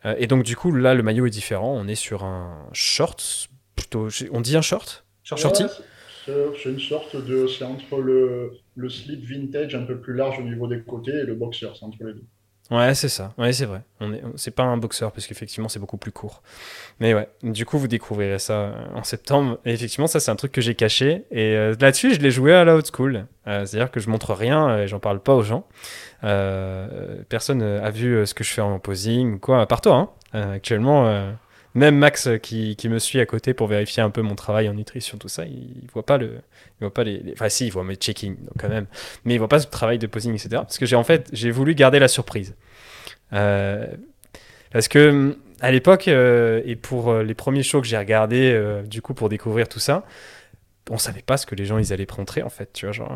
Euh, 0.06 0.16
et 0.18 0.28
donc 0.28 0.44
du 0.44 0.56
coup, 0.56 0.72
là, 0.72 0.94
le 0.94 1.04
maillot 1.04 1.26
est 1.26 1.32
différent. 1.32 1.76
On 1.76 1.88
est 1.88 1.96
sur 1.96 2.24
un 2.24 2.68
short, 2.74 3.50
plutôt. 3.76 4.10
On 4.32 4.42
dit 4.42 4.56
un 4.58 4.62
short? 4.62 5.06
Shorty? 5.24 5.66
C'est 6.26 6.70
une 6.70 6.80
sorte 6.80 7.16
de. 7.16 7.48
C'est 7.48 7.64
entre 7.64 7.98
le, 8.00 8.52
le 8.76 8.90
slip 8.90 9.24
vintage 9.24 9.76
un 9.76 9.84
peu 9.84 10.00
plus 10.00 10.14
large 10.14 10.40
au 10.40 10.44
niveau 10.44 10.68
des 10.68 10.82
côtés 10.82 11.12
et 11.12 11.24
le 11.24 11.36
boxer, 11.36 11.70
c'est 11.78 11.86
entre 11.86 12.04
les 12.04 12.14
deux. 12.14 12.26
Ouais, 12.70 12.94
c'est 12.96 13.10
ça. 13.10 13.34
Ouais, 13.38 13.54
c'est 13.54 13.66
vrai. 13.66 13.82
On 14.02 14.14
est, 14.14 14.22
c'est 14.36 14.52
pas 14.52 14.64
un 14.64 14.78
boxeur 14.78 15.12
parce 15.14 15.26
qu'effectivement 15.26 15.70
c'est 15.70 15.80
beaucoup 15.80 15.98
plus 15.98 16.12
court. 16.12 16.42
Mais 17.00 17.14
ouais, 17.14 17.30
du 17.42 17.66
coup 17.66 17.78
vous 17.78 17.88
découvrirez 17.88 18.40
ça 18.40 18.54
euh, 18.54 18.86
en 18.94 19.04
septembre. 19.04 19.60
Et 19.66 19.74
effectivement 19.74 20.08
ça 20.08 20.20
c'est 20.20 20.32
un 20.32 20.36
truc 20.36 20.52
que 20.52 20.60
j'ai 20.60 20.76
caché. 20.76 21.26
Et 21.32 21.56
euh, 21.56 21.76
là-dessus 21.80 22.14
je 22.14 22.20
l'ai 22.20 22.32
joué 22.32 22.54
à 22.54 22.66
la 22.66 22.76
old 22.76 22.86
school. 22.94 23.26
Euh, 23.48 23.66
c'est-à-dire 23.66 23.90
que 23.90 24.02
je 24.02 24.10
montre 24.10 24.34
rien 24.34 24.80
et 24.80 24.88
j'en 24.88 25.00
parle 25.00 25.22
pas 25.22 25.34
aux 25.34 25.44
gens. 25.44 25.66
personne 26.22 27.62
a 27.62 27.90
vu 27.90 28.26
ce 28.26 28.34
que 28.34 28.44
je 28.44 28.52
fais 28.52 28.62
en 28.62 28.80
posing 28.80 29.40
quoi. 29.40 29.66
Par 29.66 29.80
toi, 29.80 30.14
hein. 30.34 30.52
actuellement 30.56 31.32
même 31.78 31.96
Max 31.96 32.28
euh, 32.28 32.38
qui, 32.38 32.76
qui, 32.76 32.90
me 32.90 33.00
suit 33.00 33.20
à 33.20 33.26
côté 33.26 33.54
pour 33.54 33.68
vérifier 33.68 34.02
un 34.02 34.10
peu 34.10 34.22
mon 34.22 34.36
travail 34.36 34.68
en 34.68 34.74
nutrition, 34.74 35.18
tout 35.18 35.28
ça, 35.28 35.46
il, 35.46 35.84
ne 35.84 35.92
voit 35.94 36.06
pas 36.06 36.18
le, 36.18 36.40
il 36.80 36.82
voit 36.82 36.94
pas 36.94 37.04
les, 37.04 37.22
enfin 37.34 37.50
si, 37.50 37.68
il 37.68 37.72
voit 37.72 37.84
mes 37.84 37.96
checking 37.96 38.36
quand 38.58 38.68
même, 38.68 38.88
mais 39.24 39.36
il 39.36 39.38
voit 39.38 39.48
pas 39.48 39.60
ce 39.60 39.68
travail 39.68 40.00
de 40.00 40.08
posing, 40.08 40.34
etc. 40.34 40.50
Parce 40.52 40.80
que 40.80 40.86
j'ai 40.86 40.96
en 40.96 41.04
fait, 41.04 41.30
j'ai 41.32 41.52
voulu 41.52 41.76
garder 41.76 42.00
la 42.00 42.08
surprise. 42.08 42.56
Euh, 43.34 43.86
parce 44.72 44.88
que 44.88 45.38
à 45.62 45.72
l'époque 45.72 46.08
euh, 46.08 46.62
et 46.66 46.76
pour 46.76 47.14
les 47.14 47.34
premiers 47.34 47.64
shows 47.64 47.82
que 47.82 47.88
j'ai 47.88 47.98
regardés, 47.98 48.82
du 48.86 49.02
coup 49.02 49.14
pour 49.14 49.30
découvrir 49.30 49.70
tout 49.70 49.80
ça, 49.80 50.04
on 50.90 50.98
savait 50.98 51.22
pas 51.22 51.38
ce 51.38 51.46
que 51.46 51.54
les 51.54 51.66
gens 51.66 51.78
ils 51.78 51.94
allaient 51.94 52.08
rentrer 52.10 52.42
en 52.42 52.50
fait, 52.50 52.72
tu 52.74 52.86
vois, 52.86 52.94
genre 52.94 53.12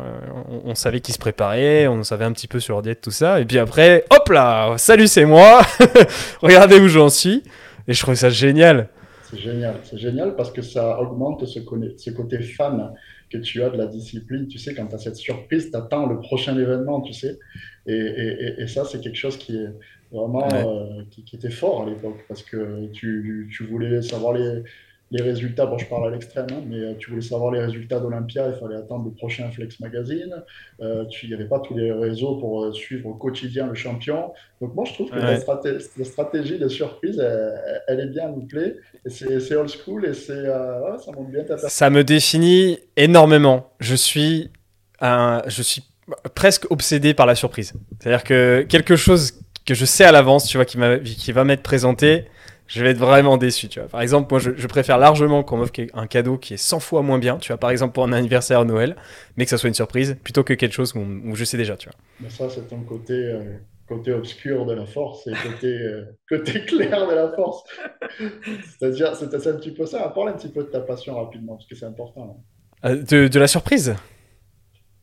on, 0.48 0.62
on 0.70 0.74
savait 0.74 1.00
qu'ils 1.00 1.14
se 1.14 1.18
préparaient, 1.18 1.88
on 1.88 2.04
savait 2.04 2.24
un 2.24 2.32
petit 2.32 2.48
peu 2.48 2.60
sur 2.60 2.74
leur 2.74 2.82
diète 2.82 3.00
tout 3.00 3.10
ça, 3.10 3.40
et 3.40 3.44
puis 3.44 3.58
après, 3.58 4.04
hop 4.10 4.28
là, 4.28 4.74
salut 4.78 5.08
c'est 5.08 5.24
moi, 5.24 5.62
regardez 6.42 6.78
où 6.78 6.88
j'en 6.88 7.08
suis. 7.08 7.42
Et 7.88 7.92
je 7.92 8.00
trouve 8.00 8.14
ça 8.14 8.30
génial. 8.30 8.88
C'est 9.24 9.38
génial, 9.38 9.76
c'est 9.84 9.98
génial 9.98 10.36
parce 10.36 10.52
que 10.52 10.60
ça 10.60 11.00
augmente 11.00 11.46
ce, 11.46 11.60
ce, 11.96 12.10
côté 12.10 12.42
fan 12.42 12.92
que 13.30 13.38
tu 13.38 13.62
as 13.62 13.70
de 13.70 13.78
la 13.78 13.86
discipline. 13.86 14.46
Tu 14.46 14.58
sais, 14.58 14.74
quand 14.74 14.86
tu 14.86 14.94
as 14.94 14.98
cette 14.98 15.16
surprise, 15.16 15.70
tu 15.70 15.76
attends 15.76 16.06
le 16.06 16.20
prochain 16.20 16.58
événement, 16.58 17.00
tu 17.00 17.14
sais. 17.14 17.38
Et, 17.86 17.94
et, 17.94 18.62
et 18.62 18.66
ça, 18.66 18.84
c'est 18.84 19.00
quelque 19.00 19.16
chose 19.16 19.38
qui 19.38 19.56
est 19.56 19.68
vraiment 20.12 20.46
euh, 20.52 21.02
qui, 21.10 21.24
qui, 21.24 21.36
était 21.36 21.50
fort 21.50 21.82
à 21.82 21.86
l'époque 21.86 22.18
parce 22.28 22.42
que 22.42 22.86
tu, 22.92 23.48
tu 23.50 23.64
voulais 23.64 24.02
savoir 24.02 24.34
les, 24.34 24.62
les 25.12 25.22
résultats, 25.22 25.66
bon, 25.66 25.76
je 25.76 25.84
parle 25.84 26.08
à 26.08 26.10
l'extrême, 26.10 26.46
hein, 26.50 26.62
mais 26.66 26.78
euh, 26.78 26.94
tu 26.98 27.10
voulais 27.10 27.22
savoir 27.22 27.52
les 27.52 27.60
résultats 27.60 28.00
d'Olympia, 28.00 28.48
il 28.48 28.58
fallait 28.58 28.76
attendre 28.76 29.04
le 29.04 29.10
prochain 29.10 29.50
Flex 29.50 29.78
Magazine. 29.80 30.42
Euh, 30.80 31.04
il 31.22 31.28
n'y 31.28 31.34
avait 31.34 31.48
pas 31.48 31.60
tous 31.60 31.76
les 31.76 31.92
réseaux 31.92 32.36
pour 32.36 32.64
euh, 32.64 32.72
suivre 32.72 33.10
au 33.10 33.14
quotidien 33.14 33.66
le 33.66 33.74
champion. 33.74 34.32
Donc, 34.62 34.74
moi, 34.74 34.84
je 34.86 34.94
trouve 34.94 35.10
que 35.10 35.16
la, 35.16 36.04
stratégie 36.04 36.58
de 36.58 36.66
surprise, 36.66 37.22
elle, 37.88 38.00
est 38.00 38.06
bien, 38.06 38.32
plaît. 38.48 38.76
C'est 39.06 39.54
old 39.54 39.68
school 39.68 40.06
et 40.06 40.14
c'est 40.14 40.46
ça 40.46 41.12
montre 41.14 41.30
bien 41.30 41.42
ta 41.42 41.48
personne. 41.48 41.68
Ça 41.68 41.90
me 41.90 42.04
définit 42.04 42.78
énormément. 42.96 43.70
Je 43.80 43.94
suis, 43.94 44.50
un, 45.00 45.42
je 45.46 45.62
suis 45.62 45.82
presque 46.34 46.70
obsédé 46.70 47.12
par 47.12 47.26
la 47.26 47.34
surprise. 47.34 47.74
C'est-à-dire 48.00 48.24
que 48.24 48.64
quelque 48.66 48.96
chose 48.96 49.34
que 49.66 49.74
je 49.74 49.84
sais 49.84 50.04
à 50.04 50.12
l'avance, 50.12 50.46
tu 50.46 50.56
vois, 50.56 50.64
qui, 50.64 50.78
qui 51.02 51.32
va 51.32 51.44
m'être 51.44 51.62
présenté 51.62 52.28
je 52.72 52.82
vais 52.82 52.92
être 52.92 52.98
vraiment 52.98 53.36
déçu, 53.36 53.68
tu 53.68 53.80
vois. 53.80 53.88
Par 53.88 54.00
exemple, 54.00 54.28
moi, 54.30 54.40
je, 54.40 54.66
préfère 54.66 54.96
largement 54.96 55.42
qu'on 55.42 55.58
m'offre 55.58 55.72
un 55.92 56.06
cadeau 56.06 56.38
qui 56.38 56.54
est 56.54 56.58
100 56.58 56.80
fois 56.80 57.02
moins 57.02 57.18
bien, 57.18 57.36
tu 57.36 57.48
vois, 57.48 57.58
par 57.58 57.70
exemple 57.70 57.92
pour 57.92 58.04
un 58.04 58.12
anniversaire 58.12 58.60
à 58.60 58.64
Noël, 58.64 58.96
mais 59.36 59.44
que 59.44 59.50
ça 59.50 59.58
soit 59.58 59.68
une 59.68 59.74
surprise, 59.74 60.16
plutôt 60.24 60.42
que 60.42 60.54
quelque 60.54 60.72
chose 60.72 60.94
où, 60.94 61.36
je 61.36 61.44
sais 61.44 61.58
déjà, 61.58 61.76
tu 61.76 61.90
vois. 61.90 61.98
Mais 62.20 62.30
ça, 62.30 62.48
c'est 62.48 62.66
ton 62.68 62.82
côté, 62.82 63.12
euh, 63.12 63.58
côté 63.86 64.12
obscur 64.12 64.64
de 64.64 64.72
la 64.72 64.86
force 64.86 65.26
et 65.26 65.32
côté, 65.32 65.66
euh, 65.66 66.04
côté 66.28 66.64
clair 66.64 67.06
de 67.06 67.14
la 67.14 67.28
force. 67.32 67.62
C'est-à-dire, 68.78 69.14
c'est 69.16 69.46
un 69.46 69.56
petit 69.56 69.72
peu 69.72 69.84
ça. 69.84 70.08
Parle 70.08 70.30
un 70.30 70.32
petit 70.32 70.48
peu 70.48 70.64
de 70.64 70.68
ta 70.68 70.80
passion 70.80 71.16
rapidement, 71.16 71.56
parce 71.56 71.66
que 71.66 71.74
c'est 71.74 71.84
important. 71.86 72.42
Euh, 72.86 73.02
de, 73.02 73.28
de 73.28 73.38
la 73.38 73.48
surprise? 73.48 73.94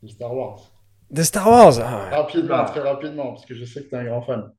De 0.02 0.08
Star 0.08 0.34
Wars. 0.34 0.72
De 1.08 1.22
Star 1.22 1.48
Wars 1.48 1.78
ah 1.78 2.08
Rapidement, 2.10 2.64
très 2.64 2.80
rapidement, 2.80 3.28
parce 3.28 3.46
que 3.46 3.54
je 3.54 3.64
sais 3.64 3.84
que 3.84 3.90
tu 3.90 3.94
es 3.94 3.98
un 3.98 4.04
grand 4.06 4.22
fan. 4.22 4.50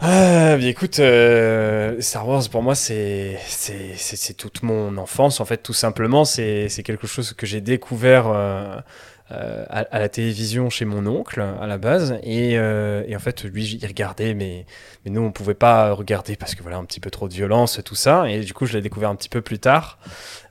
Ah, 0.00 0.56
bien 0.58 0.68
écoute, 0.68 0.98
euh, 0.98 2.00
Star 2.00 2.26
Wars 2.26 2.48
pour 2.50 2.62
moi 2.62 2.74
c'est 2.74 3.38
toute 4.36 4.62
mon 4.64 4.96
enfance 4.96 5.40
en 5.40 5.44
fait 5.44 5.58
tout 5.58 5.72
simplement. 5.72 6.24
C'est 6.24 6.68
quelque 6.84 7.06
chose 7.06 7.32
que 7.34 7.46
j'ai 7.46 7.60
découvert 7.60 8.26
euh, 8.26 8.80
euh, 9.32 9.64
à, 9.70 9.98
la 9.98 10.08
télévision 10.10 10.68
chez 10.68 10.84
mon 10.84 11.06
oncle 11.06 11.40
à 11.40 11.66
la 11.66 11.78
base. 11.78 12.18
Et, 12.22 12.58
euh, 12.58 13.02
et 13.06 13.16
en 13.16 13.18
fait, 13.18 13.44
lui, 13.44 13.78
il 13.80 13.86
regardait, 13.86 14.34
mais, 14.34 14.66
mais 15.04 15.10
nous, 15.10 15.22
on 15.22 15.32
pouvait 15.32 15.54
pas 15.54 15.92
regarder 15.92 16.36
parce 16.36 16.54
que 16.54 16.62
voilà, 16.62 16.76
un 16.76 16.84
petit 16.84 17.00
peu 17.00 17.10
trop 17.10 17.28
de 17.28 17.32
violence, 17.32 17.80
tout 17.84 17.94
ça. 17.94 18.28
Et 18.28 18.40
du 18.40 18.52
coup, 18.52 18.66
je 18.66 18.74
l'ai 18.74 18.82
découvert 18.82 19.08
un 19.08 19.16
petit 19.16 19.30
peu 19.30 19.40
plus 19.40 19.58
tard. 19.58 19.98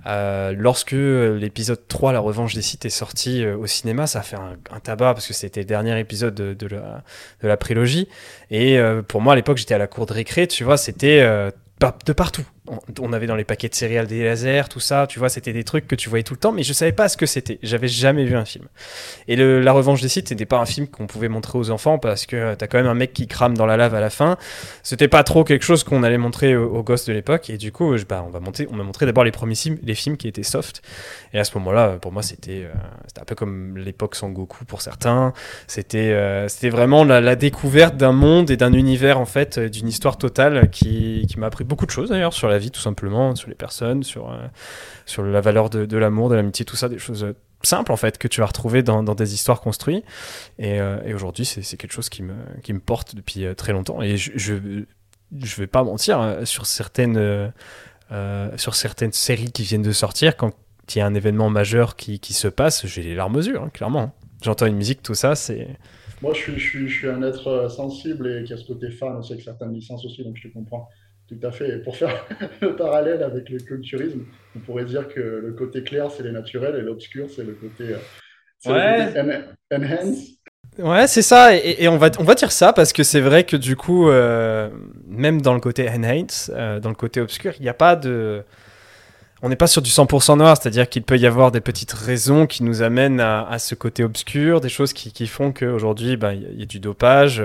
Euh, 0.08 0.54
lorsque 0.58 0.94
l'épisode 0.94 1.88
3, 1.88 2.12
La 2.12 2.20
Revanche 2.20 2.56
des 2.56 2.64
Sites, 2.64 2.86
est 2.86 2.90
sorti 2.90 3.46
au 3.46 3.68
cinéma, 3.68 4.08
ça 4.08 4.20
a 4.20 4.24
fait 4.24 4.38
un, 4.38 4.80
tabac 4.80 5.14
parce 5.14 5.28
que 5.28 5.34
c'était 5.34 5.62
le 5.62 5.68
dernier 5.68 6.00
épisode 6.00 6.34
de, 6.34 6.54
de, 6.54 6.68
la, 6.68 7.04
de 7.44 7.48
la 7.48 7.58
prélogie. 7.58 8.08
Et 8.50 8.80
pour 9.08 9.22
moi, 9.22 9.34
à 9.34 9.36
l'époque, 9.36 9.58
j'étais 9.58 9.76
à 9.76 9.80
la 9.80 9.88
cour 9.88 10.08
de 10.08 10.14
récré, 10.14 10.48
tu 10.48 10.64
vois, 10.64 10.78
c'était 10.78 11.22
de 12.06 12.14
partout 12.14 12.46
on 13.00 13.12
avait 13.12 13.26
dans 13.26 13.36
les 13.36 13.44
paquets 13.44 13.70
de 13.70 13.74
céréales 13.74 14.06
des 14.06 14.24
lasers, 14.24 14.70
tout 14.70 14.80
ça, 14.80 15.08
tu 15.08 15.18
vois, 15.18 15.30
c'était 15.30 15.52
des 15.52 15.64
trucs 15.64 15.88
que 15.88 15.96
tu 15.96 16.10
voyais 16.10 16.24
tout 16.24 16.36
le 16.36 16.40
temps, 16.40 16.52
mais 16.52 16.62
je 16.62 16.74
savais 16.74 16.92
pas 16.92 17.10
ce 17.10 17.18
que 17.18 17.26
c'était. 17.26 17.58
J'avais 17.64 17.88
jamais 17.88 18.24
vu 18.24 18.36
un 18.36 18.46
film. 18.46 18.66
Et 19.28 19.36
La 19.36 19.72
Revanche 19.72 20.02
des 20.02 20.08
Sites, 20.08 20.30
c'était 20.30 20.46
pas 20.46 20.60
un 20.60 20.68
film 20.68 20.88
qu'on 20.88 21.08
pouvait 21.08 21.28
montrer 21.28 21.58
aux 21.58 21.72
enfants 21.72 21.98
parce 21.98 22.28
que 22.28 22.54
t'as 22.54 22.68
quand 22.68 22.78
même 22.78 22.88
un 22.88 22.94
mec 22.94 23.14
qui 23.14 23.26
crame 23.26 23.58
dans 23.58 23.66
la 23.66 23.78
lave 23.78 23.96
à 23.96 24.00
la 24.00 24.12
fin. 24.12 24.38
C'était 24.84 25.08
pas 25.08 25.24
trop 25.24 25.44
quelque 25.44 25.64
chose 25.64 25.84
qu'on 25.84 26.04
allait 26.04 26.20
montrer 26.20 26.56
aux, 26.56 26.84
gosses 26.84 27.06
de 27.06 27.14
l'époque. 27.14 27.50
Et 27.50 27.58
du 27.58 27.72
coup, 27.72 27.96
bah, 28.08 28.24
on 28.28 28.30
va 28.30 28.40
monter, 28.40 28.68
on 28.72 28.76
m'a 28.76 28.84
montré 28.84 29.08
d'abord 29.08 29.24
les 29.24 29.32
premiers 29.32 29.56
films, 29.56 29.80
les 29.82 29.96
films 29.96 30.18
qui 30.18 30.28
étaient 30.28 30.44
soft. 30.44 30.84
Et 31.34 31.40
à 31.40 31.44
ce 31.44 31.58
moment-là, 31.58 31.98
pour 32.00 32.12
moi, 32.12 32.22
c'était 32.22 32.66
euh, 32.66 33.20
un 33.20 33.26
peu 33.26 33.34
comme 33.34 33.78
l'époque 33.78 34.16
Sangoku 34.16 34.66
pour 34.66 34.82
certains. 34.82 35.34
C'était 35.66 36.12
euh, 36.14 36.48
vraiment 36.66 37.04
la, 37.04 37.36
découverte 37.36 37.98
d'un 37.98 38.12
monde 38.12 38.52
et 38.52 38.58
d'un 38.58 38.74
univers 38.74 39.20
en 39.20 39.26
fait, 39.26 39.58
d'une 39.58 39.88
histoire 39.88 40.18
totale 40.18 40.70
qui, 40.70 41.26
qui 41.28 41.40
m'a 41.40 41.48
appris 41.48 41.64
beaucoup 41.64 41.88
de 41.88 41.92
choses 41.92 42.10
d'ailleurs 42.10 42.34
sur 42.34 42.51
la 42.52 42.60
vie 42.60 42.72
tout 42.72 42.82
simplement, 42.82 43.36
sur 43.36 43.50
les 43.50 43.56
personnes, 43.56 44.04
sur, 44.04 44.32
euh, 44.32 44.48
sur 45.06 45.24
la 45.24 45.42
valeur 45.42 45.70
de, 45.70 45.98
l'amour, 45.98 46.30
de 46.30 46.36
l'amitié, 46.36 46.66
tout 46.66 46.76
ça, 46.76 46.90
des 46.90 47.00
choses 47.00 47.24
euh, 47.24 47.36
simples 47.64 47.92
en 47.92 47.98
fait 47.98 48.18
que 48.18 48.28
tu 48.28 48.42
vas 48.42 48.48
retrouver 48.48 48.84
dans, 48.84 49.04
des 49.04 49.34
histoires 49.34 49.62
construites. 49.62 50.06
Et, 50.60 50.80
euh, 50.80 51.16
aujourd'hui, 51.16 51.46
c'est 51.46 51.78
quelque 51.78 51.94
chose 51.94 52.10
qui 52.10 52.24
me, 52.24 52.36
qui 52.64 52.74
me 52.74 52.80
porte 52.80 53.16
depuis 53.16 53.46
très 53.56 53.74
longtemps. 53.74 54.02
Et 54.02 54.18
je, 54.18 54.32
je, 54.36 55.56
vais 55.58 55.68
pas 55.68 55.84
mentir, 55.84 56.40
sur 56.44 56.66
certaines, 56.66 57.52
sur 58.58 58.76
certaines 58.76 59.14
séries 59.14 59.52
qui 59.52 59.64
viennent 59.64 59.82
de 59.82 59.92
sortir, 59.92 60.36
quand 60.38 60.54
il 60.96 61.00
y 61.00 61.02
a 61.02 61.06
un 61.06 61.14
événement 61.14 61.50
majeur 61.50 61.96
qui, 61.96 62.20
qui 62.20 62.34
se 62.34 62.48
passe, 62.48 62.86
j'ai 62.86 63.02
les 63.02 63.16
larmes 63.16 63.36
aux 63.36 63.42
yeux, 63.42 63.60
hein, 63.60 63.70
clairement. 63.74 64.14
J'entends 64.42 64.66
une 64.66 64.76
musique, 64.76 65.04
tout 65.04 65.14
ça, 65.14 65.36
c'est. 65.36 65.68
Moi, 66.22 66.34
je 66.34 66.40
suis, 66.40 66.60
je, 66.60 66.70
suis, 66.70 66.88
je 66.88 66.98
suis, 67.00 67.08
un 67.08 67.22
être 67.24 67.68
sensible 67.70 68.28
et 68.28 68.44
qui 68.44 68.54
a 68.54 68.58
ce 68.58 68.66
côté 68.66 68.92
fan 68.92 69.16
aussi 69.16 69.34
avec 69.34 69.44
certaines 69.44 69.74
licences 69.74 70.06
aussi, 70.06 70.24
donc 70.24 70.36
je 70.36 70.48
te 70.48 70.54
comprends. 70.54 70.90
Tout 71.32 71.48
à 71.48 71.52
fait. 71.52 71.70
Et 71.70 71.78
pour 71.78 71.96
faire 71.96 72.26
le 72.62 72.76
parallèle 72.76 73.24
avec 73.24 73.50
le 73.50 73.60
culturisme, 73.60 74.26
on 74.56 74.60
pourrait 74.60 74.84
dire 74.84 75.08
que 75.08 75.20
le 75.20 75.54
côté 75.54 75.82
clair, 75.82 76.12
c'est 76.12 76.24
les 76.24 76.32
naturels 76.32 76.76
et 76.76 76.82
l'obscur, 76.82 77.28
c'est 77.34 77.44
le 77.44 77.54
côté, 77.54 77.96
euh, 78.68 79.14
ouais. 79.24 79.46
enhance. 79.74 80.18
Ouais, 80.78 81.08
c'est 81.08 81.22
ça. 81.22 81.56
Et, 81.56 81.88
on, 81.88 81.98
va, 81.98 82.10
on 82.20 82.24
va 82.24 82.36
dire 82.36 82.52
ça 82.52 82.74
parce 82.74 82.92
que 82.92 83.04
c'est 83.04 83.22
vrai 83.22 83.46
que 83.46 83.56
du 83.56 83.78
coup, 83.78 84.10
euh, 84.10 84.70
même 85.06 85.42
dans 85.42 85.54
le 85.54 85.62
côté 85.62 85.90
enhance, 85.90 86.52
euh, 86.54 86.80
dans 86.80 86.90
le 86.90 86.96
côté 86.96 87.22
obscur, 87.22 87.54
il 87.60 87.64
n'y 87.64 87.70
a 87.70 87.74
pas 87.74 87.96
de. 87.96 88.44
On 89.42 89.50
n'est 89.50 89.56
pas 89.56 89.68
sur 89.68 89.82
du 89.82 89.90
100% 89.90 90.38
noir, 90.38 90.56
c'est-à-dire 90.62 90.88
qu'il 90.88 91.02
peut 91.02 91.18
y 91.18 91.26
avoir 91.26 91.52
des 91.52 91.62
petites 91.62 91.94
raisons 91.94 92.46
qui 92.46 92.64
nous 92.64 92.84
amènent 92.84 93.20
à, 93.20 93.58
ce 93.58 93.74
côté 93.74 94.04
obscur, 94.04 94.62
des 94.62 94.70
choses 94.70 94.94
qui, 94.94 95.12
qui 95.12 95.26
font 95.26 95.52
qu'aujourd'hui, 95.52 96.16
bah, 96.16 96.36
il 96.36 96.60
y, 96.60 96.62
a 96.62 96.66
du 96.68 96.80
dopage. 96.80 97.44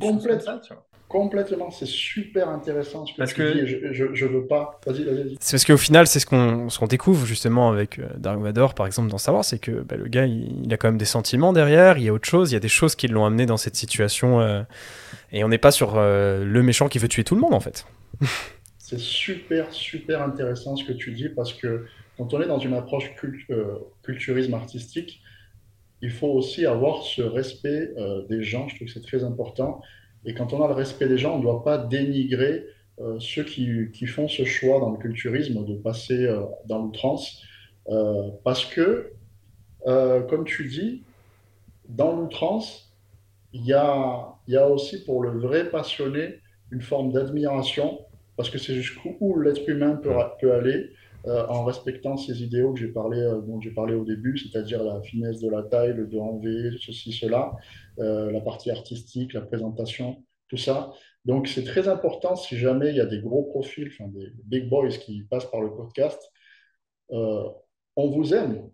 Complètement. 0.00 0.60
Complètement, 1.08 1.70
c'est 1.70 1.86
super 1.86 2.50
intéressant 2.50 3.06
ce 3.06 3.12
que 3.14 3.16
parce 3.16 3.32
tu 3.32 3.40
que... 3.40 3.64
dis. 3.64 3.66
Je, 3.66 4.12
je, 4.12 4.26
veux 4.26 4.46
pas. 4.46 4.78
Vas-y, 4.86 5.04
vas-y. 5.04 5.38
C'est 5.40 5.52
parce 5.52 5.64
qu'au 5.64 5.78
final, 5.78 6.06
c'est 6.06 6.20
ce 6.20 6.26
qu'on 6.26 6.68
ce 6.68 6.84
découvre 6.84 7.24
justement 7.24 7.70
avec 7.70 7.98
euh, 7.98 8.08
Dark 8.18 8.38
Vador, 8.38 8.74
par 8.74 8.84
exemple, 8.84 9.10
dans 9.10 9.16
Savoir, 9.16 9.42
c'est 9.42 9.58
que 9.58 9.70
bah, 9.70 9.96
le 9.96 10.06
gars, 10.06 10.26
il, 10.26 10.70
a 10.70 10.76
quand 10.76 10.88
même 10.88 10.98
des 10.98 11.06
sentiments 11.06 11.54
derrière, 11.54 11.96
il 11.96 12.04
y 12.04 12.10
a 12.10 12.12
autre 12.12 12.28
chose, 12.28 12.50
il 12.50 12.54
y 12.54 12.56
a 12.58 12.60
des 12.60 12.68
choses 12.68 12.94
qui 12.94 13.08
l'ont 13.08 13.24
amené 13.24 13.46
dans 13.46 13.56
cette 13.56 13.74
situation. 13.74 14.42
Euh, 14.42 14.62
et 15.32 15.44
on 15.44 15.48
n'est 15.48 15.56
pas 15.56 15.70
sur 15.70 15.94
euh, 15.96 16.44
le 16.44 16.62
méchant 16.62 16.88
qui 16.88 16.98
veut 16.98 17.08
tuer 17.08 17.24
tout 17.24 17.34
le 17.34 17.40
monde, 17.40 17.54
en 17.54 17.60
fait. 17.60 17.86
c'est 18.78 19.00
super, 19.00 19.72
super 19.72 20.20
intéressant 20.20 20.76
ce 20.76 20.84
que 20.84 20.92
tu 20.92 21.12
dis 21.12 21.30
parce 21.30 21.54
que 21.54 21.86
quand 22.18 22.34
on 22.34 22.42
est 22.42 22.48
dans 22.48 22.58
une 22.58 22.74
approche 22.74 23.14
culturisme 24.02 24.52
artistique, 24.52 25.22
il 26.02 26.10
faut 26.10 26.28
aussi 26.28 26.66
avoir 26.66 27.02
ce 27.02 27.22
respect 27.22 27.92
des 28.28 28.42
gens. 28.42 28.68
Je 28.68 28.76
trouve 28.76 28.88
que 28.88 28.92
c'est 28.92 29.02
très 29.02 29.24
important. 29.24 29.80
Et 30.24 30.34
quand 30.34 30.52
on 30.52 30.62
a 30.62 30.68
le 30.68 30.74
respect 30.74 31.08
des 31.08 31.18
gens, 31.18 31.34
on 31.34 31.38
ne 31.38 31.42
doit 31.42 31.64
pas 31.64 31.78
dénigrer 31.78 32.66
euh, 33.00 33.18
ceux 33.20 33.44
qui, 33.44 33.90
qui, 33.92 34.06
font 34.06 34.26
ce 34.26 34.44
choix 34.44 34.80
dans 34.80 34.90
le 34.90 34.98
culturisme 34.98 35.64
de 35.64 35.76
passer 35.76 36.26
euh, 36.26 36.42
dans 36.66 36.82
l'outrance. 36.82 37.42
Euh, 37.88 38.30
parce 38.44 38.64
que, 38.64 39.12
comme 39.84 40.44
tu 40.44 40.68
dis, 40.68 41.04
dans 41.88 42.16
l'outrance, 42.16 42.92
il 43.52 43.64
y 43.64 43.72
a, 43.72 44.34
y 44.48 44.56
a 44.56 44.68
aussi 44.68 45.04
pour 45.04 45.22
le 45.22 45.30
vrai 45.30 45.70
passionné 45.70 46.40
une 46.70 46.82
forme 46.82 47.12
d'admiration, 47.12 48.00
parce 48.36 48.50
que 48.50 48.58
c'est 48.58 48.74
jusqu'où 48.74 49.40
l'être 49.40 49.66
humain 49.68 49.94
peut, 49.94 50.12
peut 50.40 50.52
aller. 50.52 50.90
en 51.24 51.64
respectant 51.64 52.16
ces 52.16 52.42
idéaux 52.42 52.72
que 52.74 52.80
j'ai 52.80 52.88
parlé, 52.88 53.20
dont 53.46 53.60
j'ai 53.60 53.70
parlé 53.70 53.94
au 53.94 54.04
début, 54.04 54.36
c'est-à-dire 54.36 54.82
la 54.82 55.00
finesse 55.00 55.40
de 55.40 55.48
la 55.48 55.62
taille, 55.62 55.94
le 55.94 56.06
2 56.06 56.18
en 56.18 56.38
V, 56.38 56.70
ceci, 56.80 57.12
cela, 57.12 57.52
euh, 58.00 58.30
la 58.30 58.40
partie 58.40 58.70
artistique, 58.70 59.32
la 59.32 59.40
présentation, 59.40 60.24
tout 60.48 60.56
ça. 60.56 60.92
Donc, 61.24 61.48
c'est 61.48 61.64
très 61.64 61.88
important 61.88 62.36
si 62.36 62.56
jamais 62.56 62.90
il 62.90 62.96
y 62.96 63.00
a 63.00 63.06
des 63.06 63.20
gros 63.20 63.42
profils, 63.42 63.90
enfin, 63.92 64.08
des 64.08 64.32
big 64.44 64.68
boys 64.68 64.88
qui 64.88 65.22
passent 65.24 65.50
par 65.50 65.60
le 65.60 65.70
podcast. 65.74 66.20
Euh, 67.10 67.44
on 67.96 68.10
vous 68.10 68.34
aime, 68.34 68.70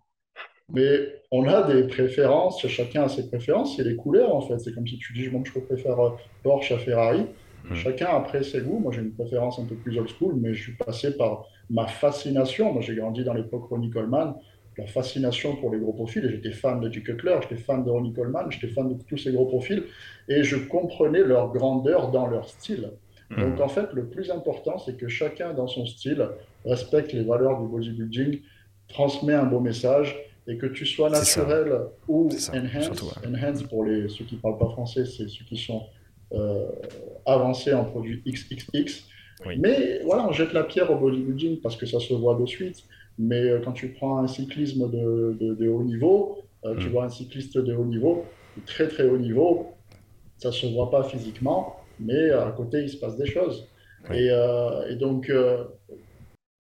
mais 0.68 1.22
on 1.30 1.46
a 1.48 1.62
des 1.62 1.86
préférences, 1.86 2.66
chacun 2.66 3.04
a 3.04 3.08
ses 3.08 3.28
préférences, 3.28 3.76
c'est 3.76 3.84
les 3.84 3.96
couleurs 3.96 4.34
en 4.34 4.40
fait. 4.40 4.58
C'est 4.58 4.72
comme 4.72 4.86
si 4.86 4.98
tu 4.98 5.12
dis, 5.12 5.24
je 5.24 5.58
préfère 5.60 6.00
euh, 6.00 6.10
Porsche 6.42 6.72
à 6.72 6.78
Ferrari. 6.78 7.26
Mmh. 7.64 7.74
Chacun 7.76 8.08
après 8.08 8.42
ses 8.42 8.60
goûts. 8.60 8.78
Moi, 8.78 8.92
j'ai 8.92 9.00
une 9.00 9.14
préférence 9.14 9.58
un 9.58 9.64
peu 9.64 9.74
plus 9.74 9.98
old 9.98 10.08
school, 10.08 10.34
mais 10.36 10.52
je 10.52 10.62
suis 10.64 10.76
passé 10.76 11.16
par 11.16 11.46
ma 11.70 11.86
fascination. 11.86 12.72
Moi, 12.72 12.82
j'ai 12.82 12.94
grandi 12.94 13.24
dans 13.24 13.32
l'époque 13.32 13.64
Ronnie 13.70 13.88
Coleman 13.88 14.34
la 14.78 14.86
fascination 14.86 15.56
pour 15.56 15.72
les 15.72 15.78
gros 15.78 15.92
profils. 15.92 16.24
Et 16.24 16.30
j'étais 16.30 16.52
fan 16.52 16.80
de 16.80 16.88
Dick 16.88 17.04
Cutler, 17.04 17.36
j'étais 17.42 17.60
fan 17.60 17.84
de 17.84 17.90
Ronnie 17.90 18.12
Coleman, 18.12 18.50
j'étais 18.50 18.68
fan 18.68 18.88
de 18.88 19.02
tous 19.02 19.18
ces 19.18 19.32
gros 19.32 19.46
profils. 19.46 19.84
Et 20.28 20.42
je 20.42 20.56
comprenais 20.56 21.22
leur 21.22 21.52
grandeur 21.52 22.10
dans 22.10 22.26
leur 22.26 22.48
style. 22.48 22.90
Hmm. 23.30 23.40
Donc 23.40 23.60
en 23.60 23.68
fait, 23.68 23.92
le 23.92 24.06
plus 24.06 24.30
important, 24.30 24.78
c'est 24.78 24.96
que 24.96 25.08
chacun 25.08 25.54
dans 25.54 25.66
son 25.66 25.86
style 25.86 26.28
respecte 26.64 27.12
les 27.12 27.22
valeurs 27.22 27.60
du 27.60 27.68
bodybuilding, 27.68 28.40
transmet 28.88 29.34
un 29.34 29.44
beau 29.44 29.60
message 29.60 30.16
et 30.46 30.58
que 30.58 30.66
tu 30.66 30.84
sois 30.84 31.10
naturel 31.10 31.72
ou 32.06 32.28
enhance. 32.52 33.18
Enhance, 33.26 33.62
pour 33.64 33.84
les, 33.84 34.08
ceux 34.08 34.24
qui 34.24 34.36
ne 34.36 34.40
parlent 34.40 34.58
pas 34.58 34.68
français, 34.68 35.04
c'est 35.06 35.28
ceux 35.28 35.44
qui 35.44 35.56
sont 35.56 35.82
euh, 36.32 36.66
avancés 37.24 37.72
en 37.72 37.84
produits 37.84 38.22
XXX. 38.26 39.04
Mais 39.58 40.00
voilà, 40.04 40.26
on 40.28 40.32
jette 40.32 40.52
la 40.52 40.64
pierre 40.64 40.90
au 40.90 40.96
bodybuilding 40.96 41.60
parce 41.60 41.76
que 41.76 41.86
ça 41.86 42.00
se 42.00 42.14
voit 42.14 42.34
de 42.34 42.46
suite. 42.46 42.84
Mais 43.18 43.42
euh, 43.42 43.60
quand 43.64 43.72
tu 43.72 43.90
prends 43.92 44.18
un 44.18 44.26
cyclisme 44.26 44.90
de, 44.90 45.36
de, 45.38 45.68
haut 45.68 45.84
niveau, 45.84 46.38
euh, 46.64 46.76
tu 46.76 46.88
mm. 46.88 46.90
vois 46.90 47.04
un 47.04 47.08
cycliste 47.08 47.58
de 47.58 47.74
haut 47.74 47.84
niveau, 47.84 48.24
très 48.66 48.88
très 48.88 49.04
haut 49.04 49.18
niveau, 49.18 49.74
ça 50.38 50.48
ne 50.48 50.54
se 50.54 50.66
voit 50.66 50.90
pas 50.90 51.04
physiquement, 51.04 51.76
mais 52.00 52.30
à 52.30 52.52
côté, 52.56 52.82
il 52.82 52.88
se 52.88 52.96
passe 52.96 53.16
des 53.16 53.26
choses. 53.26 53.68
Et, 54.12 54.28
euh, 54.30 54.88
et, 54.88 54.96
donc. 54.96 55.32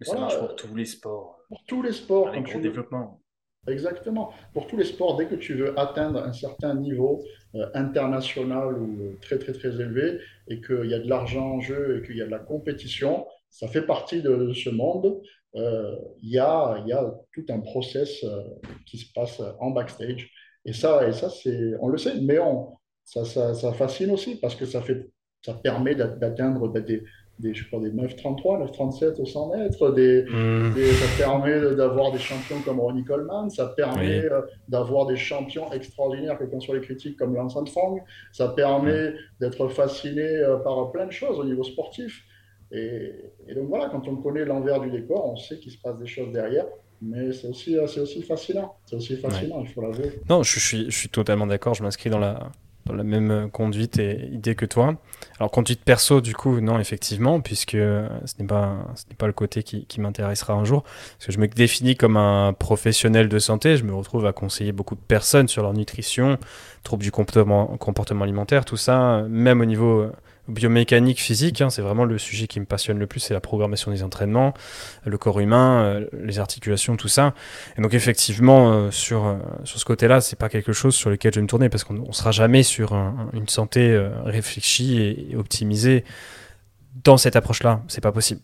ça 0.00 0.18
marche 0.18 0.38
pour 0.38 0.56
tous 0.56 0.74
les 0.74 0.86
sports. 0.86 1.38
Pour 1.48 1.64
tous 1.66 1.82
les 1.82 1.92
sports. 1.92 2.28
Avec 2.28 2.44
gros 2.44 2.60
développement. 2.60 3.20
Exactement. 3.66 4.32
Pour 4.52 4.66
tous 4.66 4.76
les 4.76 4.84
sports, 4.84 5.16
dès 5.16 5.26
que 5.26 5.34
tu 5.34 5.54
veux 5.54 5.78
atteindre 5.78 6.22
un 6.22 6.32
certain 6.34 6.74
niveau 6.74 7.24
international 7.72 8.78
ou 8.78 9.16
très 9.22 9.38
très 9.38 9.52
très 9.52 9.80
élevé 9.80 10.18
et 10.48 10.60
qu'il 10.60 10.84
y 10.84 10.94
a 10.94 10.98
de 10.98 11.08
l'argent 11.08 11.54
en 11.54 11.60
jeu 11.60 11.98
et 11.98 12.06
qu'il 12.06 12.16
y 12.16 12.22
a 12.22 12.26
de 12.26 12.30
la 12.30 12.40
compétition, 12.40 13.26
ça 13.48 13.66
fait 13.66 13.86
partie 13.86 14.20
de 14.20 14.52
ce 14.52 14.68
monde 14.68 15.22
euh, 15.56 15.96
il 16.22 16.30
y, 16.30 16.38
a, 16.38 16.82
y, 16.84 16.92
a, 16.92 17.14
tout 17.32 17.44
un 17.48 17.60
process 17.60 18.24
euh, 18.24 18.42
qui 18.86 18.98
se 18.98 19.12
passe 19.12 19.40
en 19.60 19.70
backstage. 19.70 20.28
Et 20.64 20.72
ça, 20.72 21.06
et 21.06 21.12
ça 21.12 21.30
c'est, 21.30 21.74
on 21.80 21.88
le 21.88 21.98
sait, 21.98 22.20
mais 22.20 22.38
on, 22.38 22.72
ça, 23.04 23.24
ça, 23.24 23.54
ça, 23.54 23.72
fascine 23.72 24.10
aussi 24.10 24.36
parce 24.36 24.56
que 24.56 24.64
ça, 24.64 24.80
fait, 24.80 25.10
ça 25.44 25.54
permet 25.54 25.94
d'atteindre 25.94 26.72
des, 26.72 27.04
des, 27.38 27.54
je 27.54 27.66
crois, 27.68 27.78
des 27.78 27.90
9,33, 27.90 28.66
9,37 28.72 29.20
au 29.20 29.26
100 29.26 29.56
mètres. 29.56 29.90
Des, 29.92 30.24
mmh. 30.24 30.74
ça 30.74 31.24
permet 31.24 31.76
d'avoir 31.76 32.10
des 32.10 32.18
champions 32.18 32.60
comme 32.64 32.80
Ronnie 32.80 33.04
Coleman. 33.04 33.48
Ça 33.48 33.66
permet 33.76 34.24
euh, 34.24 34.40
d'avoir 34.66 35.06
des 35.06 35.16
champions 35.16 35.70
extraordinaires, 35.72 36.36
qu'en 36.38 36.60
soient 36.60 36.76
les 36.76 36.80
critiques, 36.80 37.16
comme 37.16 37.34
Lance 37.34 37.56
Armstrong. 37.56 38.02
Ça 38.32 38.48
permet 38.48 39.10
mmh. 39.10 39.14
d'être 39.40 39.68
fasciné 39.68 40.42
par 40.64 40.90
plein 40.90 41.06
de 41.06 41.12
choses 41.12 41.38
au 41.38 41.44
niveau 41.44 41.62
sportif. 41.62 42.24
Et, 42.74 43.54
donc 43.54 43.68
voilà, 43.68 43.88
quand 43.88 44.06
on 44.08 44.16
connaît 44.16 44.44
l'envers 44.44 44.80
du 44.80 44.90
décor, 44.90 45.26
on 45.26 45.36
sait 45.36 45.58
qu'il 45.58 45.72
se 45.72 45.78
passe 45.78 45.96
des 45.98 46.06
choses 46.06 46.32
derrière. 46.32 46.66
Mais 47.00 47.32
c'est 47.32 47.48
aussi, 47.48 47.76
euh, 47.76 47.86
c'est 47.86 48.00
aussi 48.00 48.22
fascinant. 48.22 48.76
C'est 48.86 48.96
aussi 48.96 49.16
fascinant, 49.16 49.60
il 49.60 49.68
faut 49.68 49.82
l'avouer. 49.82 50.20
Non, 50.28 50.42
je 50.42 50.58
suis, 50.58 50.90
je 50.90 50.96
suis 50.96 51.08
totalement 51.08 51.46
d'accord. 51.46 51.74
Je 51.74 51.82
m'inscris 51.82 52.08
dans 52.08 52.18
la, 52.18 52.50
dans 52.86 52.94
la 52.94 53.04
même 53.04 53.50
conduite 53.50 53.98
et 53.98 54.26
idée 54.32 54.54
que 54.54 54.66
toi. 54.66 54.96
Alors 55.38 55.50
conduite 55.50 55.82
perso, 55.84 56.20
du 56.20 56.34
coup, 56.34 56.60
non, 56.60 56.78
effectivement, 56.78 57.40
puisque 57.40 57.72
ce 57.72 58.08
n'est 58.38 58.46
pas, 58.46 58.86
ce 58.94 59.04
n'est 59.08 59.16
pas 59.16 59.26
le 59.26 59.32
côté 59.32 59.62
qui, 59.62 59.86
qui 59.86 60.00
m'intéressera 60.00 60.54
un 60.54 60.64
jour. 60.64 60.82
Parce 60.82 61.26
que 61.26 61.32
je 61.32 61.38
me 61.38 61.48
définis 61.48 61.96
comme 61.96 62.16
un 62.16 62.52
professionnel 62.52 63.28
de 63.28 63.38
santé, 63.38 63.76
je 63.76 63.84
me 63.84 63.94
retrouve 63.94 64.26
à 64.26 64.32
conseiller 64.32 64.72
beaucoup 64.72 64.94
de 64.94 65.00
personnes 65.00 65.48
sur 65.48 65.62
leur 65.62 65.74
nutrition, 65.74 66.38
troubles 66.82 67.02
du 67.02 67.10
comportement, 67.10 67.66
comportement 67.76 68.24
alimentaire, 68.24 68.64
tout 68.64 68.76
ça, 68.76 69.24
même 69.28 69.60
au 69.60 69.66
niveau 69.66 70.06
biomécanique 70.48 71.20
physique, 71.20 71.60
hein, 71.60 71.70
c'est 71.70 71.82
vraiment 71.82 72.04
le 72.04 72.18
sujet 72.18 72.46
qui 72.46 72.60
me 72.60 72.66
passionne 72.66 72.98
le 72.98 73.06
plus, 73.06 73.20
c'est 73.20 73.34
la 73.34 73.40
programmation 73.40 73.90
des 73.90 74.02
entraînements, 74.02 74.52
le 75.04 75.16
corps 75.16 75.40
humain, 75.40 75.82
euh, 75.84 76.06
les 76.12 76.38
articulations, 76.38 76.96
tout 76.96 77.08
ça. 77.08 77.34
Et 77.78 77.82
donc 77.82 77.94
effectivement, 77.94 78.72
euh, 78.72 78.90
sur, 78.90 79.24
euh, 79.24 79.36
sur 79.64 79.78
ce 79.78 79.84
côté-là, 79.84 80.20
c'est 80.20 80.38
pas 80.38 80.48
quelque 80.48 80.72
chose 80.72 80.94
sur 80.94 81.10
lequel 81.10 81.32
je 81.32 81.38
vais 81.38 81.42
me 81.42 81.48
tourner 81.48 81.68
parce 81.68 81.84
qu'on 81.84 81.94
ne 81.94 82.12
sera 82.12 82.30
jamais 82.30 82.62
sur 82.62 82.92
une 83.32 83.48
santé 83.48 83.96
réfléchie 84.24 85.00
et, 85.30 85.36
optimisée 85.36 86.04
dans 87.02 87.16
cette 87.16 87.36
approche-là. 87.36 87.82
C'est 87.88 88.02
pas 88.02 88.12
possible. 88.12 88.40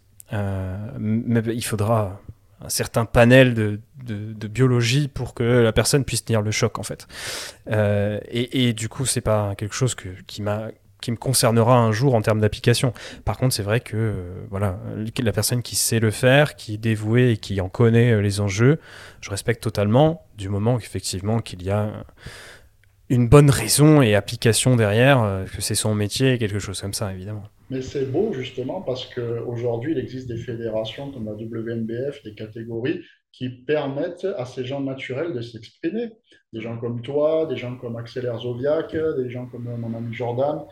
mais 0.99 1.43
il 1.47 1.65
faudra 1.65 2.21
un 2.63 2.69
certain 2.69 3.05
panel 3.07 3.55
de, 3.55 3.81
de, 4.05 4.49
biologie 4.49 5.09
pour 5.09 5.33
que 5.33 5.43
la 5.43 5.73
personne 5.73 6.05
puisse 6.05 6.25
tenir 6.25 6.43
le 6.43 6.51
choc 6.51 6.79
en 6.79 6.83
fait. 6.83 7.07
et, 7.71 8.69
et, 8.69 8.73
du 8.73 8.89
coup, 8.89 9.07
c'est 9.07 9.21
pas 9.21 9.55
quelque 9.57 9.75
chose 9.75 9.95
que, 9.95 10.09
qui 10.27 10.43
m'a 10.43 10.69
qui 11.01 11.11
me 11.11 11.17
concernera 11.17 11.77
un 11.77 11.93
jour 11.93 12.15
en 12.15 12.23
termes 12.23 12.41
d'application. 12.41 12.93
Par 13.25 13.37
contre, 13.37 13.55
c'est 13.55 13.63
vrai 13.63 13.81
que 13.81 13.97
euh, 13.97 14.45
voilà, 14.51 14.79
la 15.23 15.33
personne 15.33 15.63
qui 15.63 15.77
sait 15.77 16.01
le 16.01 16.11
faire, 16.11 16.57
qui 16.57 16.75
est 16.75 16.79
dévouée 16.79 17.33
et 17.33 17.37
qui 17.37 17.61
en 17.61 17.69
connaît 17.69 18.13
euh, 18.13 18.21
les 18.21 18.41
enjeux, 18.41 18.79
je 19.21 19.31
respecte 19.31 19.63
totalement 19.63 20.25
du 20.37 20.49
moment 20.49 20.79
effectivement 20.79 21.41
qu'il 21.41 21.63
y 21.63 21.71
a 21.71 22.05
une 23.11 23.29
bonne 23.29 23.51
raison 23.51 24.01
et 24.01 24.15
application 24.15 24.77
derrière, 24.77 25.23
euh, 25.23 25.45
que 25.45 25.61
c'est 25.61 25.75
son 25.75 25.95
métier, 25.95 26.39
quelque 26.39 26.61
chose 26.61 26.81
comme 26.81 26.95
ça, 26.95 27.13
évidemment. 27.13 27.43
Mais 27.69 27.83
c'est 27.83 28.11
beau 28.11 28.33
justement 28.33 28.81
parce 28.81 29.05
qu'aujourd'hui, 29.13 29.93
il 29.93 29.99
existe 29.99 30.29
des 30.29 30.37
fédérations 30.37 31.11
comme 31.11 31.27
la 31.27 31.33
WNBF, 31.33 32.23
des 32.25 32.35
catégories 32.35 33.03
qui 33.33 33.49
permettent 33.49 34.27
à 34.37 34.45
ces 34.45 34.65
gens 34.65 34.81
naturels 34.81 35.35
de 35.35 35.41
s'exprimer. 35.41 36.13
Des 36.53 36.61
gens 36.61 36.79
comme 36.79 37.01
toi, 37.01 37.47
des 37.47 37.57
gens 37.57 37.77
comme 37.77 37.97
Axel 37.97 38.25
Herzoviak, 38.25 38.97
des 38.97 39.31
gens 39.31 39.47
comme 39.47 39.65
mon 39.77 39.95
ami 39.97 40.13
Jordan, 40.13 40.63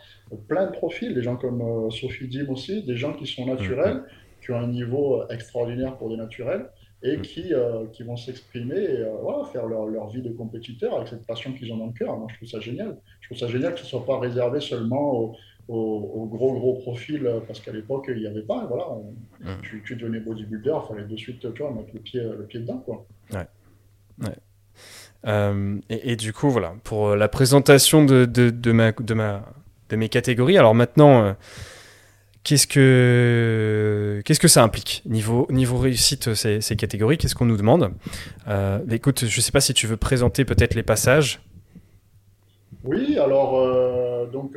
plein 0.48 0.66
de 0.66 0.72
profils, 0.72 1.14
des 1.14 1.22
gens 1.22 1.36
comme 1.36 1.60
euh, 1.60 1.90
Sophie 1.90 2.28
Dim 2.28 2.50
aussi, 2.50 2.84
des 2.84 2.96
gens 2.96 3.12
qui 3.12 3.26
sont 3.26 3.46
naturels, 3.46 4.02
qui 4.40 4.50
ont 4.52 4.58
un 4.58 4.68
niveau 4.68 5.28
extraordinaire 5.28 5.96
pour 5.98 6.08
des 6.10 6.16
naturels 6.16 6.68
et 7.02 7.20
qui, 7.20 7.54
euh, 7.54 7.86
qui 7.92 8.02
vont 8.02 8.16
s'exprimer 8.16 8.76
et 8.76 9.02
euh, 9.02 9.12
voilà, 9.22 9.44
faire 9.44 9.66
leur, 9.66 9.86
leur, 9.86 10.08
vie 10.08 10.22
de 10.22 10.30
compétiteur 10.30 10.96
avec 10.96 11.08
cette 11.08 11.26
passion 11.26 11.52
qu'ils 11.52 11.72
ont 11.72 11.76
dans 11.76 11.86
le 11.86 11.92
cœur. 11.92 12.16
Moi, 12.18 12.26
je 12.30 12.36
trouve 12.36 12.48
ça 12.48 12.60
génial. 12.60 12.96
Je 13.20 13.28
trouve 13.28 13.38
ça 13.38 13.46
génial 13.46 13.74
que 13.74 13.78
ce 13.80 13.84
ne 13.84 13.88
soit 13.90 14.04
pas 14.04 14.18
réservé 14.18 14.60
seulement 14.60 15.12
aux, 15.12 15.36
au, 15.68 16.26
gros 16.26 16.54
gros 16.54 16.74
profil 16.74 17.26
euh, 17.26 17.40
parce 17.46 17.60
qu'à 17.60 17.72
l'époque 17.72 18.06
il 18.08 18.20
n'y 18.20 18.26
avait 18.26 18.42
pas 18.42 18.66
voilà 18.66 18.86
mm. 19.40 19.60
tu, 19.62 19.82
tu, 19.84 19.96
devenais 19.96 20.20
bodybuilder 20.20 20.74
il 20.82 20.88
fallait 20.88 21.06
de 21.06 21.16
suite 21.16 21.40
tu 21.52 21.62
vois, 21.62 21.72
mettre 21.72 21.90
le 21.92 22.00
pied 22.00 22.22
le 22.22 22.46
pied 22.46 22.60
dedans 22.60 22.78
quoi 22.78 23.06
ouais, 23.32 23.46
ouais. 24.22 24.36
Euh, 25.26 25.78
et, 25.90 26.16
du 26.16 26.32
coup 26.32 26.48
voilà 26.48 26.74
pour 26.84 27.16
la 27.16 27.28
présentation 27.28 28.04
de, 28.04 28.24
de, 28.24 28.48
de, 28.50 28.72
ma, 28.72 28.92
de, 28.92 29.14
ma, 29.14 29.44
de 29.90 29.96
mes 29.96 30.08
catégories 30.08 30.56
alors 30.56 30.74
maintenant 30.74 31.36
Qu'est-ce 32.48 32.66
que, 32.66 34.22
qu'est-ce 34.24 34.40
que 34.40 34.48
ça 34.48 34.62
implique 34.62 35.02
niveau, 35.04 35.46
niveau 35.50 35.76
réussite, 35.76 36.32
ces, 36.32 36.62
ces 36.62 36.76
catégories 36.76 37.18
Qu'est-ce 37.18 37.34
qu'on 37.34 37.44
nous 37.44 37.58
demande? 37.58 37.90
Euh, 38.48 38.78
Écoute, 38.90 39.26
je 39.26 39.36
ne 39.38 39.42
sais 39.42 39.52
pas 39.52 39.60
si 39.60 39.74
tu 39.74 39.86
veux 39.86 39.98
présenter 39.98 40.46
peut-être 40.46 40.74
les 40.74 40.82
passages. 40.82 41.40
Oui, 42.84 43.18
alors, 43.18 44.30
donc, 44.30 44.56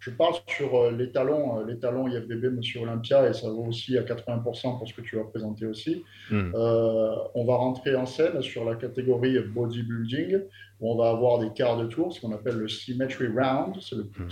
je 0.00 0.10
parle 0.10 0.34
sur 0.46 0.74
euh, 0.74 0.90
les 0.92 1.10
talons, 1.10 1.58
euh, 1.58 1.66
les 1.66 1.78
talons 1.78 2.08
IFBB 2.08 2.56
Monsieur 2.56 2.80
Olympia, 2.80 3.28
et 3.28 3.34
ça 3.34 3.50
vaut 3.50 3.66
aussi 3.66 3.98
à 3.98 4.02
80% 4.02 4.78
pour 4.78 4.88
ce 4.88 4.94
que 4.94 5.02
tu 5.02 5.16
vas 5.16 5.24
présenter 5.24 5.66
aussi. 5.66 6.02
Hmm. 6.30 6.52
Euh, 6.54 7.14
on 7.34 7.44
va 7.44 7.56
rentrer 7.56 7.94
en 7.94 8.06
scène 8.06 8.40
sur 8.40 8.64
la 8.64 8.76
catégorie 8.76 9.38
bodybuilding, 9.40 10.40
où 10.80 10.92
on 10.92 10.96
va 10.96 11.10
avoir 11.10 11.38
des 11.38 11.50
quarts 11.50 11.76
de 11.76 11.84
tour, 11.84 12.14
ce 12.14 12.20
qu'on 12.20 12.32
appelle 12.32 12.56
le 12.56 12.68
symmetry 12.68 13.26
round. 13.26 13.76
Hmm. 13.92 14.28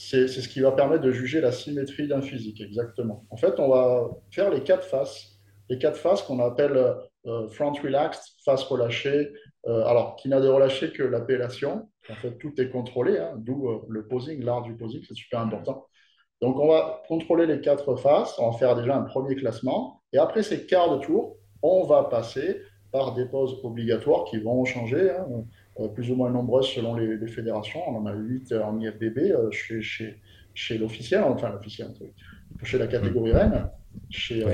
C'est 0.00 0.28
ce 0.28 0.48
qui 0.48 0.60
va 0.60 0.70
permettre 0.70 1.02
de 1.02 1.10
juger 1.10 1.40
la 1.40 1.50
symétrie 1.50 2.06
d'un 2.06 2.22
physique, 2.22 2.60
exactement. 2.60 3.26
En 3.30 3.36
fait, 3.36 3.58
on 3.58 3.68
va 3.68 4.08
faire 4.30 4.48
les 4.48 4.62
quatre 4.62 4.86
faces, 4.86 5.40
les 5.68 5.78
quatre 5.78 5.98
faces 5.98 6.22
qu'on 6.22 6.38
appelle 6.38 6.94
front 7.50 7.72
relaxed, 7.72 8.22
face 8.44 8.62
relâchée, 8.62 9.32
alors 9.66 10.14
qui 10.14 10.28
n'a 10.28 10.40
de 10.40 10.46
relâché 10.48 10.92
que 10.92 11.02
l'appellation 11.02 11.88
en 12.10 12.14
fait, 12.14 12.38
tout 12.38 12.58
est 12.60 12.70
contrôlé, 12.70 13.18
hein, 13.18 13.34
d'où 13.36 13.68
euh, 13.68 13.80
le 13.88 14.06
posing, 14.06 14.42
l'art 14.42 14.62
du 14.62 14.74
posing, 14.74 15.02
c'est 15.06 15.14
super 15.14 15.40
important. 15.40 15.86
Donc, 16.40 16.58
on 16.58 16.68
va 16.68 17.02
contrôler 17.08 17.46
les 17.46 17.60
quatre 17.60 17.96
faces, 17.96 18.38
on 18.38 18.50
va 18.50 18.56
faire 18.56 18.76
déjà 18.76 18.96
un 18.96 19.02
premier 19.02 19.34
classement. 19.34 20.02
Et 20.12 20.18
après 20.18 20.42
ces 20.42 20.66
quarts 20.66 20.96
de 20.96 21.04
tour, 21.04 21.36
on 21.62 21.84
va 21.84 22.04
passer 22.04 22.62
par 22.92 23.14
des 23.14 23.26
poses 23.26 23.60
obligatoires 23.64 24.24
qui 24.24 24.38
vont 24.38 24.64
changer, 24.64 25.10
hein, 25.10 25.26
euh, 25.30 25.42
plus 25.86 26.10
ou 26.10 26.16
moins 26.16 26.30
nombreuses 26.30 26.68
selon 26.68 26.94
les, 26.96 27.26
fédérations. 27.28 27.80
On 27.88 27.96
en 27.96 28.06
a 28.06 28.14
8 28.14 28.52
en 28.52 28.80
IFBB 28.80 29.18
euh, 29.18 29.50
chez, 29.50 29.80
chez, 29.80 30.16
chez 30.54 30.78
l'officiel, 30.78 31.22
enfin 31.22 31.50
l'officiel, 31.50 31.88
chez 32.64 32.78
la 32.78 32.86
catégorie 32.86 33.32
reine. 33.32 33.70
Chez, 34.10 34.44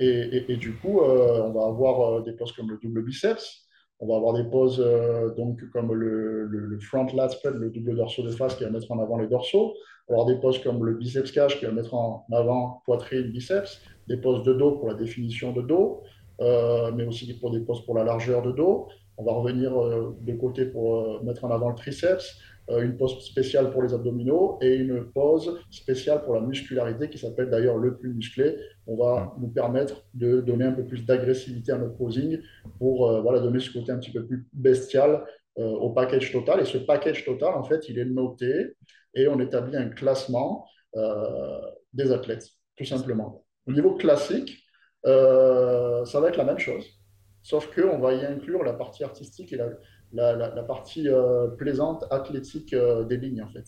et, 0.00 0.44
et, 0.48 0.56
du 0.56 0.74
coup, 0.74 1.00
on 1.00 1.50
va 1.50 1.66
avoir 1.66 2.22
des 2.22 2.32
poses 2.32 2.52
comme 2.52 2.70
le 2.70 2.78
double 2.82 3.02
biceps, 3.02 3.64
on 4.00 4.06
va 4.08 4.16
avoir 4.16 4.34
des 4.34 4.44
poses 4.44 4.82
euh, 4.84 5.30
donc, 5.34 5.60
comme 5.70 5.92
le, 5.94 6.78
front 6.80 7.06
lat 7.14 7.28
spread, 7.28 7.54
le 7.54 7.70
double 7.70 7.96
dorsaux 7.96 8.22
de 8.22 8.30
face 8.30 8.54
qui 8.56 8.64
va 8.64 8.70
mettre 8.70 8.90
en 8.90 8.98
avant 8.98 9.18
les 9.18 9.28
dorsaux. 9.28 9.74
On 10.08 10.14
va 10.14 10.20
avoir 10.20 10.26
des 10.26 10.40
poses 10.40 10.62
comme 10.62 10.84
le 10.84 10.94
biceps 10.94 11.30
cache 11.30 11.58
qui 11.58 11.64
va 11.64 11.72
mettre 11.72 11.94
en 11.94 12.26
avant 12.32 12.82
poitrine, 12.84 13.30
biceps. 13.30 13.80
Des 14.08 14.16
poses 14.16 14.42
de 14.42 14.52
dos 14.52 14.72
pour 14.72 14.88
la 14.88 14.94
définition 14.94 15.52
de 15.52 15.62
dos, 15.62 16.02
euh, 16.40 16.92
mais 16.92 17.06
aussi 17.06 17.32
pour 17.38 17.50
des 17.50 17.60
poses 17.60 17.84
pour 17.86 17.94
la 17.94 18.04
largeur 18.04 18.42
de 18.42 18.52
dos. 18.52 18.88
On 19.16 19.24
va 19.24 19.32
revenir 19.32 19.76
euh, 19.80 20.16
de 20.20 20.32
côté 20.34 20.66
pour 20.66 21.22
mettre 21.24 21.44
en 21.44 21.50
avant 21.50 21.68
le 21.68 21.74
triceps. 21.74 22.38
Euh, 22.70 22.82
une 22.82 22.96
pose 22.96 23.22
spéciale 23.22 23.70
pour 23.70 23.82
les 23.82 23.92
abdominaux 23.92 24.58
et 24.62 24.74
une 24.74 25.04
pose 25.12 25.60
spéciale 25.70 26.24
pour 26.24 26.34
la 26.34 26.40
muscularité 26.40 27.10
qui 27.10 27.18
s'appelle 27.18 27.50
d'ailleurs 27.50 27.76
le 27.76 27.98
plus 27.98 28.14
musclé. 28.14 28.56
On 28.86 28.96
va 28.96 29.34
nous 29.38 29.48
permettre 29.48 30.02
de 30.14 30.40
donner 30.40 30.64
un 30.64 30.72
peu 30.72 30.84
plus 30.86 31.04
d'agressivité 31.04 31.72
à 31.72 31.78
notre 31.78 31.96
posing 31.98 32.40
pour 32.78 33.10
euh, 33.10 33.20
voilà, 33.20 33.40
donner 33.40 33.60
ce 33.60 33.70
côté 33.70 33.92
un 33.92 33.98
petit 33.98 34.12
peu 34.12 34.24
plus 34.24 34.46
bestial 34.54 35.26
euh, 35.58 35.62
au 35.62 35.90
package 35.90 36.32
total. 36.32 36.60
Et 36.60 36.64
ce 36.64 36.78
package 36.78 37.26
total, 37.26 37.54
en 37.54 37.64
fait, 37.64 37.86
il 37.90 37.98
est 37.98 38.06
noté 38.06 38.72
et 39.14 39.28
on 39.28 39.38
établit 39.40 39.76
un 39.76 39.90
classement 39.90 40.66
des 41.92 42.12
athlètes, 42.12 42.48
tout 42.76 42.84
simplement. 42.84 43.44
Au 43.66 43.72
niveau 43.72 43.96
classique, 43.96 44.64
ça 45.04 46.20
va 46.20 46.28
être 46.28 46.36
la 46.36 46.44
même 46.44 46.58
chose, 46.58 46.84
sauf 47.44 47.72
qu'on 47.72 47.98
va 47.98 48.14
y 48.14 48.24
inclure 48.24 48.64
la 48.64 48.72
partie 48.72 49.04
artistique 49.04 49.52
et 49.52 49.56
la, 49.56 50.34
la, 50.34 50.62
partie 50.62 51.08
euh, 51.08 51.48
plaisante, 51.48 52.04
athlétique 52.10 52.72
euh, 52.72 53.04
des 53.04 53.18
lignes, 53.18 53.42
en 53.42 53.48
fait. 53.48 53.66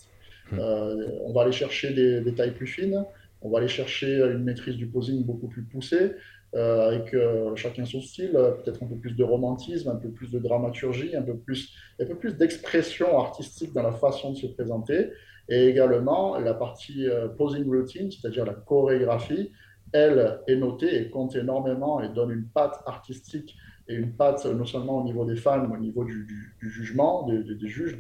Hmm. 0.51 0.59
Euh, 0.59 1.09
on 1.25 1.33
va 1.33 1.43
aller 1.43 1.53
chercher 1.53 1.93
des, 1.93 2.35
tailles 2.35 2.55
plus 2.55 2.67
fines, 2.67 3.05
on 3.43 3.51
va 3.51 3.59
aller 3.59 3.69
chercher 3.69 4.19
une 4.19 4.45
maîtrise 4.45 4.77
du 4.77 4.87
posing 4.87 5.25
beaucoup 5.25 5.47
plus 5.47 5.63
poussée, 5.63 6.13
avec 6.55 7.15
chacun 7.55 7.85
son 7.85 8.01
style, 8.01 8.31
peut-être 8.31 8.83
un 8.83 8.87
peu 8.87 8.97
plus 8.97 9.15
de 9.15 9.23
romantisme, 9.23 9.91
un 9.91 9.97
peu 9.97 10.09
plus 10.09 10.31
de 10.31 10.39
dramaturgie, 10.39 11.15
un 11.15 11.21
peu 11.21 11.37
plus, 11.37 11.75
un 12.01 12.07
peu 12.07 12.15
plus 12.15 12.35
d'expression 12.35 13.19
artistique 13.21 13.75
dans 13.75 13.83
la 13.83 13.93
façon 13.93 14.33
de 14.33 14.39
se 14.39 14.47
présenter, 14.47 15.11
et 15.51 15.67
également 15.67 16.39
la 16.39 16.55
partie 16.55 17.07
posing 17.37 17.67
routine, 17.67 18.11
c'est-à-dire 18.11 18.47
la 18.47 18.55
chorégraphie, 18.55 19.53
elle 19.93 20.41
est 20.47 20.57
notée 20.57 21.03
et 21.03 21.11
compte 21.11 21.37
énormément 21.37 22.01
et 22.01 22.09
donne 22.09 22.31
une 22.31 22.47
patte 22.49 22.83
artistique 22.87 23.55
et 23.89 23.95
une 23.95 24.13
patte 24.13 24.47
non 24.47 24.65
seulement 24.65 25.01
au 25.01 25.05
niveau 25.05 25.25
des 25.25 25.37
fans, 25.37 25.67
mais 25.67 25.77
au 25.77 25.81
niveau 25.81 26.05
du, 26.05 26.27
jugement, 26.61 27.27
des, 27.27 27.69
juges, 27.69 27.97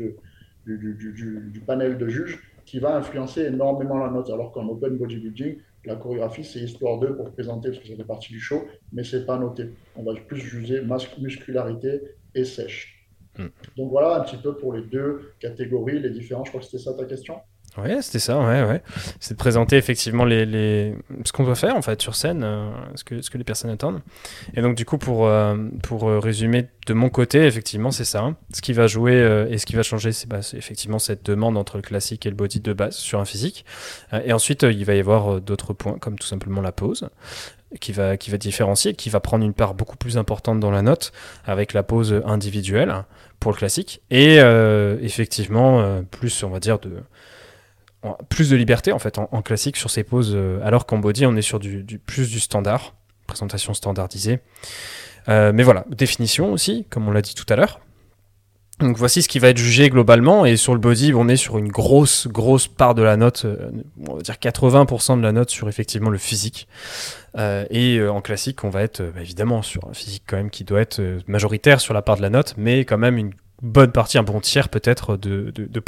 du, 0.66 1.60
panel 1.66 1.98
de 1.98 2.08
juges, 2.08 2.42
qui 2.64 2.80
va 2.80 2.96
influencer 2.96 3.42
énormément 3.46 3.98
la 3.98 4.10
note. 4.10 4.28
Alors 4.30 4.52
qu'en 4.52 4.66
open 4.68 4.98
bodybuilding, 4.98 5.58
la 5.84 5.96
chorégraphie, 5.96 6.44
c'est 6.44 6.58
histoire 6.58 6.98
2 6.98 7.16
pour 7.16 7.30
présenter, 7.30 7.70
parce 7.70 7.80
que 7.80 7.88
ça 7.88 7.96
fait 7.96 8.04
partie 8.04 8.32
du 8.32 8.40
show, 8.40 8.64
mais 8.92 9.04
c'est 9.04 9.24
pas 9.24 9.38
noté. 9.38 9.70
On 9.94 10.02
va 10.02 10.14
plus 10.14 10.40
juger 10.40 10.82
muscularité 11.18 12.00
et 12.34 12.44
sèche. 12.44 13.08
Hmm. 13.38 13.46
Donc 13.76 13.90
voilà 13.90 14.16
un 14.16 14.24
petit 14.24 14.38
peu 14.38 14.56
pour 14.56 14.72
les 14.72 14.82
deux 14.82 15.32
catégories, 15.38 16.00
les 16.00 16.10
différents. 16.10 16.44
Je 16.44 16.50
crois 16.50 16.60
que 16.60 16.66
c'était 16.66 16.82
ça 16.82 16.94
ta 16.94 17.04
question? 17.04 17.36
Ouais, 17.78 18.00
c'était 18.00 18.18
ça, 18.18 18.38
ouais, 18.38 18.64
ouais. 18.64 18.82
C'est 19.20 19.34
de 19.34 19.38
présenter 19.38 19.76
effectivement 19.76 20.24
les, 20.24 20.46
les... 20.46 20.94
ce 21.24 21.32
qu'on 21.32 21.44
doit 21.44 21.54
faire 21.54 21.76
en 21.76 21.82
fait 21.82 22.00
sur 22.00 22.14
scène, 22.14 22.42
euh, 22.42 22.70
ce, 22.94 23.04
que, 23.04 23.20
ce 23.20 23.28
que 23.28 23.36
les 23.36 23.44
personnes 23.44 23.70
attendent. 23.70 24.00
Et 24.54 24.62
donc 24.62 24.76
du 24.76 24.86
coup, 24.86 24.96
pour, 24.96 25.26
euh, 25.26 25.56
pour 25.82 26.08
euh, 26.08 26.18
résumer 26.18 26.68
de 26.86 26.94
mon 26.94 27.10
côté, 27.10 27.44
effectivement, 27.44 27.90
c'est 27.90 28.04
ça. 28.04 28.34
Ce 28.52 28.62
qui 28.62 28.72
va 28.72 28.86
jouer 28.86 29.46
et 29.50 29.58
ce 29.58 29.66
qui 29.66 29.76
va 29.76 29.82
changer, 29.82 30.12
c'est 30.12 30.28
bah, 30.28 30.40
effectivement 30.54 30.98
cette 30.98 31.26
demande 31.26 31.58
entre 31.58 31.76
le 31.76 31.82
classique 31.82 32.24
et 32.24 32.30
le 32.30 32.36
body 32.36 32.60
de 32.60 32.72
base 32.72 32.96
sur 32.96 33.20
un 33.20 33.24
physique. 33.24 33.64
et 34.24 34.32
ensuite, 34.32 34.62
il 34.62 34.84
va 34.84 34.94
y 34.94 35.00
avoir 35.00 35.40
d'autres 35.40 35.72
points, 35.72 35.98
comme 35.98 36.18
tout 36.18 36.26
simplement 36.26 36.60
la 36.60 36.72
pose 36.72 37.08
qui 37.80 37.90
va, 37.90 38.16
qui 38.16 38.30
va 38.30 38.38
différencier, 38.38 38.94
qui 38.94 39.10
va 39.10 39.18
prendre 39.18 39.44
une 39.44 39.52
part 39.52 39.74
beaucoup 39.74 39.96
plus 39.96 40.16
importante 40.16 40.60
dans 40.60 40.70
la 40.70 40.82
note 40.82 41.12
avec 41.44 41.72
la 41.72 41.82
pose 41.82 42.22
individuelle 42.24 43.04
pour 43.40 43.50
le 43.50 43.56
classique 43.56 44.00
et 44.10 44.36
effectivement 45.02 46.02
plus, 46.12 46.44
on 46.44 46.50
va 46.50 46.60
dire, 46.60 46.78
de 46.78 47.02
plus 48.28 48.50
de 48.50 48.56
liberté 48.56 48.92
en 48.92 48.98
fait 48.98 49.18
en, 49.18 49.42
classique 49.42 49.76
sur 49.76 49.90
ces 49.90 50.04
poses, 50.04 50.36
alors 50.62 50.86
qu'en 50.86 50.98
body 50.98 51.26
on 51.26 51.36
est 51.36 51.42
sur 51.42 51.58
du, 51.58 51.84
plus 52.04 52.30
du 52.30 52.40
standard, 52.40 52.94
présentation 53.26 53.74
standardisée. 53.74 54.40
mais 55.28 55.62
voilà, 55.62 55.84
définition 55.90 56.52
aussi, 56.52 56.86
comme 56.90 57.08
on 57.08 57.12
l'a 57.12 57.22
dit 57.22 57.34
tout 57.34 57.46
à 57.48 57.56
l'heure. 57.56 57.80
Donc 58.80 58.98
voici 58.98 59.22
ce 59.22 59.28
qui 59.28 59.38
va 59.38 59.48
être 59.48 59.56
jugé 59.56 59.88
globalement 59.88 60.44
et 60.44 60.56
sur 60.56 60.74
le 60.74 60.80
body 60.80 61.14
on 61.14 61.28
est 61.28 61.36
sur 61.36 61.56
une 61.56 61.68
grosse 61.68 62.28
grosse 62.28 62.68
part 62.68 62.94
de 62.94 63.02
la 63.02 63.16
note, 63.16 63.46
euh, 63.46 63.70
on 64.06 64.16
va 64.16 64.20
dire 64.20 64.34
80% 64.34 65.16
de 65.16 65.22
la 65.22 65.32
note 65.32 65.48
sur 65.48 65.70
effectivement 65.70 66.10
le 66.10 66.18
physique 66.18 66.68
euh, 67.38 67.64
et 67.70 67.96
euh, 67.96 68.12
en 68.12 68.20
classique 68.20 68.64
on 68.64 68.68
va 68.68 68.82
être 68.82 69.00
bah, 69.00 69.22
évidemment 69.22 69.62
sur 69.62 69.88
un 69.88 69.94
physique 69.94 70.24
quand 70.26 70.36
même 70.36 70.50
qui 70.50 70.64
doit 70.64 70.82
être 70.82 71.00
majoritaire 71.26 71.80
sur 71.80 71.94
la 71.94 72.02
part 72.02 72.18
de 72.18 72.22
la 72.22 72.28
note 72.28 72.52
mais 72.58 72.80
quand 72.80 72.98
même 72.98 73.16
une 73.16 73.32
bonne 73.62 73.92
partie, 73.92 74.18
un 74.18 74.22
bon 74.22 74.40
tiers 74.40 74.68
peut-être 74.68 75.16
de, 75.16 75.50
de. 75.50 75.80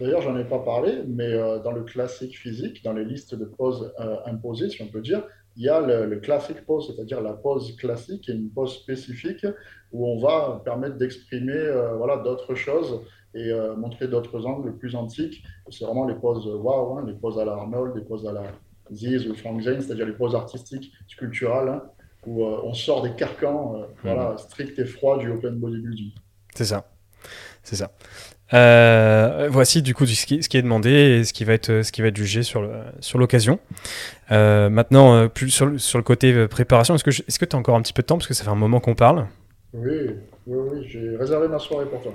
D'ailleurs 0.00 0.20
j'en 0.22 0.36
ai 0.36 0.44
pas 0.44 0.58
parlé 0.58 1.02
mais 1.06 1.32
dans 1.64 1.72
le 1.72 1.82
classique 1.82 2.36
physique, 2.36 2.84
dans 2.84 2.92
les 2.92 3.04
listes 3.04 3.34
de 3.34 3.44
poses 3.44 3.92
imposées 4.26 4.68
si 4.68 4.82
on 4.82 4.88
peut 4.88 5.00
dire, 5.00 5.22
il 5.56 5.64
y 5.64 5.68
a 5.68 5.80
le, 5.80 6.06
le 6.06 6.20
classic 6.20 6.64
pose, 6.66 6.86
c'est-à-dire 6.94 7.20
la 7.22 7.32
pose 7.32 7.74
classique 7.76 8.28
et 8.28 8.32
une 8.32 8.50
pose 8.50 8.74
spécifique 8.74 9.46
où 9.92 10.06
on 10.06 10.18
va 10.18 10.60
permettre 10.64 10.96
d'exprimer 10.96 11.54
euh, 11.54 11.96
voilà, 11.96 12.18
d'autres 12.18 12.54
choses 12.54 13.00
et 13.34 13.50
euh, 13.50 13.74
montrer 13.74 14.08
d'autres 14.08 14.44
angles 14.46 14.76
plus 14.76 14.94
antiques. 14.94 15.42
C'est 15.70 15.84
vraiment 15.84 16.06
les 16.06 16.14
poses 16.14 16.46
wow, 16.46 16.98
hein, 16.98 17.04
les 17.06 17.14
poses 17.14 17.38
à 17.38 17.44
la 17.44 17.52
Arnold, 17.52 17.96
les 17.96 18.04
poses 18.04 18.26
à 18.26 18.32
la 18.32 18.44
Ziz 18.92 19.26
ou 19.28 19.34
Frank 19.34 19.62
Zane, 19.62 19.80
c'est-à-dire 19.80 20.06
les 20.06 20.12
poses 20.12 20.34
artistiques, 20.34 20.92
sculpturales, 21.08 21.68
hein, 21.68 21.82
où 22.26 22.44
euh, 22.44 22.60
on 22.62 22.74
sort 22.74 23.02
des 23.02 23.12
carcans 23.12 23.86
voilà, 24.02 24.32
mmh. 24.32 24.38
stricts 24.38 24.78
et 24.78 24.84
froids 24.84 25.18
du 25.18 25.30
open 25.30 25.56
bodybuilding. 25.56 26.12
C'est 26.54 26.66
ça. 26.66 26.86
C'est 27.66 27.74
ça. 27.74 27.90
Euh, 28.54 29.48
voici 29.50 29.82
du 29.82 29.92
coup 29.92 30.06
ce 30.06 30.24
qui, 30.24 30.36
est 30.36 30.62
demandé 30.62 30.90
et 30.90 31.24
ce 31.24 31.32
qui 31.32 31.44
va 31.44 31.52
être, 31.52 31.82
ce 31.82 31.90
qui 31.90 32.00
va 32.00 32.08
être 32.08 32.16
jugé 32.16 32.44
sur, 32.44 32.62
le, 32.62 32.70
sur 33.00 33.18
l'occasion. 33.18 33.58
Euh, 34.30 34.70
maintenant, 34.70 35.16
euh, 35.16 35.26
plus 35.26 35.50
sur, 35.50 35.66
le 35.66 36.02
côté 36.02 36.46
préparation, 36.46 36.94
est-ce 36.94 37.02
que, 37.02 37.10
est-ce 37.10 37.40
que 37.40 37.44
tu 37.44 37.56
as 37.56 37.58
encore 37.58 37.74
un 37.74 37.82
petit 37.82 37.92
peu 37.92 38.02
de 38.02 38.06
temps? 38.06 38.18
Parce 38.18 38.28
que 38.28 38.34
ça 38.34 38.44
fait 38.44 38.50
un 38.50 38.54
moment 38.54 38.78
qu'on 38.78 38.94
parle 38.94 39.26
Oui, 39.72 40.10
oui, 40.46 40.58
oui, 40.70 40.86
j'ai 40.88 41.16
réservé 41.16 41.48
ma 41.48 41.58
soirée 41.58 41.86
pour 41.86 42.00
toi. 42.00 42.12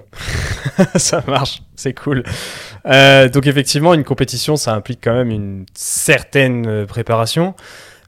ça 0.96 1.22
marche, 1.28 1.64
c'est 1.76 1.94
cool. 1.94 2.24
donc 2.86 3.46
effectivement, 3.46 3.94
une 3.94 4.06
compétition, 4.06 4.56
ça 4.56 4.74
implique 4.74 5.02
quand 5.04 5.14
même 5.14 5.32
une 5.32 5.66
certaine 5.74 6.86
préparation. 6.86 7.56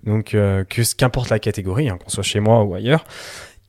Donc 0.05 0.27
que, 0.31 0.95
qu'importe 0.95 1.29
la 1.29 1.39
catégorie, 1.39 1.89
hein, 1.89 1.97
qu'on 2.01 2.09
soit 2.09 2.23
chez 2.23 2.39
moi 2.39 2.63
ou 2.63 2.73
ailleurs 2.73 3.03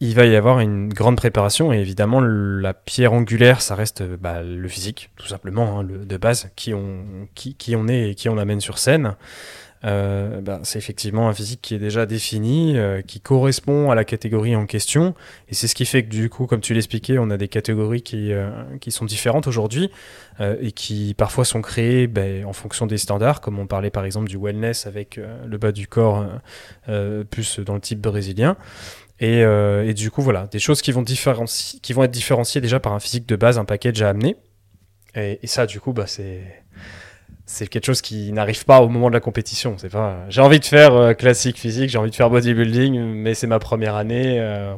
il 0.01 0.15
va 0.15 0.27
y 0.27 0.37
avoir 0.37 0.61
une 0.61 0.93
grande 0.93 1.17
préparation 1.17 1.73
et 1.73 1.79
évidemment 1.79 2.21
la 2.21 2.75
pierre 2.75 3.13
angulaire, 3.13 3.63
ça 3.63 3.75
reste 3.75 4.03
bah, 4.03 4.43
le 4.43 4.69
physique, 4.69 5.11
tout 5.17 5.27
simplement, 5.27 5.81
hein, 5.81 5.85
de 5.85 6.17
base, 6.17 6.51
qui 6.57 6.75
on, 6.75 7.29
qui, 7.35 7.55
qui, 7.55 7.77
on 7.77 7.89
est 7.89 8.11
et 8.11 8.15
qui 8.15 8.29
on 8.29 8.39
amène 8.39 8.61
sur 8.61 8.79
scène. 8.79 9.17
Euh, 9.85 10.41
bah, 10.41 10.61
c'est 10.63 10.79
effectivement 10.79 11.29
un 11.29 11.35
physique 11.35 11.61
qui 11.61 11.75
est 11.75 11.79
déjà 11.79 12.07
défini, 12.07 12.79
euh, 12.79 13.03
qui 13.03 13.21
correspond 13.21 13.91
à 13.91 13.95
la 13.95 14.05
catégorie 14.05 14.57
en 14.57 14.67
question. 14.67 15.15
Et 15.49 15.55
c'est 15.55 15.69
ce 15.69 15.75
qui 15.75 15.85
fait 15.85 16.05
que 16.05 16.09
du 16.09 16.31
coup, 16.31 16.47
comme 16.47 16.61
tu 16.61 16.73
l'expliquais, 16.73 17.19
on 17.19 17.29
a 17.31 17.37
des 17.37 17.49
catégories 17.49 18.03
qui, 18.03 18.33
euh, 18.33 18.51
qui 18.81 18.91
sont 18.91 19.05
différentes 19.05 19.47
aujourd'hui 19.47 19.91
et 20.41 20.73
qui 20.73 21.15
parfois 21.17 21.45
sont 21.45 21.63
créées 21.63 22.09
ben, 22.09 22.45
en 22.45 22.53
fonction 22.53 22.89
des 22.89 22.99
standards, 22.99 23.41
comme 23.41 23.61
on 23.61 23.69
parlait 23.69 23.91
par 23.91 24.05
exemple 24.05 24.29
du 24.29 24.37
wellness 24.37 24.85
avec 24.85 25.21
le 25.47 25.59
bas 25.59 25.71
du 25.71 25.87
corps 25.87 26.27
plus 27.31 27.61
dans 27.61 27.75
le 27.75 27.81
type 27.81 28.01
brésilien. 28.01 28.57
Euh, 29.23 29.89
et, 29.89 29.95
du 29.95 30.11
coup, 30.11 30.23
voilà, 30.23 30.47
des 30.47 30.59
choses 30.59 30.83
qui 30.83 30.93
vont, 30.93 31.05
qui 31.05 31.93
vont 31.93 32.05
être 32.05 32.11
différenciées 32.11 32.61
déjà 32.61 32.81
par 32.81 32.93
un 32.93 33.01
physique 33.01 33.27
de 33.27 33.37
base, 33.37 33.59
un 33.59 33.65
package 33.65 34.03
à 34.03 34.09
amener. 34.11 34.37
Et, 35.15 35.47
ça, 35.47 35.67
du 35.67 35.81
coup, 35.81 35.93
bah, 35.93 36.07
c'est 36.07 37.69
quelque 37.69 37.87
chose 37.87 38.03
qui 38.03 38.33
n'arrive 38.33 38.65
pas 38.65 38.81
au 38.81 38.89
moment 38.89 39.09
de 39.09 39.15
la 39.15 39.21
compétition. 39.21 39.77
C'est 39.79 39.91
pas, 39.91 40.25
j'ai 40.29 40.41
envie 40.41 40.59
de 40.59 40.65
faire 40.65 40.95
euh, 40.95 41.13
classique 41.15 41.59
physique, 41.59 41.91
j'ai 41.91 41.99
envie 41.99 42.11
de 42.11 42.17
faire 42.17 42.31
bodybuilding, 42.31 43.01
mais 43.01 43.35
c'est 43.35 43.47
ma 43.47 43.59
première 43.59 43.95
année. 43.95 44.41
Euh, 44.41 44.75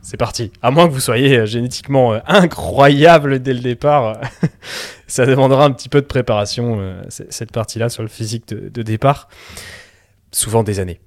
c'est 0.00 0.16
parti. 0.18 0.52
À 0.60 0.70
moins 0.70 0.86
que 0.86 0.92
vous 0.92 1.00
soyez 1.00 1.46
génétiquement 1.46 2.18
incroyable 2.26 3.40
dès 3.40 3.54
le 3.54 3.60
départ, 3.60 4.20
ça 5.06 5.24
demandera 5.24 5.64
un 5.64 5.70
petit 5.70 5.88
peu 5.88 6.02
de 6.02 6.06
préparation 6.06 6.94
cette 7.08 7.52
partie-là 7.52 7.88
sur 7.88 8.02
le 8.02 8.10
physique 8.10 8.46
de 8.48 8.82
départ. 8.82 9.30
Souvent 10.30 10.62
des 10.62 10.78
années. 10.78 11.00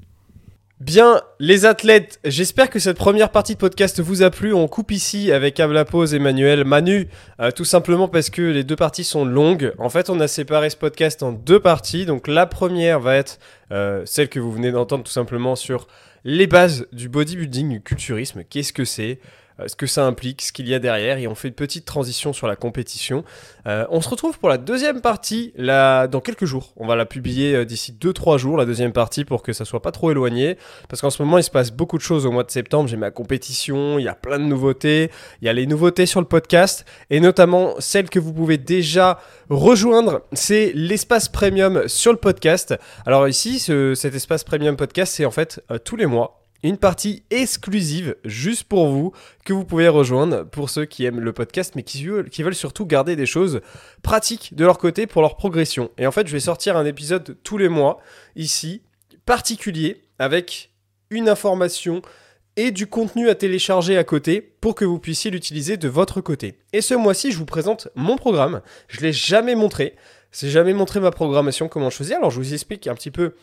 Bien, 0.80 1.22
les 1.40 1.66
athlètes, 1.66 2.20
j'espère 2.24 2.70
que 2.70 2.78
cette 2.78 2.98
première 2.98 3.32
partie 3.32 3.56
de 3.56 3.58
podcast 3.58 4.00
vous 4.00 4.22
a 4.22 4.30
plu. 4.30 4.54
On 4.54 4.68
coupe 4.68 4.92
ici 4.92 5.32
avec 5.32 5.60
Pause, 5.90 6.14
Emmanuel, 6.14 6.66
Manu, 6.66 7.08
euh, 7.40 7.50
tout 7.50 7.66
simplement 7.66 8.08
parce 8.08 8.30
que 8.30 8.44
les 8.44 8.64
deux 8.64 8.76
parties 8.76 9.04
sont 9.04 9.26
longues. 9.26 9.74
En 9.80 9.90
fait, 9.90 10.12
on 10.12 10.20
a 10.20 10.28
séparé 10.28 10.70
ce 10.70 10.78
podcast 10.78 11.24
en 11.24 11.32
deux 11.32 11.60
parties. 11.60 12.06
Donc 12.06 12.28
la 12.28 12.46
première 12.46 13.00
va 13.00 13.16
être 13.16 13.40
euh, 13.72 14.04
celle 14.06 14.30
que 14.30 14.40
vous 14.40 14.52
venez 14.52 14.72
d'entendre 14.72 15.04
tout 15.04 15.12
simplement 15.12 15.56
sur 15.56 15.88
les 16.24 16.46
bases 16.46 16.86
du 16.92 17.10
bodybuilding, 17.10 17.70
du 17.70 17.82
culturisme. 17.82 18.44
Qu'est-ce 18.48 18.72
que 18.72 18.86
c'est? 18.86 19.20
Ce 19.66 19.76
que 19.76 19.88
ça 19.88 20.06
implique, 20.06 20.42
ce 20.42 20.52
qu'il 20.52 20.68
y 20.68 20.76
a 20.76 20.80
derrière, 20.80 21.18
et 21.18 21.28
on 21.28 21.36
fait 21.36 21.48
une 21.48 21.54
petite 21.54 21.86
transition 21.86 22.34
sur 22.34 22.48
la 22.48 22.56
compétition. 22.56 23.24
Euh, 23.68 23.86
on 23.90 24.02
se 24.02 24.10
retrouve 24.10 24.38
pour 24.40 24.50
la 24.50 24.58
deuxième 24.58 25.02
partie 25.02 25.54
là, 25.56 26.08
dans 26.08 26.22
quelques 26.22 26.46
jours. 26.46 26.74
On 26.78 26.86
va 26.86 26.96
la 26.96 27.06
publier 27.06 27.56
euh, 27.56 27.66
d'ici 27.66 27.96
2-3 28.00 28.38
jours, 28.38 28.58
la 28.58 28.66
deuxième 28.66 28.94
partie, 28.94 29.26
pour 29.26 29.42
que 29.42 29.54
ça 29.54 29.66
soit 29.66 29.82
pas 29.82 29.92
trop 29.92 30.12
éloigné. 30.12 30.58
Parce 30.90 31.02
qu'en 31.02 31.10
ce 31.10 31.22
moment, 31.22 31.38
il 31.38 31.44
se 31.44 31.52
passe 31.52 31.72
beaucoup 31.72 31.98
de 31.98 32.04
choses 32.04 32.26
au 32.26 32.32
mois 32.32 32.44
de 32.44 32.52
septembre. 32.52 32.88
J'ai 32.88 32.98
ma 32.98 33.12
compétition, 33.12 33.98
il 34.00 34.04
y 34.04 34.08
a 34.08 34.16
plein 34.16 34.40
de 34.40 34.44
nouveautés. 34.44 35.12
Il 35.42 35.46
y 35.46 35.50
a 35.50 35.54
les 35.54 35.66
nouveautés 35.66 36.06
sur 36.06 36.22
le 36.22 36.28
podcast, 36.28 36.86
et 37.10 37.20
notamment 37.20 37.76
celles 37.80 38.10
que 38.10 38.20
vous 38.20 38.34
pouvez 38.34 38.58
déjà 38.58 39.20
rejoindre. 39.50 40.22
C'est 40.34 40.72
l'espace 40.76 41.30
premium 41.30 41.88
sur 41.88 42.12
le 42.12 42.18
podcast. 42.18 42.76
Alors 43.06 43.28
ici, 43.28 43.60
cet 43.60 44.16
espace 44.16 44.44
premium 44.44 44.76
podcast, 44.76 45.14
c'est 45.16 45.26
en 45.26 45.32
fait 45.32 45.62
tous 45.84 45.96
les 45.96 46.06
mois 46.06 46.47
une 46.64 46.78
partie 46.78 47.24
exclusive 47.30 48.16
juste 48.26 48.64
pour 48.64 48.88
vous 48.88 49.12
que 49.46 49.54
vous 49.54 49.66
pouvez 49.66 49.88
rejoindre 49.88 50.44
pour 50.44 50.70
ceux 50.70 50.86
qui 50.86 51.06
aiment 51.06 51.20
le 51.20 51.34
podcast 51.34 51.74
mais 51.76 51.84
qui 51.84 52.06
veulent, 52.06 52.56
surtout 52.56 52.86
garder 52.86 53.16
des 53.16 53.26
choses 53.26 53.62
pratiques 54.02 54.56
de 54.56 54.66
leur 54.66 54.78
côté 54.78 55.08
pour 55.08 55.22
leur 55.22 55.36
progression. 55.36 55.92
Et 55.98 56.08
en 56.08 56.12
fait, 56.12 56.28
je 56.28 56.32
vais 56.32 56.40
sortir 56.40 56.78
un 56.78 56.86
épisode 56.86 57.38
tous 57.44 57.58
les 57.58 57.70
mois 57.70 58.00
ici, 58.36 58.82
particulier, 59.26 60.02
avec 60.20 60.72
une 61.10 61.30
information 61.30 62.02
et 62.56 62.72
du 62.72 62.88
contenu 62.88 63.30
à 63.30 63.36
télécharger 63.36 63.98
à 63.98 64.04
côté 64.04 64.42
pour 64.42 64.74
que 64.74 64.84
vous 64.84 65.00
puissiez 65.00 65.30
l'utiliser 65.30 65.78
de 65.78 65.88
votre 65.88 66.22
côté. 66.22 66.58
Et 66.74 66.82
ce 66.82 66.96
mois-ci, 66.96 67.32
je 67.32 67.38
vous 67.38 67.46
présente 67.46 67.88
mon 67.96 68.18
programme. 68.18 68.62
Je 68.88 69.02
l'ai 69.02 69.14
jamais 69.14 69.56
montré. 69.56 69.96
N'ai 70.42 70.50
jamais 70.50 70.74
montré 70.74 71.00
ma 71.00 71.12
programmation, 71.12 71.68
comment 71.68 71.90
je 71.90 71.98
faisais. 71.98 72.16
Alors 72.16 72.32
je 72.32 72.38
vous 72.38 72.54
explique 72.54 72.88
un 72.88 72.96
petit 72.96 73.12
peu 73.12 73.34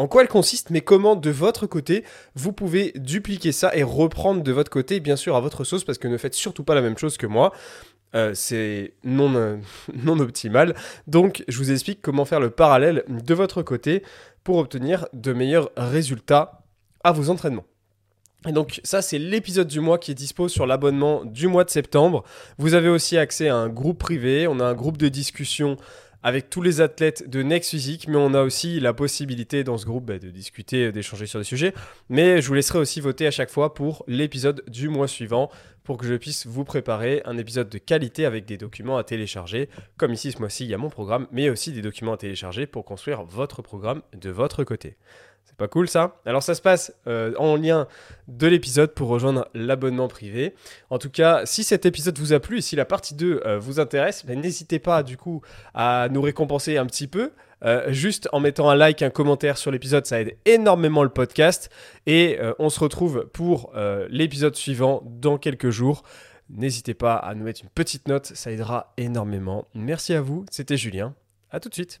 en 0.00 0.08
quoi 0.08 0.22
elle 0.22 0.28
consiste, 0.28 0.70
mais 0.70 0.80
comment 0.80 1.14
de 1.14 1.28
votre 1.28 1.66
côté 1.66 2.04
vous 2.34 2.52
pouvez 2.52 2.92
dupliquer 2.96 3.52
ça 3.52 3.76
et 3.76 3.82
reprendre 3.82 4.42
de 4.42 4.50
votre 4.50 4.70
côté, 4.70 4.98
bien 4.98 5.14
sûr 5.14 5.36
à 5.36 5.40
votre 5.40 5.62
sauce, 5.62 5.84
parce 5.84 5.98
que 5.98 6.08
ne 6.08 6.16
faites 6.16 6.32
surtout 6.32 6.64
pas 6.64 6.74
la 6.74 6.80
même 6.80 6.96
chose 6.96 7.18
que 7.18 7.26
moi. 7.26 7.52
Euh, 8.14 8.32
c'est 8.32 8.94
non, 9.04 9.34
euh, 9.34 9.58
non 9.94 10.18
optimal. 10.18 10.74
Donc 11.06 11.44
je 11.48 11.58
vous 11.58 11.70
explique 11.70 12.00
comment 12.00 12.24
faire 12.24 12.40
le 12.40 12.48
parallèle 12.48 13.04
de 13.08 13.34
votre 13.34 13.62
côté 13.62 14.02
pour 14.42 14.56
obtenir 14.56 15.06
de 15.12 15.34
meilleurs 15.34 15.70
résultats 15.76 16.62
à 17.04 17.12
vos 17.12 17.28
entraînements. 17.28 17.66
Et 18.48 18.52
donc 18.52 18.80
ça 18.84 19.02
c'est 19.02 19.18
l'épisode 19.18 19.68
du 19.68 19.80
mois 19.80 19.98
qui 19.98 20.12
est 20.12 20.14
dispo 20.14 20.48
sur 20.48 20.66
l'abonnement 20.66 21.26
du 21.26 21.46
mois 21.46 21.64
de 21.64 21.70
septembre. 21.70 22.24
Vous 22.56 22.72
avez 22.72 22.88
aussi 22.88 23.18
accès 23.18 23.50
à 23.50 23.56
un 23.56 23.68
groupe 23.68 23.98
privé, 23.98 24.48
on 24.48 24.60
a 24.60 24.64
un 24.64 24.74
groupe 24.74 24.96
de 24.96 25.08
discussion 25.08 25.76
avec 26.22 26.50
tous 26.50 26.62
les 26.62 26.80
athlètes 26.80 27.28
de 27.28 27.42
Next 27.42 27.70
Physique, 27.70 28.06
mais 28.08 28.16
on 28.16 28.34
a 28.34 28.42
aussi 28.42 28.80
la 28.80 28.92
possibilité 28.92 29.64
dans 29.64 29.78
ce 29.78 29.86
groupe 29.86 30.04
bah, 30.04 30.18
de 30.18 30.30
discuter, 30.30 30.92
d'échanger 30.92 31.26
sur 31.26 31.38
des 31.38 31.44
sujets. 31.44 31.72
Mais 32.08 32.42
je 32.42 32.48
vous 32.48 32.54
laisserai 32.54 32.78
aussi 32.78 33.00
voter 33.00 33.26
à 33.26 33.30
chaque 33.30 33.50
fois 33.50 33.74
pour 33.74 34.04
l'épisode 34.06 34.62
du 34.68 34.88
mois 34.88 35.08
suivant 35.08 35.50
pour 35.82 35.96
que 35.96 36.06
je 36.06 36.14
puisse 36.14 36.46
vous 36.46 36.64
préparer 36.64 37.22
un 37.24 37.36
épisode 37.38 37.68
de 37.68 37.78
qualité 37.78 38.26
avec 38.26 38.44
des 38.44 38.58
documents 38.58 38.98
à 38.98 39.04
télécharger. 39.04 39.68
Comme 39.96 40.12
ici 40.12 40.30
ce 40.32 40.38
mois-ci, 40.38 40.64
il 40.64 40.70
y 40.70 40.74
a 40.74 40.78
mon 40.78 40.90
programme, 40.90 41.26
mais 41.32 41.50
aussi 41.50 41.72
des 41.72 41.82
documents 41.82 42.12
à 42.12 42.16
télécharger 42.16 42.66
pour 42.66 42.84
construire 42.84 43.24
votre 43.24 43.62
programme 43.62 44.02
de 44.12 44.30
votre 44.30 44.62
côté. 44.62 44.96
Pas 45.60 45.68
cool 45.68 45.88
ça 45.88 46.16
Alors 46.24 46.42
ça 46.42 46.54
se 46.54 46.62
passe 46.62 46.90
euh, 47.06 47.34
en 47.36 47.54
lien 47.56 47.86
de 48.28 48.46
l'épisode 48.46 48.94
pour 48.94 49.08
rejoindre 49.08 49.46
l'abonnement 49.52 50.08
privé. 50.08 50.54
En 50.88 50.96
tout 50.96 51.10
cas, 51.10 51.44
si 51.44 51.64
cet 51.64 51.84
épisode 51.84 52.16
vous 52.16 52.32
a 52.32 52.40
plu 52.40 52.56
et 52.56 52.60
si 52.62 52.76
la 52.76 52.86
partie 52.86 53.14
2 53.14 53.42
euh, 53.44 53.58
vous 53.58 53.78
intéresse, 53.78 54.24
ben, 54.24 54.40
n'hésitez 54.40 54.78
pas 54.78 55.02
du 55.02 55.18
coup 55.18 55.42
à 55.74 56.08
nous 56.10 56.22
récompenser 56.22 56.78
un 56.78 56.86
petit 56.86 57.06
peu. 57.06 57.32
Euh, 57.62 57.92
juste 57.92 58.26
en 58.32 58.40
mettant 58.40 58.70
un 58.70 58.74
like, 58.74 59.02
un 59.02 59.10
commentaire 59.10 59.58
sur 59.58 59.70
l'épisode, 59.70 60.06
ça 60.06 60.22
aide 60.22 60.34
énormément 60.46 61.02
le 61.02 61.10
podcast. 61.10 61.68
Et 62.06 62.38
on 62.58 62.70
se 62.70 62.80
retrouve 62.80 63.28
pour 63.30 63.74
l'épisode 64.08 64.56
suivant 64.56 65.02
dans 65.04 65.36
quelques 65.36 65.68
jours. 65.68 66.04
N'hésitez 66.48 66.94
pas 66.94 67.16
à 67.16 67.34
nous 67.34 67.44
mettre 67.44 67.60
une 67.62 67.68
petite 67.68 68.08
note, 68.08 68.24
ça 68.24 68.50
aidera 68.50 68.94
énormément. 68.96 69.66
Merci 69.74 70.14
à 70.14 70.22
vous, 70.22 70.46
c'était 70.50 70.78
Julien. 70.78 71.14
À 71.50 71.60
tout 71.60 71.68
de 71.68 71.74
suite. 71.74 72.00